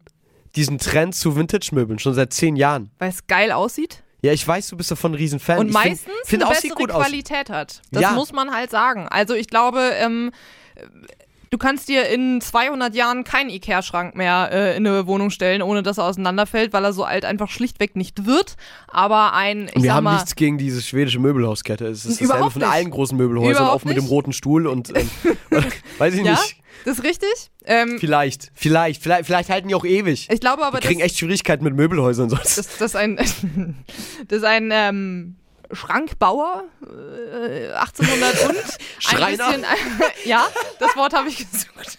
diesen 0.55 0.77
Trend 0.77 1.15
zu 1.15 1.35
Vintage-Möbeln 1.35 1.99
schon 1.99 2.13
seit 2.13 2.31
zehn 2.31 2.55
Jahren? 2.55 2.91
Weil 2.97 3.09
es 3.09 3.27
geil 3.27 3.51
aussieht 3.51 4.03
Ja, 4.21 4.31
ich 4.31 4.47
weiß, 4.47 4.69
du 4.69 4.77
bist 4.77 4.89
davon 4.91 5.11
ein 5.11 5.15
Riesenfan. 5.15 5.59
und 5.59 5.67
ich 5.69 5.73
find- 5.77 5.85
meistens 5.85 6.13
find 6.25 6.43
eine 6.43 6.51
auch, 6.51 6.55
sieht 6.55 6.71
bessere 6.75 6.77
gut 6.77 6.91
aus. 6.91 7.03
Qualität 7.03 7.49
hat. 7.49 7.81
Das 7.91 8.01
Ja. 8.03 8.11
muss 8.13 8.31
man 8.31 8.51
halt 8.53 8.69
sagen. 8.71 9.07
Also 9.09 9.33
ich 9.33 9.47
glaube, 9.47 9.79
ähm, 9.95 10.31
Du 11.53 11.57
kannst 11.57 11.89
dir 11.89 12.07
in 12.07 12.39
200 12.39 12.95
Jahren 12.95 13.25
keinen 13.25 13.49
Ikea-Schrank 13.49 14.15
mehr 14.15 14.49
äh, 14.53 14.77
in 14.77 14.87
eine 14.87 15.05
Wohnung 15.05 15.31
stellen, 15.31 15.61
ohne 15.61 15.83
dass 15.83 15.97
er 15.97 16.05
auseinanderfällt, 16.05 16.71
weil 16.71 16.85
er 16.85 16.93
so 16.93 17.03
alt 17.03 17.25
einfach 17.25 17.49
schlichtweg 17.49 17.97
nicht 17.97 18.25
wird. 18.25 18.55
Aber 18.87 19.33
ein, 19.33 19.67
ich 19.67 19.75
Und 19.75 19.83
wir 19.83 19.93
haben 19.93 20.05
mal, 20.05 20.13
nichts 20.15 20.37
gegen 20.37 20.57
diese 20.57 20.81
schwedische 20.81 21.19
Möbelhauskette. 21.19 21.87
Es 21.87 22.05
ist 22.05 22.21
dasselbe 22.21 22.51
von 22.51 22.63
allen 22.63 22.89
großen 22.89 23.17
Möbelhäusern, 23.17 23.63
Überhaupt 23.63 23.81
auch 23.81 23.85
mit 23.85 23.97
dem 23.97 24.03
nicht. 24.05 24.11
roten 24.11 24.31
Stuhl 24.31 24.65
und 24.65 24.97
ähm, 24.97 25.09
weiß 25.97 26.13
ich 26.13 26.23
ja, 26.23 26.31
nicht. 26.31 26.55
das 26.85 26.99
ist 26.99 27.03
richtig. 27.03 27.27
Ähm, 27.65 27.97
Vielleicht, 27.99 28.49
vielleicht, 28.55 29.03
vielleicht, 29.03 29.25
vielleicht 29.25 29.49
halten 29.49 29.67
die 29.67 29.75
auch 29.75 29.83
ewig. 29.83 30.29
ich 30.31 30.39
glaube 30.39 30.65
aber, 30.65 30.79
die 30.79 30.87
kriegen 30.87 31.01
das, 31.01 31.07
echt 31.07 31.17
Schwierigkeiten 31.19 31.65
mit 31.65 31.75
Möbelhäusern 31.75 32.29
sonst. 32.29 32.57
das, 32.57 32.67
das 32.79 32.81
ist 32.91 32.95
ein, 32.95 33.17
das 33.17 34.37
ist 34.37 34.45
ein 34.45 34.69
ähm, 34.71 35.35
Schrankbauer, 35.73 36.63
äh, 36.81 37.71
1800 37.73 38.49
und 38.49 38.57
Schreiner? 38.99 39.47
ein 39.47 39.61
bisschen, 39.61 39.65
ja, 40.25 40.45
das 40.79 40.95
Wort 40.95 41.13
habe 41.13 41.29
ich 41.29 41.37
gesucht. 41.37 41.97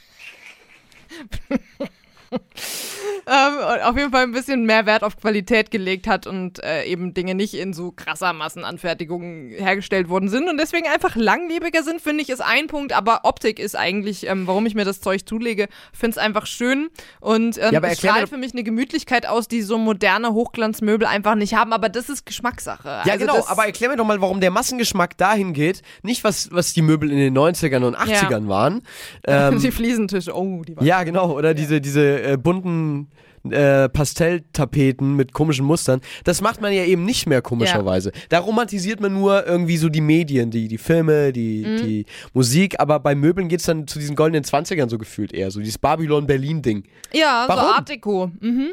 ähm, 3.26 3.82
auf 3.84 3.96
jeden 3.96 4.10
Fall 4.10 4.24
ein 4.24 4.32
bisschen 4.32 4.64
mehr 4.64 4.86
Wert 4.86 5.02
auf 5.04 5.16
Qualität 5.16 5.70
gelegt 5.70 6.06
hat 6.06 6.26
und 6.26 6.62
äh, 6.62 6.84
eben 6.84 7.14
Dinge 7.14 7.34
nicht 7.34 7.54
in 7.54 7.72
so 7.72 7.92
krasser 7.92 8.32
Massenanfertigung 8.32 9.50
hergestellt 9.50 10.08
worden 10.08 10.28
sind 10.28 10.48
und 10.48 10.58
deswegen 10.58 10.86
einfach 10.86 11.16
langlebiger 11.16 11.82
sind, 11.82 12.00
finde 12.00 12.22
ich, 12.22 12.30
ist 12.30 12.42
ein 12.42 12.66
Punkt. 12.66 12.92
Aber 12.92 13.20
Optik 13.24 13.58
ist 13.58 13.76
eigentlich, 13.76 14.26
ähm, 14.26 14.46
warum 14.46 14.66
ich 14.66 14.74
mir 14.74 14.84
das 14.84 15.00
Zeug 15.00 15.26
zulege, 15.26 15.68
finde 15.92 16.12
es 16.12 16.18
einfach 16.18 16.46
schön 16.46 16.88
und 17.20 17.58
ähm, 17.58 17.72
Ja, 17.72 17.94
strahlt 17.94 18.28
für 18.28 18.36
mich 18.36 18.52
eine 18.52 18.62
Gemütlichkeit 18.62 19.26
aus, 19.26 19.48
die 19.48 19.62
so 19.62 19.78
moderne 19.78 20.32
Hochglanzmöbel 20.32 21.06
einfach 21.06 21.34
nicht 21.34 21.54
haben. 21.54 21.72
Aber 21.72 21.88
das 21.88 22.08
ist 22.08 22.26
Geschmackssache. 22.26 22.88
Ja, 22.88 23.02
Also 23.12 23.18
genau, 23.18 23.46
aber 23.46 23.66
erklär 23.66 23.90
mir 23.90 23.96
doch 23.96 24.06
mal, 24.06 24.20
warum 24.20 24.40
der 24.40 24.50
Massengeschmack 24.50 25.16
dahin 25.16 25.52
geht. 25.52 25.82
Nicht, 26.02 26.24
was, 26.24 26.50
was 26.52 26.72
die 26.72 26.82
Möbel 26.82 27.10
in 27.10 27.18
den 27.18 27.36
90ern 27.36 27.84
und 27.84 27.96
80ern 27.96 28.48
waren. 28.48 28.82
Ähm, 29.26 29.58
die 29.62 29.70
Fliesentische, 29.70 30.34
oh, 30.34 30.62
die 30.62 30.76
waren. 30.76 30.84
ja, 30.84 31.02
genau, 31.04 31.32
oder 31.32 31.54
diese, 31.54 31.80
diese 31.80 32.21
äh, 32.22 32.36
bunten 32.36 33.08
äh, 33.50 33.88
Pastelltapeten 33.88 35.16
mit 35.16 35.32
komischen 35.32 35.64
Mustern. 35.66 36.00
Das 36.24 36.40
macht 36.40 36.60
man 36.60 36.72
ja 36.72 36.84
eben 36.84 37.04
nicht 37.04 37.26
mehr, 37.26 37.42
komischerweise. 37.42 38.12
Da 38.28 38.38
romantisiert 38.38 39.00
man 39.00 39.12
nur 39.14 39.46
irgendwie 39.46 39.76
so 39.76 39.88
die 39.88 40.00
Medien, 40.00 40.50
die, 40.50 40.68
die 40.68 40.78
Filme, 40.78 41.32
die, 41.32 41.64
Mhm. 41.66 41.76
die 41.86 42.06
Musik, 42.34 42.78
aber 42.78 43.00
bei 43.00 43.14
Möbeln 43.14 43.48
geht 43.48 43.60
es 43.60 43.66
dann 43.66 43.86
zu 43.86 43.98
diesen 43.98 44.14
goldenen 44.16 44.44
20ern 44.44 44.88
so 44.88 44.96
gefühlt 44.98 45.32
eher, 45.32 45.50
so 45.50 45.58
dieses 45.60 45.78
Babylon-Berlin-Ding. 45.78 46.84
Ja, 47.12 47.46
so 47.48 47.54
Warum? 47.56 47.72
Art 47.74 47.88
Deco. 47.88 48.30
Mhm. 48.40 48.72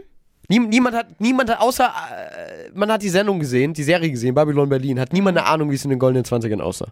Nie, 0.51 0.59
niemand 0.59 0.95
hat, 0.95 1.19
niemand 1.21 1.49
hat, 1.51 1.59
außer, 1.61 1.85
äh, 1.85 2.69
man 2.73 2.91
hat 2.91 3.03
die 3.03 3.09
Sendung 3.09 3.39
gesehen, 3.39 3.73
die 3.73 3.83
Serie 3.83 4.09
gesehen, 4.09 4.33
Babylon 4.33 4.67
Berlin, 4.69 4.99
hat 4.99 5.13
niemand 5.13 5.37
eine 5.37 5.45
Ahnung, 5.47 5.69
wie 5.69 5.75
es 5.75 5.83
in 5.83 5.91
den 5.91 5.99
goldenen 5.99 6.25
20ern 6.25 6.59
aussah. 6.59 6.87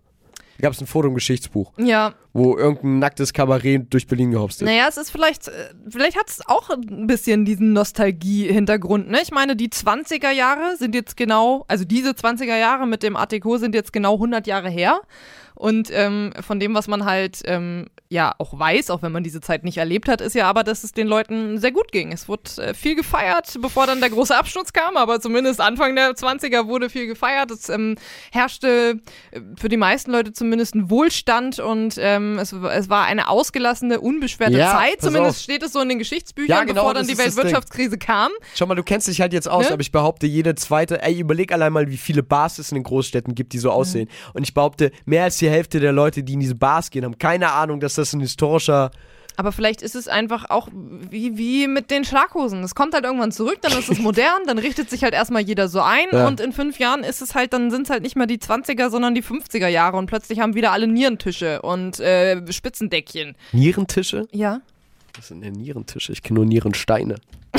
Gab 0.62 0.74
es 0.74 0.82
ein 0.82 0.88
Foto 0.88 1.08
im 1.08 1.14
Geschichtsbuch, 1.16 1.72
Ja, 1.78 2.14
wo 2.34 2.58
irgendein 2.58 3.00
nacktes 3.00 3.34
Kabarett 3.34 3.94
durch 3.94 4.08
Berlin 4.08 4.32
gehopst 4.32 4.62
ist. 4.62 4.66
naja, 4.66 4.86
es 4.90 4.98
ist 4.98 5.10
vielleicht, 5.12 5.48
äh, 5.48 5.52
vielleicht 5.90 6.18
hat 6.18 6.30
es 6.30 6.42
auch 6.48 6.70
ein 6.70 7.08
bisschen 7.08 7.46
diesen 7.46 7.74
Nostalgie-Hintergrund. 7.74 9.10
Ne? 9.10 9.20
Ich 9.22 9.32
meine, 9.32 9.56
die 9.56 9.70
20er 9.70 10.32
Jahre 10.32 10.76
sind 10.78 10.96
jetzt 10.96 11.18
genau, 11.18 11.66
also 11.68 11.86
diese 11.86 12.12
20er 12.12 12.58
Jahre 12.58 12.88
mit 12.88 13.04
dem 13.04 13.16
Art 13.16 13.32
Deco 13.32 13.58
sind 13.58 13.76
jetzt 13.76 13.94
genau 13.94 14.16
100 14.16 14.48
Jahre 14.48 14.70
her. 14.70 15.02
Und 15.58 15.90
ähm, 15.92 16.34
von 16.46 16.60
dem, 16.60 16.76
was 16.76 16.88
man 16.88 17.04
halt 17.06 17.42
ähm, 17.46 17.88
ja 18.10 18.36
auch 18.38 18.58
weiß, 18.58 18.92
auch 18.92 19.02
wenn 19.02 19.12
man 19.12 19.24
diese 19.24 19.42
Zeit 19.42 19.64
nicht 19.64 19.78
erlebt 19.78 20.08
hat, 20.08 20.22
ist 20.22 20.36
ja 20.36 20.48
aber, 20.48 20.64
dass 20.64 20.84
es 20.84 20.92
den 20.92 21.08
Leuten 21.08 21.58
sehr 21.58 21.72
gut 21.72 21.92
ging. 21.92 22.12
Es 22.12 22.28
wurde 22.30 22.44
äh, 22.58 22.74
viel 22.76 22.96
gefeiert, 22.96 23.58
bevor 23.62 23.88
dann 23.88 24.00
der 24.00 24.12
große 24.12 24.38
Absturz 24.38 24.72
kam, 24.72 24.96
aber 24.98 25.20
zumindest 25.20 25.60
Anfang 25.60 25.96
der 25.96 26.12
20er 26.12 26.68
wurde 26.68 26.90
viel 26.92 27.08
gefeiert. 27.08 27.50
Es 27.50 27.70
ähm, 27.70 27.96
herrschte 28.32 29.00
äh, 29.32 29.40
für 29.60 29.68
die 29.68 29.78
meisten 29.78 30.12
Leute 30.12 30.32
zumindest 30.32 30.76
ein 30.76 30.90
Wohlstand 30.92 31.60
und 31.60 31.96
ähm, 32.00 32.38
es, 32.40 32.54
es 32.54 32.90
war 32.90 33.06
eine 33.06 33.28
ausgelassene, 33.28 34.00
unbeschwerte 34.00 34.58
Ja, 34.58 34.72
Zeit. 34.78 35.02
Zumindest 35.02 35.38
auf. 35.38 35.44
steht 35.44 35.64
es 35.64 35.74
so 35.74 35.82
in 35.82 35.90
den 35.90 35.98
Geschichtsbüchern, 36.00 36.50
Ja, 36.56 36.64
genau, 36.66 36.82
bevor 36.82 36.94
dann 36.94 37.08
die. 37.08 37.18
Weltwirtschaftskrise 37.18 37.98
kam. 37.98 38.32
Schau 38.54 38.68
mal, 38.68 38.76
du 38.76 38.84
kennst 38.84 39.08
dich 39.08 39.20
halt 39.22 39.34
jetzt 39.34 39.50
aus, 39.50 39.66
Ne? 39.66 39.72
aber 39.74 39.82
ich 39.82 39.92
behaupte, 39.92 40.28
jede 40.28 40.54
zweite, 40.54 41.02
ey, 41.02 41.20
überleg 41.20 41.52
allein 41.52 41.74
mal, 41.74 41.90
wie 41.90 41.98
viele 41.98 42.22
Bars 42.22 42.60
es 42.60 42.72
in 42.72 42.76
den 42.76 42.84
Großstädten 42.84 43.34
gibt, 43.34 43.54
die 43.54 43.58
so 43.58 43.72
aussehen. 43.72 44.08
Und 44.34 44.44
ich 44.44 44.54
behaupte, 44.54 44.92
mehr 45.06 45.24
als 45.24 45.38
die 45.38 45.47
Hälfte 45.50 45.80
der 45.80 45.92
Leute, 45.92 46.24
die 46.24 46.34
in 46.34 46.40
diese 46.40 46.56
Bars 46.56 46.90
gehen, 46.90 47.06
haben 47.06 47.18
keine 47.18 47.52
Ahnung, 47.52 47.80
dass 47.80 47.96
das 47.96 48.14
ein 48.14 48.20
historischer. 48.22 48.92
Aber 49.40 49.52
vielleicht 49.52 49.84
ist 49.84 49.96
es 49.96 50.08
einfach 50.08 50.50
auch 50.50 50.68
wie, 50.74 51.38
wie 51.38 51.68
mit 51.68 51.92
den 51.92 52.04
Schlaghosen. 52.06 52.64
Es 52.64 52.74
kommt 52.74 52.96
halt 52.96 53.04
irgendwann 53.06 53.32
zurück, 53.32 53.60
dann 53.62 53.72
ist 53.78 53.88
es 53.88 54.00
modern, 54.00 54.42
dann 54.48 54.58
richtet 54.58 54.90
sich 54.90 55.04
halt 55.04 55.14
erstmal 55.14 55.44
jeder 55.44 55.68
so 55.68 55.80
ein 55.80 56.08
Ja. 56.12 56.28
und 56.28 56.40
in 56.40 56.54
fünf 56.54 56.80
Jahren 56.80 57.04
ist 57.04 57.22
es 57.22 57.36
halt, 57.36 57.54
dann 57.54 57.70
sind 57.70 57.84
es 57.84 57.92
halt 57.92 58.02
nicht 58.02 58.16
mehr 58.16 58.26
die 58.26 58.40
20er, 58.40 58.90
sondern 58.90 59.14
die 59.14 59.22
50er 59.24 59.68
Jahre 59.68 59.98
und 59.98 60.08
plötzlich 60.08 60.40
haben 60.40 60.56
wieder 60.56 60.72
alle 60.72 60.88
Nierentische 60.88 61.62
und 61.62 62.00
äh, 62.00 62.42
Spitzendeckchen. 62.52 63.36
Nierentische? 63.52 64.28
Ja. 64.32 64.62
Was 65.16 65.28
sind 65.28 65.42
denn 65.42 65.54
Nierentische? 65.54 66.12
Ich 66.14 66.24
kenne 66.24 66.40
nur 66.40 66.46
Nierensteine. 66.48 67.16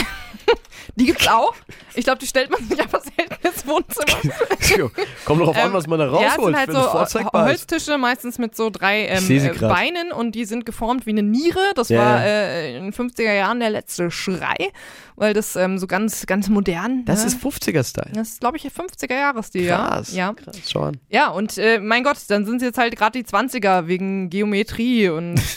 Die 0.96 1.04
gibt's 1.06 1.28
auch. 1.28 1.54
Ich 1.94 2.04
glaube, 2.04 2.18
die 2.18 2.26
stellt 2.26 2.50
man 2.50 2.64
sich 2.66 2.80
einfach 2.80 3.02
selten 3.02 3.36
Wohnzimmer. 3.68 4.90
Kommt 5.24 5.42
drauf 5.42 5.56
an, 5.56 5.66
Ähm, 5.66 5.72
was 5.72 5.86
man 5.86 5.98
da 5.98 6.06
ja, 6.06 6.12
es 6.12 6.38
rausholt, 6.38 6.56
sind 6.56 6.56
halt 6.56 7.10
so. 7.10 7.32
Holztische, 7.32 7.98
meistens 7.98 8.38
mit 8.38 8.56
so 8.56 8.70
drei 8.70 9.06
ähm, 9.06 9.30
äh. 9.30 9.50
Beinen 9.58 10.12
und 10.12 10.34
die 10.34 10.44
sind 10.44 10.66
geformt 10.66 11.06
wie 11.06 11.10
eine 11.10 11.22
Niere. 11.22 11.58
Das 11.74 11.88
Ja, 11.88 11.98
war 11.98 12.24
äh, 12.24 12.76
in 12.76 12.84
den 12.84 12.92
50er 12.92 13.32
Jahren 13.32 13.60
der 13.60 13.70
letzte 13.70 14.10
Schrei, 14.10 14.56
weil 15.16 15.34
das 15.34 15.56
ähm, 15.56 15.78
so 15.78 15.86
ganz, 15.86 16.26
ganz 16.26 16.48
modern. 16.48 17.04
Das 17.04 17.20
ne? 17.20 17.28
ist 17.28 17.44
50er-Style. 17.44 18.12
Das 18.14 18.28
ist, 18.30 18.40
glaube 18.40 18.56
ich, 18.56 18.64
50er 18.64 19.14
Jahresstil, 19.14 19.64
ja. 19.64 19.88
Krass. 19.88 20.14
Ja. 20.14 20.32
Krass, 20.32 20.56
schau 20.68 20.82
an. 20.82 20.98
Ja, 21.08 21.28
und 21.30 21.58
äh, 21.58 21.78
mein 21.78 22.04
Gott, 22.04 22.18
dann 22.28 22.46
sind 22.46 22.56
es 22.56 22.62
jetzt 22.62 22.78
halt 22.78 22.96
gerade 22.96 23.22
die 23.22 23.28
20er 23.28 23.86
wegen 23.86 24.30
Geometrie 24.30 25.08
und 25.08 25.40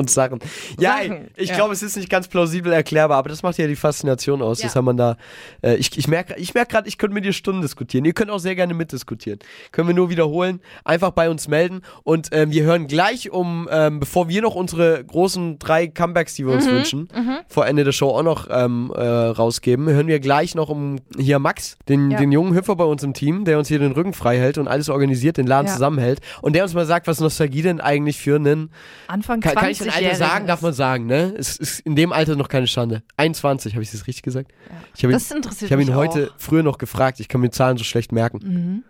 Und 0.00 0.08
Sachen. 0.08 0.40
Ja, 0.78 0.96
Sachen, 0.96 1.12
ey, 1.12 1.30
ich 1.36 1.50
ja. 1.50 1.56
glaube, 1.56 1.74
es 1.74 1.82
ist 1.82 1.94
nicht 1.94 2.08
ganz 2.08 2.26
plausibel 2.26 2.72
erklärbar, 2.72 3.18
aber 3.18 3.28
das 3.28 3.42
macht 3.42 3.58
ja 3.58 3.66
die 3.66 3.76
Faszination 3.76 4.40
aus. 4.40 4.60
Ja. 4.60 4.66
Das 4.66 4.76
haben 4.76 4.86
man 4.86 4.96
da. 4.96 5.18
Äh, 5.60 5.74
ich 5.74 5.96
ich 5.98 6.08
merke 6.08 6.36
ich 6.38 6.54
merk 6.54 6.70
gerade, 6.70 6.88
ich 6.88 6.96
könnte 6.96 7.12
mit 7.20 7.26
dir 7.26 7.32
Stunden 7.32 7.60
diskutieren. 7.62 8.04
Ihr 8.04 8.12
könnt 8.14 8.30
auch 8.30 8.38
sehr 8.38 8.54
gerne 8.56 8.72
mitdiskutieren. 8.74 9.38
Können 9.72 9.88
wir 9.88 9.94
nur 9.94 10.10
wiederholen. 10.10 10.60
Einfach 10.84 11.10
bei 11.10 11.28
uns 11.30 11.48
melden. 11.48 11.82
Und 12.02 12.28
ähm, 12.32 12.50
wir 12.50 12.64
hören 12.64 12.86
gleich 12.86 13.30
um, 13.30 13.68
ähm, 13.70 14.00
bevor 14.00 14.28
wir 14.28 14.40
noch 14.42 14.54
unsere 14.54 15.04
großen 15.04 15.58
drei 15.58 15.86
Comebacks, 15.86 16.34
die 16.34 16.44
wir 16.46 16.50
Mhm, 16.52 16.56
uns 16.60 16.70
wünschen, 16.70 17.08
vor 17.48 17.66
Ende 17.66 17.84
der 17.84 17.92
Show 17.92 18.08
auch 18.10 18.22
noch 18.22 18.48
ähm, 18.50 18.92
äh, 18.96 19.02
rausgeben, 19.02 19.88
hören 19.88 20.06
wir 20.06 20.18
gleich 20.20 20.54
noch 20.54 20.68
um 20.70 20.96
hier 21.16 21.38
Max, 21.38 21.76
den, 21.88 22.10
Ja. 22.10 22.18
den 22.18 22.32
jungen 22.32 22.54
Hüpfer 22.54 22.74
bei 22.76 22.84
uns 22.84 23.02
im 23.02 23.12
Team, 23.14 23.44
der 23.44 23.58
uns 23.58 23.68
hier 23.68 23.78
den 23.78 23.92
Rücken 23.92 24.12
frei 24.14 24.38
hält 24.38 24.56
und 24.58 24.66
alles 24.68 24.88
organisiert, 24.88 25.36
den 25.36 25.46
Laden 25.46 25.66
Ja. 25.66 25.72
zusammenhält. 25.74 26.20
Und 26.42 26.54
der 26.54 26.62
uns 26.64 26.74
mal 26.74 26.86
sagt, 26.86 27.06
was 27.06 27.20
Nostalgie 27.20 27.62
denn 27.62 27.80
eigentlich 27.80 28.18
für 28.18 28.36
einen 28.36 28.70
Anfang 29.08 29.40
kann, 29.40 29.52
20 29.52 29.60
kann 29.60 29.70
ich 29.70 29.78
denn 29.78 29.90
Alter 30.06 30.16
sagen? 30.16 30.46
Darf 30.46 30.62
man 30.62 30.72
sagen, 30.72 31.06
ne? 31.06 31.34
Es 31.36 31.56
ist 31.56 31.80
in 31.80 31.96
dem 31.96 32.12
Alter 32.12 32.36
noch 32.36 32.48
keine 32.48 32.66
Schande. 32.66 33.02
21, 33.16 33.74
habe 33.74 33.82
ich 33.82 33.90
das 33.90 34.06
richtig 34.06 34.22
gesagt? 34.22 34.52
Ich 34.96 35.02
habe 35.04 35.12
ihn, 35.12 35.14
Das 35.14 35.30
interessiert 35.30 35.70
ich 35.70 35.72
hab 35.72 35.80
ihn 35.80 35.86
mich 35.88 35.94
heute 35.94 36.30
auch. 36.30 36.34
früher 36.38 36.62
noch 36.62 36.78
gefragt. 36.78 37.09
Ich 37.18 37.28
kann 37.28 37.40
mir 37.40 37.50
Zahlen 37.50 37.76
so 37.78 37.82
schlecht 37.84 38.12
merken. 38.12 38.84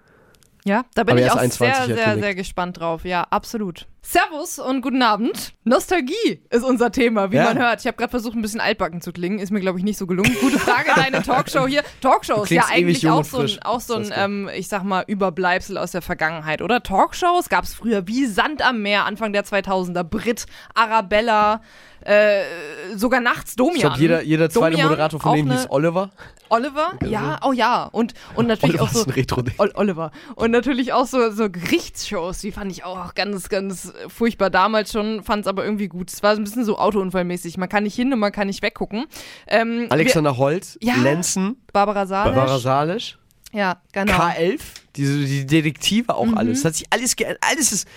Ja, 0.66 0.84
da 0.94 1.04
bin 1.04 1.12
Aber 1.12 1.20
ich 1.20 1.26
ist 1.26 1.32
auch 1.32 1.36
21, 1.38 1.86
sehr, 1.86 1.96
sehr, 1.96 2.18
sehr 2.18 2.34
gespannt 2.34 2.78
drauf. 2.78 3.06
Ja, 3.06 3.26
absolut. 3.30 3.86
Servus 4.02 4.58
und 4.58 4.82
guten 4.82 5.00
Abend. 5.02 5.54
Nostalgie 5.64 6.42
ist 6.50 6.64
unser 6.64 6.92
Thema, 6.92 7.32
wie 7.32 7.36
Ja. 7.36 7.44
man 7.44 7.58
hört. 7.58 7.80
Ich 7.80 7.86
habe 7.86 7.96
gerade 7.96 8.10
versucht, 8.10 8.34
ein 8.34 8.42
bisschen 8.42 8.60
altbacken 8.60 9.00
zu 9.00 9.12
klingen. 9.12 9.38
Ist 9.38 9.50
mir, 9.52 9.60
glaube 9.60 9.78
ich, 9.78 9.84
nicht 9.84 9.96
so 9.98 10.06
gelungen. 10.06 10.34
Gute 10.40 10.58
Frage, 10.58 10.90
deine 10.94 11.22
Talkshow 11.22 11.66
hier. 11.66 11.82
Talkshows, 12.02 12.48
Du 12.48 12.54
ja 12.54 12.64
eigentlich 12.70 13.08
auch 13.08 13.24
so 13.24 13.38
ein, 13.40 13.58
auch 13.62 13.80
so 13.80 13.94
ein 13.94 14.02
ist 14.02 14.12
ähm, 14.14 14.50
ich 14.54 14.68
sag 14.68 14.84
mal, 14.84 15.02
Überbleibsel 15.06 15.78
aus 15.78 15.92
der 15.92 16.02
Vergangenheit, 16.02 16.60
oder? 16.60 16.82
Talkshows 16.82 17.48
gab 17.48 17.64
es 17.64 17.72
früher 17.74 18.06
wie 18.06 18.26
Sand 18.26 18.60
am 18.62 18.82
Meer, 18.82 19.06
Anfang 19.06 19.32
der 19.32 19.44
2000er. 19.44 20.02
Brit, 20.02 20.44
Arabella, 20.74 21.62
äh, 22.02 22.42
sogar 22.96 23.20
nachts 23.20 23.56
Domian. 23.56 23.76
Ich 23.76 23.80
glaube, 23.82 23.98
jeder, 23.98 24.22
jeder 24.22 24.50
zweite 24.50 24.72
Domian, 24.72 24.88
Moderator 24.90 25.20
von 25.20 25.36
denen 25.36 25.50
hieß 25.52 25.66
Oliver. 25.70 26.10
Oliver? 26.48 26.92
Ja, 27.06 27.38
oh 27.44 27.52
ja. 27.52 27.84
Und, 27.84 28.14
und 28.34 28.46
natürlich 28.48 28.80
Oliver 28.80 28.84
auch 28.84 28.92
so. 28.92 29.00
ist 29.00 29.06
ein 29.06 29.12
Retro-Ding. 29.12 29.54
Ol 29.58 29.70
Oliver. 29.74 30.10
Und 30.34 30.50
natürlich 30.50 30.92
auch 30.92 31.06
so, 31.06 31.30
so 31.30 31.48
Gerichtsshows, 31.50 32.40
die 32.40 32.52
fand 32.52 32.72
ich 32.72 32.84
auch 32.84 33.14
ganz, 33.14 33.48
ganz 33.48 33.92
furchtbar 34.08 34.50
damals 34.50 34.92
schon, 34.92 35.22
fand 35.22 35.42
es 35.42 35.46
aber 35.46 35.64
irgendwie 35.64 35.88
gut. 35.88 36.10
Es 36.12 36.22
war 36.22 36.34
so 36.34 36.40
ein 36.40 36.44
bisschen 36.44 36.64
so 36.64 36.78
autounfallmäßig. 36.78 37.56
Man 37.56 37.68
kann 37.68 37.84
nicht 37.84 37.94
hin 37.94 38.12
und 38.12 38.18
man 38.18 38.32
kann 38.32 38.48
nicht 38.48 38.62
weggucken. 38.62 39.06
Ähm, 39.46 39.86
Alexander 39.90 40.36
Holt, 40.36 40.76
Ja. 40.80 40.94
Lenzen, 40.96 41.56
Barbara 41.72 42.06
Salisch. 42.06 42.34
Barbara 42.34 42.58
Salisch, 42.58 43.18
Ja, 43.52 43.80
genau. 43.92 44.12
K11, 44.12 44.60
diese, 44.96 45.18
die 45.24 45.46
Detektive 45.46 46.14
auch 46.14 46.32
alles. 46.34 46.62
Das 46.62 46.64
hat 46.72 46.74
sich 46.76 46.86
alles 46.90 47.14
geändert. 47.14 47.38
Alles 47.48 47.72
ist. 47.72 47.88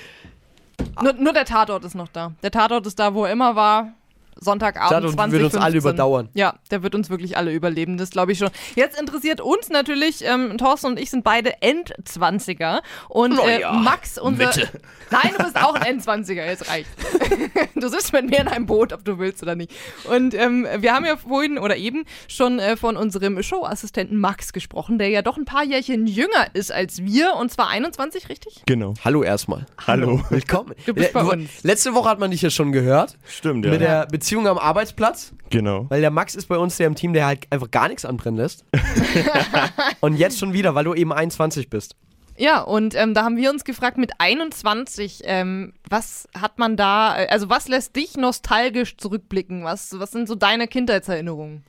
Nur, 1.02 1.14
nur 1.14 1.34
der 1.34 1.46
Tatort 1.46 1.84
ist 1.84 1.96
noch 1.96 2.08
da. 2.08 2.34
Der 2.42 2.52
Tatort 2.52 2.86
ist 2.86 3.00
da, 3.00 3.14
wo 3.14 3.26
er 3.26 3.32
immer 3.32 3.56
war. 3.56 3.94
Sonntagabend 4.40 5.06
und 5.06 5.14
20, 5.14 5.40
wird 5.40 5.54
uns 5.54 5.56
alle 5.56 5.74
15. 5.74 5.78
überdauern. 5.80 6.30
Ja, 6.34 6.56
der 6.72 6.84
wird 6.84 6.96
uns 6.96 7.10
wirklich 7.10 7.38
alle 7.38 7.54
überleben, 7.54 7.98
das 7.98 8.10
glaube 8.10 8.32
ich 8.32 8.38
schon. 8.38 8.50
Jetzt 8.76 9.00
interessiert 9.00 9.42
uns 9.42 9.70
natürlich, 9.70 10.24
ähm, 10.26 10.58
Thorsten 10.58 10.88
und 10.88 11.00
ich 11.00 11.10
sind 11.10 11.24
beide 11.24 11.62
Endzwanziger 11.62 12.82
und 13.10 13.38
äh, 13.40 13.62
ja, 13.62 13.74
Max, 13.74 14.18
unser... 14.18 14.48
Mitte. 14.48 14.70
Nein, 15.12 15.32
du 15.38 15.44
bist 15.44 15.56
auch 15.58 15.76
ein 15.76 15.84
Endzwanziger, 15.84 16.46
jetzt 16.46 16.70
reicht. 16.70 16.90
du 17.76 17.88
sitzt 17.88 18.14
mit 18.14 18.30
mir 18.30 18.40
in 18.40 18.48
einem 18.48 18.66
Boot, 18.66 18.94
ob 18.94 19.06
du 19.06 19.20
willst 19.20 19.44
oder 19.44 19.56
nicht. 19.56 19.72
Und 20.06 20.34
ähm, 20.34 20.68
wir 20.80 20.94
haben 20.94 21.06
ja 21.06 21.18
vorhin 21.18 21.58
oder 21.58 21.78
eben 21.78 22.06
schon 22.28 22.60
äh, 22.60 22.76
von 22.76 22.98
unserem 22.98 23.42
Showassistenten 23.42 24.18
Max 24.18 24.54
gesprochen, 24.54 24.98
der 24.98 25.10
ja 25.10 25.22
doch 25.22 25.38
ein 25.38 25.46
paar 25.46 25.64
Jährchen 25.64 26.08
jünger 26.08 26.48
ist 26.54 26.72
als 26.72 27.04
wir 27.04 27.36
und 27.36 27.52
zwar 27.52 27.70
21, 27.70 28.30
richtig? 28.30 28.64
Genau. 28.66 28.94
Hallo 29.04 29.24
erstmal. 29.24 29.66
Hallo. 29.86 30.22
Willkommen. 30.30 30.74
Du 30.86 30.94
bist 30.94 31.14
bei 31.14 31.24
uns. 31.24 31.64
Letzte 31.64 31.94
Woche 31.94 32.10
hat 32.10 32.20
man 32.20 32.32
dich 32.32 32.42
ja 32.42 32.50
schon 32.50 32.72
gehört. 32.72 33.18
Stimmt, 33.26 33.66
ja. 33.66 33.72
Mit 33.72 33.82
der 33.82 34.08
Beziehung 34.24 34.48
am 34.48 34.58
Arbeitsplatz. 34.58 35.34
genau. 35.50 35.86
Weil 35.90 36.00
der 36.00 36.10
Max 36.10 36.34
ist 36.36 36.46
bei 36.48 36.58
uns 36.58 36.78
der 36.78 36.88
im 36.88 36.96
Team, 36.96 37.12
der 37.12 37.26
halt 37.26 37.46
einfach 37.50 37.70
gar 37.72 37.90
nichts 37.90 38.06
anbrennen 38.06 38.38
lässt. 38.38 38.64
und 40.00 40.16
jetzt 40.16 40.40
schon 40.40 40.54
wieder, 40.54 40.76
weil 40.76 40.86
du 40.86 40.94
eben 40.94 41.12
21 41.12 41.70
bist. 41.70 41.98
Ja, 42.38 42.62
und 42.62 42.96
ähm, 42.96 43.14
da 43.14 43.24
haben 43.26 43.36
wir 43.36 43.50
uns 43.52 43.66
gefragt, 43.66 43.98
mit 43.98 44.12
21, 44.20 45.24
ähm, 45.26 45.74
was 45.90 46.30
hat 46.40 46.58
man 46.58 46.78
da, 46.78 47.20
äh, 47.20 47.28
also 47.28 47.50
was 47.50 47.68
lässt 47.68 47.98
dich 47.98 48.16
nostalgisch 48.16 48.96
zurückblicken? 48.96 49.66
Was, 49.66 50.00
was 50.00 50.12
sind 50.12 50.30
so 50.30 50.36
deine 50.36 50.68
Kindheitserinnerungen? 50.70 51.64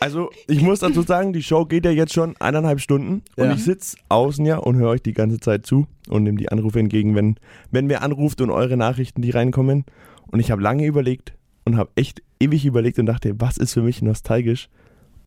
Also, 0.00 0.30
ich 0.48 0.60
muss 0.60 0.80
dazu 0.80 1.02
sagen, 1.02 1.32
die 1.32 1.42
Show 1.42 1.64
geht 1.64 1.84
ja 1.84 1.92
jetzt 1.92 2.12
schon 2.12 2.34
eineinhalb 2.40 2.80
Stunden 2.80 3.22
und 3.36 3.44
Ja. 3.44 3.52
ich 3.54 3.62
sitze 3.64 3.96
außen 4.08 4.44
ja 4.44 4.58
und 4.58 4.76
höre 4.76 4.90
euch 4.90 5.02
die 5.02 5.14
ganze 5.14 5.38
Zeit 5.38 5.64
zu 5.64 5.86
und 6.08 6.24
nehme 6.24 6.36
die 6.38 6.50
Anrufe 6.50 6.80
entgegen, 6.80 7.14
wenn, 7.14 7.36
wenn 7.70 7.88
wer 7.88 8.02
anruft 8.02 8.40
und 8.40 8.50
eure 8.50 8.76
Nachrichten, 8.76 9.22
die 9.22 9.30
reinkommen. 9.30 9.84
Und 10.30 10.40
ich 10.40 10.50
habe 10.50 10.62
lange 10.62 10.86
überlegt 10.86 11.34
und 11.64 11.76
habe 11.76 11.90
echt 11.96 12.22
ewig 12.40 12.64
überlegt 12.64 12.98
und 12.98 13.06
dachte, 13.06 13.34
was 13.38 13.56
ist 13.56 13.74
für 13.74 13.82
mich 13.82 14.02
nostalgisch? 14.02 14.68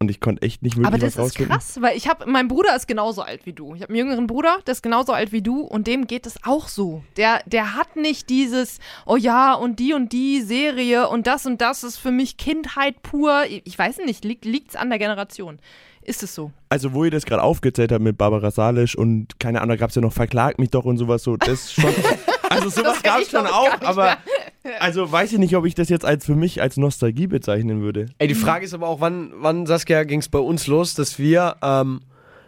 Und 0.02 0.10
ich 0.10 0.22
konnte 0.22 0.44
echt 0.44 0.64
nicht 0.64 0.78
wirklich 0.78 0.88
Aber 0.88 0.96
was 0.96 1.02
das 1.02 1.14
ist 1.16 1.20
rausfinden. 1.20 1.54
krass, 1.54 1.78
weil 1.82 1.98
ich 1.98 2.08
habe, 2.08 2.26
mein 2.26 2.48
Bruder 2.48 2.74
ist 2.74 2.88
genauso 2.88 3.22
alt 3.22 3.46
wie 3.46 3.52
du. 3.52 3.76
Ich 3.76 3.82
habe 3.82 3.90
einen 3.90 3.98
jüngeren 3.98 4.28
Bruder, 4.28 4.60
der 4.66 4.72
ist 4.72 4.82
genauso 4.82 5.12
alt 5.12 5.34
wie 5.34 5.42
du 5.42 5.60
und 5.60 5.88
dem 5.88 6.08
geht 6.08 6.26
es 6.26 6.42
auch 6.46 6.70
so. 6.70 7.04
Der, 7.18 7.42
der 7.46 7.76
hat 7.76 7.98
nicht 7.98 8.30
dieses, 8.30 8.80
oh 9.06 9.18
ja, 9.18 9.54
und 9.54 9.78
die 9.80 9.94
und 9.94 10.14
die 10.14 10.40
Serie 10.42 11.10
und 11.10 11.28
das 11.28 11.46
und 11.46 11.60
das 11.60 11.84
ist 11.84 11.98
für 11.98 12.12
mich 12.12 12.38
Kindheit 12.38 13.02
pur. 13.04 13.44
Ich 13.66 13.78
weiß 13.78 13.98
nicht, 14.06 14.24
liegt 14.24 14.46
liegt's 14.46 14.78
an 14.78 14.90
der 14.90 15.00
Generation? 15.00 15.60
Ist 16.02 16.24
es 16.24 16.34
so? 16.34 16.52
Also, 16.70 16.94
wo 16.94 17.04
ihr 17.04 17.12
das 17.12 17.26
gerade 17.26 17.44
aufgezählt 17.44 17.92
habt 17.92 18.02
mit 18.02 18.18
Barbara 18.18 18.52
Salisch 18.52 18.96
und 18.98 19.38
keine 19.38 19.60
Ahnung, 19.60 19.76
da 19.76 19.82
gab 19.82 19.90
es 19.90 19.96
ja 19.98 20.02
noch 20.02 20.14
Verklag 20.14 20.60
mich 20.60 20.70
doch 20.70 20.86
und 20.86 20.98
sowas 20.98 21.24
so, 21.24 21.36
das 21.36 21.74
schon. 21.74 21.94
Also 22.52 22.70
sowas 22.70 23.04
gab 23.04 23.20
es 23.20 23.30
schon 23.30 23.46
auch, 23.46 23.80
aber 23.82 24.18
also 24.80 25.12
weiß 25.12 25.34
ich 25.34 25.40
nicht, 25.40 25.56
ob 25.56 25.66
ich 25.66 25.76
das 25.76 25.90
jetzt 25.90 26.06
als 26.06 26.26
für 26.26 26.36
mich 26.36 26.62
als 26.62 26.78
Nostalgie 26.78 27.28
bezeichnen 27.28 27.82
würde. 27.82 28.08
Ey, 28.18 28.28
die 28.28 28.36
Frage 28.36 28.66
ist 28.66 28.74
aber 28.74 28.88
auch, 28.88 29.02
wann, 29.02 29.32
wann 29.36 29.66
Saskia, 29.66 30.04
ging 30.04 30.20
es 30.20 30.30
bei 30.30 30.40
uns 30.40 30.68
los, 30.68 30.94
dass 30.94 31.18
wir 31.20 31.56
ähm, 31.62 32.02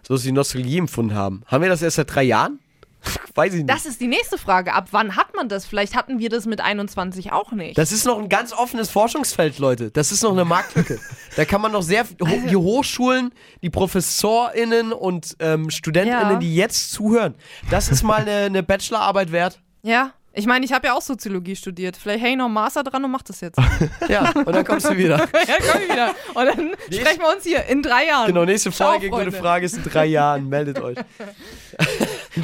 so 0.07 0.18
die 0.18 0.32
Nostalgie 0.32 0.78
empfunden 0.78 1.14
haben. 1.16 1.43
Haben 1.47 1.62
wir 1.64 1.70
das 1.70 1.82
erst 1.82 1.95
seit 1.97 2.14
drei 2.14 2.24
Jahren? 2.24 2.59
Weiß 3.34 3.53
ich 3.53 3.59
nicht. 3.64 3.70
Das 3.70 3.88
ist 3.88 3.99
die 3.99 4.07
nächste 4.07 4.38
Frage. 4.38 4.74
Ab 4.74 4.89
wann 4.91 5.16
hat 5.16 5.34
man 5.36 5.49
das? 5.49 5.66
Vielleicht 5.66 5.95
hatten 5.95 6.20
wir 6.20 6.30
das 6.30 6.45
mit 6.45 6.62
21 6.62 7.32
auch 7.32 7.51
nicht. 7.51 7.76
Das 7.78 7.91
ist 7.91 8.05
noch 8.05 8.20
ein 8.20 8.30
ganz 8.30 8.53
offenes 8.53 8.91
Forschungsfeld, 8.91 9.57
Leute. 9.57 9.89
Das 9.89 10.12
ist 10.12 10.22
noch 10.22 10.34
eine 10.34 10.45
Marktlücke. 10.45 10.99
da 11.36 11.45
kann 11.45 11.62
man 11.62 11.72
noch 11.72 11.82
sehr, 11.82 12.05
die 12.49 12.55
Hochschulen, 12.55 13.32
die 13.64 13.72
ProfessorInnen 13.72 14.93
und 14.93 15.36
ähm, 15.39 15.70
StudentInnen, 15.72 16.34
Ja. 16.34 16.36
die 16.39 16.55
jetzt 16.55 16.91
zuhören, 16.91 17.34
das 17.72 17.89
ist 17.89 18.03
mal 18.03 18.22
eine, 18.22 18.32
eine 18.45 18.64
Bachelorarbeit 18.64 19.32
wert. 19.32 19.59
ja. 19.82 20.14
Ich 20.34 20.45
meine, 20.45 20.63
ich 20.63 20.71
habe 20.71 20.88
ja 20.88 20.93
auch 20.93 21.01
Soziologie 21.01 21.55
studiert. 21.55 21.97
Vielleicht 21.97 22.21
hänge 22.21 22.32
ich 22.32 22.38
noch 22.38 22.45
einen 22.45 22.53
Master 22.53 22.84
dran 22.84 23.03
und 23.03 23.11
mach 23.11 23.21
das 23.21 23.41
jetzt. 23.41 23.59
Ja, 24.07 24.32
und 24.32 24.47
dann 24.47 24.65
kommst 24.65 24.89
du 24.89 24.97
wieder. 24.97 25.17
ja, 25.19 25.55
komm 25.71 25.82
ich 25.82 25.91
wieder. 25.91 26.15
Und 26.34 26.45
dann 26.45 26.71
sprechen 26.91 27.19
wir 27.19 27.36
uns 27.36 27.43
hier 27.43 27.65
in 27.65 27.82
drei 27.82 28.07
Jahren. 28.07 28.27
Genau, 28.27 28.45
nächste 28.45 28.71
Ciao, 28.71 28.91
Folge, 28.91 29.09
gute 29.09 29.23
Freunde. 29.23 29.38
Frage 29.38 29.65
ist 29.65 29.77
in 29.77 29.84
drei 29.84 30.05
Jahren. 30.05 30.49
Meldet 30.49 30.79
euch. 30.82 30.97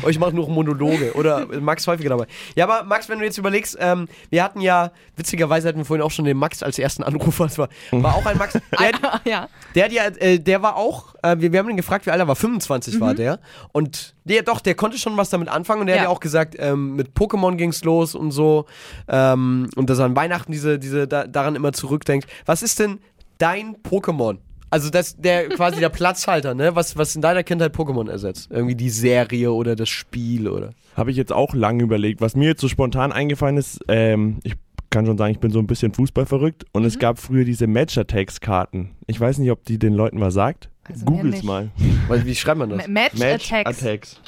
Euch 0.03 0.19
macht 0.19 0.33
nur 0.33 0.49
Monologe. 0.49 1.13
Oder 1.13 1.45
Max 1.59 1.87
häufiger 1.87 2.09
dabei. 2.09 2.27
Ja, 2.55 2.67
aber 2.67 2.83
Max, 2.85 3.09
wenn 3.09 3.19
du 3.19 3.25
jetzt 3.25 3.37
überlegst, 3.37 3.77
ähm, 3.79 4.07
wir 4.29 4.43
hatten 4.43 4.61
ja, 4.61 4.91
witzigerweise 5.15 5.67
hatten 5.67 5.77
wir 5.79 5.85
vorhin 5.85 6.03
auch 6.03 6.11
schon 6.11 6.25
den 6.25 6.37
Max 6.37 6.63
als 6.63 6.77
ersten 6.79 7.03
Anrufer. 7.03 7.45
Das 7.45 7.57
war, 7.57 7.69
war 7.91 8.15
auch 8.15 8.25
ein 8.25 8.37
Max. 8.37 8.53
Der, 8.79 8.91
ja. 9.25 9.47
der, 9.75 9.91
ja, 9.91 10.03
äh, 10.05 10.39
der 10.39 10.61
war 10.61 10.75
auch, 10.75 11.15
äh, 11.23 11.35
wir, 11.39 11.51
wir 11.51 11.59
haben 11.59 11.69
ihn 11.69 11.77
gefragt, 11.77 12.05
wie 12.05 12.11
alt 12.11 12.19
er 12.19 12.27
war. 12.27 12.35
25 12.35 12.99
war 12.99 13.13
der. 13.13 13.39
Und 13.71 14.13
der, 14.23 14.43
doch, 14.43 14.59
der 14.61 14.75
konnte 14.75 14.97
schon 14.97 15.17
was 15.17 15.29
damit 15.29 15.49
anfangen. 15.49 15.81
Und 15.81 15.87
der 15.87 15.95
Ja. 15.95 16.01
hat 16.01 16.07
ja 16.09 16.13
auch 16.13 16.19
gesagt, 16.19 16.55
ähm, 16.59 16.95
mit 16.95 17.15
Pokémon 17.15 17.55
ging's 17.55 17.83
los 17.83 18.15
und 18.15 18.31
so. 18.31 18.65
Ähm, 19.07 19.69
und 19.75 19.89
dass 19.89 19.99
er 19.99 20.05
an 20.05 20.15
Weihnachten 20.15 20.51
diese, 20.51 20.79
diese 20.79 21.07
da, 21.07 21.25
daran 21.27 21.55
immer 21.55 21.73
zurückdenkt. 21.73 22.27
Was 22.45 22.61
ist 22.61 22.79
denn 22.79 22.99
dein 23.37 23.75
Pokémon? 23.77 24.37
Also 24.69 24.89
das, 24.89 25.15
der 25.17 25.49
quasi 25.49 25.79
der 25.79 25.89
Platzhalter, 25.99 26.53
ne? 26.53 26.75
Was, 26.75 26.97
was 26.97 27.15
in 27.15 27.21
deiner 27.21 27.43
Kindheit 27.43 27.73
Pokémon 27.75 28.09
ersetzt? 28.09 28.49
Irgendwie 28.51 28.75
die 28.75 28.89
Serie 28.89 29.51
oder 29.53 29.75
das 29.75 29.89
Spiel 29.89 30.47
oder. 30.47 30.71
Habe 30.95 31.11
ich 31.11 31.17
jetzt 31.17 31.31
auch 31.31 31.53
lange 31.53 31.83
überlegt. 31.83 32.19
Was 32.21 32.35
mir 32.35 32.49
jetzt 32.49 32.61
so 32.61 32.67
spontan 32.67 33.11
eingefallen 33.11 33.57
ist, 33.57 33.79
ähm, 33.87 34.39
ich 34.43 34.55
kann 34.89 35.05
schon 35.05 35.17
sagen, 35.17 35.31
ich 35.31 35.39
bin 35.39 35.51
so 35.51 35.59
ein 35.59 35.67
bisschen 35.67 35.93
Fußball 35.93 36.25
verrückt 36.25 36.65
und 36.73 36.81
Mhm. 36.81 36.87
es 36.87 36.99
gab 36.99 37.19
früher 37.19 37.45
diese 37.45 37.67
Match-Attacks-Karten. 37.67 38.91
Ich 39.05 39.19
weiß 39.19 39.37
nicht, 39.37 39.51
ob 39.51 39.63
die 39.65 39.77
den 39.79 39.93
Leuten 39.93 40.19
was 40.19 40.33
sagt. 40.33 40.69
Also 40.85 41.05
Googles 41.05 41.31
nicht. 41.35 41.43
mal. 41.43 41.69
Weil, 42.07 42.25
wie 42.25 42.35
schreibt 42.35 42.57
man 42.59 42.69
das? 42.69 42.79
Ma- 42.79 42.87
Match, 42.87 43.17
Match 43.19 43.51
Attacks. 43.53 43.83
Attacks. 43.83 44.21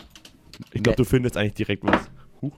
Ich 0.74 0.84
glaube, 0.84 0.98
du 0.98 1.06
findest 1.06 1.38
eigentlich 1.38 1.54
direkt 1.54 1.84
was. 1.86 2.02
Huch. 2.42 2.52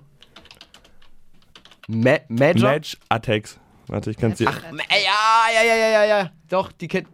Ma 1.87 2.17
Major? 2.27 2.71
Match 2.71 2.97
Attacks. 3.09 3.59
Warte, 3.87 4.09
ich 4.11 4.17
kann 4.17 4.31
es 4.31 4.37
dir. 4.37 4.47
Ach, 4.49 4.61
ja, 4.63 5.53
ja, 5.53 5.63
ja, 5.67 5.75
ja, 5.75 5.89
ja, 5.89 6.05
ja. 6.05 6.31
Doch, 6.49 6.71
die 6.71 6.87
kennt. 6.87 7.07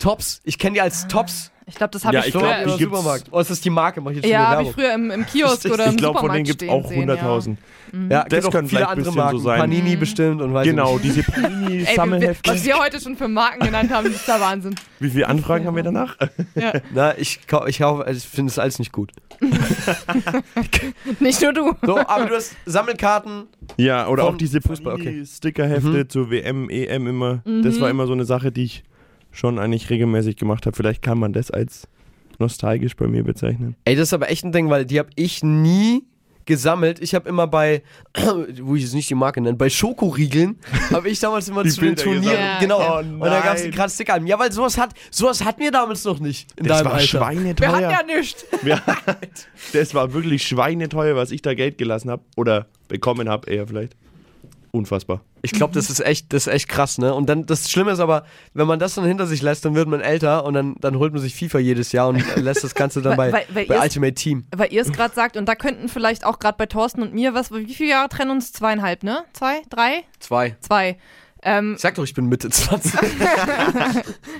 Tops. 0.00 0.40
Ich 0.44 0.58
kenne 0.58 0.74
die 0.74 0.80
als 0.80 1.06
Tops. 1.06 1.52
Ich 1.66 1.76
glaube, 1.76 1.92
das 1.92 2.04
habe 2.04 2.14
Ja, 2.16 2.20
ich 2.22 2.26
ich 2.28 2.32
früher. 2.32 2.42
glaub, 2.42 2.52
im 2.56 2.64
die 2.72 2.78
gibt's- 2.78 2.82
Supermarkt. 2.96 3.24
Oh, 3.30 3.38
ist 3.38 3.48
das 3.50 3.60
die 3.60 3.70
Marke? 3.70 4.00
Mach 4.00 4.10
ich 4.10 4.16
jetzt 4.16 4.24
schon 4.24 4.32
ja, 4.32 4.48
habe 4.48 4.64
ich 4.64 4.72
früher 4.72 4.92
im, 4.92 5.12
im 5.12 5.24
Kiosk 5.24 5.66
oder 5.72 5.84
im 5.84 5.90
ich 5.92 5.96
glaube, 5.98 6.18
von 6.18 6.28
Supermarkt 6.30 6.34
denen 6.34 6.44
gibt 6.46 6.62
es 6.62 6.66
stehen 6.68 6.70
auch 6.84 6.88
sehen, 6.88 7.08
ja. 7.08 7.14
100.000. 7.14 7.56
Ja, 8.10 8.24
Das 8.24 8.50
können 8.50 8.68
viele 8.68 8.88
andere 8.88 8.96
bisschen 8.96 9.12
so 9.12 9.18
Marken. 9.20 9.40
sein. 9.40 9.60
Panini 9.60 9.96
bestimmt 9.96 10.40
und 10.42 10.52
weiß 10.54 10.64
Genau, 10.66 10.96
ich 10.98 11.04
nicht. 11.04 11.16
diese 11.16 11.30
Panini-Sammelhefte. 11.30 12.50
was 12.50 12.64
wir 12.64 12.78
heute 12.78 13.00
schon 13.00 13.16
für 13.16 13.28
Marken 13.28 13.64
genannt 13.64 13.92
haben, 13.92 14.04
das 14.06 14.14
ist 14.16 14.26
der 14.28 14.40
Wahnsinn. 14.40 14.74
Wie 14.98 15.10
viele 15.10 15.28
Anfragen 15.28 15.66
haben 15.66 15.76
wir 15.76 15.82
danach? 15.84 16.16
Na, 16.94 17.16
ich, 17.18 17.38
ich, 17.68 17.82
hau- 17.82 18.04
ich 18.04 18.24
finde 18.24 18.50
es 18.50 18.58
alles 18.58 18.78
nicht 18.80 18.90
gut. 18.92 19.12
Nicht 21.20 21.40
nur 21.42 21.52
du. 21.52 21.72
So, 21.82 21.98
aber 21.98 22.26
du 22.26 22.34
hast 22.34 22.54
Sammelkarten. 22.66 23.44
Ja, 23.76 24.08
oder 24.08 24.24
auch 24.24 24.36
diese 24.36 24.60
Fußball, 24.60 24.94
okay. 24.94 25.04
Panini-Stickerhefte 25.04 26.08
zur 26.08 26.30
WM, 26.30 26.68
EM 26.70 27.06
immer. 27.06 27.42
Das 27.62 27.80
war 27.80 27.90
immer 27.90 28.06
so 28.06 28.12
eine 28.12 28.24
Sache, 28.24 28.50
die 28.52 28.64
ich 28.64 28.82
schon 29.32 29.58
eigentlich 29.58 29.90
regelmäßig 29.90 30.36
gemacht 30.36 30.66
habe. 30.66 30.76
Vielleicht 30.76 31.02
kann 31.02 31.18
man 31.18 31.32
das 31.32 31.50
als 31.50 31.88
nostalgisch 32.38 32.96
bei 32.96 33.06
mir 33.06 33.22
bezeichnen. 33.24 33.76
Ey, 33.84 33.94
das 33.96 34.08
ist 34.08 34.14
aber 34.14 34.30
echt 34.30 34.44
ein 34.44 34.52
Ding, 34.52 34.70
weil 34.70 34.84
die 34.86 34.98
habe 34.98 35.10
ich 35.14 35.42
nie 35.42 36.04
gesammelt. 36.46 37.00
Ich 37.00 37.14
habe 37.14 37.28
immer 37.28 37.46
bei, 37.46 37.82
wo 38.62 38.74
ich 38.74 38.82
jetzt 38.82 38.94
nicht 38.94 39.08
die 39.10 39.14
Marke 39.14 39.40
nenne, 39.40 39.56
bei 39.56 39.68
Schokoriegeln, 39.70 40.58
habe 40.90 41.08
ich 41.10 41.20
damals 41.20 41.48
immer 41.48 41.62
Die 41.62 41.70
zu 41.70 41.82
den 41.82 41.94
Turnieren, 41.96 42.22
gesammelt. 42.24 42.60
genau. 42.60 42.78
Oh 42.96 42.98
und 42.98 43.20
da 43.20 43.40
gab 43.40 43.56
es 43.56 43.62
die 43.62 43.70
krass 43.70 43.94
Stickeralben. 43.94 44.26
Ja, 44.26 44.38
weil 44.38 44.50
sowas 44.50 44.76
hat, 44.78 44.94
sowas 45.10 45.44
hatten 45.44 45.60
wir 45.60 45.70
damals 45.70 46.02
noch 46.04 46.18
nicht 46.18 46.50
in 46.58 46.66
Das 46.66 46.78
deinem 46.78 46.86
war 46.86 46.92
Alter. 46.94 47.02
Wir 47.02 47.20
schweineteuer. 47.20 47.68
hatten 47.72 48.08
ja 48.08 48.16
nichts. 48.16 48.46
Ja, 48.64 48.80
das 49.74 49.94
war 49.94 50.12
wirklich 50.12 50.42
schweineteuer, 50.44 51.14
was 51.14 51.30
ich 51.30 51.42
da 51.42 51.54
Geld 51.54 51.78
gelassen 51.78 52.10
habe. 52.10 52.22
Oder 52.36 52.66
bekommen 52.88 53.28
habe, 53.28 53.48
eher 53.50 53.68
vielleicht. 53.68 53.94
Unfassbar. 54.72 55.20
Ich 55.42 55.50
glaube, 55.52 55.74
das 55.74 55.90
ist 55.90 55.98
echt, 56.00 56.32
das 56.32 56.46
ist 56.46 56.52
echt 56.52 56.68
krass, 56.68 56.98
ne? 56.98 57.12
Und 57.12 57.28
dann, 57.28 57.44
das 57.46 57.68
Schlimme 57.70 57.90
ist 57.90 57.98
aber, 57.98 58.24
wenn 58.54 58.66
man 58.68 58.78
das 58.78 58.94
dann 58.94 59.04
hinter 59.04 59.26
sich 59.26 59.42
lässt, 59.42 59.64
dann 59.64 59.74
wird 59.74 59.88
man 59.88 60.00
älter 60.00 60.44
und 60.44 60.54
dann, 60.54 60.76
dann 60.80 60.96
holt 60.98 61.12
man 61.12 61.20
sich 61.20 61.34
FIFA 61.34 61.58
jedes 61.58 61.90
Jahr 61.92 62.08
und 62.08 62.22
lässt 62.36 62.62
das 62.62 62.74
Ganze 62.74 63.02
dann 63.02 63.16
bei, 63.16 63.32
Weil- 63.32 63.46
weil- 63.52 63.66
bei 63.66 63.80
Ultimate 63.80 64.14
Team. 64.14 64.44
Weil 64.54 64.72
ihr 64.72 64.82
es 64.82 64.92
gerade 64.92 65.14
sagt, 65.14 65.36
und 65.36 65.46
da 65.46 65.54
könnten 65.56 65.88
vielleicht 65.88 66.24
auch 66.24 66.38
gerade 66.38 66.56
bei 66.56 66.66
Thorsten 66.66 67.02
und 67.02 67.12
mir, 67.14 67.34
was, 67.34 67.50
wie 67.52 67.74
viele 67.74 67.90
Jahre 67.90 68.08
trennen 68.08 68.30
uns? 68.30 68.52
Zweieinhalb, 68.52 69.02
ne? 69.02 69.24
Zwei? 69.32 69.62
Drei? 69.70 70.04
Zwei. 70.20 70.56
Zwei. 70.60 70.98
Ähm, 71.42 71.74
Ich 71.76 71.82
sag 71.82 71.94
doch, 71.94 72.04
ich 72.04 72.14
bin 72.14 72.26
Mitte 72.26 72.50
20. 72.50 72.92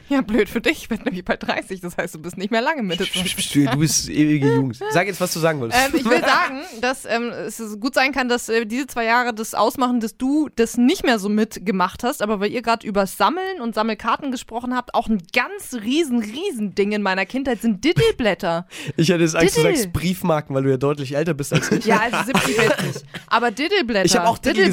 ja, 0.09 0.21
blöd 0.21 0.49
für 0.49 0.61
dich. 0.61 0.83
Ich 0.83 0.89
bin 0.89 1.01
nämlich 1.05 1.25
bald 1.25 1.43
30, 1.47 1.81
das 1.81 1.97
heißt, 1.97 2.15
du 2.15 2.19
bist 2.19 2.37
nicht 2.37 2.51
mehr 2.51 2.61
lange 2.61 2.83
Mitte 2.83 3.05
20. 3.11 3.67
du 3.71 3.79
bist 3.79 4.09
ewige 4.09 4.55
Jugend. 4.55 4.79
Sag 4.91 5.07
jetzt, 5.07 5.21
was 5.21 5.33
du 5.33 5.41
sagen 5.41 5.61
wolltest. 5.61 5.81
Ähm, 5.87 5.95
ich 5.99 6.05
will 6.05 6.21
sagen, 6.21 6.61
dass 6.81 7.05
ähm, 7.07 7.31
es 7.31 7.81
gut 7.81 7.95
sein 7.95 8.13
kann, 8.13 8.29
dass 8.29 8.49
äh, 8.49 8.67
diese 8.67 8.87
zwei 8.87 9.05
Jahre 9.05 9.33
das 9.35 9.55
ausmachen, 9.55 10.01
dass 10.01 10.17
du 10.17 10.49
das 10.57 10.77
nicht 10.77 11.05
mehr 11.05 11.19
so 11.19 11.29
mitgemacht 11.29 12.05
hast, 12.05 12.23
aber 12.23 12.41
weil 12.41 12.51
ihr 12.51 12.63
gerade 12.63 12.87
über 12.87 13.07
Sammeln 13.07 13.61
und 13.61 13.75
Sammelkarten 13.75 14.31
gesprochen 14.31 14.77
habt, 14.77 14.95
auch 14.95 15.09
ein 15.09 15.23
ganz 15.33 15.83
riesen, 15.83 16.21
riesen 16.21 16.75
Ding 16.75 16.93
in 16.93 17.03
meiner 17.03 17.27
Kindheit 17.27 17.63
sind 17.63 17.85
Diddleblätter. 17.85 18.67
Ich 18.97 19.09
hätte 19.09 19.23
jetzt 19.23 19.37
Angst, 19.37 19.57
du 19.57 19.63
Diddle. 19.63 19.77
sagst 19.77 19.93
Briefmarken, 19.93 20.55
weil 20.55 20.63
du 20.65 20.71
ja 20.71 20.77
deutlich 20.77 21.17
älter 21.17 21.35
bist 21.35 21.53
als 21.53 21.71
ich. 21.73 21.85
Ja, 21.85 22.01
also 22.01 22.33
70 22.33 22.57
jetzt 22.57 22.83
nicht. 22.83 23.05
Aber 23.27 23.51
Diddleblätter. 23.51 24.05
Ich 24.05 24.17
hab 24.17 24.27
auch 24.27 24.39
Diddle 24.39 24.71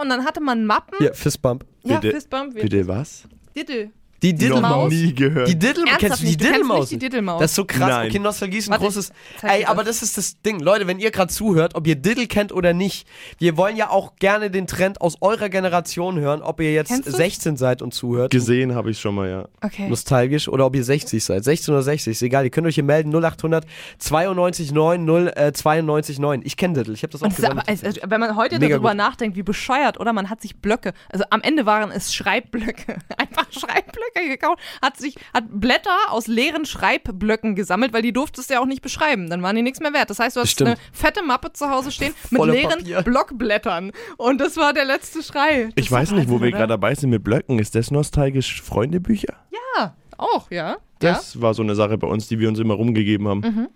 und 0.00 0.08
dann 0.08 0.24
hatte 0.24 0.40
man 0.40 0.64
Mappen. 0.66 1.04
Ja, 1.04 1.12
Fistbump. 1.12 1.64
Ja, 1.86 1.98
Bitte- 2.00 2.14
Fistbump. 2.14 2.54
Bitte 2.54 2.86
was? 2.88 3.24
Diddle. 3.54 3.90
Die 4.26 4.34
Diddlemaus. 4.34 4.92
Nie 4.92 5.14
gehört. 5.14 5.48
Die 5.48 5.56
Diddle, 5.56 5.84
Ernsthaft 5.84 6.00
kennst 6.00 6.22
du 6.22 6.26
die 6.26 6.36
Diddlemaus? 6.36 6.78
nicht 6.78 6.92
die 6.92 6.98
Diddlemaus? 6.98 7.40
Das 7.40 7.50
ist 7.52 7.54
so 7.54 7.64
krass. 7.64 7.88
Nein. 7.88 8.08
Okay, 8.08 8.18
Nostalgie 8.18 8.58
ist 8.58 8.68
ein 8.68 8.72
Warte, 8.72 8.84
großes. 8.84 9.12
Ey, 9.42 9.64
aber 9.64 9.84
das. 9.84 10.02
ist 10.02 10.18
das 10.18 10.40
Ding. 10.42 10.58
Leute, 10.58 10.86
wenn 10.86 10.98
ihr 10.98 11.10
gerade 11.12 11.32
zuhört, 11.32 11.74
ob 11.74 11.86
ihr 11.86 11.94
Diddle 11.94 12.26
kennt 12.26 12.52
oder 12.52 12.72
nicht, 12.72 13.06
wir 13.38 13.56
wollen 13.56 13.76
ja 13.76 13.90
auch 13.90 14.16
gerne 14.16 14.50
den 14.50 14.66
Trend 14.66 15.00
aus 15.00 15.16
eurer 15.20 15.48
Generation 15.48 16.18
hören, 16.18 16.42
ob 16.42 16.60
ihr 16.60 16.72
jetzt 16.72 16.88
Kennst 16.88 17.06
du's? 17.06 17.16
16 17.16 17.56
seid 17.56 17.82
und 17.82 17.94
zuhört. 17.94 18.32
Gesehen 18.32 18.74
habe 18.74 18.90
ich 18.90 18.98
schon 18.98 19.14
mal, 19.14 19.28
ja. 19.28 19.48
Okay. 19.62 19.88
Nostalgisch 19.88 20.48
oder 20.48 20.66
ob 20.66 20.74
ihr 20.74 20.84
60 20.84 21.22
seid. 21.22 21.44
16 21.44 21.72
oder 21.72 21.82
60, 21.82 22.10
ist 22.10 22.22
egal. 22.22 22.44
Ihr 22.44 22.50
könnt 22.50 22.66
euch 22.66 22.74
hier 22.74 22.84
melden 22.84 23.14
0800 23.14 23.64
92 23.98 24.72
9 24.72 25.04
0 25.04 25.32
äh, 25.36 25.52
92 25.52 26.18
9. 26.18 26.42
Ich 26.44 26.56
kenne 26.56 26.74
Diddle, 26.74 26.94
ich 26.94 27.02
habe 27.02 27.12
das 27.12 27.22
auch 27.22 27.28
gesammelt. 27.28 27.68
also, 27.68 28.00
wenn 28.06 28.20
man 28.20 28.36
heute 28.36 28.58
Mega 28.58 28.74
darüber 28.74 28.90
gut. 28.90 28.98
nachdenkt, 28.98 29.36
wie 29.36 29.42
bescheuert, 29.42 30.00
oder 30.00 30.12
man 30.12 30.30
hat 30.30 30.40
sich 30.40 30.56
Blöcke, 30.56 30.92
also 31.10 31.24
am 31.30 31.42
Ende 31.42 31.64
waren 31.66 31.90
es 31.90 32.12
Schreibblöcke, 32.12 32.98
einfach 33.16 33.46
Schreibblöcke 33.52 34.15
gekauft, 34.24 34.62
hat 34.82 34.96
sich, 34.96 35.16
hat 35.34 35.44
Blätter 35.48 35.96
aus 36.10 36.26
leeren 36.26 36.64
Schreibblöcken 36.64 37.54
gesammelt, 37.54 37.92
weil 37.92 38.02
die 38.02 38.12
durftest 38.12 38.50
du 38.50 38.54
ja 38.54 38.60
auch 38.60 38.66
nicht 38.66 38.82
beschreiben, 38.82 39.28
dann 39.28 39.42
waren 39.42 39.56
die 39.56 39.62
nichts 39.62 39.80
mehr 39.80 39.92
wert. 39.92 40.10
Das 40.10 40.18
heißt, 40.18 40.36
du 40.36 40.40
hast 40.40 40.50
stimmt. 40.50 40.70
eine 40.70 40.78
fette 40.92 41.22
Mappe 41.22 41.52
zu 41.52 41.70
Hause 41.70 41.90
stehen 41.90 42.14
mit 42.30 42.38
Voller 42.38 42.52
leeren 42.52 42.78
Papier. 42.78 43.02
Blockblättern 43.02 43.92
und 44.16 44.40
das 44.40 44.56
war 44.56 44.72
der 44.72 44.84
letzte 44.84 45.22
Schrei. 45.22 45.70
Das 45.74 45.84
Ich 45.84 45.90
weiß 45.90 46.12
nicht, 46.12 46.28
wo 46.28 46.40
wir 46.40 46.50
gerade 46.50 46.68
dabei 46.68 46.94
sind 46.94 47.10
mit 47.10 47.24
Blöcken. 47.24 47.58
Ist 47.58 47.74
das 47.74 47.90
nostalgisch 47.90 48.62
Freundebücher? 48.62 49.34
Ja, 49.76 49.94
auch, 50.18 50.50
ja. 50.50 50.76
Das 50.98 51.40
war 51.42 51.52
so 51.52 51.62
eine 51.62 51.74
Sache 51.74 51.98
bei 51.98 52.06
uns, 52.06 52.28
die 52.28 52.38
wir 52.38 52.48
uns 52.48 52.58
immer 52.58 52.74
rumgegeben 52.74 53.28
haben. 53.28 53.40
Mhm. 53.40 53.68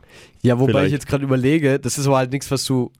Ja, 0.42 0.58
wobei 0.58 0.72
Vielleicht. 0.72 0.86
ich 0.86 0.92
jetzt 0.92 1.06
gerade 1.06 1.24
überlege, 1.24 1.78
das 1.78 1.98
ist 1.98 2.06
aber 2.06 2.16
halt 2.16 2.32
nichts, 2.32 2.50
was 2.50 2.64
du, 2.64 2.90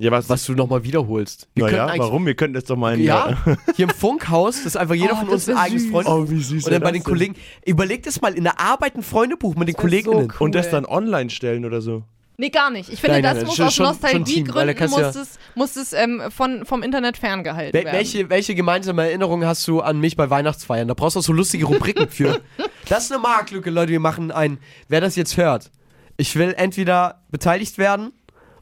Ja, 0.00 0.10
was? 0.10 0.28
was 0.28 0.44
du 0.46 0.54
nochmal 0.54 0.82
wiederholst. 0.82 1.46
Wir 1.54 1.64
naja, 1.66 1.92
warum? 1.98 2.24
Wir 2.26 2.34
könnten 2.34 2.54
das 2.54 2.64
doch 2.64 2.76
mal 2.76 2.94
in 2.98 3.04
Ja, 3.04 3.36
hier 3.76 3.84
im 3.84 3.90
Funkhaus, 3.94 4.56
das 4.56 4.66
ist 4.66 4.76
einfach 4.76 4.94
jeder 4.94 5.12
Oh, 5.14 5.16
von 5.16 5.26
das 5.26 5.46
uns 5.46 5.48
ein 5.50 5.56
eigenes 5.56 5.82
süß. 5.82 5.90
Freund. 5.92 6.08
Oh, 6.08 6.30
wie 6.30 6.42
süß. 6.42 6.64
Und 6.64 6.72
dann 6.72 6.82
bei 6.82 6.90
den 6.92 7.04
Kollegen, 7.04 7.34
überlegt 7.66 8.06
es 8.06 8.20
mal, 8.20 8.34
in 8.34 8.44
der 8.44 8.58
Arbeit 8.58 8.96
ein 8.96 9.02
Freundebuch 9.02 9.54
mit 9.56 9.68
den 9.68 9.74
Das 9.76 9.84
wär 9.84 10.02
so 10.02 10.10
cool. 10.12 10.28
Und 10.38 10.54
das 10.54 10.70
dann 10.70 10.86
online 10.86 11.28
stellen 11.30 11.64
oder 11.64 11.80
so. 11.82 12.02
Nee, 12.38 12.48
gar 12.48 12.70
nicht. 12.70 12.88
Ich 12.90 12.98
finde, 13.02 13.16
Nein, 13.20 13.22
nein, 13.24 13.34
das 13.34 13.42
nein, 13.42 13.46
muss 13.48 13.74
schon- 13.74 13.84
aus 13.86 13.98
schon- 14.00 14.10
schon 14.10 14.24
Team, 14.24 14.48
weil 14.54 14.72
da 14.72 14.72
Nostalgiegründen 14.72 14.90
muss 14.90 15.14
ja- 15.14 15.20
es, 15.22 15.38
muss 15.54 15.76
es 15.76 15.92
ähm, 15.92 16.22
von, 16.34 16.64
vom 16.64 16.82
Internet 16.82 17.18
ferngehalten 17.18 17.74
Wel 17.74 17.84
werden. 17.84 17.94
welche, 17.98 18.30
welche 18.30 18.54
gemeinsame 18.54 19.02
Erinnerungen 19.02 19.46
hast 19.46 19.68
du 19.68 19.80
an 19.82 20.00
mich 20.00 20.16
bei 20.16 20.30
Weihnachtsfeiern? 20.30 20.88
Da 20.88 20.94
brauchst 20.94 21.16
du 21.16 21.20
auch 21.20 21.24
so 21.24 21.34
lustige 21.34 21.66
Rubriken 21.66 22.08
für. 22.08 22.40
Das 22.88 23.04
ist 23.04 23.12
eine 23.12 23.20
Marktlücke, 23.20 23.68
Leute. 23.68 23.92
Wir 23.92 24.00
machen 24.00 24.30
ein, 24.32 24.56
wer 24.88 25.02
das 25.02 25.14
jetzt 25.14 25.36
hört. 25.36 25.70
Ich 26.16 26.34
will 26.36 26.54
entweder 26.56 27.22
beteiligt 27.30 27.76
werden 27.78 28.12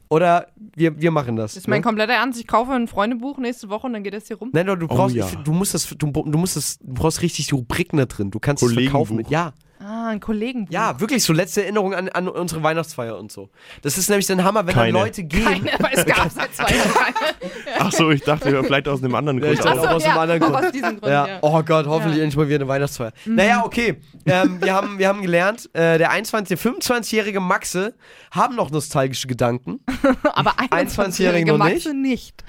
oder 0.09 0.47
wir, 0.75 0.99
wir 0.99 1.11
machen 1.11 1.35
das. 1.35 1.53
Das 1.53 1.63
ist 1.63 1.67
mein 1.67 1.79
ne? 1.79 1.83
kompletter 1.83 2.13
Ernst. 2.13 2.39
Ich 2.39 2.47
kaufe 2.47 2.71
ein 2.71 2.87
Freundebuch 2.87 3.37
nächste 3.37 3.69
Woche 3.69 3.87
und 3.87 3.93
dann 3.93 4.03
geht 4.03 4.13
das 4.13 4.27
hier 4.27 4.37
rum. 4.37 4.49
Nein, 4.51 4.65
du 4.65 4.73
Oh 4.73 4.87
brauchst, 4.87 5.15
ja. 5.15 5.27
ich, 5.27 5.35
du 5.35 5.51
musst 5.53 5.73
das, 5.73 5.87
du, 5.87 6.07
du 6.07 6.37
musst 6.37 6.55
das, 6.55 6.79
du 6.79 6.93
brauchst 6.93 7.21
richtig 7.21 7.47
die 7.47 7.55
Rubriken 7.55 7.97
da 7.97 8.05
drin. 8.05 8.31
Du 8.31 8.39
kannst 8.39 8.63
es 8.63 8.73
verkaufen 8.73 9.15
mit, 9.15 9.29
ja. 9.29 9.53
Ah, 9.81 10.09
ein 10.09 10.19
Kollegenbuch. 10.19 10.73
Ja, 10.73 10.99
wirklich 10.99 11.23
so 11.23 11.31
letzte 11.31 11.61
Erinnerung 11.63 11.93
an, 11.93 12.09
an 12.09 12.27
unsere 12.27 12.61
Weihnachtsfeier 12.63 13.17
und 13.17 13.31
so. 13.31 13.49
Das 13.81 13.97
ist 13.97 14.09
nämlich 14.09 14.25
dann 14.27 14.43
Hammer, 14.43 14.67
wenn 14.67 14.73
Keine. 14.73 14.91
dann 14.91 15.01
Leute 15.03 15.23
gehen. 15.23 15.45
Keine, 15.45 15.73
aber 15.73 15.89
es 15.93 16.05
gab 16.05 16.29
seit 16.31 16.53
zwei 16.53 16.75
Jahren. 16.75 17.13
Ach 17.79 17.91
so, 17.91 18.11
ich 18.11 18.21
dachte 18.23 18.61
vielleicht 18.63 18.89
aus 18.89 19.01
einem 19.01 19.15
anderen 19.15 19.37
Ja, 19.39 19.45
Grund. 19.45 19.59
ich 19.59 19.65
dachte 19.65 19.81
auch. 19.89 19.95
aus 19.95 20.03
einem 20.03 20.17
anderen 20.17 20.39
Grund. 20.41 20.55
aus 20.55 20.71
diesem 20.73 20.99
Grund, 20.99 21.05
Ja. 21.11 21.27
ja. 21.27 21.37
Oh 21.41 21.63
Gott, 21.63 21.85
hoffentlich 21.87 22.17
Ja. 22.17 22.23
endlich 22.23 22.37
mal 22.37 22.47
wieder 22.47 22.57
eine 22.57 22.67
Weihnachtsfeier. 22.67 23.13
Naja, 23.25 23.63
okay. 23.65 24.01
ähm, 24.25 24.59
wir, 24.61 24.73
haben, 24.73 24.99
wir 24.99 25.07
haben 25.07 25.21
gelernt, 25.21 25.69
äh, 25.73 25.97
der 25.97 26.11
21, 26.11 26.59
25-jährige 26.59 27.39
Maxe 27.39 27.95
haben 28.31 28.55
noch 28.55 28.71
nostalgische 28.71 29.27
Gedanken. 29.27 29.79
Aber 30.33 30.51
21-Jährige 30.59 30.75
21-jährige 30.75 31.51
noch 31.53 31.57
Maxe 31.57 31.93
nicht. 31.93 32.43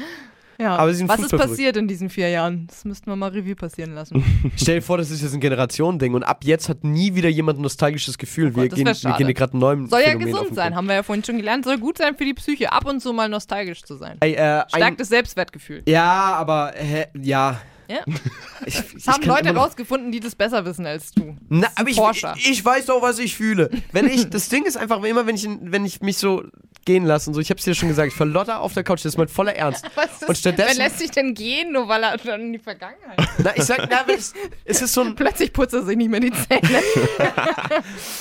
Ja. 0.61 0.77
Aber 0.77 0.93
sie 0.93 0.99
sind 0.99 1.09
Was 1.09 1.21
ist 1.21 1.31
passiert 1.31 1.77
in 1.77 1.89
diesen 1.89 2.11
vier 2.11 2.29
Jahren? 2.29 2.67
Das 2.67 2.85
müssten 2.85 3.11
wir 3.11 3.17
mal 3.17 3.31
Revue 3.31 3.55
passieren 3.55 3.95
lassen. 3.95 4.23
Stell 4.57 4.77
dir 4.77 4.83
vor, 4.83 4.99
das 4.99 5.11
ist 5.11 5.23
jetzt 5.23 5.33
ein 5.33 5.41
Generationending 5.41 6.15
und 6.15 6.23
ab 6.23 6.45
jetzt 6.45 6.69
hat 6.69 6.85
nie 6.85 7.15
wieder 7.15 7.29
jemand 7.29 7.59
ein 7.59 7.63
nostalgisches 7.63 8.19
Gefühl. 8.19 8.55
Wir, 8.55 8.69
das 8.69 8.77
gehen, 8.77 8.87
wir 8.87 9.17
gehen 9.17 9.35
gerade 9.35 9.53
einen 9.55 9.61
neuen 9.61 9.87
Soll 9.89 10.01
ja 10.01 10.09
Phänomen 10.09 10.35
auf 10.35 10.41
gesund 10.41 10.57
sein, 10.57 10.75
haben 10.75 10.87
wir 10.87 10.97
ja 10.97 11.03
vorhin 11.03 11.25
schon 11.25 11.39
gelernt. 11.39 11.65
Soll 11.65 11.79
gut 11.79 11.99
sein 11.99 12.15
für 12.17 12.25
die 12.25 12.35
Psyche, 12.35 12.73
ab 12.73 12.87
und 12.87 13.01
zu 13.01 13.13
mal 13.13 13.29
nostalgisch 13.29 13.83
zu 13.83 13.97
sein. 13.97 14.19
Ey, 14.21 14.35
äh, 14.35 14.41
ein, 14.41 14.65
Stärkt 14.69 15.01
das 15.01 15.09
Selbstwertgefühl. 15.09 15.83
ja, 15.87 16.35
aber 16.35 16.73
hä, 16.77 17.07
ja. 17.21 17.61
Ja. 17.91 18.01
Ich, 18.67 18.75
Das 18.93 19.07
haben 19.15 19.25
Leute 19.25 19.55
rausgefunden, 19.55 20.13
die 20.13 20.21
das 20.21 20.35
besser 20.35 20.67
wissen 20.67 20.85
als 20.85 21.13
du. 21.13 21.35
Na, 21.49 21.69
aber 21.77 21.89
ich, 21.89 21.97
Forscher. 21.97 22.35
ich, 22.37 22.51
ich 22.51 22.63
weiß 22.65 22.85
doch, 22.87 23.01
was 23.01 23.19
ich 23.19 23.35
fühle. 23.35 23.71
Wenn 23.93 24.07
ich, 24.07 24.29
das 24.31 24.51
Ding 24.51 24.67
ist 24.67 24.77
einfach 24.77 25.03
immer, 25.03 25.27
wenn 25.27 25.35
ich, 25.35 25.49
wenn 25.63 25.87
ich 25.87 26.03
mich 26.03 26.19
so 26.19 26.45
gehen 26.85 27.07
lasse 27.07 27.31
und 27.31 27.35
so, 27.35 27.41
ich 27.41 27.51
hab's 27.51 27.65
dir 27.65 27.75
schon 27.75 27.89
gesagt, 27.89 28.09
ich 28.09 28.15
verlotter 28.15 28.61
auf 28.61 28.75
der 28.75 28.85
Couch, 28.85 28.99
das 29.01 29.07
ist 29.15 29.17
mein 29.19 29.29
voller 29.29 29.57
Ernst. 29.57 29.85
Was 29.95 30.21
ist, 30.21 30.29
Und 30.29 30.37
stattdessen- 30.37 30.77
wer 30.79 30.85
lässt 30.85 30.99
sich 30.99 31.11
denn 31.11 31.33
gehen, 31.33 31.73
nur 31.73 31.89
weil 31.89 32.03
er 32.03 32.19
schon 32.19 32.39
in 32.41 32.53
die 32.53 32.59
Vergangenheit 32.59 33.19
Na, 33.39 33.57
ich 33.57 33.65
sag, 33.65 33.89
na, 33.91 34.05
es, 34.13 34.35
es 34.67 34.83
ist 34.83 34.93
so 34.93 35.01
ein, 35.03 35.15
Plötzlich 35.15 35.53
putzt 35.55 35.73
er 35.75 35.83
sich 35.83 35.97
nicht 35.97 36.11
mehr 36.11 36.21
die 36.21 36.31
Zähne. 36.33 36.83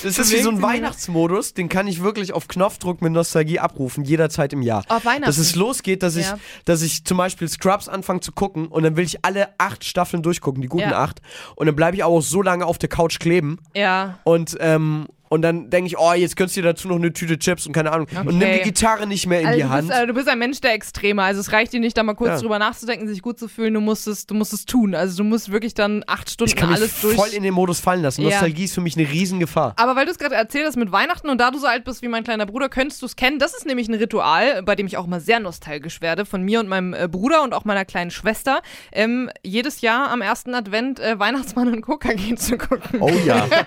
es 0.04 0.18
ist 0.18 0.32
wie 0.32 0.40
so 0.40 0.50
ein 0.50 0.62
Weihnachtsmodus, 0.62 1.54
den 1.54 1.68
kann 1.68 1.86
ich 1.86 2.02
wirklich 2.02 2.32
auf 2.32 2.48
Knopfdruck 2.48 3.02
mit 3.02 3.12
Nostalgie 3.12 3.58
abrufen, 3.58 4.04
jederzeit 4.04 4.52
im 4.52 4.62
Jahr. 4.62 4.84
Auf 4.88 5.04
Weihnachten. 5.04 5.24
Dass 5.26 5.38
es 5.38 5.54
losgeht, 5.54 6.02
dass 6.02 6.16
ich, 6.16 6.26
Ja. 6.26 6.38
dass 6.64 6.82
ich 6.82 7.04
zum 7.04 7.16
Beispiel 7.18 7.48
Scrubs 7.48 7.88
anfange 7.88 8.20
zu 8.20 8.32
gucken 8.32 8.68
und 8.68 8.82
dann 8.82 8.96
will 8.96 9.04
ich 9.04 9.24
alle 9.24 9.48
acht 9.60 9.84
Staffeln 9.84 10.22
durchgucken, 10.22 10.62
die 10.62 10.68
guten 10.68 10.90
Ja. 10.90 11.02
acht. 11.02 11.20
Und 11.56 11.66
dann 11.66 11.76
bleibe 11.76 11.96
ich 11.96 12.02
auch 12.04 12.20
so 12.20 12.42
lange 12.42 12.66
auf 12.66 12.78
der 12.78 12.88
Couch 12.88 13.18
kleben 13.20 13.58
ja. 13.74 14.18
und, 14.24 14.56
ähm, 14.60 15.06
und 15.32 15.42
dann 15.42 15.70
denke 15.70 15.86
ich, 15.86 15.96
oh, 15.98 16.12
jetzt 16.12 16.36
könntest 16.36 16.56
du 16.56 16.60
dir 16.62 16.68
dazu 16.68 16.88
noch 16.88 16.96
eine 16.96 17.12
Tüte 17.12 17.38
Chips 17.38 17.64
und 17.66 17.72
keine 17.72 17.92
Ahnung. 17.92 18.08
Und 18.18 18.26
nimm 18.36 18.40
die 18.40 18.46
Okay. 18.46 18.62
Gitarre 18.64 19.06
nicht 19.06 19.26
mehr 19.28 19.40
in 19.40 19.46
Also 19.46 19.58
die 19.58 19.64
Hand. 19.64 19.88
bist, 19.88 20.00
äh, 20.00 20.06
du 20.08 20.12
bist 20.12 20.28
ein 20.28 20.38
Mensch 20.40 20.60
der 20.60 20.74
Extreme. 20.74 21.22
Also 21.22 21.40
es 21.40 21.52
reicht 21.52 21.72
dir 21.72 21.78
nicht, 21.80 21.96
da 21.96 22.02
mal 22.02 22.14
kurz 22.14 22.30
Ja. 22.30 22.38
drüber 22.40 22.58
nachzudenken, 22.58 23.06
sich 23.06 23.22
gut 23.22 23.38
zu 23.38 23.46
fühlen. 23.46 23.72
Du 23.74 23.80
musst 23.80 24.08
es, 24.08 24.26
du 24.26 24.34
musst 24.34 24.52
es 24.52 24.66
tun. 24.66 24.94
Also 24.94 25.18
du 25.18 25.24
musst 25.24 25.52
wirklich 25.52 25.72
dann 25.74 26.02
acht 26.08 26.28
Stunden 26.30 26.50
ich 26.50 26.56
kann 26.56 26.68
mich 26.70 26.78
alles 26.78 27.00
durch. 27.00 27.14
voll 27.16 27.28
in 27.28 27.42
den 27.44 27.54
Modus 27.54 27.78
fallen 27.80 28.02
lassen. 28.02 28.22
Ja. 28.22 28.30
Nostalgie 28.30 28.64
ist 28.64 28.74
für 28.74 28.80
mich 28.80 28.96
eine 28.98 29.08
Riesengefahr. 29.08 29.74
Aber 29.76 29.94
weil 29.94 30.04
du 30.04 30.10
es 30.10 30.18
gerade 30.18 30.34
erzählt 30.34 30.66
hast 30.66 30.76
mit 30.76 30.90
Weihnachten 30.90 31.28
und 31.28 31.38
da 31.40 31.52
du 31.52 31.58
so 31.60 31.66
alt 31.68 31.84
bist 31.84 32.02
wie 32.02 32.08
mein 32.08 32.24
kleiner 32.24 32.44
Bruder, 32.46 32.68
könntest 32.68 33.00
du 33.00 33.06
es 33.06 33.14
kennen. 33.14 33.38
Das 33.38 33.54
ist 33.54 33.66
nämlich 33.66 33.88
ein 33.88 33.94
Ritual, 33.94 34.64
bei 34.64 34.74
dem 34.74 34.86
ich 34.86 34.96
auch 34.96 35.06
mal 35.06 35.20
sehr 35.20 35.38
nostalgisch 35.38 36.00
werde, 36.00 36.26
von 36.26 36.42
mir 36.42 36.58
und 36.58 36.68
meinem 36.68 36.92
äh, 36.92 37.06
Bruder 37.08 37.44
und 37.44 37.54
auch 37.54 37.64
meiner 37.64 37.84
kleinen 37.84 38.10
Schwester. 38.10 38.62
Ähm, 38.90 39.30
jedes 39.44 39.80
Jahr 39.80 40.10
am 40.10 40.22
ersten 40.22 40.54
Advent 40.56 40.98
äh, 40.98 41.18
Weihnachtsmann 41.20 41.68
und 41.72 41.82
Coca-Cola 41.82 42.34
zu 42.36 42.58
gucken. 42.58 43.00
Oh 43.00 43.12
ja. 43.24 43.46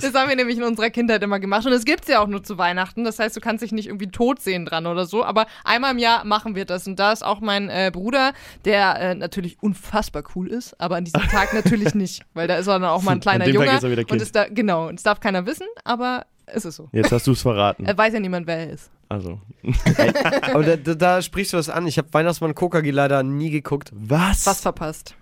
Das 0.00 0.14
haben 0.14 0.28
wir 0.28 0.36
nämlich 0.36 0.56
in 0.58 0.62
unserer 0.62 0.89
Kindheit 0.90 1.22
immer 1.22 1.40
gemacht. 1.40 1.66
Und 1.66 1.72
das 1.72 1.84
gibt's 1.84 2.08
ja 2.08 2.22
auch 2.22 2.26
nur 2.26 2.42
zu 2.42 2.58
Weihnachten. 2.58 3.04
Das 3.04 3.18
heißt, 3.18 3.36
du 3.36 3.40
kannst 3.40 3.62
dich 3.62 3.72
nicht 3.72 3.86
irgendwie 3.86 4.08
tot 4.08 4.40
sehen 4.40 4.64
dran 4.64 4.86
oder 4.86 5.06
so. 5.06 5.24
Aber 5.24 5.46
einmal 5.64 5.92
im 5.92 5.98
Jahr 5.98 6.24
machen 6.24 6.54
wir 6.54 6.64
das. 6.64 6.86
Und 6.86 6.98
da 6.98 7.12
ist 7.12 7.24
auch 7.24 7.40
mein 7.40 7.68
äh, 7.68 7.90
Bruder, 7.92 8.32
der 8.64 9.00
äh, 9.00 9.14
natürlich 9.14 9.58
unfassbar 9.62 10.22
cool 10.34 10.48
ist, 10.48 10.80
aber 10.80 10.96
an 10.96 11.04
diesem 11.04 11.22
Tag 11.22 11.54
natürlich 11.54 11.94
nicht. 11.94 12.22
Weil 12.34 12.48
da 12.48 12.56
ist 12.56 12.66
er 12.66 12.78
dann 12.78 12.88
auch 12.88 13.02
mal 13.02 13.12
ein 13.12 13.20
kleiner 13.20 13.44
dem 13.44 13.54
Tag 13.54 13.64
Junge. 13.64 13.76
ist 13.76 13.84
er 13.84 13.90
wieder 13.90 14.02
und 14.02 14.08
Kind. 14.08 14.22
es 14.22 14.32
da, 14.32 14.46
genau, 14.48 14.88
und 14.88 14.96
es 14.96 15.02
darf 15.02 15.20
keiner 15.20 15.46
wissen, 15.46 15.66
aber 15.84 16.26
es 16.46 16.64
ist 16.64 16.76
so. 16.76 16.88
Jetzt 16.92 17.12
hast 17.12 17.26
du 17.26 17.32
es 17.32 17.42
verraten. 17.42 17.86
Er 17.86 17.96
weiß 17.96 18.12
ja 18.12 18.20
niemand, 18.20 18.46
wer 18.46 18.58
er 18.58 18.70
ist. 18.70 18.90
Also. 19.08 19.40
Aber 20.52 20.62
da, 20.62 20.76
da, 20.76 20.94
da 20.94 21.22
sprichst 21.22 21.52
du 21.52 21.58
was 21.58 21.68
an. 21.68 21.86
Ich 21.86 21.98
habe 21.98 22.08
Weihnachtsmann 22.12 22.54
Coca-Cola 22.54 22.92
leider 22.92 23.22
nie 23.22 23.50
geguckt. 23.50 23.90
Was? 23.92 24.46
Was 24.46 24.60
verpasst. 24.60 25.16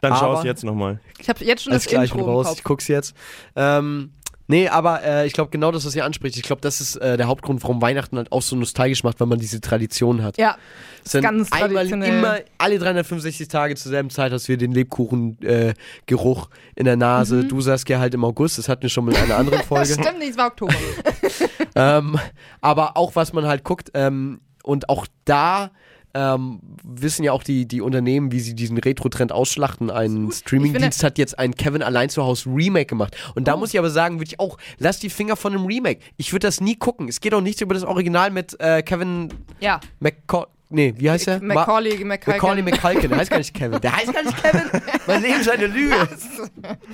Dann 0.00 0.16
schau 0.16 0.38
es 0.38 0.44
jetzt 0.44 0.64
nochmal. 0.64 1.00
Ich 1.18 1.28
habe 1.28 1.44
jetzt 1.44 1.62
schon 1.62 1.72
das 1.72 1.86
Intro 1.86 2.20
raus. 2.20 2.46
Kopf. 2.46 2.58
Ich 2.58 2.64
guck's 2.64 2.88
jetzt. 2.88 3.14
Ähm, 3.56 4.12
nee, 4.48 4.68
aber 4.68 5.02
äh, 5.04 5.26
ich 5.26 5.32
glaube 5.32 5.50
genau 5.50 5.70
das, 5.70 5.86
was 5.86 5.94
ihr 5.94 6.04
anspricht. 6.04 6.36
Ich 6.36 6.42
glaube, 6.42 6.60
das 6.60 6.80
ist 6.80 6.96
äh, 6.96 7.16
der 7.16 7.28
Hauptgrund, 7.28 7.62
warum 7.62 7.80
Weihnachten 7.80 8.16
halt 8.16 8.32
auch 8.32 8.42
so 8.42 8.56
nostalgisch 8.56 9.04
macht, 9.04 9.20
weil 9.20 9.28
man 9.28 9.38
diese 9.38 9.60
Tradition 9.60 10.22
hat. 10.22 10.36
Ja, 10.36 10.56
Es 11.04 11.12
sind 11.12 11.22
ganz 11.22 11.52
einmal 11.52 11.86
immer 11.86 12.38
alle 12.58 12.78
365 12.78 13.46
Tage 13.48 13.76
zur 13.76 13.90
selben 13.90 14.10
Zeit 14.10 14.32
hast 14.32 14.48
du 14.48 14.56
den 14.56 14.72
Lebkuchen-Geruch 14.72 16.48
äh, 16.50 16.80
in 16.80 16.84
der 16.84 16.96
Nase. 16.96 17.44
Du 17.44 17.60
sagst 17.60 17.88
ja 17.88 18.00
halt 18.00 18.14
im 18.14 18.24
August, 18.24 18.58
das 18.58 18.68
hatten 18.68 18.82
wir 18.82 18.88
schon 18.90 19.04
mal 19.04 19.14
in 19.14 19.22
einer 19.22 19.36
anderen 19.36 19.62
Folge. 19.68 19.92
stimmt 19.92 20.18
nicht, 20.18 20.30
es 20.30 20.36
war 20.38 20.48
Oktober. 20.48 20.74
ähm, 21.76 22.18
aber 22.60 22.96
auch 22.96 23.14
was 23.14 23.32
man 23.32 23.46
halt 23.46 23.62
guckt 23.64 23.90
ähm, 23.94 24.40
und 24.64 24.88
auch 24.88 25.06
da 25.24 25.70
ähm, 26.18 26.58
wissen 26.82 27.22
ja 27.22 27.32
auch 27.32 27.44
die, 27.44 27.66
die 27.66 27.80
Unternehmen, 27.80 28.32
wie 28.32 28.40
sie 28.40 28.54
diesen 28.54 28.76
Retro-Trend 28.76 29.30
ausschlachten. 29.30 29.88
Ein 29.90 30.32
Streamingdienst 30.32 31.04
hat 31.04 31.16
jetzt 31.16 31.38
ein 31.38 31.54
Kevin 31.54 31.82
allein 31.82 32.08
zu 32.08 32.24
Hause 32.24 32.50
Remake 32.50 32.86
gemacht. 32.86 33.16
Und 33.36 33.46
da 33.46 33.56
muss 33.56 33.72
ich 33.72 33.78
aber 33.78 33.90
sagen, 33.90 34.16
würde 34.18 34.30
ich 34.32 34.40
auch, 34.40 34.58
lass 34.78 34.98
die 34.98 35.10
Finger 35.10 35.36
von 35.36 35.54
einem 35.54 35.66
Remake. 35.66 36.00
Ich 36.16 36.32
würde 36.32 36.48
das 36.48 36.60
nie 36.60 36.74
gucken. 36.74 37.08
Es 37.08 37.20
geht 37.20 37.34
auch 37.34 37.40
nichts 37.40 37.60
über 37.60 37.74
das 37.74 37.84
Original 37.84 38.30
mit 38.32 38.58
äh, 38.58 38.82
Kevin 38.82 39.28
ja. 39.60 39.78
McCall. 40.00 40.46
Nee, 40.70 40.92
wie 40.98 41.10
heißt 41.10 41.26
er? 41.28 41.40
Ma- 41.40 41.54
Macaulay, 41.54 42.04
Macaulay, 42.04 42.36
Macaulay 42.36 42.62
McCulkin. 42.62 43.08
Der 43.08 43.18
heißt 43.18 43.30
gar 43.30 43.38
nicht 43.38 43.54
Kevin. 43.54 43.80
Der 43.80 43.96
heißt 43.96 44.12
gar 44.12 44.22
nicht 44.22 44.36
Kevin. 44.42 44.82
Mein 45.06 45.22
Leben 45.22 45.40
ist 45.40 45.48
eine 45.48 45.66
Lüge. 45.66 46.08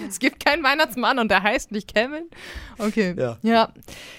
Es 0.09 0.21
gibt 0.21 0.45
keinen 0.45 0.63
Weihnachtsmann 0.63 1.19
und 1.19 1.29
der 1.29 1.43
heißt 1.43 1.73
nicht 1.73 1.93
Kevin. 1.93 2.25
Okay. 2.79 3.15
Ja. 3.19 3.37
Ja, 3.43 3.73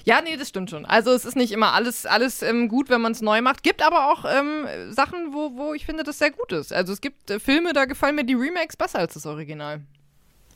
ja 0.04 0.22
nee, 0.22 0.36
das 0.36 0.50
stimmt 0.50 0.70
schon. 0.72 0.86
Also 0.86 1.12
es 1.12 1.24
ist 1.24 1.38
nicht 1.38 1.54
immer 1.54 1.72
alles, 1.72 2.06
alles 2.06 2.42
ähm, 2.42 2.68
gut, 2.68 2.90
wenn 2.90 3.00
man 3.02 3.14
es 3.14 3.22
neu 3.22 3.42
macht. 3.42 3.64
Gibt 3.64 3.82
aber 3.82 4.12
auch 4.12 4.26
ähm, 4.26 4.66
Sachen, 4.92 5.34
wo, 5.34 5.56
wo 5.56 5.74
ich 5.74 5.86
finde, 5.86 6.04
das 6.04 6.20
sehr 6.20 6.32
gut 6.32 6.52
ist. 6.52 6.74
Also 6.74 6.92
es 6.92 7.00
gibt 7.00 7.30
äh, 7.32 7.40
Filme, 7.40 7.72
da 7.72 7.86
gefallen 7.86 8.16
mir 8.16 8.26
die 8.26 8.34
Remakes 8.36 8.76
besser 8.76 9.00
als 9.00 9.14
das 9.14 9.26
Original. 9.26 9.82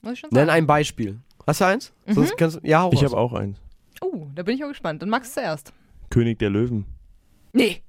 Muss 0.01 0.13
ich 0.13 0.19
schon 0.19 0.29
Nenn 0.31 0.47
sagen. 0.47 0.57
ein 0.57 0.67
Beispiel. 0.67 1.19
Hast 1.47 1.61
du 1.61 1.65
eins? 1.65 1.93
Mhm. 2.05 2.13
Sonst 2.15 2.37
kannst 2.37 2.57
du, 2.57 2.67
ja, 2.67 2.81
hau 2.81 2.91
Ich 2.91 3.03
habe 3.03 3.15
auch 3.17 3.31
eins. 3.31 3.57
Oh, 4.01 4.27
da 4.35 4.43
bin 4.43 4.55
ich 4.55 4.63
auch 4.65 4.69
gespannt. 4.69 5.01
Dann 5.01 5.09
magst 5.09 5.35
du 5.37 5.41
zuerst. 5.41 5.71
König 6.09 6.39
der 6.39 6.49
Löwen. 6.49 6.85
Nee. 7.53 7.81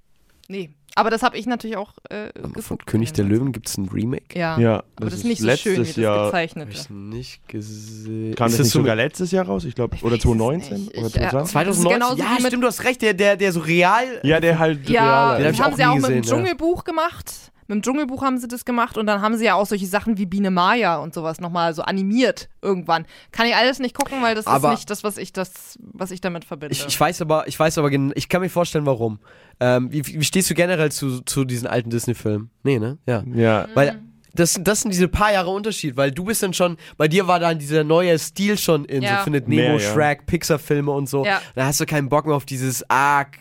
Nee. 0.49 0.71
Aber 0.97 1.09
das 1.11 1.23
habe 1.23 1.39
ich 1.39 1.47
natürlich 1.47 1.77
auch 1.77 1.93
äh, 2.11 2.31
Aber 2.43 2.61
Von. 2.63 2.79
König 2.79 3.13
der 3.13 3.25
Löwen 3.25 3.53
gibt 3.53 3.69
es 3.69 3.79
ein 3.79 3.89
Remake. 3.89 4.37
Ja. 4.39 4.59
Ja, 4.59 4.75
Aber 4.97 5.07
das, 5.07 5.11
das 5.11 5.15
ist 5.21 5.25
nicht 5.25 5.41
ist 5.41 5.47
so 5.47 5.57
schön 5.57 5.73
wie 5.73 5.77
letztes 5.79 5.95
das 5.95 6.03
Jahr- 6.03 6.19
Hab 6.19 6.25
gezeichnete. 6.27 6.71
ich 6.73 6.91
nicht 6.91 7.49
gesehen. 7.49 8.35
Kam 8.35 8.49
Ist 8.49 8.59
das 8.59 8.65
nicht 8.67 8.73
so 8.73 8.79
sogar 8.81 8.97
letztes 8.97 9.31
Jahr 9.31 9.47
raus? 9.47 9.65
Ich 9.65 9.75
glaube, 9.75 9.97
oder 10.03 10.13
weiß 10.13 10.19
es 10.19 10.23
2019? 10.23 10.77
nicht. 10.79 10.97
Oder 10.99 11.07
Ich, 11.07 11.17
äh, 11.17 11.31
2020? 11.31 11.53
2019? 11.53 11.93
genauso 12.01 12.17
ja, 12.19 12.25
wie 12.31 12.43
mit- 12.43 12.47
stimmt, 12.49 12.63
du 12.65 12.67
hast 12.67 12.85
recht, 12.85 13.03
der, 13.03 13.15
der, 13.15 13.37
der 13.37 13.53
so 13.53 13.61
real. 13.61 14.05
Ja, 14.25 14.41
der 14.41 14.59
halt 14.59 14.89
Ja, 14.89 15.33
realer 15.35 15.39
Den 15.39 15.47
hab 15.47 15.51
das 15.51 15.55
ich 15.55 15.63
haben 15.63 15.73
auch 15.73 15.77
sie 15.77 15.85
auch 15.85 15.89
nie 15.95 16.01
mit 16.01 16.11
dem 16.11 16.21
gesehen, 16.23 16.23
ja. 16.25 16.37
Dschungelbuch 16.45 16.85
gemacht. 16.85 17.33
Mit 17.69 17.77
dem 17.77 17.83
Dschungelbuch 17.83 18.23
haben 18.23 18.37
sie 18.39 18.49
das 18.49 18.65
gemacht 18.65 18.99
und 18.99 19.07
dann 19.07 19.21
haben 19.23 19.37
sie 19.37 19.45
ja 19.45 19.55
auch 19.55 19.65
solche 19.65 19.87
Sachen 19.87 20.19
wie 20.19 20.27
Biene 20.27 20.51
Maya 20.51 20.97
und 20.97 21.15
sowas 21.15 21.41
nochmal 21.41 21.73
so 21.73 21.83
animiert 21.83 22.49
irgendwann. 22.63 23.07
Kann 23.31 23.47
ich 23.47 23.55
alles 23.55 23.79
nicht 23.79 23.97
gucken, 23.97 24.21
weil 24.23 24.35
das 24.35 24.49
Aber- 24.49 24.73
ist 24.73 24.79
nicht 24.81 24.91
das, 24.91 25.05
was 25.05 25.19
ich 25.19 25.33
das, 25.33 25.79
was 25.81 26.11
ich 26.11 26.21
damit 26.21 26.45
verbinde. 26.45 26.73
Ich, 26.73 26.85
ich 26.85 26.99
weiß 26.99 27.23
aber, 27.23 27.47
ich 27.47 27.57
weiß 27.57 27.79
aber, 27.79 27.89
ich 27.93 28.29
kann 28.29 28.41
mir 28.41 28.49
vorstellen, 28.51 28.87
warum. 28.87 29.21
Ähm, 29.61 29.93
wie, 29.93 30.05
wie 30.07 30.25
stehst 30.25 30.49
du 30.51 30.55
generell 30.55 30.91
zu, 30.91 31.21
zu 31.21 31.45
diesen 31.45 31.67
alten 31.69 31.91
Disney-Filmen? 31.91 32.51
Nee, 32.63 32.79
ne? 32.79 32.99
Ja. 33.07 33.23
Ja, 33.35 33.69
Weil 33.75 34.01
das, 34.35 34.59
das 34.63 34.83
sind 34.83 34.93
diese 34.93 35.09
paar 35.09 35.33
Jahre 35.33 35.51
Unterschied, 35.51 35.97
weil 35.97 36.13
du 36.13 36.25
bist 36.25 36.43
dann 36.43 36.55
schon, 36.55 36.77
bei 36.97 37.09
dir 37.09 37.27
war 37.27 37.41
dann 37.41 37.59
dieser 37.59 37.85
neue 37.85 38.19
Stil 38.19 38.57
schon 38.57 38.85
in, 38.85 39.03
Ja. 39.03 39.19
so 39.19 39.25
findet 39.25 39.49
Nemo, 39.49 39.63
Mehr, 39.63 39.73
ja. 39.75 39.93
Shrek, 39.93 40.27
Pixar-Filme 40.27 40.91
und 40.91 41.09
so. 41.09 41.25
Ja. 41.25 41.43
Da 41.55 41.67
hast 41.67 41.81
du 41.81 41.87
keinen 41.87 42.09
Bock 42.09 42.27
mehr 42.27 42.35
auf 42.37 42.45
dieses 42.47 42.89
arg 42.89 43.39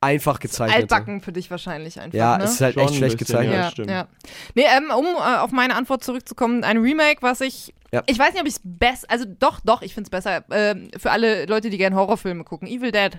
einfach 0.00 0.40
gezeichnete. 0.40 0.82
Altbacken 0.82 1.20
für 1.20 1.32
dich 1.32 1.50
wahrscheinlich 1.50 2.00
einfach. 2.00 2.16
Ja, 2.16 2.38
ne? 2.38 2.44
es 2.44 2.52
ist 2.52 2.60
halt 2.60 2.74
Schon 2.74 2.84
echt 2.84 2.94
schlecht 2.96 3.18
bisschen, 3.18 3.36
gezeichnet. 3.40 3.54
ja. 3.56 3.62
ja, 3.64 3.70
stimmt. 3.70 3.90
ja. 3.90 4.08
Nee, 4.54 4.64
ähm, 4.76 4.90
um 4.96 5.04
äh, 5.04 5.38
auf 5.38 5.52
meine 5.52 5.76
Antwort 5.76 6.02
zurückzukommen, 6.02 6.64
ein 6.64 6.78
Remake, 6.78 7.22
was 7.22 7.40
ich. 7.40 7.74
Ja. 7.92 8.02
Ich 8.06 8.18
weiß 8.18 8.32
nicht, 8.32 8.40
ob 8.40 8.48
ich 8.48 8.54
es 8.54 8.60
besser. 8.64 9.06
Also 9.10 9.26
doch, 9.38 9.60
doch, 9.60 9.82
ich 9.82 9.92
finde 9.94 10.06
es 10.06 10.10
besser. 10.10 10.44
Ähm, 10.50 10.88
für 10.98 11.10
alle 11.10 11.46
Leute, 11.46 11.68
die 11.68 11.78
gerne 11.78 11.94
Horrorfilme 11.94 12.42
gucken. 12.42 12.66
Evil 12.66 12.90
Dead 12.90 13.18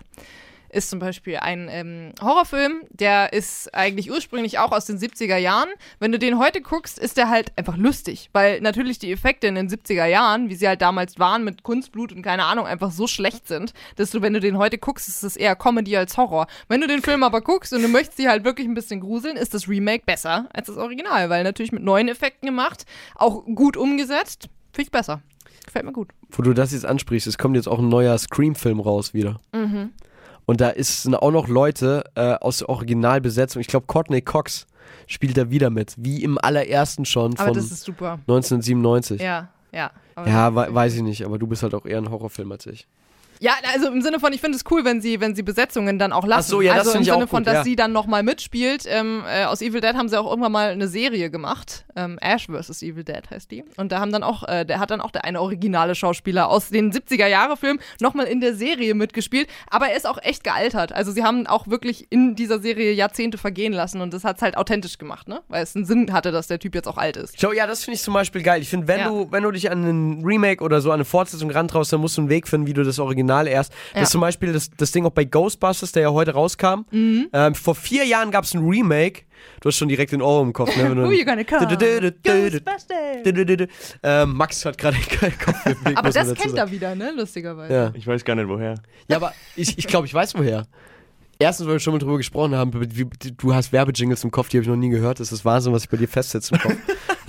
ist 0.74 0.90
zum 0.90 1.00
Beispiel 1.00 1.38
ein 1.38 1.68
ähm, 1.70 2.12
Horrorfilm, 2.22 2.82
der 2.90 3.34
ist 3.34 3.74
eigentlich 3.74 4.12
ursprünglich 4.12 4.60
auch 4.60 4.72
aus 4.72 4.86
den 4.86 4.98
70er 4.98 5.38
Jahren. 5.38 5.70
Wenn 6.00 6.12
du 6.12 6.20
den 6.20 6.40
heute 6.40 6.62
guckst, 6.62 7.00
ist 7.00 7.18
der 7.18 7.30
halt 7.30 7.52
einfach 7.58 7.78
lustig, 7.78 8.30
weil 8.34 8.62
natürlich 8.62 9.00
die 9.00 9.12
Effekte 9.12 9.48
in 9.48 9.56
den 9.56 9.70
70er 9.70 10.06
Jahren, 10.06 10.50
wie 10.50 10.56
sie 10.56 10.68
halt 10.68 10.82
damals 10.82 11.20
waren 11.20 11.44
mit 11.44 11.64
Kunstblut 11.64 12.12
und 12.12 12.22
keine 12.22 12.45
Ahnung, 12.45 12.66
einfach 12.66 12.91
so 12.91 13.08
schlecht 13.08 13.48
sind, 13.48 13.74
dass 13.95 14.12
du, 14.12 14.22
wenn 14.22 14.34
du 14.34 14.40
den 14.40 14.58
heute 14.58 14.78
guckst, 14.78 15.08
ist 15.08 15.24
es 15.24 15.36
eher 15.36 15.56
Comedy 15.56 15.95
als 15.95 16.18
Horror. 16.18 16.48
Wenn 16.68 16.82
du 16.82 16.88
den 16.88 17.02
Film 17.02 17.24
aber 17.24 17.41
guckst 17.41 17.74
und 17.74 17.82
du 17.82 17.88
möchtest 17.88 18.18
sie 18.18 18.28
halt 18.28 18.44
wirklich 18.44 18.68
ein 18.68 18.74
bisschen 18.74 19.00
gruseln, 19.00 19.38
ist 19.38 19.54
das 19.54 19.68
Remake 19.68 20.04
besser 20.06 20.50
als 20.54 20.68
das 20.68 20.78
Original, 20.78 21.30
weil 21.30 21.44
natürlich 21.44 21.72
mit 21.72 21.84
neuen 21.84 22.08
Effekten 22.08 22.48
gemacht, 22.48 22.86
auch 23.16 23.45
gut 23.45 23.78
umgesetzt, 23.78 24.50
finde 24.72 24.86
ich 24.88 24.91
besser. 24.91 25.22
Gefällt 25.66 25.86
mir 25.86 25.94
gut. 25.94 26.10
Wo 26.30 26.44
du 26.44 26.54
das 26.54 26.74
jetzt 26.74 26.86
ansprichst, 26.86 27.28
es 27.28 27.38
kommt 27.38 27.56
jetzt 27.56 27.68
auch 27.68 27.80
ein 27.80 27.88
neuer 27.88 28.18
Scream-Film 28.18 28.80
raus 28.80 29.14
wieder. 29.14 29.40
Mhm. 29.54 29.91
Und 30.45 30.61
da 30.61 30.70
ist, 30.70 31.03
sind 31.03 31.15
auch 31.15 31.32
noch 31.32 31.48
Leute 31.48 32.03
äh, 32.15 32.34
aus 32.36 32.60
der 32.60 32.70
Originalbesetzung. 32.70 33.61
Ich 33.61 33.68
glaube, 33.68 33.86
Courtney 33.88 34.22
Cox 34.22 34.68
spielt 35.07 35.38
da 35.38 35.49
wieder 35.49 35.70
mit, 35.70 35.95
wie 35.98 36.24
im 36.24 36.38
allerersten 36.38 37.06
schon 37.06 37.34
Aber 37.38 37.48
von 37.48 37.53
das 37.53 37.72
ist 37.72 37.84
super. 37.84 38.20
1997. 38.28 39.22
Ja, 39.22 39.49
ja. 39.72 39.91
Ja, 40.26 40.53
we 40.56 40.74
weiß 40.74 40.95
ich 40.95 41.02
nicht, 41.02 41.26
aber 41.26 41.40
du 41.40 41.48
bist 41.48 41.64
halt 41.64 41.74
auch 41.74 41.86
eher 41.86 41.98
ein 41.98 42.11
Horrorfilm 42.11 42.52
als 42.52 42.65
ich. 42.68 42.88
Ja, 43.39 43.53
also 43.73 43.88
im 43.88 44.01
Sinne 44.01 44.19
von, 44.19 44.34
ich 44.34 44.41
finde 44.41 44.57
es 44.57 44.64
cool, 44.72 44.85
wenn 44.85 45.01
sie, 45.01 45.19
wenn 45.19 45.35
sie 45.35 45.43
Besetzungen 45.43 45.99
dann 45.99 46.11
auch 46.14 46.26
lassen. 46.26 46.47
Ach 46.47 46.49
so, 46.51 46.61
ja, 46.61 46.76
das 46.76 46.88
also 46.88 46.99
im 46.99 47.03
Sinne 47.03 47.27
von, 47.27 47.39
gut, 47.39 47.47
dass 47.47 47.55
ja. 47.55 47.64
sie 47.64 47.76
dann 47.76 47.91
nochmal 47.91 48.23
mitspielt. 48.23 48.85
Ähm, 48.88 49.23
äh, 49.27 49.45
aus 49.45 49.61
Evil 49.61 49.81
Dead 49.81 49.95
haben 49.95 50.10
sie 50.10 50.19
auch 50.19 50.30
irgendwann 50.30 50.51
mal 50.51 50.69
eine 50.69 50.88
Serie 50.88 51.30
gemacht. 51.30 51.85
Ähm, 51.95 52.18
Ash 52.22 52.47
vs. 52.47 52.81
Evil 52.81 53.03
Dead 53.03 53.22
heißt 53.30 53.51
die. 53.51 53.64
Und 53.77 53.91
da 53.91 53.99
haben 53.99 54.11
dann 54.11 54.23
auch, 54.23 54.47
äh, 54.47 54.65
der 54.65 54.80
hat 54.80 54.91
dann 54.91 55.01
auch 55.01 55.11
der 55.11 55.26
eine 55.26 55.41
originale 55.41 55.95
Schauspieler 55.95 56.49
aus 56.49 56.69
den 56.69 56.91
70er-Jahre-Filmen 56.91 57.80
nochmal 57.99 58.27
in 58.27 58.39
der 58.39 58.53
Serie 58.55 58.93
mitgespielt. 58.95 59.47
Aber 59.69 59.89
er 59.89 59.97
ist 59.97 60.07
auch 60.07 60.18
echt 60.22 60.43
gealtert. 60.43 60.93
Also 60.93 61.11
sie 61.11 61.23
haben 61.23 61.47
auch 61.47 61.68
wirklich 61.68 62.07
in 62.11 62.35
dieser 62.35 62.60
Serie 62.60 62.93
Jahrzehnte 62.93 63.38
vergehen 63.38 63.73
lassen 63.73 64.01
und 64.01 64.14
das 64.14 64.23
hat 64.23 64.38
es 64.38 64.41
halt 64.41 64.57
authentisch 64.57 64.97
gemacht, 64.97 65.27
ne? 65.27 65.41
Weil 65.47 65.64
es 65.64 65.76
einen 65.76 65.85
Sinn 65.85 66.14
hatte, 66.14 66.31
dass 66.31 66.47
der 66.47 66.60
Typ 66.60 66.76
jetzt 66.76 66.88
auch 66.88 66.97
alt 66.97 67.18
ist. 67.18 67.39
Schau, 67.39 67.51
ja, 67.51 67.68
das 67.68 67.84
finde 67.84 67.95
ich 67.95 68.03
zum 68.03 68.14
Beispiel 68.14 68.41
geil. 68.41 68.61
Ich 68.61 68.69
finde, 68.69 68.88
wenn 68.88 68.99
Ja. 68.99 69.10
du, 69.10 69.27
wenn 69.31 69.43
du 69.43 69.51
dich 69.51 69.69
an 69.72 69.84
einen 69.84 70.26
Remake 70.26 70.64
oder 70.64 70.81
so 70.81 70.89
an 70.91 70.95
eine 70.95 71.05
Fortsetzung 71.05 71.51
rantraust, 71.51 71.91
dann 71.93 71.99
musst 72.01 72.18
du 72.18 72.22
einen 72.22 72.30
Weg 72.30 72.47
finden, 72.47 72.68
wie 72.68 72.73
du 72.73 72.84
das 72.84 72.99
Original 72.99 73.23
erst. 73.48 73.72
Das 73.91 73.95
Ja. 73.95 74.02
ist 74.04 74.10
zum 74.12 74.22
Beispiel 74.22 74.54
das, 74.54 74.70
das 74.78 74.91
Ding 74.91 75.06
auch 75.06 75.12
bei 75.12 75.26
Ghostbusters, 75.26 75.91
der 75.91 76.04
ja 76.04 76.12
heute 76.12 76.32
rauskam. 76.32 76.86
Mhm. 76.91 77.28
Ähm, 77.34 77.56
vor 77.56 77.76
vier 77.76 78.06
Jahren 78.06 78.32
gab 78.32 78.45
es 78.45 78.54
ein 78.54 78.66
Remake. 78.68 79.24
Du 79.62 79.68
hast 79.70 79.76
schon 79.78 79.90
direkt 79.90 80.12
den 80.14 80.22
Ohr 80.22 80.41
im 80.41 80.54
Kopf, 80.54 80.76
ne? 80.78 80.84
Who 80.95 81.12
you 81.12 81.26
gonna 81.26 81.44
call? 81.44 81.68
Ghostbusters. 81.68 82.88
Ähm, 84.04 84.34
Max 84.36 84.66
hat 84.66 84.78
gerade 84.78 84.98
den 84.98 85.38
Kopf 85.40 85.64
bewegt, 85.64 85.98
Aber 85.98 86.10
das 86.10 86.34
kennt 86.34 86.58
er 86.58 86.72
wieder, 86.72 86.95
ne? 86.95 87.12
Lustigerweise. 87.16 87.74
Ja. 87.74 87.91
ich 87.94 88.06
weiß 88.06 88.24
gar 88.26 88.36
nicht 88.36 88.48
woher. 88.48 88.76
Ja, 89.08 89.18
aber 89.18 89.34
ich, 89.56 89.78
ich 89.78 89.88
glaube, 89.88 90.08
ich 90.08 90.14
weiß 90.14 90.36
woher. 90.36 90.66
Erstens, 91.40 91.66
weil 91.68 91.76
wir 91.76 91.80
schon 91.80 91.94
mal 91.94 92.00
drüber 92.00 92.18
gesprochen 92.18 92.56
haben, 92.56 92.72
du 93.38 93.54
hast 93.54 93.74
Werbejingles 93.74 94.24
im 94.24 94.32
Kopf, 94.32 94.50
die 94.50 94.58
habe 94.58 94.64
ich 94.64 94.70
noch 94.70 94.76
nie 94.76 94.90
gehört. 94.90 95.20
Das 95.20 95.32
ist 95.32 95.44
Wahnsinn, 95.44 95.74
was 95.74 95.84
ich 95.84 95.90
bei 95.90 95.98
dir 95.98 96.08
festsetze 96.08 96.56
im 96.56 96.62
Kopf. 96.62 96.76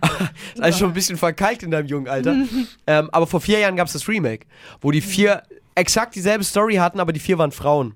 das 0.00 0.10
ist 0.54 0.62
also 0.62 0.78
schon 0.78 0.90
ein 0.90 0.94
bisschen 0.94 1.16
verkalkt 1.16 1.62
in 1.62 1.70
deinem 1.70 1.86
jungen 1.86 2.08
Alter. 2.08 2.34
ähm, 2.86 3.08
aber 3.12 3.26
vor 3.26 3.40
vier 3.40 3.58
Jahren 3.58 3.76
gab 3.76 3.86
es 3.86 3.92
das 3.92 4.08
Remake, 4.08 4.46
wo 4.80 4.90
die 4.90 5.00
vier 5.00 5.42
exakt 5.74 6.14
dieselbe 6.14 6.44
Story 6.44 6.74
hatten, 6.76 7.00
aber 7.00 7.12
die 7.12 7.20
vier 7.20 7.38
waren 7.38 7.52
Frauen. 7.52 7.94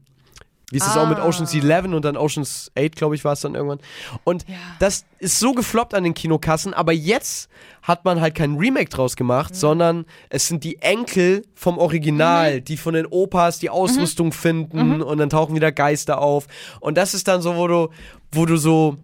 Wie 0.72 0.78
ist 0.78 0.86
es 0.88 0.96
auch 0.96 1.08
mit 1.08 1.18
Ah. 1.18 1.26
Ocean's 1.28 1.54
11 1.54 1.84
und 1.94 2.04
dann 2.04 2.16
Ocean's 2.16 2.72
8, 2.76 2.96
glaube 2.96 3.14
ich, 3.14 3.24
war 3.24 3.34
es 3.34 3.40
dann 3.40 3.54
irgendwann. 3.54 3.78
Und 4.24 4.48
Ja. 4.48 4.56
das 4.80 5.04
ist 5.20 5.38
so 5.38 5.52
gefloppt 5.52 5.94
an 5.94 6.02
den 6.02 6.12
Kinokassen, 6.12 6.74
aber 6.74 6.92
jetzt 6.92 7.48
hat 7.82 8.04
man 8.04 8.20
halt 8.20 8.34
kein 8.34 8.56
Remake 8.56 8.88
draus 8.90 9.14
gemacht, 9.14 9.52
Mhm. 9.52 9.56
sondern 9.58 10.04
es 10.28 10.48
sind 10.48 10.64
die 10.64 10.82
Enkel 10.82 11.44
vom 11.54 11.78
Original, 11.78 12.60
die 12.60 12.76
von 12.76 12.94
den 12.94 13.06
Opas 13.06 13.60
die 13.60 13.70
Ausrüstung 13.70 14.28
Mhm. 14.28 14.32
finden 14.32 15.02
und 15.02 15.18
dann 15.18 15.30
tauchen 15.30 15.54
wieder 15.54 15.70
Geister 15.70 16.20
auf. 16.20 16.48
Und 16.80 16.98
das 16.98 17.14
ist 17.14 17.28
dann 17.28 17.42
so, 17.42 17.54
wo 17.54 17.68
du, 17.68 17.88
wo 18.32 18.44
du 18.44 18.56
so 18.56 18.96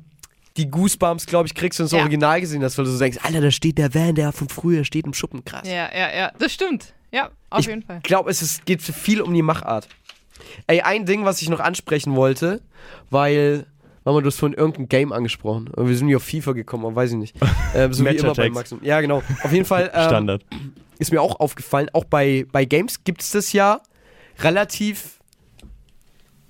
die 0.56 0.70
Goosebumps, 0.70 1.26
glaube 1.26 1.46
ich, 1.46 1.54
kriegst, 1.54 1.78
wenn 1.78 1.84
du 1.84 1.90
das 1.90 1.96
Ja. 1.96 2.02
Original 2.02 2.40
gesehen 2.40 2.62
hast, 2.62 2.76
weil 2.78 2.84
du 2.84 2.90
so 2.90 2.98
denkst, 2.98 3.18
Alter, 3.22 3.40
da 3.40 3.50
steht 3.50 3.78
der 3.78 3.94
Van, 3.94 4.14
der 4.14 4.32
von 4.32 4.48
früher 4.48 4.84
steht 4.84 5.06
im 5.06 5.14
Schuppen, 5.14 5.44
krass. 5.44 5.66
Ja, 5.66 5.88
ja, 5.94 6.14
ja, 6.14 6.32
das 6.38 6.52
stimmt. 6.52 6.94
Ja, 7.10 7.30
auf 7.50 7.60
ich 7.60 7.66
jeden 7.66 7.82
Fall. 7.82 8.00
glaube, 8.02 8.30
es 8.30 8.42
ist, 8.42 8.64
geht 8.66 8.82
viel 8.82 9.20
um 9.20 9.32
die 9.34 9.42
Machart. 9.42 9.88
Ey, 10.66 10.80
ein 10.80 11.06
Ding, 11.06 11.24
was 11.24 11.40
ich 11.42 11.48
noch 11.48 11.60
ansprechen 11.60 12.14
wollte, 12.16 12.60
weil, 13.10 13.66
Mama, 14.04 14.20
du 14.20 14.26
hast 14.26 14.38
vorhin 14.38 14.56
irgendein 14.56 14.88
Game 14.88 15.12
angesprochen. 15.12 15.68
Und 15.68 15.88
wir 15.88 15.96
sind 15.96 16.08
hier 16.08 16.16
auf 16.16 16.24
FIFA 16.24 16.52
gekommen, 16.52 16.84
aber 16.86 16.96
weiß 16.96 17.12
ich 17.12 17.16
nicht. 17.18 17.36
Ähm, 17.74 17.92
so 17.94 18.04
wie 18.04 18.08
immer 18.16 18.34
bei. 18.34 18.50
Maxim. 18.50 18.80
Ja, 18.82 19.00
genau. 19.00 19.22
Auf 19.42 19.50
jeden 19.52 19.64
Fall 19.64 19.84
ähm, 19.94 20.04
Standard. 20.04 20.44
ist 20.98 21.10
mir 21.10 21.22
auch 21.22 21.40
aufgefallen, 21.40 21.88
auch 21.94 22.04
bei, 22.04 22.44
bei 22.52 22.66
Games 22.66 23.02
gibt 23.02 23.22
es 23.22 23.30
das 23.30 23.54
ja 23.54 23.80
relativ 24.40 25.20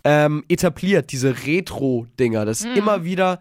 ähm, 0.04 0.44
etabliert, 0.48 1.12
diese 1.12 1.46
Retro-Dinger. 1.46 2.44
Das 2.44 2.62
ist 2.62 2.76
immer 2.76 3.04
wieder 3.04 3.38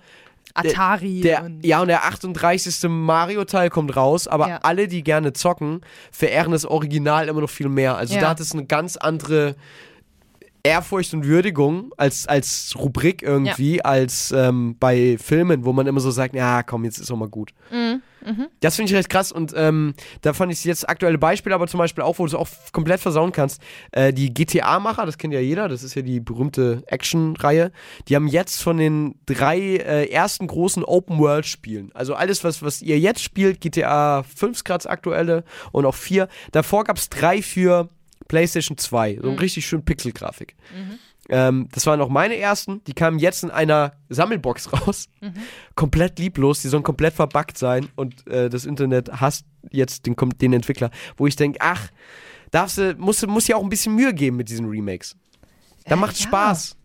Atari. 0.53 1.21
der, 1.21 1.43
und 1.45 1.65
ja, 1.65 1.81
und 1.81 1.87
der 1.87 2.05
38. 2.05 2.89
Mario-Teil 2.89 3.69
kommt 3.69 3.95
raus, 3.95 4.27
aber 4.27 4.47
Ja. 4.47 4.59
alle, 4.63 4.87
die 4.87 5.03
gerne 5.03 5.33
zocken, 5.33 5.81
verehren 6.11 6.51
das 6.51 6.65
Original 6.65 7.27
immer 7.27 7.41
noch 7.41 7.49
viel 7.49 7.69
mehr. 7.69 7.97
Also 7.97 8.15
Ja. 8.15 8.21
da 8.21 8.29
hat 8.29 8.39
es 8.39 8.51
eine 8.53 8.65
ganz 8.65 8.97
andere 8.97 9.55
Ehrfurcht 10.63 11.13
und 11.15 11.25
Würdigung 11.25 11.91
als, 11.97 12.27
als 12.27 12.73
Rubrik 12.77 13.23
irgendwie, 13.23 13.83
als 13.83 14.31
ähm, 14.31 14.75
bei 14.79 15.17
Filmen, 15.17 15.65
wo 15.65 15.73
man 15.73 15.87
immer 15.87 15.99
so 15.99 16.11
sagt, 16.11 16.35
ja, 16.35 16.61
komm, 16.61 16.85
jetzt 16.85 16.99
ist 16.99 17.09
auch 17.11 17.17
mal 17.17 17.27
gut. 17.29 17.51
Mhm, 17.71 18.01
Das 18.59 18.75
finde 18.75 18.91
ich 18.91 18.97
recht 18.97 19.09
krass 19.09 19.31
und 19.31 19.53
ähm, 19.55 19.93
da 20.21 20.33
fand 20.33 20.51
ich 20.51 20.63
jetzt 20.63 20.87
aktuelle 20.87 21.17
Beispiele, 21.17 21.55
aber 21.55 21.67
zum 21.67 21.77
Beispiel 21.79 22.03
auch, 22.03 22.19
wo 22.19 22.23
du 22.23 22.27
es 22.27 22.35
auch 22.35 22.47
komplett 22.71 22.99
versauen 22.99 23.31
kannst. 23.31 23.61
Äh, 23.91 24.13
die 24.13 24.33
GTA-Macher, 24.33 25.05
das 25.05 25.17
kennt 25.17 25.33
ja 25.33 25.39
jeder, 25.39 25.67
das 25.67 25.83
ist 25.83 25.95
ja 25.95 26.01
die 26.01 26.19
berühmte 26.19 26.83
Action-Reihe, 26.87 27.71
die 28.07 28.15
haben 28.15 28.27
jetzt 28.27 28.61
von 28.61 28.77
den 28.77 29.15
drei 29.25 29.59
äh, 29.59 30.09
ersten 30.09 30.47
großen 30.47 30.83
Open-World-Spielen, 30.83 31.91
also 31.93 32.13
alles, 32.13 32.43
was, 32.43 32.61
was 32.61 32.81
ihr 32.81 32.99
jetzt 32.99 33.23
spielt, 33.23 33.61
GTA 33.61 34.23
5 34.23 34.57
ist 34.57 34.63
gerade 34.63 34.89
aktuelle 34.89 35.43
und 35.71 35.85
auch 35.85 35.95
4, 35.95 36.27
davor 36.51 36.83
gab 36.83 36.97
es 36.97 37.09
drei 37.09 37.41
für 37.41 37.89
PlayStation 38.27 38.77
2, 38.77 39.19
so 39.21 39.29
eine 39.29 39.39
richtig 39.41 39.65
schön 39.65 39.83
Pixel-Grafik. 39.83 40.55
Ähm, 41.29 41.69
das 41.71 41.85
waren 41.85 42.01
auch 42.01 42.09
meine 42.09 42.37
ersten. 42.37 42.83
Die 42.85 42.93
kamen 42.93 43.19
jetzt 43.19 43.43
in 43.43 43.51
einer 43.51 43.93
Sammelbox 44.09 44.73
raus. 44.73 45.07
Komplett 45.75 46.19
lieblos. 46.19 46.61
Die 46.61 46.67
sollen 46.67 46.83
komplett 46.83 47.13
verbuggt 47.13 47.57
sein. 47.57 47.87
Und 47.95 48.27
äh, 48.27 48.49
das 48.49 48.65
Internet 48.65 49.21
hasst 49.21 49.45
jetzt 49.69 50.05
den, 50.05 50.15
den 50.41 50.53
Entwickler. 50.53 50.89
Wo 51.17 51.27
ich 51.27 51.35
denke, 51.35 51.59
ach, 51.61 51.89
darfst 52.51 52.77
du, 52.79 52.95
musst, 52.97 53.23
du- 53.23 53.27
musst 53.27 53.47
ja 53.47 53.55
auch 53.55 53.63
ein 53.63 53.69
bisschen 53.69 53.95
Mühe 53.95 54.13
geben 54.13 54.37
mit 54.37 54.49
diesen 54.49 54.67
Remakes. 54.67 55.15
Da 55.85 55.95
macht 55.95 56.17
ja. 56.19 56.23
Spaß. 56.27 56.75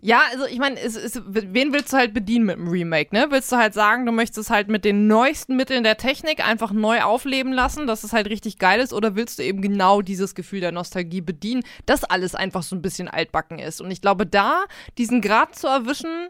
Ja, 0.00 0.22
also 0.32 0.46
ich 0.46 0.58
meine, 0.58 0.76
wen 0.76 1.72
willst 1.72 1.92
du 1.92 1.96
halt 1.96 2.14
bedienen 2.14 2.46
mit 2.46 2.56
dem 2.56 2.68
Remake, 2.68 3.14
ne? 3.14 3.26
Willst 3.30 3.50
du 3.50 3.56
halt 3.56 3.74
sagen, 3.74 4.06
du 4.06 4.12
möchtest 4.12 4.38
es 4.38 4.50
halt 4.50 4.68
mit 4.68 4.84
den 4.84 5.06
neuesten 5.06 5.56
Mitteln 5.56 5.82
der 5.82 5.96
Technik 5.96 6.46
einfach 6.46 6.72
neu 6.72 7.02
aufleben 7.02 7.52
lassen, 7.52 7.86
dass 7.86 8.04
es 8.04 8.12
halt 8.12 8.28
richtig 8.28 8.58
geil 8.58 8.80
ist, 8.80 8.92
oder 8.92 9.16
willst 9.16 9.38
du 9.38 9.42
eben 9.42 9.60
genau 9.60 10.00
dieses 10.02 10.34
Gefühl 10.34 10.60
der 10.60 10.72
Nostalgie 10.72 11.20
bedienen, 11.20 11.64
dass 11.86 12.04
alles 12.04 12.34
einfach 12.34 12.62
so 12.62 12.76
ein 12.76 12.82
bisschen 12.82 13.08
altbacken 13.08 13.58
ist? 13.58 13.80
Und 13.80 13.90
ich 13.90 14.00
glaube, 14.00 14.26
da 14.26 14.64
diesen 14.98 15.20
Grad 15.20 15.56
zu 15.56 15.66
erwischen, 15.66 16.28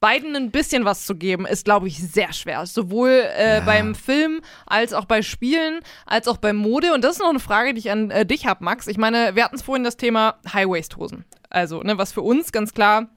beiden 0.00 0.36
ein 0.36 0.50
bisschen 0.50 0.84
was 0.84 1.06
zu 1.06 1.14
geben, 1.14 1.46
ist, 1.46 1.64
glaube 1.64 1.88
ich, 1.88 1.98
sehr 1.98 2.32
schwer. 2.32 2.66
Sowohl 2.66 3.24
äh, 3.36 3.60
beim 3.64 3.94
Film 3.94 4.40
als 4.66 4.92
auch 4.92 5.04
bei 5.04 5.22
Spielen, 5.22 5.80
als 6.06 6.28
auch 6.28 6.36
bei 6.36 6.52
Mode. 6.52 6.94
Und 6.94 7.04
das 7.04 7.12
ist 7.12 7.18
noch 7.20 7.30
eine 7.30 7.40
Frage, 7.40 7.74
die 7.74 7.80
ich 7.80 7.90
an 7.90 8.10
äh, 8.10 8.26
dich 8.26 8.46
habe, 8.46 8.64
Max. 8.64 8.86
Ich 8.86 8.98
meine, 8.98 9.34
wir 9.34 9.44
hatten 9.44 9.56
es 9.56 9.62
vorhin 9.62 9.84
das 9.84 9.96
Thema 9.96 10.36
High-Waist-Hosen. 10.52 11.24
Also, 11.50 11.82
ne, 11.82 11.98
was 11.98 12.12
für 12.12 12.22
uns 12.22 12.52
ganz 12.52 12.74
klar 12.74 13.08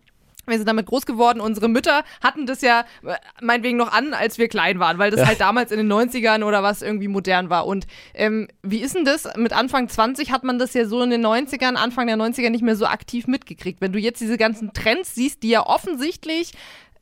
Wir 0.51 0.57
sind 0.57 0.67
damit 0.67 0.85
groß 0.85 1.05
geworden. 1.05 1.39
Unsere 1.41 1.67
Mütter 1.67 2.03
hatten 2.21 2.45
das 2.45 2.61
ja 2.61 2.81
äh, 3.03 3.15
meinetwegen 3.41 3.77
noch 3.77 3.91
an, 3.91 4.13
als 4.13 4.37
wir 4.37 4.47
klein 4.47 4.79
waren, 4.79 4.97
weil 4.99 5.11
das 5.11 5.25
halt 5.25 5.39
damals 5.41 5.71
in 5.71 5.77
den 5.77 5.91
90ern 5.91 6.43
oder 6.43 6.61
was 6.63 6.81
irgendwie 6.81 7.07
modern 7.07 7.49
war. 7.49 7.65
Und 7.65 7.87
ähm, 8.13 8.47
wie 8.61 8.79
ist 8.79 8.95
denn 8.95 9.05
das? 9.05 9.27
Mit 9.35 9.53
Anfang 9.53 9.89
20 9.89 10.31
hat 10.31 10.43
man 10.43 10.59
das 10.59 10.73
ja 10.73 10.85
so 10.85 11.01
in 11.01 11.09
den 11.09 11.25
90ern, 11.25 11.75
Anfang 11.75 12.07
der 12.07 12.17
90er 12.17 12.49
nicht 12.49 12.63
mehr 12.63 12.75
so 12.75 12.85
aktiv 12.85 13.27
mitgekriegt. 13.27 13.81
Wenn 13.81 13.93
du 13.93 13.99
jetzt 13.99 14.21
diese 14.21 14.37
ganzen 14.37 14.73
Trends 14.73 15.15
siehst, 15.15 15.43
die 15.43 15.49
ja 15.49 15.65
offensichtlich 15.65 16.53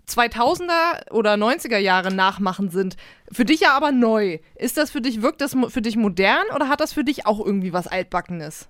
2000er 0.09 1.11
oder 1.11 1.35
90er 1.35 1.77
Jahre 1.77 2.13
nachmachen 2.13 2.69
sind. 2.69 2.97
Für 3.31 3.45
dich 3.45 3.61
ja 3.61 3.73
aber 3.73 3.91
neu. 3.91 4.39
Ist 4.55 4.77
das 4.77 4.91
für 4.91 5.01
dich, 5.01 5.21
wirkt 5.21 5.41
das 5.41 5.55
für 5.67 5.81
dich 5.81 5.95
modern 5.95 6.45
oder 6.55 6.67
hat 6.67 6.79
das 6.79 6.93
für 6.93 7.03
dich 7.03 7.25
auch 7.25 7.43
irgendwie 7.43 7.73
was 7.73 7.87
Altbackenes? 7.87 8.69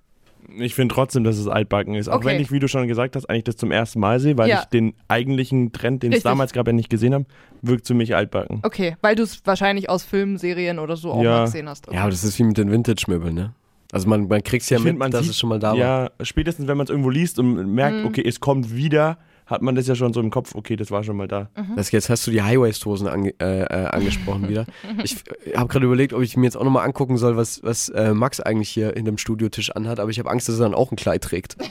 Ich 0.57 0.73
finde 0.75 0.93
trotzdem, 0.95 1.23
dass 1.23 1.37
es 1.37 1.47
altbacken 1.47 1.93
ist. 1.95 2.07
Auch 2.09 2.15
Okay. 2.17 2.27
wenn 2.27 2.39
ich, 2.41 2.51
wie 2.51 2.59
du 2.59 2.67
schon 2.67 2.87
gesagt 2.87 3.15
hast, 3.15 3.29
eigentlich 3.29 3.43
das 3.43 3.57
zum 3.57 3.71
ersten 3.71 3.99
Mal 3.99 4.19
sehe, 4.19 4.37
weil 4.37 4.49
Ja. 4.49 4.59
ich 4.61 4.65
den 4.65 4.93
eigentlichen 5.07 5.71
Trend, 5.71 6.01
den 6.03 6.11
es 6.11 6.23
damals 6.23 6.53
gab, 6.53 6.65
ja 6.67 6.73
nicht 6.73 6.89
gesehen 6.89 7.13
habe, 7.13 7.25
wirkt 7.61 7.85
für 7.87 7.93
mich 7.93 8.15
altbacken. 8.15 8.59
Okay, 8.63 8.95
weil 9.01 9.15
du 9.15 9.23
es 9.23 9.41
wahrscheinlich 9.45 9.89
aus 9.89 10.03
Filmen, 10.03 10.37
Serien 10.37 10.79
oder 10.79 10.95
so 10.95 11.11
auch 11.11 11.21
Ja. 11.23 11.31
mal 11.31 11.45
gesehen 11.45 11.69
hast. 11.69 11.87
Okay. 11.87 11.95
Ja, 11.95 12.01
aber 12.03 12.11
das 12.11 12.23
ist 12.23 12.39
wie 12.39 12.43
mit 12.43 12.57
den 12.57 12.71
Vintage-Möbeln, 12.71 13.35
ne? 13.35 13.53
Also 13.91 14.07
man, 14.07 14.27
man 14.27 14.43
kriegt 14.43 14.69
ja 14.69 14.77
Ich 14.77 14.83
mit, 14.83 14.91
find, 14.91 14.99
man 14.99 15.11
dass 15.11 15.21
sieht- 15.23 15.31
es 15.31 15.39
schon 15.39 15.49
mal 15.49 15.59
da 15.59 15.71
war. 15.71 15.77
Ja, 15.77 16.09
spätestens 16.21 16.67
wenn 16.67 16.77
man 16.77 16.85
es 16.85 16.89
irgendwo 16.91 17.09
liest 17.09 17.37
und 17.39 17.55
Mhm. 17.55 17.73
merkt, 17.73 18.05
okay, 18.05 18.23
es 18.25 18.39
kommt 18.39 18.73
wieder, 18.75 19.17
hat 19.49 19.61
man 19.61 19.75
das 19.75 19.87
ja 19.87 19.95
schon 19.95 20.13
so 20.13 20.19
im 20.19 20.29
Kopf, 20.29 20.53
okay, 20.53 20.75
das 20.75 20.91
war 20.91 21.03
schon 21.03 21.17
mal 21.17 21.27
da. 21.27 21.49
Mhm. 21.57 21.75
Das, 21.75 21.91
jetzt 21.91 22.09
hast 22.09 22.25
du 22.27 22.31
die 22.31 22.41
Highwaist-Hosen 22.41 23.07
ange 23.07 23.33
äh, 23.39 23.61
äh, 23.63 23.85
angesprochen 23.87 24.47
wieder. 24.47 24.65
Ich 25.03 25.17
habe 25.55 25.67
gerade 25.67 25.85
überlegt, 25.85 26.13
ob 26.13 26.21
ich 26.21 26.35
mir 26.37 26.45
jetzt 26.45 26.57
auch 26.57 26.63
nochmal 26.63 26.85
angucken 26.85 27.17
soll, 27.17 27.37
was, 27.37 27.63
was 27.63 27.89
äh, 27.89 28.13
Max 28.13 28.39
eigentlich 28.39 28.69
hier 28.69 28.93
hinterm 28.95 29.17
Studiotisch 29.17 29.71
anhat, 29.75 29.99
aber 29.99 30.09
ich 30.11 30.19
habe 30.19 30.29
Angst, 30.29 30.47
dass 30.49 30.59
er 30.59 30.63
dann 30.63 30.75
auch 30.75 30.91
ein 30.91 30.95
Kleid 30.95 31.23
trägt. 31.23 31.55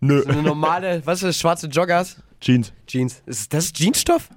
Nö, 0.00 0.22
So 0.22 0.28
eine 0.28 0.42
normale, 0.42 1.02
was 1.04 1.22
ist 1.22 1.28
das, 1.28 1.40
schwarze 1.40 1.66
Joggers? 1.68 2.16
Jeans. 2.40 2.72
Jeans. 2.86 3.22
Ist 3.26 3.52
das 3.52 3.72
Jeansstoff? 3.74 4.28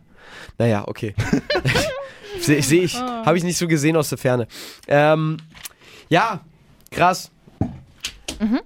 Naja, 0.58 0.88
okay. 0.88 1.14
Sehe 2.40 2.58
ich, 2.58 2.68
seh 2.68 2.80
ich. 2.80 2.96
habe 2.96 3.38
ich 3.38 3.44
nicht 3.44 3.58
so 3.58 3.68
gesehen 3.68 3.98
aus 3.98 4.10
der 4.10 4.18
Ferne. 4.18 4.48
Ähm, 4.88 5.38
ja, 6.08 6.40
krass. 6.92 7.32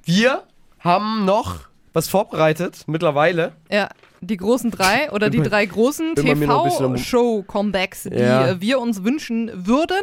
Wir 0.06 0.44
haben 0.80 1.26
noch 1.26 1.62
was 1.94 2.08
vorbereitet, 2.10 2.84
mittlerweile. 2.88 3.54
Ja, 3.72 3.90
die 4.22 4.38
großen 4.38 4.72
drei 4.72 5.12
oder 5.12 5.30
die 5.30 5.42
drei 5.42 5.66
großen 5.66 6.16
TV-Show-Comebacks, 6.16 8.04
die 8.04 8.16
Ja. 8.18 8.48
äh, 8.50 8.62
wir 8.62 8.80
uns 8.80 9.04
wünschen 9.04 9.52
würden. 9.54 10.02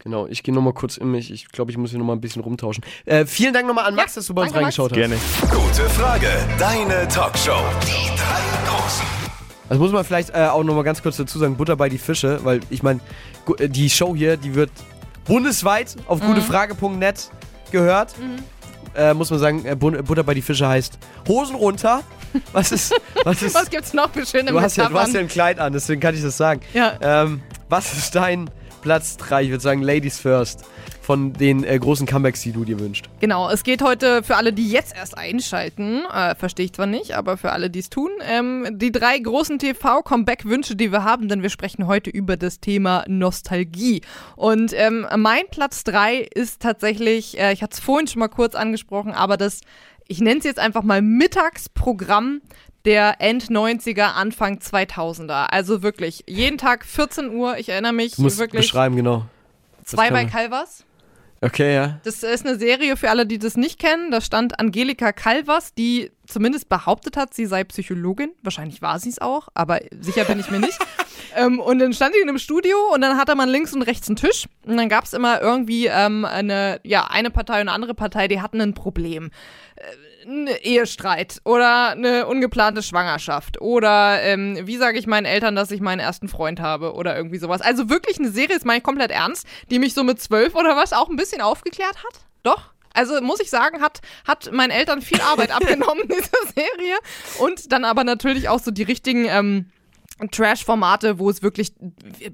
Genau, 0.00 0.26
ich 0.28 0.42
gehe 0.44 0.54
nochmal 0.54 0.74
kurz 0.74 0.96
in 0.96 1.10
mich. 1.10 1.30
Ich 1.32 1.48
glaube, 1.48 1.70
ich 1.72 1.76
muss 1.76 1.90
hier 1.90 1.98
nochmal 1.98 2.16
ein 2.16 2.20
bisschen 2.20 2.40
rumtauschen. 2.42 2.84
Äh, 3.04 3.26
vielen 3.26 3.52
Dank 3.52 3.66
nochmal 3.66 3.84
an 3.86 3.94
Max, 3.96 4.14
dass 4.14 4.26
du 4.26 4.34
bei 4.34 4.42
uns 4.42 4.52
danke, 4.52 4.66
Max. 4.66 4.78
reingeschaut 4.78 4.92
hast. 4.92 4.96
Gerne. 4.96 5.16
Gute 5.50 5.90
Frage. 5.90 6.28
Deine 6.58 7.08
Talkshow. 7.08 7.58
Die 7.82 8.08
drei 8.16 8.70
Großen. 8.70 9.06
Das 9.68 9.78
muss 9.78 9.92
man 9.92 10.04
vielleicht 10.04 10.30
äh, 10.30 10.46
auch 10.46 10.62
nochmal 10.62 10.84
ganz 10.84 11.02
kurz 11.02 11.16
dazu 11.16 11.38
sagen, 11.38 11.56
Butter 11.56 11.76
bei 11.76 11.88
die 11.88 11.98
Fische, 11.98 12.40
weil 12.44 12.60
ich 12.70 12.82
meine, 12.82 13.00
die 13.60 13.90
Show 13.90 14.14
hier, 14.14 14.36
die 14.36 14.54
wird 14.54 14.70
bundesweit 15.26 15.96
auf 16.06 16.20
gutefrage.net 16.20 17.30
gehört. 17.70 18.14
Äh, 18.98 19.14
muss 19.14 19.30
man 19.30 19.38
sagen, 19.38 19.64
äh, 19.64 19.76
Butter 19.76 20.24
bei 20.24 20.34
die 20.34 20.42
Fische 20.42 20.66
heißt 20.66 20.98
Hosen 21.28 21.54
runter. 21.54 22.02
Was 22.52 22.72
ist, 22.72 22.92
was 23.24 23.40
ist, 23.42 23.54
Was 23.54 23.70
gibt's 23.70 23.94
noch 23.94 24.10
für 24.12 24.26
schöne 24.26 24.50
du, 24.50 24.60
hast 24.60 24.76
ja, 24.76 24.88
du 24.88 24.98
hast 24.98 25.14
ja 25.14 25.20
ein 25.20 25.28
Kleid 25.28 25.60
an, 25.60 25.72
deswegen 25.72 26.00
kann 26.00 26.14
ich 26.14 26.22
das 26.22 26.36
sagen. 26.36 26.60
Ja. 26.74 26.94
Ähm, 27.00 27.40
was 27.68 27.92
ist 27.92 28.14
dein 28.16 28.50
Platz 28.80 29.16
3? 29.16 29.44
Ich 29.44 29.50
würde 29.50 29.62
sagen 29.62 29.82
Ladies 29.82 30.18
First 30.18 30.64
von 31.08 31.32
den 31.32 31.64
äh, 31.64 31.78
großen 31.78 32.06
Comebacks, 32.06 32.42
die 32.42 32.52
du 32.52 32.66
dir 32.66 32.78
wünschst. 32.78 33.08
Genau, 33.20 33.48
es 33.48 33.64
geht 33.64 33.80
heute 33.80 34.22
für 34.22 34.36
alle, 34.36 34.52
die 34.52 34.70
jetzt 34.70 34.94
erst 34.94 35.16
einschalten, 35.16 36.02
äh, 36.12 36.34
verstehe 36.34 36.66
ich 36.66 36.74
zwar 36.74 36.84
nicht, 36.84 37.16
aber 37.16 37.38
für 37.38 37.52
alle, 37.52 37.70
die 37.70 37.78
es 37.78 37.88
tun, 37.88 38.10
ähm, 38.20 38.66
die 38.72 38.92
drei 38.92 39.18
großen 39.18 39.58
TV-Comeback-Wünsche, 39.58 40.76
die 40.76 40.92
wir 40.92 41.04
haben, 41.04 41.28
denn 41.28 41.40
wir 41.40 41.48
sprechen 41.48 41.86
heute 41.86 42.10
über 42.10 42.36
das 42.36 42.60
Thema 42.60 43.04
Nostalgie. 43.08 44.02
Und 44.36 44.74
ähm, 44.74 45.06
mein 45.16 45.44
Platz 45.50 45.82
3 45.84 46.18
ist 46.34 46.60
tatsächlich, 46.60 47.38
äh, 47.38 47.54
ich 47.54 47.62
hatte 47.62 47.72
es 47.72 47.80
vorhin 47.80 48.06
schon 48.06 48.20
mal 48.20 48.28
kurz 48.28 48.54
angesprochen, 48.54 49.12
aber 49.12 49.38
das, 49.38 49.62
ich 50.08 50.20
nenne 50.20 50.40
es 50.40 50.44
jetzt 50.44 50.58
einfach 50.58 50.82
mal 50.82 51.00
Mittagsprogramm 51.00 52.42
der 52.84 53.20
End-90er, 53.20 54.14
Anfang 54.14 54.58
2000er. 54.58 55.46
Also 55.46 55.82
wirklich, 55.82 56.24
jeden 56.26 56.58
Tag 56.58 56.84
14 56.84 57.30
Uhr, 57.30 57.58
ich 57.58 57.68
erinnere 57.68 57.92
mich 57.92 58.16
Du 58.16 58.22
musst 58.22 58.38
wirklich, 58.38 58.62
beschreiben, 58.62 58.96
genau. 58.96 59.26
zwei 59.84 60.10
bei 60.10 60.24
Calvas. 60.24 60.84
Okay, 61.40 61.74
ja. 61.74 62.00
Das 62.02 62.22
ist 62.24 62.44
eine 62.44 62.58
Serie 62.58 62.96
für 62.96 63.10
alle, 63.10 63.24
die 63.24 63.38
das 63.38 63.56
nicht 63.56 63.78
kennen. 63.78 64.10
Da 64.10 64.20
stand 64.20 64.58
Angelika 64.58 65.12
Calvas, 65.12 65.72
die 65.72 66.10
zumindest 66.26 66.68
behauptet 66.68 67.16
hat, 67.16 67.32
sie 67.32 67.46
sei 67.46 67.62
Psychologin. 67.64 68.30
Wahrscheinlich 68.42 68.82
war 68.82 68.98
sie 68.98 69.10
es 69.10 69.20
auch, 69.20 69.48
aber 69.54 69.80
sicher 70.00 70.24
bin 70.24 70.40
ich 70.40 70.50
mir 70.50 70.58
nicht. 70.58 70.78
Ähm, 71.36 71.60
und 71.60 71.78
dann 71.78 71.92
stand 71.92 72.14
sie 72.14 72.20
in 72.20 72.28
einem 72.28 72.38
Studio 72.38 72.76
und 72.92 73.00
dann 73.00 73.16
hatte 73.16 73.34
man 73.34 73.48
links 73.48 73.72
und 73.74 73.82
rechts 73.82 74.08
einen 74.08 74.16
Tisch. 74.16 74.46
Und 74.66 74.76
dann 74.76 74.88
gab 74.88 75.04
es 75.04 75.12
immer 75.12 75.40
irgendwie 75.40 75.86
ähm, 75.86 76.24
eine, 76.24 76.80
ja, 76.84 77.06
eine 77.06 77.30
Partei 77.30 77.54
und 77.54 77.68
eine 77.68 77.72
andere 77.72 77.94
Partei, 77.94 78.28
die 78.28 78.40
hatten 78.40 78.60
ein 78.60 78.74
Problem. 78.74 79.30
Äh, 79.76 79.82
ein 80.28 80.46
Ehestreit 80.46 81.40
oder 81.44 81.90
eine 81.90 82.26
ungeplante 82.26 82.82
Schwangerschaft 82.82 83.60
oder 83.60 84.22
ähm, 84.22 84.58
wie 84.64 84.76
sage 84.76 84.98
ich 84.98 85.06
meinen 85.06 85.24
Eltern, 85.24 85.56
dass 85.56 85.70
ich 85.70 85.80
meinen 85.80 86.00
ersten 86.00 86.28
Freund 86.28 86.60
habe 86.60 86.92
oder 86.92 87.16
irgendwie 87.16 87.38
sowas. 87.38 87.62
Also 87.62 87.88
wirklich 87.88 88.18
eine 88.18 88.30
Serie, 88.30 88.54
das 88.54 88.64
meine 88.64 88.78
ich 88.78 88.84
komplett 88.84 89.10
ernst, 89.10 89.46
die 89.70 89.78
mich 89.78 89.94
so 89.94 90.04
mit 90.04 90.20
zwölf 90.20 90.54
oder 90.54 90.76
was 90.76 90.92
auch 90.92 91.08
ein 91.08 91.16
bisschen 91.16 91.40
aufgeklärt 91.40 91.96
hat. 91.96 92.20
Doch. 92.42 92.70
Also 92.92 93.20
muss 93.20 93.40
ich 93.40 93.48
sagen, 93.48 93.80
hat, 93.80 94.00
hat 94.26 94.50
meinen 94.52 94.70
Eltern 94.70 95.02
viel 95.02 95.20
Arbeit 95.20 95.50
abgenommen, 95.54 96.08
diese 96.08 96.52
Serie. 96.54 96.96
Und 97.38 97.72
dann 97.72 97.84
aber 97.84 98.04
natürlich 98.04 98.48
auch 98.48 98.60
so 98.60 98.70
die 98.70 98.82
richtigen 98.82 99.26
ähm, 99.26 99.70
Trash-Formate, 100.30 101.18
wo 101.18 101.30
es 101.30 101.42
wirklich 101.42 101.72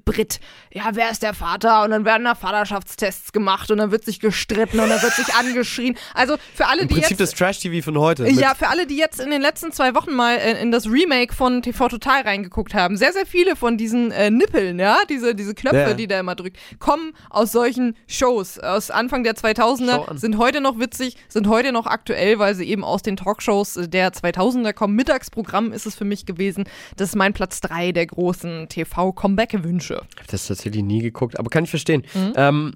Brit, 0.05 0.39
ja, 0.73 0.83
wer 0.93 1.11
ist 1.11 1.21
der 1.23 1.33
Vater? 1.33 1.83
Und 1.83 1.91
dann 1.91 2.05
werden 2.05 2.23
da 2.23 2.35
Vaterschaftstests 2.35 3.31
gemacht 3.31 3.69
und 3.71 3.77
dann 3.77 3.91
wird 3.91 4.03
sich 4.05 4.19
gestritten 4.19 4.79
und 4.79 4.89
dann 4.89 5.01
wird 5.01 5.13
sich 5.13 5.33
angeschrien. 5.35 5.95
Also 6.13 6.35
für 6.53 6.65
alle, 6.67 6.81
Im 6.81 6.87
die 6.87 6.95
Prinzip 6.95 7.11
jetzt. 7.19 7.19
das 7.19 7.31
Trash-TV 7.37 7.83
von 7.83 7.97
heute. 7.99 8.27
Ja, 8.29 8.55
für 8.55 8.67
alle, 8.67 8.87
die 8.87 8.97
jetzt 8.97 9.19
in 9.19 9.29
den 9.29 9.41
letzten 9.41 9.71
zwei 9.71 9.93
Wochen 9.95 10.13
mal 10.13 10.35
äh, 10.37 10.61
in 10.61 10.71
das 10.71 10.87
Remake 10.87 11.33
von 11.33 11.61
TV 11.61 11.87
Total 11.89 12.21
reingeguckt 12.21 12.73
haben, 12.73 12.97
sehr, 12.97 13.13
sehr 13.13 13.25
viele 13.25 13.55
von 13.55 13.77
diesen 13.77 14.11
äh, 14.11 14.31
Nippeln, 14.31 14.79
ja, 14.79 14.97
diese, 15.09 15.35
diese 15.35 15.53
Knöpfe, 15.53 15.75
Ja. 15.77 15.93
die 15.93 16.07
der 16.07 16.19
immer 16.21 16.35
drückt, 16.35 16.57
kommen 16.79 17.13
aus 17.29 17.51
solchen 17.51 17.95
Shows. 18.07 18.57
Aus 18.59 18.89
Anfang 18.91 19.23
der 19.23 19.35
Schau 19.39 19.47
2000er, 19.49 20.07
an. 20.09 20.17
sind 20.17 20.37
heute 20.37 20.61
noch 20.61 20.79
witzig, 20.79 21.17
sind 21.27 21.47
heute 21.47 21.71
noch 21.71 21.85
aktuell, 21.85 22.39
weil 22.39 22.55
sie 22.55 22.65
eben 22.65 22.83
aus 22.83 23.01
den 23.03 23.17
Talkshows 23.17 23.79
der 23.87 24.11
2000er 24.11 24.73
kommen. 24.73 24.95
Mittagsprogramm 24.95 25.71
ist 25.71 25.85
es 25.85 25.95
für 25.95 26.05
mich 26.05 26.25
gewesen. 26.25 26.63
Das 26.97 27.09
ist 27.09 27.15
mein 27.15 27.33
Platz 27.33 27.61
3 27.61 27.74
der 27.93 28.05
großen 28.07 28.67
TV-Comeback-Wünsche. 28.69 30.01
Ich 30.13 30.17
habe 30.19 30.27
das 30.31 30.47
tatsächlich 30.47 30.83
nie 30.83 31.01
geguckt, 31.01 31.37
aber 31.39 31.49
kann 31.49 31.63
ich 31.63 31.69
verstehen. 31.69 32.03
Mhm. 32.13 32.33
Ähm, 32.35 32.73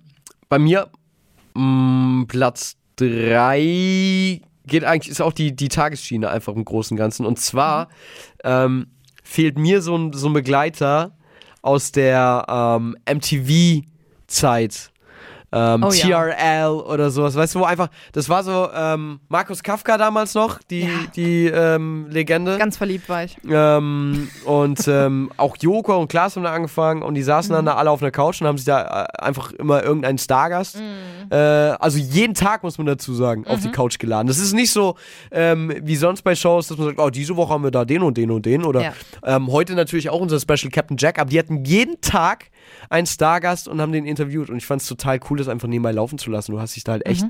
bei 0.49 0.59
mir 0.59 0.89
mh, 1.55 2.25
Platz 2.27 2.75
3 2.97 4.41
geht 4.67 4.83
eigentlich, 4.83 5.09
ist 5.11 5.21
auch 5.21 5.33
die, 5.33 5.55
die 5.55 5.67
Tagesschiene 5.69 6.29
einfach 6.29 6.53
im 6.55 6.65
Großen 6.65 6.95
und 6.95 6.99
Ganzen. 6.99 7.25
Und 7.25 7.39
zwar 7.39 7.85
Mhm. 7.85 7.87
ähm, 8.43 8.87
fehlt 9.23 9.57
mir 9.57 9.81
so 9.81 9.95
ein, 9.97 10.13
so 10.13 10.27
ein 10.27 10.33
Begleiter 10.33 11.15
aus 11.61 11.91
der 11.91 12.45
ähm, 12.49 12.95
MTV-Zeit. 13.07 14.91
Ähm, 15.51 15.83
Oh 15.83 15.91
ja. 15.91 16.07
TRL 16.35 16.69
oder 16.69 17.09
sowas, 17.09 17.35
weißt 17.35 17.55
du, 17.55 17.59
wo 17.61 17.63
einfach, 17.63 17.89
das 18.11 18.29
war 18.29 18.43
so 18.43 18.69
ähm, 18.73 19.19
Markus 19.29 19.63
Kafka 19.63 19.97
damals 19.97 20.35
noch, 20.35 20.59
die, 20.69 20.81
Ja. 20.81 20.87
die 21.15 21.45
ähm, 21.47 22.07
Legende. 22.09 22.57
Ganz 22.57 22.77
verliebt 22.77 23.09
war 23.09 23.23
ich. 23.23 23.35
Ähm, 23.49 24.29
und 24.45 24.87
ähm, 24.87 25.31
auch 25.37 25.57
Joko 25.59 25.97
und 25.97 26.07
Klaas 26.07 26.35
haben 26.35 26.43
da 26.43 26.53
angefangen 26.53 27.01
und 27.01 27.15
die 27.15 27.23
saßen 27.23 27.51
dann 27.53 27.65
da 27.65 27.75
alle 27.75 27.89
auf 27.89 28.01
einer 28.01 28.11
Couch 28.11 28.41
und 28.41 28.47
haben 28.47 28.57
sich 28.57 28.65
da 28.65 29.05
äh, 29.05 29.23
einfach 29.23 29.51
immer 29.53 29.83
irgendeinen 29.83 30.17
Stargast, 30.19 30.81
äh, 31.31 31.35
also 31.35 31.97
jeden 31.97 32.33
Tag 32.35 32.61
muss 32.63 32.77
man 32.77 32.85
dazu 32.87 33.13
sagen, 33.13 33.47
auf 33.47 33.59
die 33.61 33.71
Couch 33.71 33.97
geladen. 33.99 34.27
Das 34.27 34.37
ist 34.37 34.53
nicht 34.53 34.71
so 34.71 34.95
ähm, 35.31 35.73
wie 35.81 35.95
sonst 35.95 36.21
bei 36.21 36.35
Shows, 36.35 36.67
dass 36.67 36.77
man 36.77 36.87
sagt, 36.87 36.99
oh, 36.99 37.09
diese 37.09 37.35
Woche 37.35 37.53
haben 37.53 37.63
wir 37.63 37.71
da 37.71 37.85
den 37.85 38.03
und 38.03 38.17
den 38.17 38.29
und 38.31 38.45
den 38.45 38.63
oder 38.63 38.81
Ja. 38.81 39.39
heute 39.47 39.73
natürlich 39.73 40.09
auch 40.09 40.19
unser 40.21 40.39
Special 40.39 40.69
Captain 40.71 40.97
Jack, 40.97 41.17
aber 41.19 41.29
die 41.31 41.39
hatten 41.39 41.63
jeden 41.65 41.99
Tag 42.01 42.45
einen 42.89 43.07
Stargast 43.07 43.67
und 43.67 43.81
haben 43.81 43.91
den 43.91 44.05
interviewt 44.05 44.49
und 44.49 44.57
ich 44.57 44.65
fand 44.65 44.81
es 44.81 44.87
total 44.87 45.19
cool, 45.29 45.37
das 45.37 45.47
einfach 45.47 45.67
nebenbei 45.67 45.91
laufen 45.91 46.17
zu 46.17 46.29
lassen. 46.29 46.51
Du 46.51 46.59
hast 46.59 46.75
dich 46.75 46.83
da 46.83 46.93
halt 46.93 47.05
echt 47.05 47.25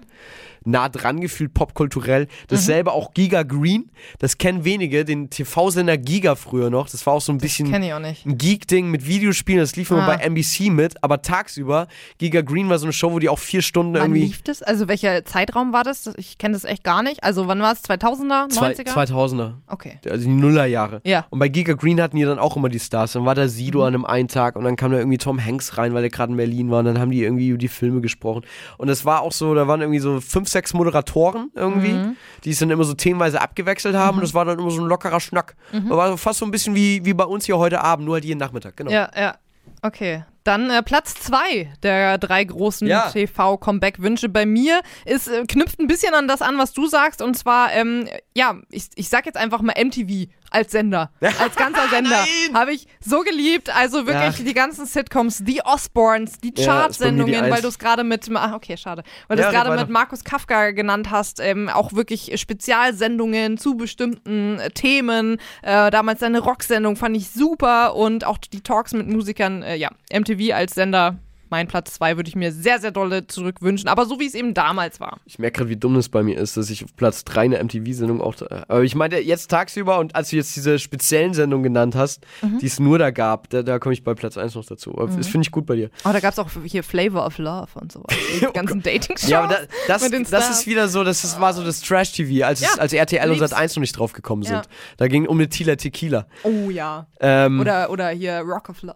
nah 0.65 0.89
dran 0.89 1.21
gefühlt, 1.21 1.53
popkulturell. 1.53 2.27
Dasselbe 2.47 2.91
auch 2.91 3.13
Giga 3.13 3.43
Green, 3.43 3.89
das 4.19 4.37
kennen 4.37 4.65
wenige, 4.65 5.05
den 5.05 5.29
TV-Sender 5.29 5.97
Giga 5.97 6.35
früher 6.35 6.69
noch. 6.69 6.89
Das 6.89 7.05
war 7.05 7.13
auch 7.13 7.21
so 7.21 7.31
ein 7.31 7.37
bisschen 7.37 7.67
auch 7.73 7.99
nicht. 7.99 8.25
ein 8.25 8.37
Geek-Ding 8.37 8.89
mit 8.91 9.05
Videospielen, 9.07 9.59
das 9.61 9.75
lief 9.75 9.89
immer 9.91 10.03
Ah. 10.03 10.15
bei 10.17 10.23
NBC 10.23 10.69
mit, 10.69 11.01
aber 11.03 11.21
tagsüber, 11.21 11.87
Giga 12.17 12.41
Green 12.41 12.69
war 12.69 12.77
so 12.77 12.85
eine 12.85 12.93
Show, 12.93 13.11
wo 13.11 13.19
die 13.19 13.29
auch 13.29 13.39
vier 13.39 13.61
Stunden 13.61 13.93
Wann 13.93 14.01
irgendwie. 14.03 14.21
lief 14.25 14.41
das? 14.43 14.61
Also 14.61 14.87
welcher 14.87 15.23
Zeitraum 15.25 15.71
war 15.73 15.83
das? 15.83 16.07
Ich 16.17 16.37
kenne 16.37 16.53
das 16.53 16.65
echt 16.65 16.83
gar 16.83 17.03
nicht. 17.03 17.23
Also 17.23 17.47
wann 17.47 17.61
war 17.61 17.71
es? 17.73 17.83
2000er? 17.83 18.49
Zwei, 18.49 18.73
90er? 18.73 18.93
2000er. 18.93 19.53
Okay. 19.67 19.99
Also 20.09 20.25
die 20.25 20.33
Nullerjahre. 20.33 21.01
Ja. 21.05 21.25
Und 21.29 21.39
bei 21.39 21.47
Giga 21.47 21.73
Green 21.73 22.01
hatten 22.01 22.17
die 22.17 22.23
dann 22.23 22.39
auch 22.39 22.57
immer 22.57 22.69
die 22.69 22.79
Stars. 22.79 23.13
Dann 23.13 23.25
war 23.25 23.35
da 23.35 23.47
Sido 23.47 23.81
an 23.83 23.93
einem 23.93 24.05
einen 24.05 24.27
Tag 24.27 24.55
und 24.55 24.63
dann 24.65 24.75
kam 24.75 24.91
da 24.91 24.97
irgendwie 24.97 25.17
Tom 25.29 25.45
Hanks 25.45 25.77
rein, 25.77 25.93
weil 25.93 26.03
er 26.03 26.09
gerade 26.09 26.31
in 26.31 26.37
Berlin 26.37 26.71
war. 26.71 26.79
Und 26.79 26.85
dann 26.85 26.99
haben 26.99 27.11
die 27.11 27.21
irgendwie 27.23 27.49
über 27.49 27.57
die 27.57 27.67
Filme 27.67 28.01
gesprochen. 28.01 28.41
Und 28.77 28.89
es 28.89 29.05
war 29.05 29.21
auch 29.21 29.31
so, 29.31 29.53
da 29.53 29.67
waren 29.67 29.81
irgendwie 29.81 29.99
so 29.99 30.19
fünf, 30.21 30.49
sechs 30.49 30.73
Moderatoren 30.73 31.51
irgendwie, 31.55 31.93
Mhm. 31.93 32.15
die 32.43 32.49
es 32.51 32.59
dann 32.59 32.69
immer 32.71 32.83
so 32.83 32.93
themenweise 32.95 33.41
abgewechselt 33.41 33.95
haben. 33.95 34.17
Und 34.17 34.23
das 34.23 34.33
war 34.33 34.45
dann 34.45 34.57
immer 34.59 34.71
so 34.71 34.81
ein 34.81 34.87
lockerer 34.87 35.19
Schnack. 35.19 35.55
Mhm. 35.71 35.89
War 35.89 36.17
fast 36.17 36.39
so 36.39 36.45
ein 36.45 36.51
bisschen 36.51 36.73
wie, 36.75 37.05
wie 37.05 37.13
bei 37.13 37.25
uns 37.25 37.45
hier 37.45 37.57
heute 37.57 37.81
Abend, 37.81 38.05
nur 38.05 38.15
halt 38.15 38.25
jeden 38.25 38.39
Nachmittag. 38.39 38.75
Genau. 38.77 38.91
Ja, 38.91 39.09
ja. 39.15 39.35
Okay. 39.81 40.23
Dann 40.43 40.69
äh, 40.71 40.81
Platz 40.81 41.13
zwei 41.15 41.71
der 41.83 42.17
drei 42.17 42.43
großen 42.43 42.87
Ja. 42.87 43.09
TV-Comeback-Wünsche 43.11 44.29
bei 44.29 44.45
mir 44.45 44.81
ist, 45.05 45.27
äh, 45.27 45.43
knüpft 45.45 45.79
ein 45.79 45.87
bisschen 45.87 46.13
an 46.13 46.27
das 46.27 46.41
an, 46.41 46.57
was 46.57 46.73
du 46.73 46.87
sagst. 46.87 47.21
Und 47.21 47.37
zwar, 47.37 47.71
ähm, 47.73 48.07
ja, 48.39 48.55
ich, 48.71 48.85
ich 48.95 49.09
sag 49.09 49.25
jetzt 49.25 49.37
einfach 49.37 49.61
mal 49.61 49.75
MTV 49.77 50.27
als 50.51 50.71
Sender. 50.71 51.11
Als 51.21 51.55
ganzer 51.55 51.87
Sender. 51.89 52.25
Habe 52.55 52.73
ich 52.73 52.87
so 52.99 53.19
geliebt. 53.21 53.69
Also 53.75 54.07
wirklich 54.07 54.39
Ja. 54.39 54.43
die 54.45 54.53
ganzen 54.55 54.87
Sitcoms, 54.87 55.43
die 55.43 55.61
Osborns, 55.63 56.39
die 56.39 56.53
Ja, 56.57 56.65
Chartsendungen, 56.65 57.41
weil 57.43 57.53
Eins. 57.53 57.61
du 57.61 57.67
es 57.67 57.77
gerade 57.77 58.03
mit, 58.03 58.27
ah, 58.33 58.55
okay, 58.55 58.75
schade. 58.75 59.03
Weil 59.27 59.37
du 59.37 59.43
Ja, 59.43 59.49
es 59.49 59.53
gerade 59.53 59.75
mit. 59.79 59.89
Markus 59.89 60.23
Kafka 60.23 60.71
genannt 60.71 61.11
hast, 61.11 61.39
ähm, 61.39 61.69
auch 61.69 61.93
wirklich 61.93 62.31
Spezialsendungen 62.39 63.57
zu 63.57 63.75
bestimmten 63.75 64.59
äh, 64.59 64.71
Themen. 64.71 65.37
Äh, 65.61 65.91
damals 65.91 66.19
seine 66.21 66.39
Rocksendung 66.39 66.95
fand 66.95 67.15
ich 67.17 67.29
super 67.29 67.95
und 67.95 68.25
auch 68.25 68.37
die 68.39 68.61
Talks 68.61 68.93
mit 68.93 69.07
Musikern, 69.07 69.61
äh, 69.61 69.75
ja, 69.75 69.89
MTV 70.11 70.53
als 70.55 70.73
Sender. 70.73 71.17
Mein 71.49 71.67
Platz 71.67 71.93
2 71.95 72.15
würde 72.17 72.29
ich 72.29 72.35
mir 72.35 72.51
sehr, 72.51 72.79
sehr 72.79 72.91
dolle 72.91 73.25
zurückwünschen, 73.27 73.89
aber 73.89 74.05
so 74.05 74.19
wie 74.19 74.25
es 74.27 74.35
eben 74.35 74.53
damals 74.53 74.99
war. 74.99 75.19
Ich 75.25 75.39
merke 75.39 75.57
gerade, 75.59 75.69
wie 75.69 75.75
dumm 75.75 75.95
das 75.95 76.09
bei 76.09 76.21
mir 76.23 76.37
ist, 76.37 76.57
dass 76.57 76.69
ich 76.69 76.83
auf 76.83 76.95
Platz 76.95 77.23
3 77.25 77.41
eine 77.41 77.63
MTV-Sendung 77.63 78.21
auch. 78.21 78.35
Aber 78.67 78.83
ich 78.83 78.95
meinte 78.95 79.17
jetzt 79.17 79.49
tagsüber 79.49 79.99
und 79.99 80.15
als 80.15 80.29
du 80.29 80.35
jetzt 80.35 80.55
diese 80.55 80.77
speziellen 80.79 81.33
Sendungen 81.33 81.63
genannt 81.63 81.95
hast, 81.95 82.25
Mhm. 82.41 82.59
die 82.59 82.67
es 82.67 82.79
nur 82.79 82.99
da 82.99 83.11
gab, 83.11 83.49
da, 83.49 83.63
da 83.63 83.79
komme 83.79 83.93
ich 83.93 84.03
bei 84.03 84.13
Platz 84.13 84.37
1 84.37 84.55
noch 84.55 84.65
dazu. 84.65 84.91
Aber 84.97 85.07
Das 85.07 85.27
finde 85.27 85.45
ich 85.45 85.51
gut 85.51 85.65
bei 85.65 85.75
dir. 85.75 85.89
Oh, 86.05 86.09
da 86.13 86.19
gab 86.19 86.33
es 86.33 86.39
auch 86.39 86.49
hier 86.65 86.83
Flavor 86.83 87.25
of 87.25 87.37
Love 87.39 87.67
und 87.75 87.91
sowas. 87.91 88.15
Die 88.41 88.45
ganzen 88.53 88.81
Dating-Shows. 88.83 89.29
Ja, 89.29 89.43
aber 89.43 89.53
da, 89.55 89.59
das, 89.87 90.29
das 90.29 90.49
ist 90.51 90.67
wieder 90.67 90.87
so, 90.87 91.03
das 91.03 91.23
ist, 91.23 91.39
war 91.39 91.53
so 91.53 91.63
das 91.63 91.81
Trash-TV, 91.81 92.45
als, 92.45 92.61
es- 92.61 92.75
Ja, 92.75 92.79
als 92.81 92.93
RTL 92.93 93.31
und. 93.31 93.39
Sat 93.39 93.53
1 93.53 93.75
noch 93.75 93.81
nicht 93.81 93.97
drauf 93.97 94.13
gekommen 94.13 94.43
sind. 94.43 94.53
Ja. 94.53 94.61
Da 94.97 95.07
ging 95.07 95.25
um 95.27 95.37
eine 95.37 95.49
Tila 95.49 95.75
Tequila. 95.75 96.27
Oh 96.43 96.69
ja. 96.69 97.07
Ähm, 97.19 97.59
Oder, 97.59 97.89
oder 97.89 98.09
hier 98.09 98.39
Rock 98.41 98.69
of 98.69 98.81
Love 98.81 98.95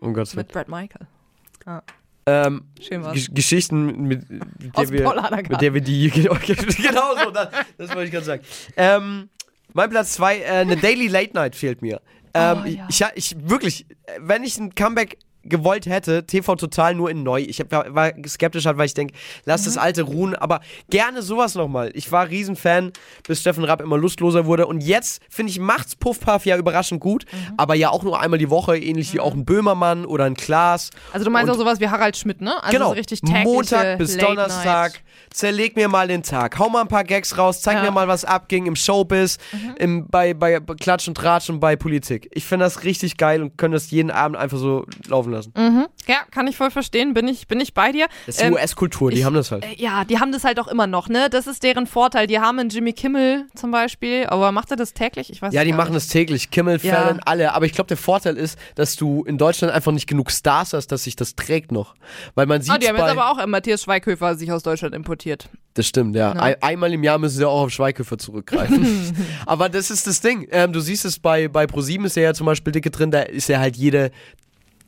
oh 0.00 0.12
Gott, 0.12 0.34
mit 0.36 0.48
Brad 0.48 0.68
Michael. 0.68 1.06
Ähm, 2.26 2.62
Schön. 2.80 3.02
Gesch- 3.02 3.32
Geschichten, 3.34 4.06
mit, 4.06 4.30
mit, 4.30 4.76
der 4.76 4.90
wir, 4.90 5.42
mit 5.48 5.60
der 5.60 5.74
wir 5.74 5.80
die. 5.80 6.10
Genau, 6.10 6.34
genau 6.46 7.16
so, 7.24 7.30
das, 7.30 7.48
das 7.78 7.88
wollte 7.90 8.04
ich 8.04 8.10
gerade 8.12 8.24
sagen. 8.26 8.42
Ähm, 8.76 9.28
mein 9.72 9.90
Platz 9.90 10.12
2, 10.14 10.38
äh, 10.38 10.44
eine 10.44 10.76
Daily 10.76 11.08
Late 11.08 11.32
Night 11.34 11.56
fehlt 11.56 11.82
mir. 11.82 12.00
Ähm, 12.34 12.58
Oh, 12.62 12.66
ja. 12.66 12.86
ich, 12.88 13.00
ich, 13.14 13.32
ich 13.36 13.48
wirklich, 13.50 13.86
äh, 14.06 14.12
wenn 14.20 14.42
ich 14.44 14.58
ein 14.58 14.74
Comeback 14.74 15.18
gewollt 15.44 15.86
hätte, 15.86 16.24
TV 16.26 16.56
total 16.56 16.94
nur 16.94 17.10
in 17.10 17.22
neu. 17.22 17.40
Ich 17.40 17.60
hab, 17.60 17.70
war, 17.94 18.12
skeptisch, 18.26 18.66
halt, 18.66 18.78
weil 18.78 18.86
ich 18.86 18.94
denke, 18.94 19.14
lass 19.44 19.62
Mhm. 19.62 19.64
das 19.66 19.78
alte 19.78 20.02
ruhen, 20.02 20.34
aber 20.34 20.60
gerne 20.90 21.22
sowas 21.22 21.54
nochmal. 21.54 21.90
Ich 21.94 22.12
war 22.12 22.28
Riesenfan, 22.28 22.92
bis 23.26 23.40
Steffen 23.40 23.64
Rapp 23.64 23.80
immer 23.80 23.98
lustloser 23.98 24.46
wurde 24.46 24.66
und 24.66 24.80
jetzt, 24.82 25.22
finde 25.28 25.50
ich, 25.50 25.58
macht's 25.58 25.96
Puff 25.96 26.20
Puff 26.20 26.46
ja 26.46 26.56
überraschend 26.56 27.00
gut, 27.00 27.24
Mhm. 27.32 27.54
aber 27.56 27.74
ja 27.74 27.90
auch 27.90 28.02
nur 28.02 28.20
einmal 28.20 28.38
die 28.38 28.50
Woche, 28.50 28.76
ähnlich 28.78 29.12
wie 29.14 29.20
auch 29.20 29.34
ein 29.34 29.44
Böhmermann 29.44 30.04
oder 30.06 30.24
ein 30.24 30.34
Klaas. 30.36 30.90
Also 31.12 31.24
du 31.24 31.30
meinst 31.30 31.48
Und- 31.50 31.56
auch 31.56 31.58
sowas 31.60 31.80
wie 31.80 31.88
Harald 31.88 32.16
Schmidt, 32.16 32.40
ne? 32.40 32.62
Also 32.62 32.72
genau. 32.76 32.88
so 32.88 32.92
richtig 32.94 33.22
Montag 33.22 33.98
bis 33.98 34.14
Late 34.16 34.26
Donnerstag. 34.26 34.92
Night. 34.92 35.02
Zerleg 35.30 35.76
mir 35.76 35.88
mal 35.88 36.08
den 36.08 36.22
Tag. 36.22 36.58
Hau 36.58 36.68
mal 36.68 36.82
ein 36.82 36.88
paar 36.88 37.04
Gags 37.04 37.38
raus. 37.38 37.62
Zeig 37.62 37.74
Ja. 37.76 37.80
Mhm. 37.80 37.86
mir 37.86 37.92
mal, 37.92 38.08
was 38.08 38.24
abging 38.24 38.66
im 38.66 38.76
Showbiz, 38.76 39.38
im, 39.78 40.06
bei, 40.08 40.34
bei 40.34 40.60
Klatsch 40.60 41.08
und 41.08 41.14
Tratsch 41.16 41.48
und 41.50 41.58
bei 41.60 41.74
Politik. 41.76 42.28
Ich 42.32 42.44
finde 42.44 42.64
das 42.66 42.84
richtig 42.84 43.16
geil 43.16 43.42
und 43.42 43.56
können 43.56 43.72
das 43.72 43.90
jeden 43.90 44.10
Abend 44.10 44.36
einfach 44.36 44.58
so 44.58 44.84
laufen 45.08 45.31
lassen. 45.32 45.52
Ja, 46.06 46.16
kann 46.30 46.46
ich 46.46 46.56
voll 46.56 46.70
verstehen, 46.70 47.14
bin 47.14 47.26
ich, 47.28 47.46
bin 47.48 47.60
ich 47.60 47.74
bei 47.74 47.92
dir. 47.92 48.06
Das 48.26 48.36
ist 48.36 48.40
die 48.42 48.46
Ähm, 48.46 48.52
US-Kultur, 48.54 49.10
die 49.10 49.18
ich- 49.18 49.24
haben 49.24 49.34
das 49.34 49.50
halt. 49.50 49.64
äh, 49.64 49.74
Ja, 49.76 50.04
die 50.04 50.18
haben 50.20 50.32
das 50.32 50.44
halt 50.44 50.58
auch 50.60 50.68
immer 50.68 50.86
noch, 50.86 51.08
ne? 51.08 51.28
Das 51.30 51.46
ist 51.46 51.62
deren 51.62 51.86
Vorteil. 51.86 52.26
Die 52.26 52.38
haben 52.38 52.58
einen 52.58 52.68
Jimmy 52.70 52.92
Kimmel 52.92 53.46
zum 53.54 53.70
Beispiel, 53.70 54.26
aber 54.26 54.52
macht 54.52 54.70
er 54.70 54.76
das 54.76 54.94
täglich? 54.94 55.30
Ich 55.30 55.40
weiß 55.42 55.52
Ja, 55.54 55.64
die 55.64 55.72
machen 55.72 55.92
nicht. 55.94 56.04
das 56.04 56.08
täglich. 56.08 56.50
Kimmel, 56.50 56.78
Ja. 56.82 56.94
Fallon, 56.94 57.20
alle. 57.24 57.52
Aber 57.54 57.66
ich 57.66 57.72
glaube, 57.72 57.88
der 57.88 57.96
Vorteil 57.96 58.36
ist, 58.36 58.58
dass 58.74 58.96
du 58.96 59.24
in 59.24 59.38
Deutschland 59.38 59.72
einfach 59.72 59.92
nicht 59.92 60.06
genug 60.06 60.30
Stars 60.30 60.72
hast, 60.72 60.88
dass 60.88 61.04
sich 61.04 61.16
das 61.16 61.34
trägt 61.36 61.72
noch. 61.72 61.94
Weil 62.34 62.46
man 62.46 62.60
sieht 62.62 62.72
Ah, 62.72 62.78
die 62.78 62.88
haben 62.88 62.96
jetzt 62.96 63.04
aber 63.10 63.30
auch 63.30 63.46
Matthias 63.46 63.82
Schweighöfer 63.82 64.34
sich 64.36 64.50
aus 64.52 64.62
Deutschland 64.62 64.94
importiert. 64.94 65.48
Das 65.74 65.86
stimmt, 65.86 66.14
ja. 66.16 66.32
Ein, 66.32 66.56
einmal 66.60 66.92
im 66.92 67.02
Jahr 67.02 67.18
müssen 67.18 67.38
sie 67.38 67.48
auch 67.48 67.62
auf 67.62 67.70
Schweighöfer 67.70 68.18
zurückgreifen. 68.18 69.16
Aber 69.46 69.70
das 69.70 69.90
ist 69.90 70.06
das 70.06 70.20
Ding. 70.20 70.46
Ähm, 70.50 70.72
du 70.72 70.80
siehst 70.80 71.04
es 71.06 71.18
bei, 71.18 71.48
bei 71.48 71.66
ProSieben 71.66 72.04
ist 72.04 72.16
er 72.18 72.24
ja 72.24 72.34
zum 72.34 72.44
Beispiel 72.46 72.72
dicke 72.72 72.90
drin, 72.90 73.10
da 73.10 73.20
ist 73.22 73.48
er 73.48 73.58
halt 73.60 73.76
jede 73.76 74.10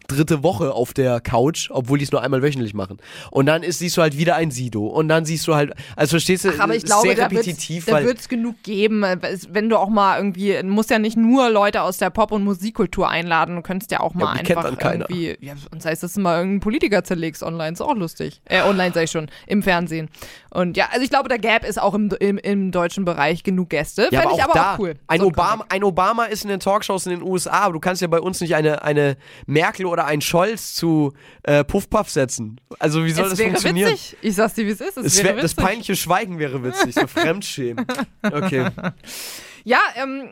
dritte 0.07 0.43
Woche 0.43 0.73
auf 0.73 0.93
der 0.93 1.21
Couch, 1.21 1.71
obwohl 1.71 1.99
die 1.99 2.05
es 2.05 2.13
nur 2.13 2.23
einmal 2.23 2.43
wöchentlich 2.43 2.75
machen. 2.75 2.99
Und 3.31 3.47
dann 3.47 3.63
ist, 3.63 3.79
siehst 3.79 3.97
du 3.97 4.03
halt 4.03 4.17
wieder 4.17 4.37
ein 4.37 4.51
Sido. 4.51 4.87
Und 4.87 5.09
dann 5.09 5.25
siehst 5.25 5.47
du 5.47 5.55
halt, 5.55 5.73
also 5.97 6.11
verstehst 6.11 6.45
du, 6.45 6.51
Ach, 6.57 6.61
aber 6.61 6.75
ich 6.75 6.85
glaube, 6.85 7.09
sehr 7.09 7.19
repetitiv, 7.19 7.87
da 7.87 8.03
wird 8.03 8.19
es 8.19 8.29
genug 8.29 8.63
geben, 8.63 9.03
äh, 9.03 9.19
wenn 9.51 9.69
du 9.69 9.79
auch 9.79 9.89
mal 9.89 10.19
irgendwie, 10.19 10.63
musst 10.63 10.91
ja 10.91 10.99
nicht 10.99 11.17
nur 11.17 11.51
Leute 11.51 11.83
aus 11.83 11.99
der 11.99 12.11
Pop- 12.11 12.33
und 12.33 12.45
Musikkultur 12.45 13.09
einladen, 13.09 13.57
du 13.57 13.63
könntest 13.63 13.91
ja 13.91 14.01
auch 14.01 14.15
mal 14.15 14.29
aber 14.29 14.39
die 14.39 14.45
kennt 14.45 14.65
einfach 14.65 14.79
dann 14.79 15.01
irgendwie, 15.03 15.37
ja, 15.41 15.55
und 15.71 15.83
sei 15.83 15.93
es, 15.93 16.01
dass 16.01 16.15
du 16.15 16.21
mal 16.21 16.37
irgendeinen 16.37 16.61
Politiker 16.61 17.05
zerlegst 17.05 17.43
online, 17.43 17.73
ist 17.73 17.81
auch 17.81 17.95
lustig. 17.95 18.41
Äh, 18.45 18.63
online 18.63 18.93
sag 18.95 19.05
ich 19.05 19.11
schon, 19.11 19.29
im 19.47 19.63
Fernsehen. 19.63 20.09
Und 20.51 20.77
ja, 20.77 20.89
also 20.93 21.03
ich 21.03 21.11
glaube, 21.11 21.29
da 21.29 21.37
gäbe 21.37 21.67
es 21.67 21.79
auch 21.79 21.95
im, 21.95 22.11
im, 22.21 22.39
im 22.39 22.71
deutschen 22.71 23.05
Bereich 23.05 23.43
genug 23.43 23.71
Gäste. 23.71 24.09
Ja, 24.11 24.21
Fände 24.21 24.37
ich 24.37 24.45
aber 24.45 24.53
da, 24.53 24.75
auch 24.75 24.79
cool. 24.79 24.95
Ein, 25.07 25.21
So 25.21 25.27
Obama, 25.27 25.65
ein 25.69 25.83
Obama 25.83 26.25
ist 26.25 26.45
in 26.45 26.51
den 26.51 26.61
Talkshows 26.61 27.07
in 27.07 27.19
den 27.19 27.23
USA, 27.23 27.63
aber 27.63 27.73
du 27.73 27.81
kannst 27.81 28.03
ja 28.03 28.09
bei 28.09 28.21
uns 28.21 28.41
nicht 28.41 28.55
eine, 28.55 28.83
eine 28.83 29.17
Merkel 29.47 29.87
oder 29.87 29.94
einen 30.03 30.21
Scholz 30.23 30.75
zu 30.75 31.13
äh, 31.45 31.63
Puff 31.65 31.89
Puff 31.89 32.11
setzen. 32.11 32.61
Also 32.81 33.05
wie 33.05 33.13
soll 33.13 33.27
es 33.27 33.31
das 33.31 33.39
wäre 33.39 33.51
funktionieren? 33.51 33.93
witzig. 33.93 34.17
Ich 34.21 34.35
sag's 34.35 34.55
dir, 34.55 34.67
wie 34.67 34.71
es 34.71 34.81
ist. 34.81 34.97
Es 34.97 35.07
Es 35.07 35.23
wäre 35.23 35.37
wär, 35.37 35.43
das 35.43 35.55
peinliche 35.55 35.95
Schweigen 35.95 36.39
wäre 36.41 36.65
witzig, 36.65 36.95
so 36.95 37.07
Fremdschämen. 37.07 37.87
Okay. 38.23 38.69
Ja, 39.65 39.79
ähm, 39.97 40.31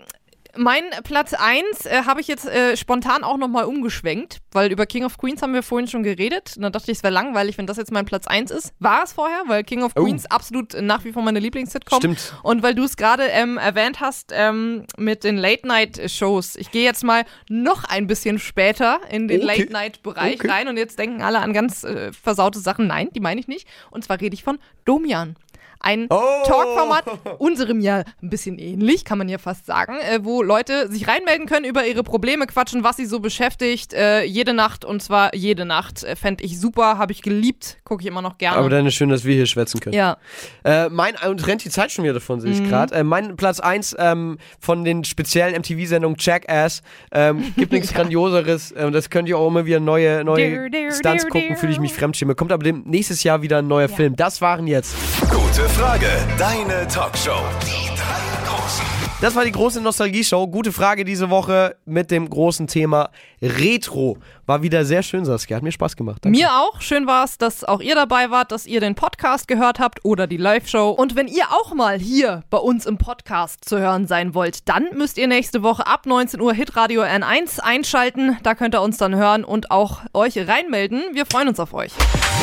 mein 0.56 0.84
Platz 1.04 1.32
1 1.34 1.86
äh, 1.86 2.02
habe 2.04 2.20
ich 2.20 2.28
jetzt 2.28 2.46
äh, 2.46 2.76
spontan 2.76 3.24
auch 3.24 3.36
nochmal 3.36 3.64
umgeschwenkt, 3.64 4.38
weil 4.52 4.70
über 4.70 4.86
King 4.86 5.04
of 5.04 5.16
Queens 5.18 5.40
haben 5.42 5.54
wir 5.54 5.62
vorhin 5.62 5.88
schon 5.88 6.02
geredet. 6.02 6.54
Und 6.56 6.62
dann 6.62 6.72
dachte 6.72 6.90
ich, 6.90 6.98
es 6.98 7.02
wäre 7.02 7.12
langweilig, 7.12 7.58
wenn 7.58 7.66
das 7.66 7.76
jetzt 7.76 7.90
mein 7.92 8.04
Platz 8.04 8.26
1 8.26 8.50
ist. 8.50 8.72
War 8.78 9.02
es 9.04 9.12
vorher, 9.12 9.42
weil 9.46 9.64
King 9.64 9.82
of 9.82 9.92
Oh. 9.96 10.02
Queens 10.04 10.26
absolut 10.26 10.74
äh, 10.74 10.82
nach 10.82 11.04
wie 11.04 11.12
vor 11.12 11.22
meine 11.22 11.38
Lieblings-Sitcom. 11.40 11.98
Stimmt. 11.98 12.34
Und 12.42 12.62
weil 12.62 12.74
du 12.74 12.84
es 12.84 12.96
gerade 12.96 13.24
ähm, 13.24 13.56
erwähnt 13.58 14.00
hast 14.00 14.30
ähm, 14.34 14.84
mit 14.96 15.24
den 15.24 15.36
Late-Night-Shows. 15.36 16.56
Ich 16.56 16.70
gehe 16.70 16.84
jetzt 16.84 17.04
mal 17.04 17.24
noch 17.48 17.84
ein 17.84 18.06
bisschen 18.06 18.38
später 18.38 19.00
in 19.10 19.28
den 19.28 19.42
Okay. 19.42 19.58
Late-Night-Bereich 19.62 20.34
Okay. 20.40 20.50
rein 20.50 20.68
und 20.68 20.76
jetzt 20.76 20.98
denken 20.98 21.22
alle 21.22 21.38
an 21.40 21.52
ganz 21.52 21.84
äh, 21.84 22.12
versaute 22.12 22.58
Sachen. 22.58 22.86
Nein, 22.86 23.08
die 23.14 23.20
meine 23.20 23.40
ich 23.40 23.48
nicht. 23.48 23.66
Und 23.90 24.04
zwar 24.04 24.20
rede 24.20 24.34
ich 24.34 24.44
von 24.44 24.58
Domian. 24.84 25.36
Ein 25.82 26.06
Oh. 26.10 26.20
Talkformat, 26.46 27.04
unserem 27.38 27.80
ja 27.80 28.04
ein 28.22 28.30
bisschen 28.30 28.58
ähnlich, 28.58 29.04
kann 29.04 29.18
man 29.18 29.28
ja 29.28 29.38
fast 29.38 29.66
sagen, 29.66 29.94
äh, 30.00 30.20
wo 30.22 30.42
Leute 30.42 30.90
sich 30.90 31.08
reinmelden 31.08 31.46
können, 31.46 31.64
über 31.64 31.84
ihre 31.86 32.02
Probleme 32.02 32.46
quatschen, 32.46 32.84
was 32.84 32.96
sie 32.96 33.06
so 33.06 33.20
beschäftigt, 33.20 33.92
äh, 33.92 34.22
jede 34.22 34.54
Nacht 34.54 34.84
und 34.84 35.02
zwar 35.02 35.34
jede 35.34 35.64
Nacht. 35.64 36.02
Äh, 36.04 36.16
Fände 36.16 36.44
ich 36.44 36.60
super, 36.60 36.98
habe 36.98 37.12
ich 37.12 37.22
geliebt, 37.22 37.78
gucke 37.84 38.02
ich 38.02 38.06
immer 38.06 38.22
noch 38.22 38.38
gerne. 38.38 38.56
Aber 38.58 38.70
dann 38.70 38.86
ist 38.86 38.94
schön, 38.94 39.08
dass 39.08 39.24
wir 39.24 39.34
hier 39.34 39.46
schwätzen 39.46 39.80
können. 39.80 39.94
ja. 39.94 40.16
Äh, 40.64 40.88
mein, 40.88 41.14
und 41.28 41.46
rennt 41.46 41.64
die 41.64 41.70
Zeit 41.70 41.90
schon 41.90 42.04
wieder 42.04 42.14
davon, 42.14 42.40
sehe 42.40 42.52
ich 42.52 42.60
Mhm. 42.60 42.68
gerade. 42.68 42.94
Äh, 42.94 43.02
mein 43.04 43.36
Platz 43.36 43.58
1 43.60 43.96
ähm, 43.98 44.38
von 44.60 44.84
den 44.84 45.04
speziellen 45.04 45.54
MTV-Sendungen 45.60 46.16
Jackass. 46.20 46.82
Ähm, 47.10 47.52
gibt 47.56 47.72
nichts 47.72 47.92
Grandioseres. 47.92 48.72
Ähm, 48.76 48.92
das 48.92 49.10
könnt 49.10 49.28
ihr 49.28 49.36
auch 49.38 49.48
immer 49.48 49.66
wieder 49.66 49.80
neue, 49.80 50.22
neue 50.24 50.50
Dear, 50.50 50.68
dear, 50.70 50.92
Stunts 50.92 51.24
dear, 51.24 51.30
gucken, 51.30 51.56
fühle 51.56 51.72
ich 51.72 51.80
mich 51.80 51.92
fremdschäme. 51.92 52.34
Kommt 52.34 52.52
aber 52.52 52.62
dem, 52.62 52.82
nächstes 52.86 53.22
Jahr 53.24 53.42
wieder 53.42 53.58
ein 53.58 53.66
neuer 53.68 53.88
Film. 53.88 54.14
Das 54.16 54.40
waren 54.40 54.66
jetzt. 54.66 54.94
Gute 55.30 55.68
Frage, 55.72 56.06
deine 56.38 56.86
Talkshow. 56.86 57.40
Die 57.62 57.88
drei 57.96 58.46
Großen. 58.46 58.84
Das 59.22 59.34
war 59.34 59.44
die 59.44 59.52
große 59.52 59.80
Nostalgie-Show. 59.80 60.48
Gute 60.48 60.70
Frage 60.70 61.04
diese 61.04 61.30
Woche 61.30 61.76
mit 61.86 62.10
dem 62.10 62.28
großen 62.28 62.66
Thema 62.66 63.08
Retro. 63.40 64.18
War 64.46 64.62
wieder 64.62 64.84
sehr 64.84 65.02
schön, 65.02 65.24
Saskia. 65.24 65.56
Hat 65.56 65.62
mir 65.62 65.72
Spaß 65.72 65.96
gemacht. 65.96 66.18
Danke. 66.22 66.38
Mir 66.38 66.52
auch. 66.52 66.80
Schön 66.80 67.06
war 67.06 67.24
es, 67.24 67.38
dass 67.38 67.64
auch 67.64 67.80
ihr 67.80 67.94
dabei 67.94 68.30
wart, 68.30 68.52
dass 68.52 68.66
ihr 68.66 68.80
den 68.80 68.94
Podcast 68.94 69.48
gehört 69.48 69.78
habt 69.78 70.04
oder 70.04 70.26
die 70.26 70.36
Live-Show. 70.36 70.90
Und 70.90 71.16
wenn 71.16 71.26
ihr 71.26 71.46
auch 71.50 71.72
mal 71.74 71.98
hier 71.98 72.42
bei 72.50 72.58
uns 72.58 72.84
im 72.84 72.98
Podcast 72.98 73.64
zu 73.64 73.78
hören 73.78 74.06
sein 74.06 74.34
wollt, 74.34 74.68
dann 74.68 74.88
müsst 74.94 75.16
ihr 75.16 75.26
nächste 75.26 75.62
Woche 75.62 75.86
ab 75.86 76.04
19 76.04 76.40
Uhr 76.40 76.52
Hitradio 76.52 77.02
N1 77.02 77.60
einschalten. 77.60 78.36
Da 78.42 78.54
könnt 78.54 78.74
ihr 78.74 78.82
uns 78.82 78.98
dann 78.98 79.16
hören 79.16 79.44
und 79.44 79.70
auch 79.70 80.00
euch 80.12 80.36
reinmelden. 80.36 81.02
Wir 81.14 81.24
freuen 81.24 81.48
uns 81.48 81.58
auf 81.58 81.72
euch. 81.72 81.92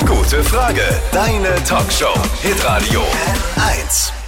Gute 0.06 0.44
Frage, 0.44 0.82
deine 1.12 1.56
Talkshow. 1.64 2.14
Hitradio 2.42 3.02
N1. 3.02 4.19